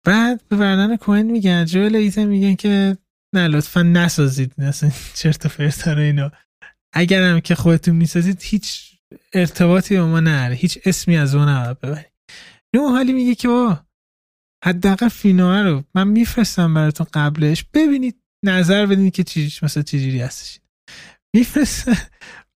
بعد 0.08 0.48
به 0.50 0.56
بردن 0.56 0.96
کوهن 0.96 1.26
میگن 1.26 1.66
جوال 1.66 1.96
ایتا 1.96 2.26
میگن 2.26 2.56
که 2.56 2.98
نه 3.36 3.48
لطفا 3.48 3.82
نسازید 3.84 4.62
اصلا 4.62 4.92
چرت 5.14 5.46
و 5.46 5.50
پرت 5.50 5.88
اینا. 5.88 6.32
اگر 6.94 7.24
هم 7.24 7.40
که 7.40 7.56
خودتون 7.56 7.96
می‌سازید 7.96 8.42
هیچ 8.42 8.96
ارتباطی 9.34 9.98
با 9.98 10.08
ما 10.08 10.20
نره 10.20 10.56
هیچ 10.56 10.80
اسمی 10.86 11.18
از 11.18 11.36
اون 11.36 11.50
نباید 11.50 11.80
ببرید. 11.80 12.12
نو 12.76 12.90
حالی 12.90 13.14
میگه 13.14 13.36
که 13.36 13.48
با 13.48 13.80
حداقل 14.66 15.08
فینوه 15.08 15.62
رو 15.62 15.84
من 15.96 16.08
میفرستم 16.08 16.74
براتون 16.74 17.08
قبلش. 17.14 17.66
ببینید 17.74 18.16
نظر 18.46 18.86
بدین 18.86 19.12
که 19.12 19.24
چیش 19.24 19.64
مثلا 19.64 19.84
چجوری 19.84 20.20
هستش. 20.20 20.60
میفرسته 21.36 21.98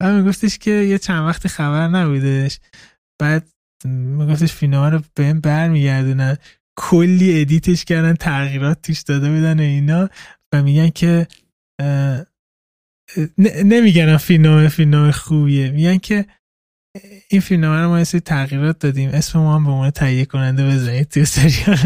بعد 0.00 0.14
میگفتش 0.14 0.58
که 0.58 0.70
یه 0.70 0.98
چند 0.98 1.26
وقتی 1.26 1.48
خبر 1.48 1.88
نبودش. 1.88 2.60
بعد 3.20 3.48
میگفتش 3.84 4.52
فیلمنامه 4.52 4.88
رو 4.88 5.02
به 5.14 5.24
این 5.24 5.40
برمیگردونن. 5.40 6.36
کلی 6.80 7.40
edit 7.40 7.70
ش 7.70 7.84
کردن 7.84 8.14
تغییرات 8.14 8.82
توش 8.82 9.00
داده 9.00 9.30
بودن 9.30 9.60
و 9.60 9.62
اینا 9.62 10.08
و 10.52 10.62
میگن 10.62 10.88
که 10.90 11.26
نمیگن 13.64 14.16
فیلم 14.16 14.68
فیلم 14.68 15.10
خوبیه. 15.10 15.70
میگن 15.70 15.98
که 15.98 16.26
این 17.30 17.40
فیلم 17.40 17.64
رو 17.64 17.88
ما 17.88 17.98
یه 17.98 18.04
تغییرات 18.04 18.78
دادیم. 18.78 19.10
اسم 19.10 19.38
ما 19.38 19.54
هم 19.54 19.64
به 19.64 19.70
عنوان 19.70 19.90
تهیه 19.90 20.24
کننده 20.24 20.66
بزنید 20.66 21.08
توی 21.08 21.24
سریال. 21.24 21.78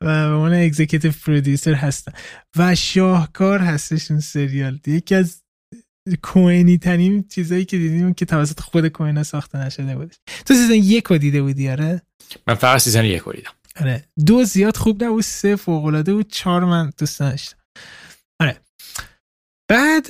و 0.00 0.28
به 0.28 0.34
عنوان 0.34 0.54
executive 0.54 1.12
producer 1.12 1.74
هستن. 1.74 2.12
و 2.56 2.74
شاهکار 2.74 3.58
هستش 3.58 4.10
این 4.10 4.20
سریال. 4.20 4.80
یکی 4.86 5.14
از 5.14 5.42
کوینی 6.22 6.78
ترین 6.78 7.24
چیزایی 7.28 7.64
که 7.64 7.78
دیدیم 7.78 8.14
که 8.14 8.24
توسط 8.24 8.60
خود 8.60 8.88
کوینا 8.88 9.22
ساخته 9.22 9.58
نشده 9.58 9.96
بودش. 9.96 10.16
تو 10.46 10.54
season 10.54 10.74
یک 10.74 11.04
رو 11.04 11.18
دیده 11.18 11.42
بودی 11.42 11.68
آره؟ 11.68 12.02
من 12.46 12.54
فقط 12.54 12.80
season 12.80 13.04
یک 13.04 13.22
رو 13.22 13.32
دیدم. 13.32 13.50
آره. 13.80 14.04
دو 14.26 14.44
زیاد 14.44 14.76
خوب 14.76 15.04
نبود 15.04 15.22
سه 15.22 15.56
فوق 15.56 15.84
العاده 15.84 16.14
بود 16.14 16.30
چهار 16.30 16.64
من 16.64 16.92
دوست 16.98 17.20
داشتم 17.20 17.56
آره. 18.40 18.60
بعد 19.70 20.06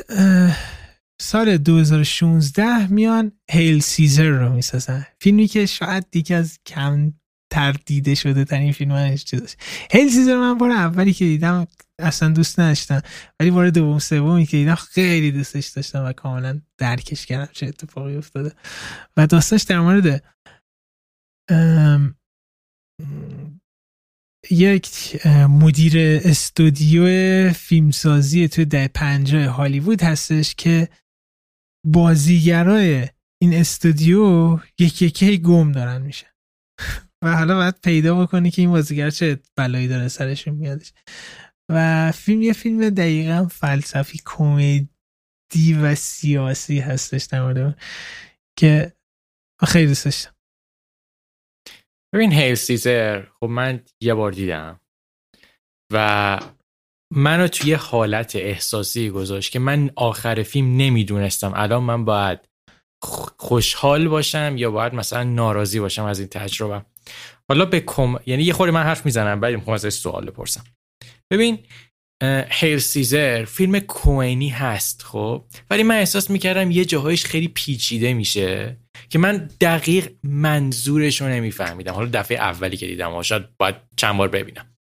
سال 1.20 1.56
2016 1.56 2.86
میان 2.86 3.32
Hail 3.50 3.80
Caesar 3.80 4.28
رو 4.28 4.52
می‌سازن. 4.52 5.06
فیلمی 5.20 5.46
که 5.46 5.66
شاید 5.66 6.06
دیگه 6.10 6.36
از 6.36 6.58
کم 6.66 7.12
تردیده 7.52 8.14
شده 8.14 8.44
ترین 8.44 8.72
فیلم 8.72 9.16
چیزش 9.16 9.54
هیل 9.90 10.08
سیزر 10.08 10.36
من 10.36 10.58
بار 10.58 10.70
اولی 10.70 11.12
که 11.12 11.24
دیدم 11.24 11.66
اصلا 11.98 12.28
دوست 12.28 12.60
نداشتم. 12.60 13.02
ولی 13.40 13.50
بار 13.50 13.70
دوم 13.70 13.98
سومی 13.98 14.46
که 14.46 14.56
دیدم 14.56 14.74
خیلی 14.74 15.32
دوستش 15.32 15.66
داشتم 15.66 16.04
و 16.04 16.12
کاملا 16.12 16.60
درکش 16.78 17.26
کردم 17.26 17.48
چه 17.52 17.66
اتفاقی 17.66 18.16
افتاده. 18.16 18.52
و 19.16 19.26
داستانش 19.26 19.62
در 19.62 19.80
مورد 19.80 20.22
یک 24.50 25.20
مدیر 25.48 25.92
استودیو 26.24 27.06
فیلمسازی 27.52 28.48
توی 28.48 28.64
ده 28.64 28.88
پنجاه 28.88 29.44
هالیوود 29.44 30.02
هستش 30.02 30.54
که 30.54 30.88
بازیگرای 31.86 33.08
این 33.42 33.54
استودیو 33.54 34.58
یکی 34.78 35.06
یکی 35.06 35.38
گم 35.38 35.72
دارن 35.72 36.02
میشه 36.02 36.26
و 37.24 37.36
حالا 37.36 37.56
باید 37.56 37.80
پیدا 37.82 38.24
بکنی 38.24 38.50
که 38.50 38.62
این 38.62 38.70
بازیگر 38.70 39.10
چه 39.10 39.38
بلایی 39.56 39.88
داره 39.88 40.08
سرشون 40.08 40.54
میادش. 40.54 40.92
و 41.70 42.12
فیلم 42.12 42.42
یه 42.42 42.52
فیلم 42.52 42.90
دقیقا 42.90 43.48
فلسفی 43.50 44.20
کمدی 44.24 45.74
و 45.82 45.94
سیاسی 45.94 46.80
هستش 46.80 47.24
در 47.24 47.74
که 48.58 48.92
خیلی 49.66 49.86
دوست 49.86 50.35
ببین 52.14 52.32
هیل 52.32 52.54
سیزر 52.54 53.22
خب 53.40 53.46
من 53.46 53.82
یه 54.00 54.14
بار 54.14 54.32
دیدم 54.32 54.80
و 55.92 56.38
منو 57.14 57.48
توی 57.48 57.72
حالت 57.72 58.36
احساسی 58.36 59.10
گذاشت 59.10 59.52
که 59.52 59.58
من 59.58 59.90
آخر 59.96 60.42
فیلم 60.42 60.76
نمی‌دونستم. 60.76 61.52
الان 61.56 61.82
من 61.82 62.04
باید 62.04 62.38
خوشحال 63.38 64.08
باشم 64.08 64.54
یا 64.56 64.70
باید 64.70 64.94
مثلا 64.94 65.22
ناراضی 65.22 65.80
باشم 65.80 66.04
از 66.04 66.18
این 66.18 66.28
تجربه. 66.28 66.84
حالا 67.48 67.64
به 67.64 67.80
کم 67.80 68.16
یعنی 68.26 68.42
یه 68.42 68.52
خوری 68.52 68.70
من 68.70 68.82
حرف 68.82 69.04
می‌زنم 69.04 69.42
ولی 69.42 69.56
می‌خوام 69.56 69.74
ازش 69.74 69.92
سوال 69.92 70.26
بپرسم. 70.26 70.64
ببین 71.32 71.58
هیل 72.50 72.78
سیزر 72.78 73.44
فیلم 73.44 73.78
کوینی 73.78 74.48
هست 74.48 75.02
خب؟ 75.02 75.44
ولی 75.70 75.82
من 75.82 75.98
احساس 75.98 76.30
می‌کردم 76.30 76.70
یه 76.70 76.84
جاهایش 76.84 77.24
خیلی 77.24 77.48
پیچیده 77.48 78.14
میشه. 78.14 78.76
که 79.08 79.18
من 79.18 79.50
دقیق 79.60 80.12
منظورش 80.22 81.20
رو 81.20 81.28
نمیفهمیدم. 81.28 81.92
حالا 81.92 82.10
دفعه 82.12 82.38
اولی 82.38 82.76
که 82.76 82.86
دیدم 82.86 83.22
شاید 83.22 83.56
باید 83.56 83.74
چند 83.96 84.16
بار 84.16 84.28
ببینم. 84.28 84.76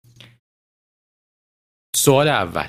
سوال 1.95 2.27
اول. 2.27 2.67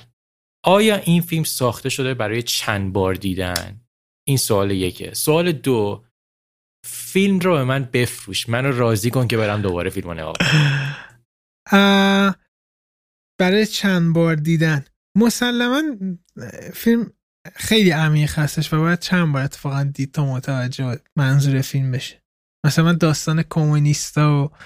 آیا 0.64 0.96
این 0.96 1.22
فیلم 1.22 1.44
ساخته 1.44 1.88
شده 1.88 2.14
برای 2.14 2.42
چند 2.42 2.92
بار 2.92 3.14
دیدن؟ 3.14 3.80
این 4.28 4.36
سوال 4.36 4.70
یکه. 4.70 5.14
سوال 5.14 5.52
دو. 5.52 6.04
فیلم 6.86 7.38
رو 7.38 7.52
به 7.52 7.64
من 7.64 7.84
بفروش. 7.92 8.48
منو 8.48 8.72
راضی 8.72 9.10
کن 9.10 9.28
که 9.28 9.36
برم 9.36 9.62
دوباره 9.62 9.90
فیلم 9.90 10.08
رو 10.08 10.14
نگاه 10.14 10.34
برای 13.40 13.66
چند 13.66 14.14
بار 14.14 14.34
دیدن. 14.34 14.84
مسلما 15.16 15.82
فیلم 16.74 17.12
خیلی 17.52 17.90
عمیق 17.90 18.38
هستش 18.38 18.72
و 18.72 18.78
باید 18.80 18.98
چند 18.98 19.32
بار 19.32 19.42
اتفاقا 19.42 19.84
دید 19.84 20.12
تا 20.12 20.26
متوجه 20.26 21.00
منظور 21.16 21.60
فیلم 21.60 21.90
بشه. 21.90 22.22
مثلا 22.66 22.92
داستان 22.92 23.42
کمونیستا 23.42 24.44
و 24.44 24.56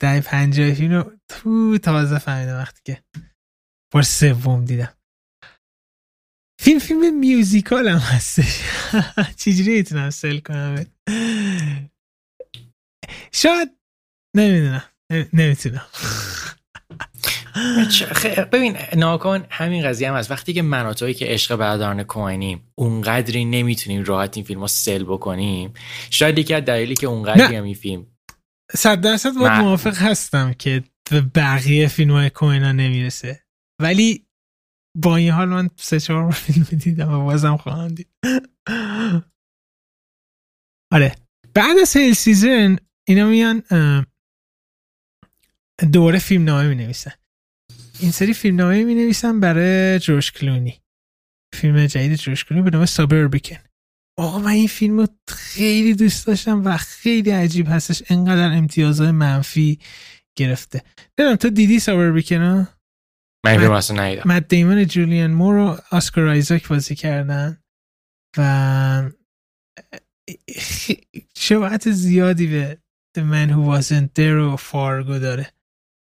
ده 0.00 0.20
پنجاه 0.20 0.74
فیلم 0.74 0.94
رو 0.94 1.12
تو 1.28 1.78
تازه 1.78 2.18
فهمیدم 2.18 2.56
وقتی 2.56 2.80
که 2.84 3.02
بار 3.92 4.02
سوم 4.02 4.64
دیدم. 4.64 4.94
فیلم 6.60 6.78
فیلم 6.78 7.18
میوزیکال 7.18 7.88
هم 7.88 7.98
هستش. 7.98 8.60
چجوری 9.40 9.76
می‌تونم 9.76 10.10
سل 10.10 10.38
کنم؟ 10.38 10.86
شاید 13.32 13.68
نمی‌دونم. 14.36 14.84
نمی‌تونم. 15.32 15.86
ببین 18.52 18.76
ناکن 18.96 19.46
همین 19.50 19.84
قضیه 19.84 20.08
هم 20.08 20.14
از 20.14 20.30
وقتی 20.30 20.52
که 20.52 20.62
مناطقی 20.62 21.14
که 21.14 21.26
عشق 21.26 21.56
برادران 21.56 22.02
کوینیم 22.02 22.72
اونقدری 22.74 23.44
نمی‌تونیم 23.44 24.04
راحت 24.04 24.36
این 24.36 24.46
فیلم 24.46 24.60
رو 24.60 24.66
سل 24.66 25.04
بکنیم. 25.04 25.72
شاید 26.10 26.38
یکی 26.38 26.54
از 26.54 26.64
دلیلی 26.64 26.96
که 26.96 27.06
اونقدری 27.06 27.56
هم 27.56 27.64
این 27.64 27.74
فیلم 27.74 28.06
صد 28.76 29.00
درصد 29.00 29.34
باید 29.34 29.52
موافق 29.52 29.96
هستم 29.96 30.52
که 30.52 30.84
به 31.10 31.20
بقیه 31.20 31.88
فیلم 31.88 32.10
های 32.10 32.30
کوینا 32.30 32.72
نمی‌رسه. 32.72 33.44
ولی 33.82 34.26
با 34.96 35.16
این 35.16 35.30
حال 35.30 35.48
من 35.48 35.70
سه 35.76 36.00
چهار 36.00 36.30
فیلم 36.30 36.64
دیدم 36.64 37.12
و 37.12 37.24
بازم 37.24 37.56
خواهم 37.56 37.88
دید. 37.88 38.08
آره. 40.92 41.16
بعد 41.54 41.78
از 41.78 41.96
هیل 41.96 42.14
سیزن 42.14 42.76
اینا 43.08 43.26
میان 43.26 43.62
دوره 45.92 46.18
فیلم 46.18 46.44
نامه 46.44 46.68
می 46.68 46.74
نویسن 46.74 47.12
این 48.02 48.10
سری 48.10 48.34
فیلم 48.34 48.56
نامه 48.56 48.84
می 48.84 48.94
نویسن 48.94 49.40
برای 49.40 49.98
جوش 49.98 50.32
کلونی. 50.32 50.80
فیلم 51.54 51.86
جدید 51.86 52.14
جوش 52.14 52.44
کلونی 52.44 52.62
به 52.62 52.70
نام 52.70 52.86
سابربیکن 52.86 53.56
آقا 54.18 54.38
من 54.38 54.50
این 54.50 54.68
فیلم 54.68 54.98
رو 54.98 55.06
خیلی 55.28 55.94
دوست 55.94 56.26
داشتم 56.26 56.64
و 56.64 56.76
خیلی 56.76 57.30
عجیب 57.30 57.66
هستش. 57.68 58.02
انقدر 58.08 58.52
امتیازهای 58.52 59.10
منفی 59.10 59.78
گرفته. 60.38 60.82
نمی‌دونم 61.18 61.36
تو 61.36 61.50
دیدی 61.50 61.78
سابربیکن 61.78 62.68
من 63.44 63.60
این 63.60 63.70
اصلا 63.70 64.02
ندیدم. 64.02 64.22
مد 64.26 64.48
دیمون 64.48 64.84
جولیان 64.84 65.30
مور 65.30 65.56
و 65.56 65.78
آسکار 65.90 66.28
آیزاک 66.28 66.68
بازی 66.68 66.94
کردن 66.94 67.62
و 68.38 69.10
شباعت 71.36 71.90
زیادی 71.90 72.46
به 72.46 72.78
The 73.18 73.20
Man 73.20 73.50
Who 73.50 73.80
Wasn't 73.80 74.08
There 74.18 74.52
و 74.52 74.56
فارگو 74.56 75.18
داره. 75.18 75.52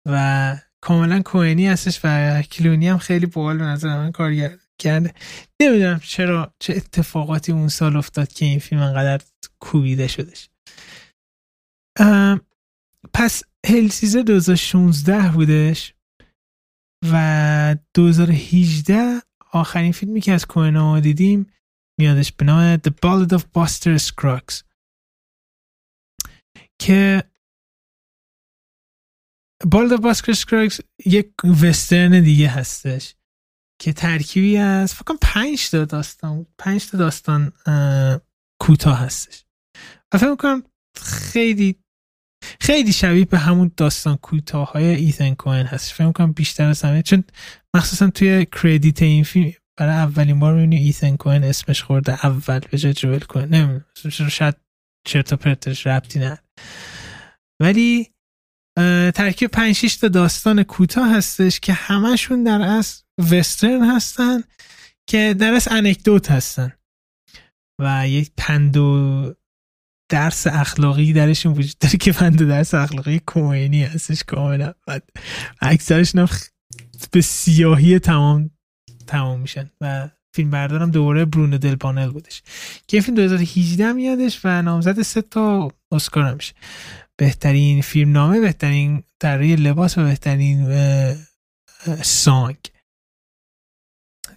و 0.05 0.57
کاملا 0.81 1.21
کوهنی 1.21 1.67
هستش 1.67 1.99
و 2.03 2.41
کلونی 2.41 2.87
هم 2.87 2.97
خیلی 2.97 3.25
بال 3.25 3.57
به 3.57 3.63
نظر 3.63 3.97
من 3.97 4.11
کار 4.11 4.33
کرده. 4.79 5.13
نمی‌دونم 5.61 5.99
چرا 5.99 6.53
چه 6.59 6.73
اتفاقاتی 6.73 7.51
اون 7.51 7.67
سال 7.67 7.97
افتاد 7.97 8.33
که 8.33 8.45
این 8.45 8.59
فیلم 8.59 8.81
انقدر 8.81 9.25
کوبیده 9.59 10.07
شدش. 10.07 10.49
پس 13.13 13.43
هلسیزر 13.65 14.21
2016 14.21 15.31
بودش 15.31 15.93
و 17.11 17.75
2018 17.93 19.21
آخرین 19.51 19.91
فیلمی 19.91 20.21
که 20.21 20.33
از 20.33 20.45
کوهنا 20.45 20.99
دیدیم 20.99 21.53
میادش 21.99 22.31
به 22.31 22.45
نام 22.45 22.77
The 22.77 22.91
Ballad 23.05 23.37
of 23.37 23.41
Buster 23.41 23.99
Scruggs 23.99 24.63
که 26.81 27.23
Ballad 29.65 29.91
of 29.91 30.01
Buster 30.01 30.33
Scruggs 30.33 30.79
یک 31.05 31.31
وسترن 31.63 32.21
دیگه 32.21 32.47
هستش 32.47 33.15
که 33.81 33.93
ترکیبی 33.93 34.57
از 34.57 34.93
فکر 34.93 35.15
پنج 35.21 35.69
تا 35.69 35.85
داستان 35.85 36.45
پنج 36.57 36.89
تا 36.89 36.97
داستان 36.97 37.53
کوتاه 38.61 38.99
هستش. 38.99 39.45
و 40.13 40.17
فکر 40.17 40.29
می‌کنم 40.29 40.63
خیلی 40.97 41.75
خیلی 42.61 42.93
شبیه 42.93 43.25
به 43.25 43.37
همون 43.37 43.71
داستان 43.77 44.17
کوتاه 44.17 44.71
های 44.71 44.85
ایتن 44.85 45.33
کوین 45.33 45.65
هست 45.65 45.91
فکر 45.91 46.11
کنم 46.11 46.31
بیشتر 46.31 46.65
از 46.65 46.81
همه 46.81 47.01
چون 47.01 47.23
مخصوصا 47.75 48.09
توی 48.09 48.45
کردیت 48.45 49.01
این 49.01 49.23
فیلم 49.23 49.53
برای 49.77 49.95
اولین 49.95 50.39
بار 50.39 50.53
می‌بینی 50.53 50.75
ایتن 50.75 51.15
کوین 51.15 51.43
اسمش 51.43 51.83
خورده 51.83 52.25
اول 52.25 52.59
به 52.59 52.77
جای 52.77 52.93
جوئل 52.93 53.19
کوین 53.19 53.45
نمی‌دونم 53.45 54.29
شاید 54.29 54.55
چرت 55.07 55.33
و 55.33 55.35
پرتش 55.35 55.87
ربطی 55.87 56.19
نه 56.19 56.37
ولی 57.61 58.11
ترکیب 59.15 59.49
5 59.51 59.75
6 59.75 59.95
تا 59.95 60.07
داستان 60.07 60.63
کوتاه 60.63 61.15
هستش 61.15 61.59
که 61.59 61.73
همشون 61.73 62.43
در 62.43 62.61
اصل 62.61 63.03
وسترن 63.31 63.95
هستن 63.95 64.43
که 65.07 65.35
در 65.39 65.53
اصل 65.53 65.75
انکدوت 65.75 66.31
هستن. 66.31 66.71
و 67.81 68.07
یک 68.07 68.31
پند 68.37 68.77
و 68.77 69.33
درس 70.11 70.47
اخلاقی 70.47 71.13
درشون 71.13 71.51
وجود 71.51 71.77
داره 71.79 71.97
که 71.97 72.11
پند 72.11 72.41
و 72.41 72.47
درس 72.47 72.73
اخلاقی 72.73 73.19
کومینی 73.19 73.83
هستش 73.83 74.23
کاملا. 74.23 74.73
بعد 74.87 75.03
اکثرش 75.61 76.15
به 77.11 77.21
سیاهی 77.21 77.99
تمام 77.99 78.49
تمام 79.07 79.39
میشن. 79.39 79.69
و 79.81 80.09
فیلم 80.35 80.49
بردارم 80.49 80.91
دوباره 80.91 81.25
برونو 81.25 81.57
دل 81.57 81.75
پانل 81.75 82.09
بودش. 82.09 82.43
که 82.87 83.01
فیلم 83.01 83.15
2018 83.15 83.93
میادش 83.93 84.39
و 84.43 84.61
نامزد 84.61 85.01
سه 85.01 85.21
تا 85.21 85.71
اسکار 85.91 86.33
میشه. 86.33 86.53
بهترین 87.21 87.81
فیلم 87.81 88.11
نامه 88.11 88.39
بهترین 88.39 89.03
طراحی 89.19 89.55
لباس 89.55 89.97
و 89.97 90.03
بهترین 90.03 90.67
سانگ. 92.03 92.57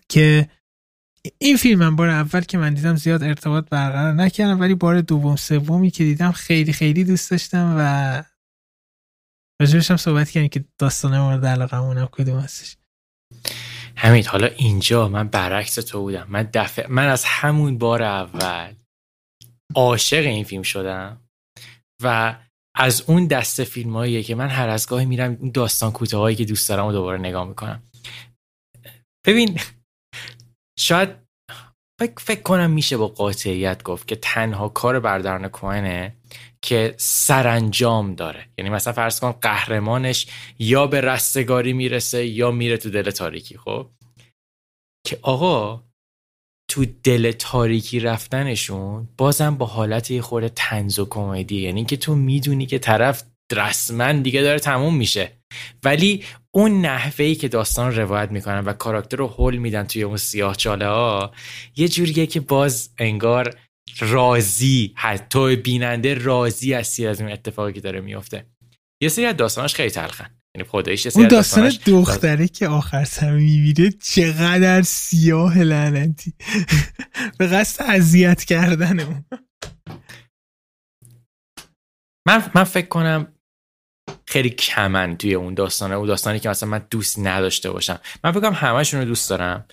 که 0.09 0.49
این 1.39 1.57
فیلم 1.57 1.79
من 1.79 1.97
بار 1.97 2.09
اول 2.09 2.41
که 2.41 2.59
من 2.59 2.75
دیدم 2.75 2.97
زیاد 2.97 3.23
ارتباط 3.23 3.69
برقرار 3.69 4.13
نکردم 4.13 4.61
ولی 4.61 4.75
بار 4.75 5.01
دوم 5.01 5.37
سومی 5.37 5.91
که 5.91 6.05
دیدم 6.05 6.33
خیلی 6.33 6.73
خیلی 6.73 7.05
دوست 7.05 7.31
داشتم 7.31 7.75
و 7.79 8.23
راجبش 9.61 9.91
هم 9.91 9.97
صحبت 9.97 10.31
کردیم 10.31 10.49
که 10.49 10.65
داستانه 10.79 11.21
مورد 11.21 11.47
علاقه 11.47 11.77
هم 11.77 12.07
کدوم 12.13 12.39
هستش. 12.39 12.77
همین 13.97 14.27
حالا 14.27 14.47
اینجا 14.47 15.09
من 15.09 15.29
برعکس 15.29 15.75
تو 15.75 16.01
بودم. 16.01 16.27
من 16.29 16.43
دفعه 16.43 16.87
من 16.87 17.09
از 17.09 17.25
همون 17.25 17.79
بار 17.79 18.03
اول 18.03 18.75
عاشق 19.75 20.27
این 20.27 20.45
فیلم 20.45 20.63
شدم 20.63 21.21
و 22.03 22.37
از 22.77 23.05
اون 23.07 23.27
دسته 23.27 23.65
فیلم 23.65 24.23
که 24.23 24.35
من 24.35 24.49
هر 24.49 24.69
از 24.69 24.87
گاهی 24.87 25.07
میرم 25.07 25.37
اون 25.41 25.51
داستان 25.51 25.93
کوتاهایی 25.93 26.37
که 26.37 26.45
دوست 26.45 26.69
دارم 26.69 26.87
و 26.87 26.93
دوباره 26.93 27.19
نگاه 27.19 27.49
می‌کنم. 27.49 27.83
ببین 29.27 29.61
شاید 30.79 31.09
فکر, 32.01 32.15
فکر 32.19 32.43
کنم 32.43 32.71
میشه 32.71 32.97
با 32.97 33.09
قاطعیت 33.09 33.83
گفت 33.83 34.09
که 34.09 34.17
تنها 34.17 34.69
کار 34.69 35.01
بردارن 35.01 35.49
کوهنه 35.49 36.17
که 36.63 36.95
سرانجام 36.97 38.15
داره. 38.15 38.49
یعنی 38.59 38.71
مثلا 38.71 38.93
فرض 38.93 39.21
کن 39.21 39.33
قهرمانش 39.33 40.27
یا 40.59 40.87
به 40.87 41.01
رستگاری 41.01 41.73
می‌رسه 41.73 42.27
یا 42.27 42.51
میره 42.51 42.77
تو 42.77 42.91
دل 42.91 43.11
تاریکی 43.11 43.59
خب؟ 43.59 43.91
که 45.07 45.19
آقا 45.23 45.83
تو 46.69 46.85
دل 47.03 47.33
تاریکی 47.33 48.01
رفتنشون 48.01 49.09
بازم 49.19 49.57
با 49.57 49.67
حالت 49.67 50.11
یه 50.11 50.23
خورده 50.23 50.49
تنز 50.49 50.99
و 50.99 51.07
کمدی 51.11 51.61
یعنی 51.61 51.85
که 51.85 51.97
تو 51.97 52.15
می‌دونی 52.15 52.67
که 52.67 52.79
طرف 52.79 53.23
رسما 53.53 54.13
دیگه 54.13 54.43
داره 54.43 54.59
تموم 54.59 54.97
میشه. 54.97 55.33
ولی 55.85 56.25
اون 56.51 56.81
نحوهی 56.81 57.35
که 57.35 57.49
داستان 57.49 57.97
روایت 57.97 58.31
می‌کنن 58.31 58.65
و 58.65 58.73
کاراکتر 58.73 59.17
رو 59.17 59.35
حل 59.39 59.57
میدن 59.57 59.85
توی 59.85 60.03
اون 60.03 60.17
سیاه 60.17 60.55
چاله 60.57 60.87
ها 60.87 61.33
یه 61.77 61.89
جوریه 61.89 62.27
که 62.27 62.41
باز 62.41 62.91
انگار 62.99 63.59
راضی 64.01 64.93
حتی 64.97 65.57
بیننده 65.57 66.15
راضی 66.15 66.73
هستی 66.73 67.07
از 67.07 67.21
اون 67.21 67.33
اتفاقی 67.33 67.73
که 67.73 67.81
داره 67.81 68.01
میفته 68.01 68.47
یه 69.03 69.09
سری 69.09 69.25
از 69.25 69.37
داستاناش 69.37 69.75
خیلی 69.75 69.91
تلخن. 69.91 70.44
یعنی 70.57 70.69
خودش 70.69 71.17
اون 71.17 71.29
داستان 71.29 71.73
دختره 71.87 72.49
که 72.49 72.69
آخر 72.69 73.05
سر 73.05 73.33
می‌بینه 73.33 73.91
چقدر 73.91 74.83
سیاه 74.83 75.59
لعنتی. 75.59 76.33
به 77.39 77.47
قصد 77.47 77.85
اذیت 77.89 78.45
کردن 78.45 79.01
اون. 79.01 79.25
من, 82.27 82.51
من 82.55 82.65
فکر 82.65 82.87
کنم 82.87 83.35
خیلی 84.27 84.51
کمن 84.51 85.17
توی 85.17 85.35
اون 85.35 85.55
داستانه 85.55 85.95
اون 85.95 86.07
داستانی 86.07 86.41
که 86.41 86.49
مثلا 86.49 86.69
من 86.69 86.87
دوست 86.91 87.19
نداشته 87.19 87.71
باشم. 87.71 88.01
من 88.25 88.33
فکر 88.33 88.41
کنم 88.41 88.53
همشون 88.53 89.01
رو 89.01 89.07
دوست 89.07 89.31
دارم. 89.31 89.67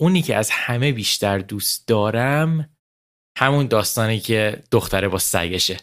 اونی 0.00 0.22
که 0.22 0.36
از 0.36 0.50
همه 0.50 0.92
بیشتر 0.92 1.38
دوست 1.38 1.88
دارم 1.88 2.76
همون 3.38 3.66
داستانی 3.66 4.20
که 4.20 4.62
دختره 4.70 5.08
با 5.08 5.18
سگشه. 5.18 5.76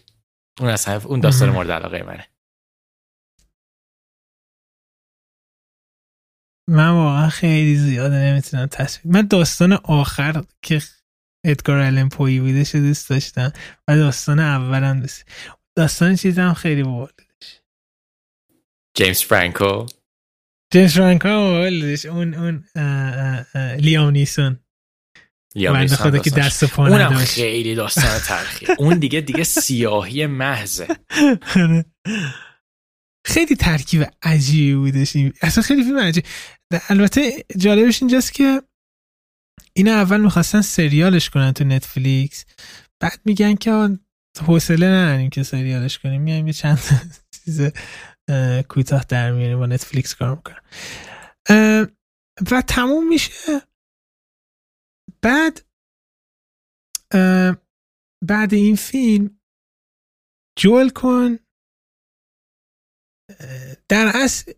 اون 0.59 0.69
از 0.69 0.87
اون 0.87 1.19
داستان 1.19 1.49
مورد 1.49 1.71
علاقه 1.71 2.03
منه. 2.03 2.30
من 6.71 6.89
واقعا 6.89 7.29
خیلی 7.29 7.75
زیاده 7.75 8.15
نمی‌تونم 8.15 8.65
تصویر 8.65 9.13
من 9.13 9.27
داستان 9.27 9.73
آخر 9.73 10.43
که 10.61 10.81
ادگار 11.45 11.77
الن 11.79 12.09
پویی 12.09 12.39
بودش 12.39 12.75
دوست 12.75 13.09
داشتم 13.09 13.53
و 13.87 13.97
داستان 13.97 14.39
اولم 14.39 14.99
دوست 14.99 15.25
داستان 15.77 16.15
چیزم 16.15 16.53
خیلی 16.53 16.83
بولدش 16.83 17.61
جیمز 18.97 19.21
فرانکو؟ 19.21 19.85
جیمز 20.73 20.93
فرانکو 20.93 21.27
اون 21.27 22.33
اون 22.33 22.63
لیام 23.77 24.09
نیسون. 24.09 24.59
لیام 25.55 25.87
خدا 25.87 26.17
که 26.17 26.29
دست 26.29 26.65
پا 26.65 26.87
اونم 26.87 27.15
خیلی 27.15 27.75
داستان 27.75 28.19
ترخی 28.27 28.65
اون 28.77 28.99
دیگه 28.99 29.21
دیگه 29.21 29.43
سیاهی 29.43 30.25
محضه. 30.25 30.87
آره. 31.55 31.85
خیلی 33.25 33.55
ترکیب 33.55 34.07
عجیبی 34.23 34.75
بودش 34.75 35.17
اصلا 35.41 35.63
خیلی 35.63 35.83
فیلم 35.83 35.99
عجیب 35.99 36.25
البته 36.89 37.45
جالبش 37.57 38.01
اینجاست 38.01 38.33
که 38.33 38.61
این 39.73 39.87
اول 39.87 40.21
می‌خواستن 40.21 40.61
سریالش 40.61 41.29
کنن 41.29 41.51
تو 41.51 41.63
نتفلیکس 41.63 42.45
بعد 42.99 43.21
میگن 43.25 43.55
که 43.55 43.97
حوصله 44.41 44.87
نداریم 44.87 45.29
که 45.29 45.43
سریالش 45.43 45.99
کنیم. 45.99 46.21
میایم 46.21 46.47
یه 46.47 46.53
چند 46.53 46.79
چیز 47.31 47.61
کوتاه 48.69 49.03
در 49.03 49.31
میاریم 49.31 49.59
با 49.59 49.65
نتفلیکس 49.65 50.15
کار 50.15 50.35
می‌کنن. 50.35 50.61
و 52.51 52.61
تموم 52.61 53.07
میشه. 53.07 53.61
بعد 55.21 55.65
بعد 58.27 58.53
این 58.53 58.75
فیلم 58.75 59.39
جول 60.59 60.89
کن. 60.89 61.39
در 63.89 64.11
اصل 64.15 64.53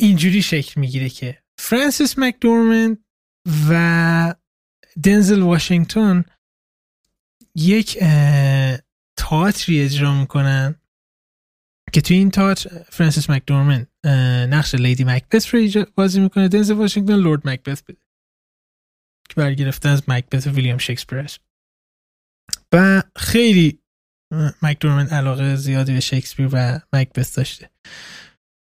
اینجوری 0.00 0.42
شکل 0.42 0.80
می‌گیره 0.80 1.08
که 1.08 1.41
فرانسیس 1.64 2.18
مکدورمند 2.18 3.04
و 3.68 4.34
دنزل 5.04 5.42
واشنگتن 5.42 6.24
یک 7.54 7.98
تئاتری 9.16 9.80
اجرا 9.80 10.20
می‌کنن 10.20 10.74
که 11.92 12.00
توی 12.00 12.16
این 12.16 12.30
تئاتر 12.30 12.82
فرانسیس 12.82 13.30
مکدورمند 13.30 13.86
نقش 14.50 14.74
لیدی 14.74 15.04
مکبت 15.04 15.54
رو 15.54 15.86
بازی 15.94 16.20
می‌کنه. 16.20 16.48
دنزل 16.48 16.74
واشنگتن 16.74 17.16
لورد 17.16 17.48
مکبت 17.48 17.82
بده 17.84 18.00
که 19.28 19.34
برگرفته 19.36 19.88
از 19.88 20.02
مکبت 20.08 20.46
ویلیام 20.46 20.78
شکسپیر. 20.78 21.18
است 21.18 21.40
و 22.72 23.02
خیلی 23.16 23.78
مایک 24.62 24.78
دورمن 24.78 25.08
علاقه 25.08 25.56
زیادی 25.56 25.92
به 25.92 26.00
شکسپیر 26.00 26.48
و 26.52 26.80
مکبث 26.92 27.38
داشته. 27.38 27.70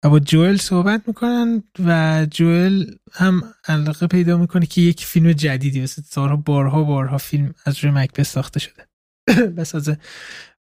و 0.04 0.10
با 0.10 0.20
جوئل 0.20 0.58
صحبت 0.58 1.08
می‌کنن 1.08 1.64
و 1.86 2.26
جوئل 2.32 2.86
هم 3.12 3.54
علاقه 3.68 4.08
پیدا 4.08 4.38
می‌کنه 4.38 4.66
که 4.66 4.82
یک 4.82 5.06
فیلم 5.06 5.32
جدیدی 5.32 5.82
مثل 5.82 6.02
سالها 6.02 6.36
بارها 6.36 6.84
بارها 6.84 7.18
فیلم 7.18 7.54
از 7.66 7.84
روی 7.84 7.94
مکبث 7.94 8.32
ساخته 8.32 8.60
شده. 8.60 8.88
بسازه 9.58 9.98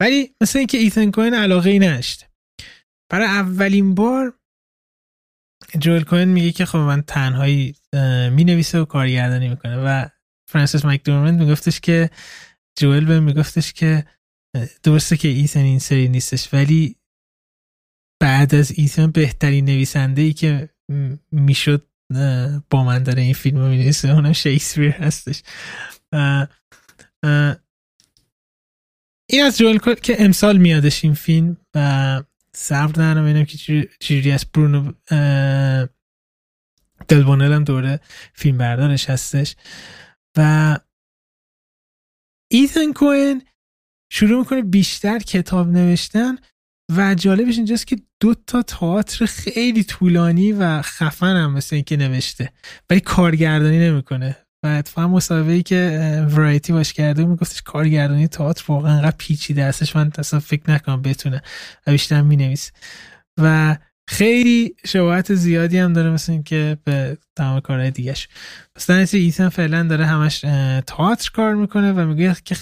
ولی 0.01 0.35
مثل 0.41 0.59
اینکه 0.59 0.77
ایتن 0.77 1.11
کوین 1.11 1.33
علاقه 1.33 1.69
ای 1.69 1.79
نشته 1.79 2.29
برای 3.11 3.27
اولین 3.27 3.95
بار 3.95 4.39
جوئل 5.79 6.03
کوین 6.03 6.27
میگه 6.27 6.51
که 6.51 6.65
خب 6.65 6.77
من 6.77 7.01
تنهایی 7.01 7.75
می 8.31 8.43
نویسه 8.43 8.79
و 8.79 8.85
کارگردانی 8.85 9.49
می‌کنه 9.49 9.77
و 9.77 10.07
فرانسیس 10.49 10.85
مکدورمند 10.85 11.39
میگفتش 11.39 11.79
که 11.79 12.09
جوئل 12.79 13.05
به 13.05 13.19
میگفتش 13.19 13.73
که 13.73 14.05
درسته 14.83 15.17
که 15.17 15.27
ایتن 15.27 15.59
این 15.59 15.79
سری 15.79 16.07
نیستش 16.07 16.53
ولی 16.53 16.95
بعد 18.19 18.55
از 18.55 18.71
ایتن 18.75 19.11
بهترین 19.11 19.65
نویسنده 19.65 20.21
ای 20.21 20.33
که 20.33 20.69
می‌شد 21.31 21.87
با 22.69 22.83
من 22.83 23.03
داره 23.03 23.21
این 23.21 23.33
فیلم 23.33 23.57
رو 23.57 23.67
می‌نویسه 23.67 24.09
اونم 24.09 24.33
شکسپیر 24.33 24.91
هستش. 24.91 25.43
این 29.29 29.43
از 29.43 29.57
جوئل 29.57 29.77
که 29.77 30.23
امسال 30.23 30.57
میادش 30.57 31.03
این 31.03 31.13
فیلم 31.13 31.57
و 31.75 32.23
صبر 32.55 33.01
ندارم 33.01 33.23
ببینم 33.23 33.45
که 33.45 33.87
چجوری 33.99 34.31
از 34.31 34.45
برونو 34.53 34.91
دلبونل 37.07 37.53
هم 37.53 37.63
دوره 37.63 37.99
فیلم 38.33 38.57
بردارش 38.57 39.09
هستش. 39.09 39.55
و 40.37 40.79
ایتن 42.51 42.93
کوین 42.93 43.47
شروع 44.11 44.39
می‌کنه 44.39 44.61
بیشتر 44.61 45.19
کتاب 45.19 45.67
نوشتن 45.67 46.37
و 46.97 47.15
جالبش 47.15 47.57
اینجاست 47.57 47.87
که 47.87 47.97
دو 48.19 48.35
تا 48.47 48.61
تئاتر 48.61 49.25
خیلی 49.25 49.83
طولانی 49.83 50.51
و 50.51 50.81
خفن 50.81 51.35
هم 51.35 51.53
مثل 51.53 51.75
اینکه 51.75 51.97
نوشته 51.97 52.51
ولی 52.89 52.99
کارگردانی 52.99 53.79
نمی‌کنه. 53.79 54.37
و 54.63 54.67
اتفاقا 54.67 55.07
مصاحبه 55.07 55.51
ای 55.51 55.63
که 55.63 56.25
Variety 56.31 56.73
باش 56.73 56.93
کرده 56.93 57.25
میگفتش 57.25 57.61
کارگردانی 57.61 58.27
تئاتر 58.27 58.63
واقعا 58.67 58.93
انقدر 58.93 59.15
پیچیده 59.17 59.65
هستش 59.65 59.95
من 59.95 60.11
اصلا 60.17 60.39
فکر 60.39 60.71
نکنم 60.71 61.01
بتونه 61.01 61.41
و 61.87 61.91
بیشتر 61.91 62.21
مینویس 62.21 62.71
و 63.37 63.77
خیلی 64.09 64.75
شباهت 64.85 65.33
زیادی 65.35 65.77
هم 65.77 65.93
داره 65.93 66.09
مثل 66.09 66.31
اینکه 66.31 66.77
به 66.83 67.17
تمام 67.35 67.59
کارهای 67.59 67.91
دیگهش. 67.91 68.27
مثلا 68.75 69.05
ایتن 69.13 69.49
فعلا 69.49 69.83
داره 69.83 70.05
همش 70.05 70.39
تئاتر 70.87 71.31
کار 71.33 71.55
می‌کنه 71.55 71.93
و 71.93 72.05
میگه 72.05 72.35
که 72.45 72.55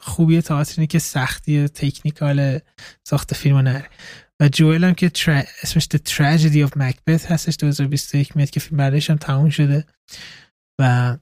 خوبی 0.00 0.40
تئاتر 0.40 0.74
اینه 0.76 0.86
که 0.86 0.98
سختی 0.98 1.68
تکنیکال 1.68 2.58
ساخت 3.04 3.34
فیلم 3.34 3.58
نره. 3.58 3.88
و 4.40 4.48
جوئل 4.48 4.84
هم 4.84 4.94
که 4.94 5.08
تر... 5.08 5.44
اسمش 5.62 5.84
The 5.84 5.98
Tragedy 5.98 6.68
of 6.68 6.78
Macbeth 6.78 7.30
هستش 7.30 7.56
2021 7.60 8.36
میاد 8.36 8.50
که 8.50 8.60
فیلم 8.60 8.76
بردارش 8.76 9.10
هم 9.10 9.16
تموم 9.16 9.50
شده. 9.50 9.84
و 10.80 11.16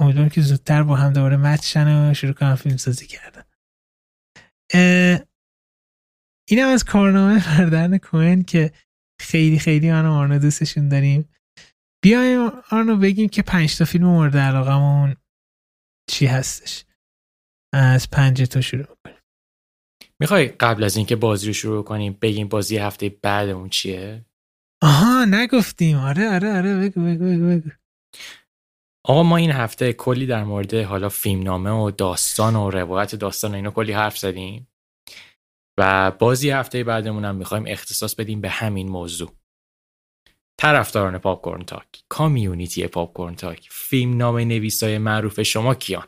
امیدوارم 0.00 0.28
که 0.28 0.40
زودتر 0.40 0.82
با 0.82 0.96
هم 0.96 1.12
دوباره 1.12 1.36
مچ 1.36 1.76
و 1.76 2.14
شروع 2.14 2.32
کنم 2.32 2.54
فیلم 2.54 2.76
سازی 2.76 3.06
کردن. 3.06 3.42
اینم 6.48 6.68
از 6.68 6.84
کارنامه 6.84 7.40
فردن 7.56 7.98
کوهن 7.98 8.42
که 8.42 8.72
خیلی 9.20 9.58
خیلی 9.58 9.90
من 9.92 10.06
آرنو 10.06 10.38
دوستشون 10.38 10.88
داریم. 10.88 11.28
بیایم 12.04 12.52
آرنو 12.70 12.96
بگیم 12.96 13.28
که 13.28 13.42
پنج 13.42 13.78
تا 13.78 13.84
فیلم 13.84 14.06
مورد 14.06 14.36
علاقمون 14.36 15.16
چی 16.10 16.26
هستش. 16.26 16.84
از 17.74 18.10
پنج 18.10 18.42
تا 18.42 18.60
شروع 18.60 18.84
کنیم. 19.04 19.16
می‌خوای 20.20 20.48
قبل 20.48 20.84
از 20.84 20.96
اینکه 20.96 21.16
بازی 21.16 21.46
رو 21.46 21.52
شروع 21.52 21.84
کنیم 21.84 22.18
بگیم 22.22 22.48
بازی 22.48 22.76
هفته 22.76 23.08
بعدمون 23.22 23.68
چیه؟ 23.68 24.24
آها 24.82 25.24
نگفتیم. 25.24 25.96
آره 25.96 26.34
آره 26.34 26.52
آره 26.52 26.80
بگو 26.80 27.04
بگو 27.04 27.24
بگو, 27.24 27.48
بگو. 27.48 27.70
آقا 29.04 29.22
ما 29.22 29.36
این 29.36 29.50
هفته 29.50 29.92
کلی 29.92 30.26
در 30.26 30.44
مورد 30.44 30.74
حالا 30.74 31.08
فیلمنامه 31.08 31.70
و 31.70 31.90
داستان 31.90 32.56
و 32.56 32.70
روایت 32.70 33.14
داستان 33.14 33.52
و 33.52 33.54
اینا 33.54 33.70
کلی 33.70 33.92
حرف 33.92 34.18
زدیم. 34.18 34.68
و 35.78 36.10
بازی 36.10 36.50
هفته 36.50 36.84
بعدمون 36.84 37.24
هم 37.24 37.34
می‌خوایم 37.34 37.64
اختصاص 37.66 38.14
بدیم 38.14 38.40
به 38.40 38.48
همین 38.48 38.88
موضوع. 38.88 39.32
طرفداران 40.58 41.18
Pop 41.18 41.64
Talk 41.64 41.86
community 42.08 42.86
Pop 42.86 43.34
Talk 43.34 43.68
فیلمنامه 43.70 44.38
نویسای 44.38 44.98
معروف 44.98 45.42
شما 45.42 45.74
کیان؟ 45.74 46.06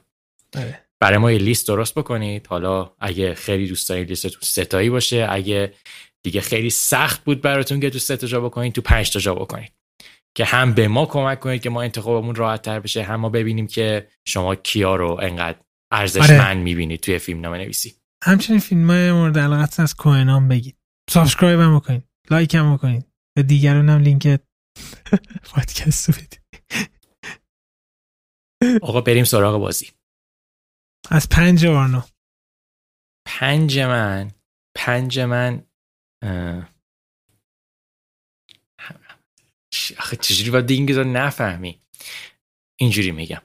آره. 0.56 0.84
برای 1.00 1.18
ما 1.18 1.32
یه 1.32 1.38
لیست 1.38 1.68
درست 1.68 1.94
بکنید. 1.94 2.46
حالا 2.46 2.92
اگه 2.98 3.34
خیلی 3.34 3.68
دوست 3.68 3.88
دارید 3.88 4.08
لیستتون 4.08 4.40
سه 4.42 4.61
تایی 4.61 4.90
باشه 4.90 5.26
اگه 5.30 5.72
دیگه 6.22 6.40
خیلی 6.40 6.70
سخت 6.70 7.24
بود 7.24 7.40
براتون 7.40 7.80
که 7.80 7.90
تو 7.90 7.98
سه 7.98 8.16
تا 8.16 8.26
جا 8.26 8.40
بکنید 8.40 8.72
تو 8.72 8.80
پنج 8.80 9.10
تا 9.10 9.20
جا 9.20 9.34
بکنید. 9.34 9.72
که 10.34 10.44
هم 10.44 10.74
به 10.74 10.88
ما 10.88 11.06
کمک 11.06 11.40
کنید 11.40 11.62
که 11.62 11.70
ما 11.70 11.82
انتخابمون 11.82 12.34
راحت 12.34 12.62
تر 12.62 12.80
بشه 12.80 13.02
هم 13.02 13.20
ما 13.20 13.28
ببینیم 13.28 13.66
که 13.66 14.08
شما 14.24 14.54
کیا 14.54 14.96
رو 14.96 15.18
انقدر 15.22 15.58
ارزشمند 15.90 16.40
آره. 16.40 16.54
می‌بینید 16.54 17.00
توی 17.00 17.18
فیلمنامه 17.18 17.54
نویسی. 17.54 17.94
همچنین 18.24 18.60
فیلم 18.60 18.90
های 18.90 19.12
مورد 19.12 19.38
علاقت 19.38 19.80
از 19.80 19.94
کوئنا 19.94 20.35
هم 20.35 20.48
بگید. 20.48 20.78
subscribe 21.10 21.60
هم 21.60 21.76
بکنید. 21.76 22.08
like 22.30 22.54
هم 22.54 22.74
بکنید. 22.74 23.08
و 23.38 23.42
دیگران 23.42 23.88
هم 23.88 24.00
لینک 24.00 24.26
پادکست 25.50 26.08
رو 26.08 26.14
بدید. 26.14 26.42
آقا 28.82 29.00
بریم 29.00 29.24
سراغ 29.24 29.60
بازی. 29.60 29.90
از 31.10 31.28
پنج 31.28 31.66
آرنو. 31.66 32.02
پنج 33.26 33.78
من. 33.78 34.30
پنج 34.76 35.18
من 35.18 35.66
آخه 39.98 40.16
چجوری 40.16 40.50
باید 40.50 40.70
این 40.70 41.16
بفهمی؟ 41.16 41.80
اینجوری 42.80 43.10
میگم. 43.10 43.42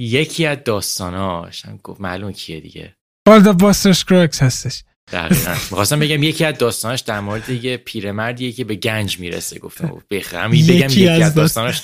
یکی 0.00 0.46
از 0.46 0.58
داستاناش. 0.64 1.64
هم 1.64 1.76
گفت 1.82 2.00
معلوم 2.00 2.32
کیه 2.32 2.60
دیگه. 2.60 2.96
بالدا 3.26 3.52
باستر 3.52 3.92
سکروکس 3.92 4.42
هستش. 4.42 4.82
دقیقا. 5.12 5.50
می‌خواستم 5.50 6.00
بگم 6.00 6.22
یکی 6.22 6.44
از 6.44 6.58
داستاناش 6.58 7.00
در 7.00 7.20
مورد 7.20 7.48
یه 7.48 7.76
پیرمردیه 7.76 8.52
که 8.52 8.64
به 8.64 8.74
گنج 8.74 9.18
می‌رسه. 9.18 9.58
گفتم 9.58 10.02
بخرم 10.10 10.50
بگم 10.50 10.84
یکی 10.84 11.08
از 11.08 11.34
داستاناش. 11.34 11.82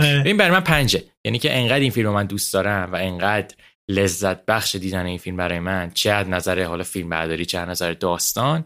این 0.00 0.36
برای 0.36 0.50
من 0.50 0.60
پنجه. 0.60 1.04
یعنی 1.24 1.38
که 1.38 1.58
انقدر 1.58 1.80
این 1.80 1.90
فیلم 1.90 2.06
رو 2.06 2.14
من 2.14 2.26
دوست 2.26 2.52
دارم 2.52 2.92
و 2.92 2.96
انقدر 2.96 3.54
لذت 3.90 4.46
بخش 4.46 4.74
دیدن 4.74 5.06
این 5.06 5.18
فیلم 5.18 5.36
برای 5.36 5.58
من 5.58 5.90
چه 5.94 6.10
از 6.10 6.28
نظر 6.28 6.62
حالا 6.62 6.84
فیلم 6.84 7.08
برداری 7.08 7.46
چه 7.46 7.58
از 7.58 7.68
نظر 7.68 7.92
داستان 7.92 8.64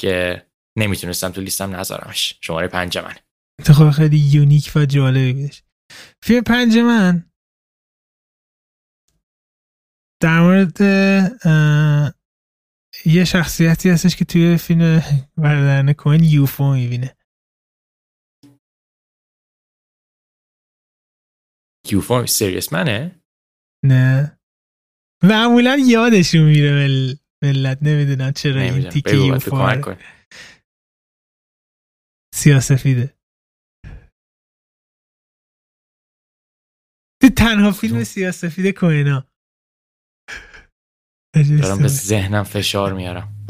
که 0.00 0.42
نمی‌تونستم 0.78 1.30
تو 1.30 1.40
لیستم 1.40 1.76
نذارمش. 1.76 2.34
شماره 2.40 2.68
پنج 2.68 2.98
من. 2.98 3.14
انتخاب 3.60 3.90
خیلی 3.90 4.18
unique 4.18 4.72
و 4.74 4.86
جالبی 4.86 5.32
بودش. 5.32 5.62
فیلم 6.22 6.42
پنج 6.42 6.78
من. 6.78 7.31
در 10.22 10.40
مورد 10.40 10.80
یه 13.06 13.24
شخصیتی 13.24 13.90
هستش 13.90 14.16
که 14.16 14.24
توی 14.24 14.56
فیلم 14.56 15.00
برادران 15.36 15.92
کوین 15.92 16.24
UFO 16.24 16.72
می‌بینه. 16.72 17.16
UFO. 21.90 22.26
Serious 22.26 22.72
Man 22.72 23.02
ه؟ 23.02 23.22
نه. 23.84 24.38
معمولا 25.22 25.76
یادشون 25.88 26.42
میره 26.42 26.70
مل... 26.70 27.14
ملت 27.42 27.78
نمی‌دونن 27.82 28.32
چرا 28.32 28.60
این 28.60 28.88
تیکه 28.88 29.16
یوفو 29.16 29.96
سیاسفیده. 32.34 33.18
تنها 37.36 37.72
فیلم 37.72 38.04
سیاسفید 38.04 38.74
کوینا. 38.74 39.31
دارم 41.34 41.78
به 41.78 41.88
ذهنم 41.88 42.42
فشار 42.42 42.92
میارم. 42.92 43.46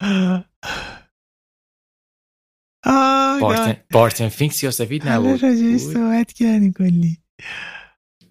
بارتن, 3.40 3.76
بارتن 3.92 4.28
فینک 4.28 4.52
سیاسفید 4.52 5.08
نبود؟ 5.08 5.42
راجعش 5.42 5.80
صحبت 5.80 6.32
کردی 6.32 6.72
کلی. 6.72 7.18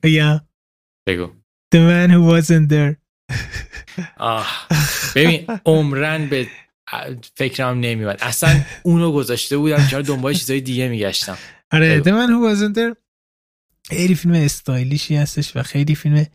یا 0.04 0.48
بگو. 1.08 1.28
The 1.76 1.78
man 1.78 2.10
who 2.12 2.22
wasn't 2.32 2.70
there. 2.70 2.96
آه. 4.18 4.68
ببین 5.16 5.48
عمرن 5.66 6.30
به 6.30 6.48
فکرم 7.36 7.80
نمیاد 7.80 8.18
اصلا 8.22 8.64
اونو 8.84 9.12
گذاشته 9.12 9.58
بودم 9.58 9.88
چرا 9.88 10.02
دنبال 10.02 10.34
چیزای 10.34 10.62
دیگه 10.62 10.90
میگشتم. 10.90 11.38
آره 11.72 12.02
The 12.02 12.06
man 12.06 12.30
who 12.30 12.56
wasn't 12.56 12.76
there. 12.78 12.96
خیلی 13.90 14.16
فیلم 14.16 14.34
استایلیشی 14.36 15.16
هستش 15.16 15.56
و 15.56 15.64
خیلی 15.64 15.96
فیلم 15.96 16.26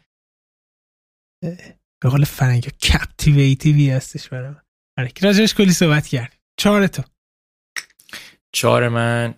به 2.02 2.10
قول 2.10 2.24
فرنگی 2.24 2.70
کپتیویتیوی 2.70 3.90
هستش 3.90 4.28
برای 4.28 4.50
من 4.50 4.62
آره 4.98 5.08
که 5.08 5.26
راجبش 5.26 5.54
کلی 5.54 5.72
صحبت 5.72 6.06
کرد 6.06 6.38
چهار 6.60 6.86
تو 6.86 7.02
چهار 8.54 8.88
من 8.88 9.34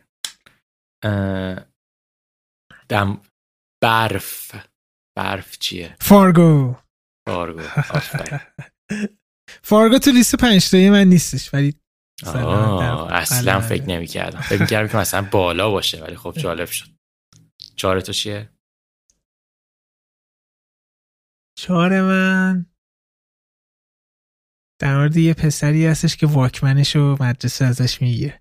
دم 2.88 3.20
برف. 3.82 4.54
برف 5.18 5.58
چیه؟ 5.58 5.96
فارگو. 6.00 6.76
فارگو. 7.28 7.62
فارگو 9.62 9.98
تو 9.98 10.10
لیست 10.10 10.36
پنج 10.36 10.70
تایی 10.70 10.90
من 10.90 11.04
نیستش 11.04 11.54
ولی 11.54 11.74
اصلا 13.10 13.60
فکر 13.60 13.82
نمی 13.84 14.06
کردم 14.06 14.40
فکر 14.40 14.66
کردم 14.66 14.88
که 14.88 14.96
مثلا 14.96 15.22
بالا 15.22 15.70
باشه 15.70 16.04
ولی 16.04 16.16
خب 16.16 16.34
جالب 16.38 16.68
شد. 16.68 16.86
چهار 17.76 18.00
تو 18.00 18.12
چیه؟ 18.12 18.53
چهار 21.58 22.02
من. 22.02 22.66
در 24.80 24.96
مورد 24.96 25.16
یه 25.16 25.34
پسری 25.34 25.86
هستش 25.86 26.16
که 26.16 26.26
واکمنش 26.26 26.96
و 26.96 27.16
مدرسه 27.20 27.64
ازش 27.64 28.02
می‌گیره 28.02 28.40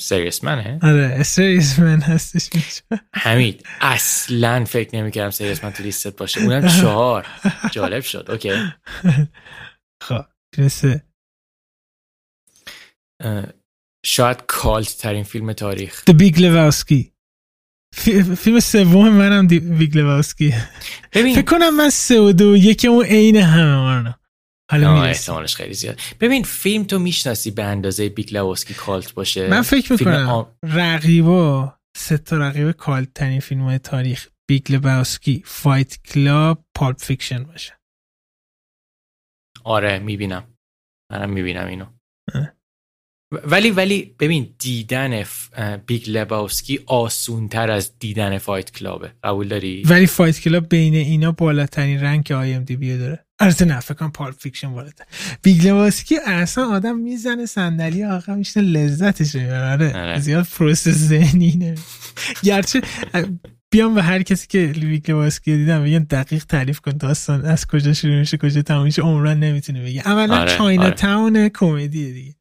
Serious 0.00 0.44
Man 0.44 0.64
ه؟ 0.64 0.78
آره 0.82 1.22
Serious 1.22 1.78
Man 1.78 2.00
هستش. 2.00 2.82
حمید 3.14 3.66
اصلا 3.80 4.64
فکر 4.64 4.96
نمی‌کردم 4.96 5.30
Serious 5.30 5.64
Man 5.64 5.70
تو 5.70 5.82
لیستت 5.82 6.16
باشه. 6.16 6.40
اونم 6.40 6.68
چهار. 6.80 7.26
جالب 7.72 8.02
شد. 8.02 8.30
okay. 8.30 8.50
خب 10.04 10.24
درسته 10.52 11.06
شاید 14.04 14.42
cult 14.46 14.98
ترین 14.98 15.24
فیلم 15.24 15.52
تاریخ. 15.52 16.04
The 16.10 16.14
Big 16.14 16.36
Lebowski. 16.36 17.11
فیلم 17.92 18.60
سوم 18.60 19.08
منم 19.08 19.46
Big 19.46 19.98
Lebowski 19.98 20.54
ببین. 21.12 21.34
فکر 21.34 21.44
کنم 21.44 21.76
من 21.76 21.90
سه 21.90 22.20
و 22.20 22.32
دو 22.32 22.56
یکی 22.56 22.88
اون 22.88 23.04
عین 23.04 23.36
همه 23.36 24.14
حالا 24.70 25.02
احتمالش 25.02 25.56
خیلی 25.56 25.74
زیاد. 25.74 26.00
ببین 26.20 26.42
فیلم 26.42 26.84
تو 26.84 26.98
می‌شناسی 26.98 27.50
به 27.50 27.64
اندازه 27.64 28.08
Big 28.08 28.36
Lebowski 28.36 28.74
cult 28.74 29.14
باشه؟ 29.14 29.48
من 29.48 29.62
فکر 29.62 29.92
می‌کنم 29.92 30.28
آم... 30.28 30.56
رقیبا 30.62 31.78
سه 31.96 32.18
تا 32.18 32.36
رقیب 32.36 32.72
cult 32.72 33.14
ترین 33.14 33.40
فیلم 33.40 33.60
های 33.60 33.78
تاریخ 33.78 34.28
Big 34.48 34.72
Lebowski 34.72 35.42
Fight 35.46 36.02
Club 36.02 36.64
Pulp 36.76 36.98
Fiction 36.98 37.44
باشه. 37.44 37.78
آره 39.64 39.98
می‌بینم. 39.98 40.44
منم 41.12 41.30
می‌بینم 41.30 41.66
اینو. 41.66 41.86
ولی 43.46 43.70
ولی 43.70 44.14
ببین 44.20 44.48
دیدن 44.58 45.24
Big 45.86 46.10
Lebowski 46.10 46.80
آسون 46.86 47.48
تر 47.48 47.70
از 47.70 47.98
دیدن 47.98 48.38
Fight 48.38 48.70
Club 48.70 48.98
ه. 48.98 49.12
قبول 49.24 49.48
داری؟ 49.48 49.82
ولی 49.82 50.06
Fight 50.06 50.40
کلاب 50.40 50.68
بین 50.68 50.94
اینا 50.94 51.32
بالاترین 51.32 52.00
رنگ 52.00 52.32
آی 52.32 52.54
ام 52.54 52.64
دی 52.64 52.76
بی 52.76 52.98
داره. 52.98 53.24
البته 53.38 53.64
نه 53.64 53.80
فکر 53.80 53.94
کنم 53.94 54.10
پالپ 54.12 54.34
فیکشن 54.38 54.72
بالاتر. 54.72 55.04
بیگ 55.42 55.66
لباسکی 55.66 56.16
اصلا 56.26 56.64
آدم 56.64 56.98
می‌زنه 56.98 57.46
صندلی 57.46 58.04
آقا 58.04 58.34
میشنه 58.34 58.62
لذتش 58.62 59.34
می‌بره. 59.34 59.96
آره. 59.96 60.18
زیاد 60.20 60.46
پروسس 60.58 60.88
ذهنی 60.88 61.56
نه. 61.56 61.74
گرچه 62.42 62.82
بیام 63.70 63.94
به 63.94 64.02
هر 64.02 64.22
کسی 64.22 64.46
که 64.46 64.66
بیگ 64.66 65.10
لباسکی 65.10 65.56
دیدم 65.56 65.84
بگم 65.84 66.04
دقیق 66.04 66.44
تعریف 66.44 66.80
کن 66.80 66.96
داستان 66.96 67.44
از 67.44 67.66
کجا 67.66 67.92
شروع 67.92 68.18
میشه 68.18 68.36
کجا 68.36 68.62
تموم 68.62 68.84
میشه 68.84 69.02
عمرن 69.02 69.38
نمی‌تونه 69.38 69.82
بگه. 69.82 70.02
اولا 70.04 70.40
آره. 70.40 70.56
چاینا 70.56 70.84
آره. 70.84 70.94
تاون 70.94 71.48
کمدی 71.48 72.12
دیگه. 72.12 72.34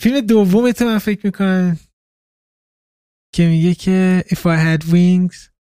فیلم 0.00 0.20
دوم 0.20 0.72
من 0.80 0.98
فکر 0.98 1.26
می‌کنم 1.26 1.78
که 3.34 3.46
میگه 3.46 3.74
که 3.74 4.24
If 4.28 4.38
I 4.38 4.56
had 4.56 4.84
wings. 4.84 5.54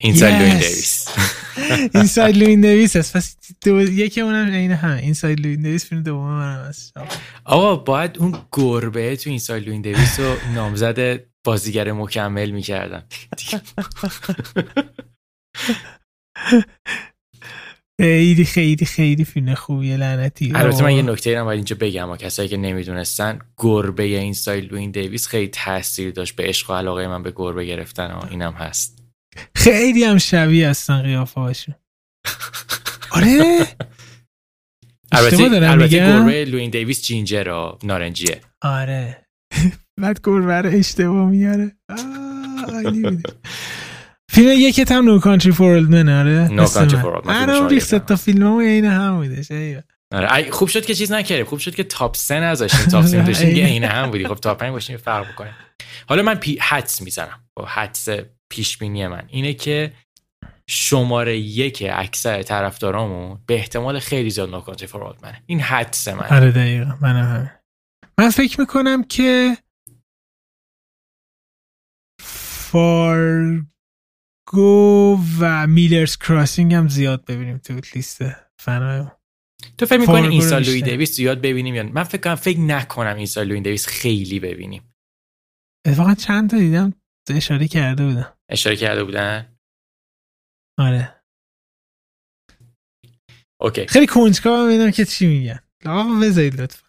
اینساید 0.00 0.34
لوین 0.34 0.58
دیویس 0.58 1.08
Inside 1.94 2.36
Llewyn 2.36 2.60
Davis 2.60 2.96
هست. 2.96 3.16
پس 3.16 3.36
دو... 3.64 3.82
یکی 3.82 4.20
اونم 4.20 4.52
اینه 4.52 4.74
هم 4.74 4.96
Inside 4.96 5.40
Llewyn 5.40 5.62
Davis 5.62 5.86
فیلم 5.86 6.02
دوم 6.02 6.28
من 6.28 6.68
هست. 6.68 6.94
آقا 7.44 7.76
باید 7.76 8.18
اون 8.18 8.38
گربه 8.52 9.16
تو 9.16 9.30
Inside 9.30 9.68
Llewyn 9.68 9.82
Davis 9.82 10.20
رو 10.20 10.36
نامزد 10.54 11.20
بازیگر 11.44 11.92
مکمل 11.92 12.50
می‌کردن 12.50 13.02
خیلی 18.02 18.44
خیلی 18.44 18.84
خیلی 18.84 19.24
فیلم 19.24 19.54
خوبیه 19.54 19.96
لعنتی. 19.96 20.52
البته 20.54 20.82
من 20.82 20.92
یه 20.92 21.02
نکته 21.02 21.38
هم 21.38 21.44
باید 21.44 21.56
اینجا 21.56 21.76
بگم 21.80 22.10
و 22.10 22.16
کسایی 22.16 22.48
که 22.48 22.56
نمی‌دونستن 22.56 23.38
گربه 23.56 24.02
Inside 24.02 24.64
Llewyn 24.64 24.90
Davis 24.90 25.26
خیلی 25.26 25.48
تاثیر 25.48 26.10
داشت 26.10 26.36
به 26.36 26.42
عشق 26.44 26.70
و 26.70 26.74
علاقه 26.74 27.08
من 27.08 27.22
به 27.22 27.32
گربه 27.36 27.64
گرفتن 27.64 28.10
و 28.12 28.26
اینم 28.30 28.52
هست. 28.52 29.02
خیلی 29.54 30.04
هم 30.04 30.18
شبیه 30.18 30.68
هستن 30.68 31.02
قیافه 31.02 31.40
هاشون. 31.40 31.74
آره. 33.16 33.66
البته 35.12 35.42
البته 35.42 35.88
گربه 35.88 36.44
لوین 36.44 36.70
دیویس 36.70 37.02
ginger 37.02 37.48
و 37.48 37.78
نارنجیه. 37.82 38.40
آره. 38.62 39.26
بعد 40.02 40.20
گربه 40.24 40.60
رو 40.60 40.70
اشتباه 40.70 41.30
میاره. 41.30 41.72
فیلم 44.32 44.52
یکت 44.52 44.92
هم 44.92 45.04
No 45.04 45.20
Country 45.20 45.52
for 45.52 45.70
Old 45.70 45.88
Men. 45.88 46.08
آره 46.08 46.48
No 46.52 46.66
Country 46.66 47.00
for 47.00 47.16
Old 47.16 47.50
Men 47.50 47.68
ریخت 47.68 47.94
تا 47.94 48.16
فیلم 48.16 48.60
عین 48.60 48.84
هم 48.84 49.16
بودش 49.16 49.52
آره 50.12 50.50
خوب 50.50 50.68
شد 50.68 50.86
که 50.86 50.94
چیز 50.94 51.12
نکردیم. 51.12 51.44
خوب 51.44 51.58
شد 51.58 51.74
که 51.74 51.84
top 51.84 52.16
3 52.16 52.40
نذاشتیم. 52.40 52.86
top 52.86 53.04
3 53.04 53.24
داشتیم 53.24 53.56
یه 53.56 53.66
عین 53.66 53.84
هم 53.84 54.10
بودی. 54.10 54.26
خب 54.26 54.34
top 54.34 54.58
5 54.58 54.72
باشیم 54.72 54.96
فرق 54.96 55.32
بکنیم. 55.32 55.52
حالا 56.08 56.22
من 56.22 56.34
یه 56.34 56.58
حدس 56.60 57.02
می‌زنم. 57.02 57.44
با 57.56 57.64
حدس 57.64 58.08
پیش 58.50 58.78
بینی 58.78 59.06
من 59.06 59.22
اینه 59.28 59.54
که 59.54 59.92
شماره 60.68 61.38
یک 61.38 61.86
اکثر 61.92 62.42
طرفدارامون 62.42 63.38
به 63.46 63.54
احتمال 63.54 63.98
خیلی 63.98 64.30
زیاد 64.30 64.50
No 64.50 64.60
Country 64.60 64.86
for 64.86 65.02
Old 65.02 65.18
Men 65.22 65.37
ه 65.37 65.42
این 65.46 65.60
حدس 65.60 66.08
من. 66.08 66.26
آره 66.26 66.50
دقیقاً. 66.50 66.98
منم 67.00 67.24
هم. 67.24 67.50
من 68.18 68.30
فکر 68.30 68.60
می‌کنم 68.60 69.04
که 69.04 69.56
Fargo 72.20 75.18
و 75.40 75.66
Miller's 75.66 76.16
Crossing 76.16 76.74
هم 76.74 76.88
زیاد 76.88 77.24
ببینیم 77.24 77.58
تو 77.58 77.80
لیست 77.94 78.22
فنای 78.58 79.06
تو 79.78 79.86
فکر 79.86 79.98
می‌کنی 79.98 80.28
Inside 80.28 80.62
Llewyn 80.62 80.82
Davis 80.82 81.16
زیاد 81.16 81.40
ببینیم 81.40 81.74
یا 81.74 81.82
من 81.82 82.04
فکر 82.04 82.20
کنم 82.20 82.34
فکر 82.34 82.60
نکنم 82.60 83.16
Inside 83.16 83.46
Llewyn 83.46 83.60
Davis 83.60 83.86
خیلی 83.86 84.40
ببینیم. 84.40 84.94
اتفاقا 85.86 86.14
چند 86.14 86.50
تا 86.50 86.58
دیدم 86.58 86.94
اشاره 87.30 87.68
کرده 87.68 88.04
بودن. 88.04 88.32
اشاره 88.48 88.76
کرده 88.76 89.04
بودن؟ 89.04 89.58
آره. 90.78 91.22
Okay. 93.60 93.86
خیلی 93.86 94.06
کنجکاوم 94.06 94.66
ببینم 94.66 94.90
که 94.90 95.04
چی 95.04 95.26
میگن. 95.26 95.60
آقا 95.86 96.20
بذارید 96.22 96.60
لطفا. 96.60 96.86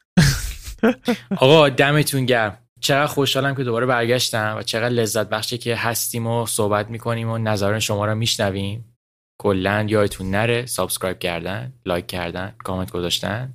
آقا 1.38 1.70
دمتون 1.70 2.26
گرم. 2.26 2.63
چقدر 2.84 3.08
خوشحالم 3.08 3.56
که 3.56 3.64
دوباره 3.64 3.86
برگشتم 3.86 4.56
و 4.58 4.64
چقدر 4.64 4.90
لذت 4.90 5.30
بخشه 5.30 5.58
که 5.58 5.76
هستیم 5.76 6.28
و 6.28 6.46
صحبت 6.46 6.90
می‌کنیم 6.90 7.30
و 7.30 7.38
نظرای 7.38 7.80
شما 7.80 8.06
رو 8.06 8.16
میشنویم. 8.16 8.96
کلا 9.42 9.86
یادتون 9.90 10.32
نره 10.32 10.66
subscribe 10.66 11.20
کردن 11.20 11.74
لایک 11.86 12.08
کردن 12.08 12.56
کامنت 12.64 12.92
گذاشتن. 12.92 13.54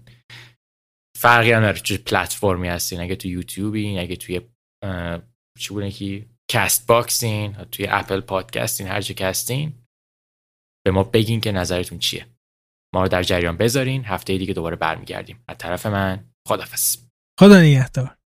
فرقی 1.16 1.52
هم 1.52 1.62
نداره 1.62 1.78
چه 1.78 1.98
پلتفرمی 1.98 2.68
هستین 2.68 3.00
اگه 3.00 3.16
تو 3.16 3.28
یوتیوبین 3.28 3.98
اگه 3.98 4.16
توی 4.16 4.40
چی 5.59 5.74
بونه 5.74 5.90
که 5.90 6.26
CastBox 6.51 6.86
ین 6.86 7.52
توی 7.52 7.86
اپل 7.90 8.20
پادکستین 8.20 8.86
هر 8.86 9.00
جا 9.00 9.26
هستین 9.26 9.72
به 10.84 10.90
ما 10.90 11.02
بگین 11.02 11.40
که 11.40 11.52
نظرتون 11.52 11.98
چیه. 11.98 12.26
ما 12.94 13.02
رو 13.02 13.09
در 13.09 13.22
جریان 13.22 13.56
بذارین 13.56 14.05
هفته 14.05 14.38
دیگه 14.38 14.55
دوباره 14.55 14.76
برمیگردیم. 14.76 15.44
از 15.48 15.59
طرف 15.59 15.86
من 15.86 16.24
خدافظ 16.48 16.96
خدا 17.40 17.60
نگهدار. 17.60 18.18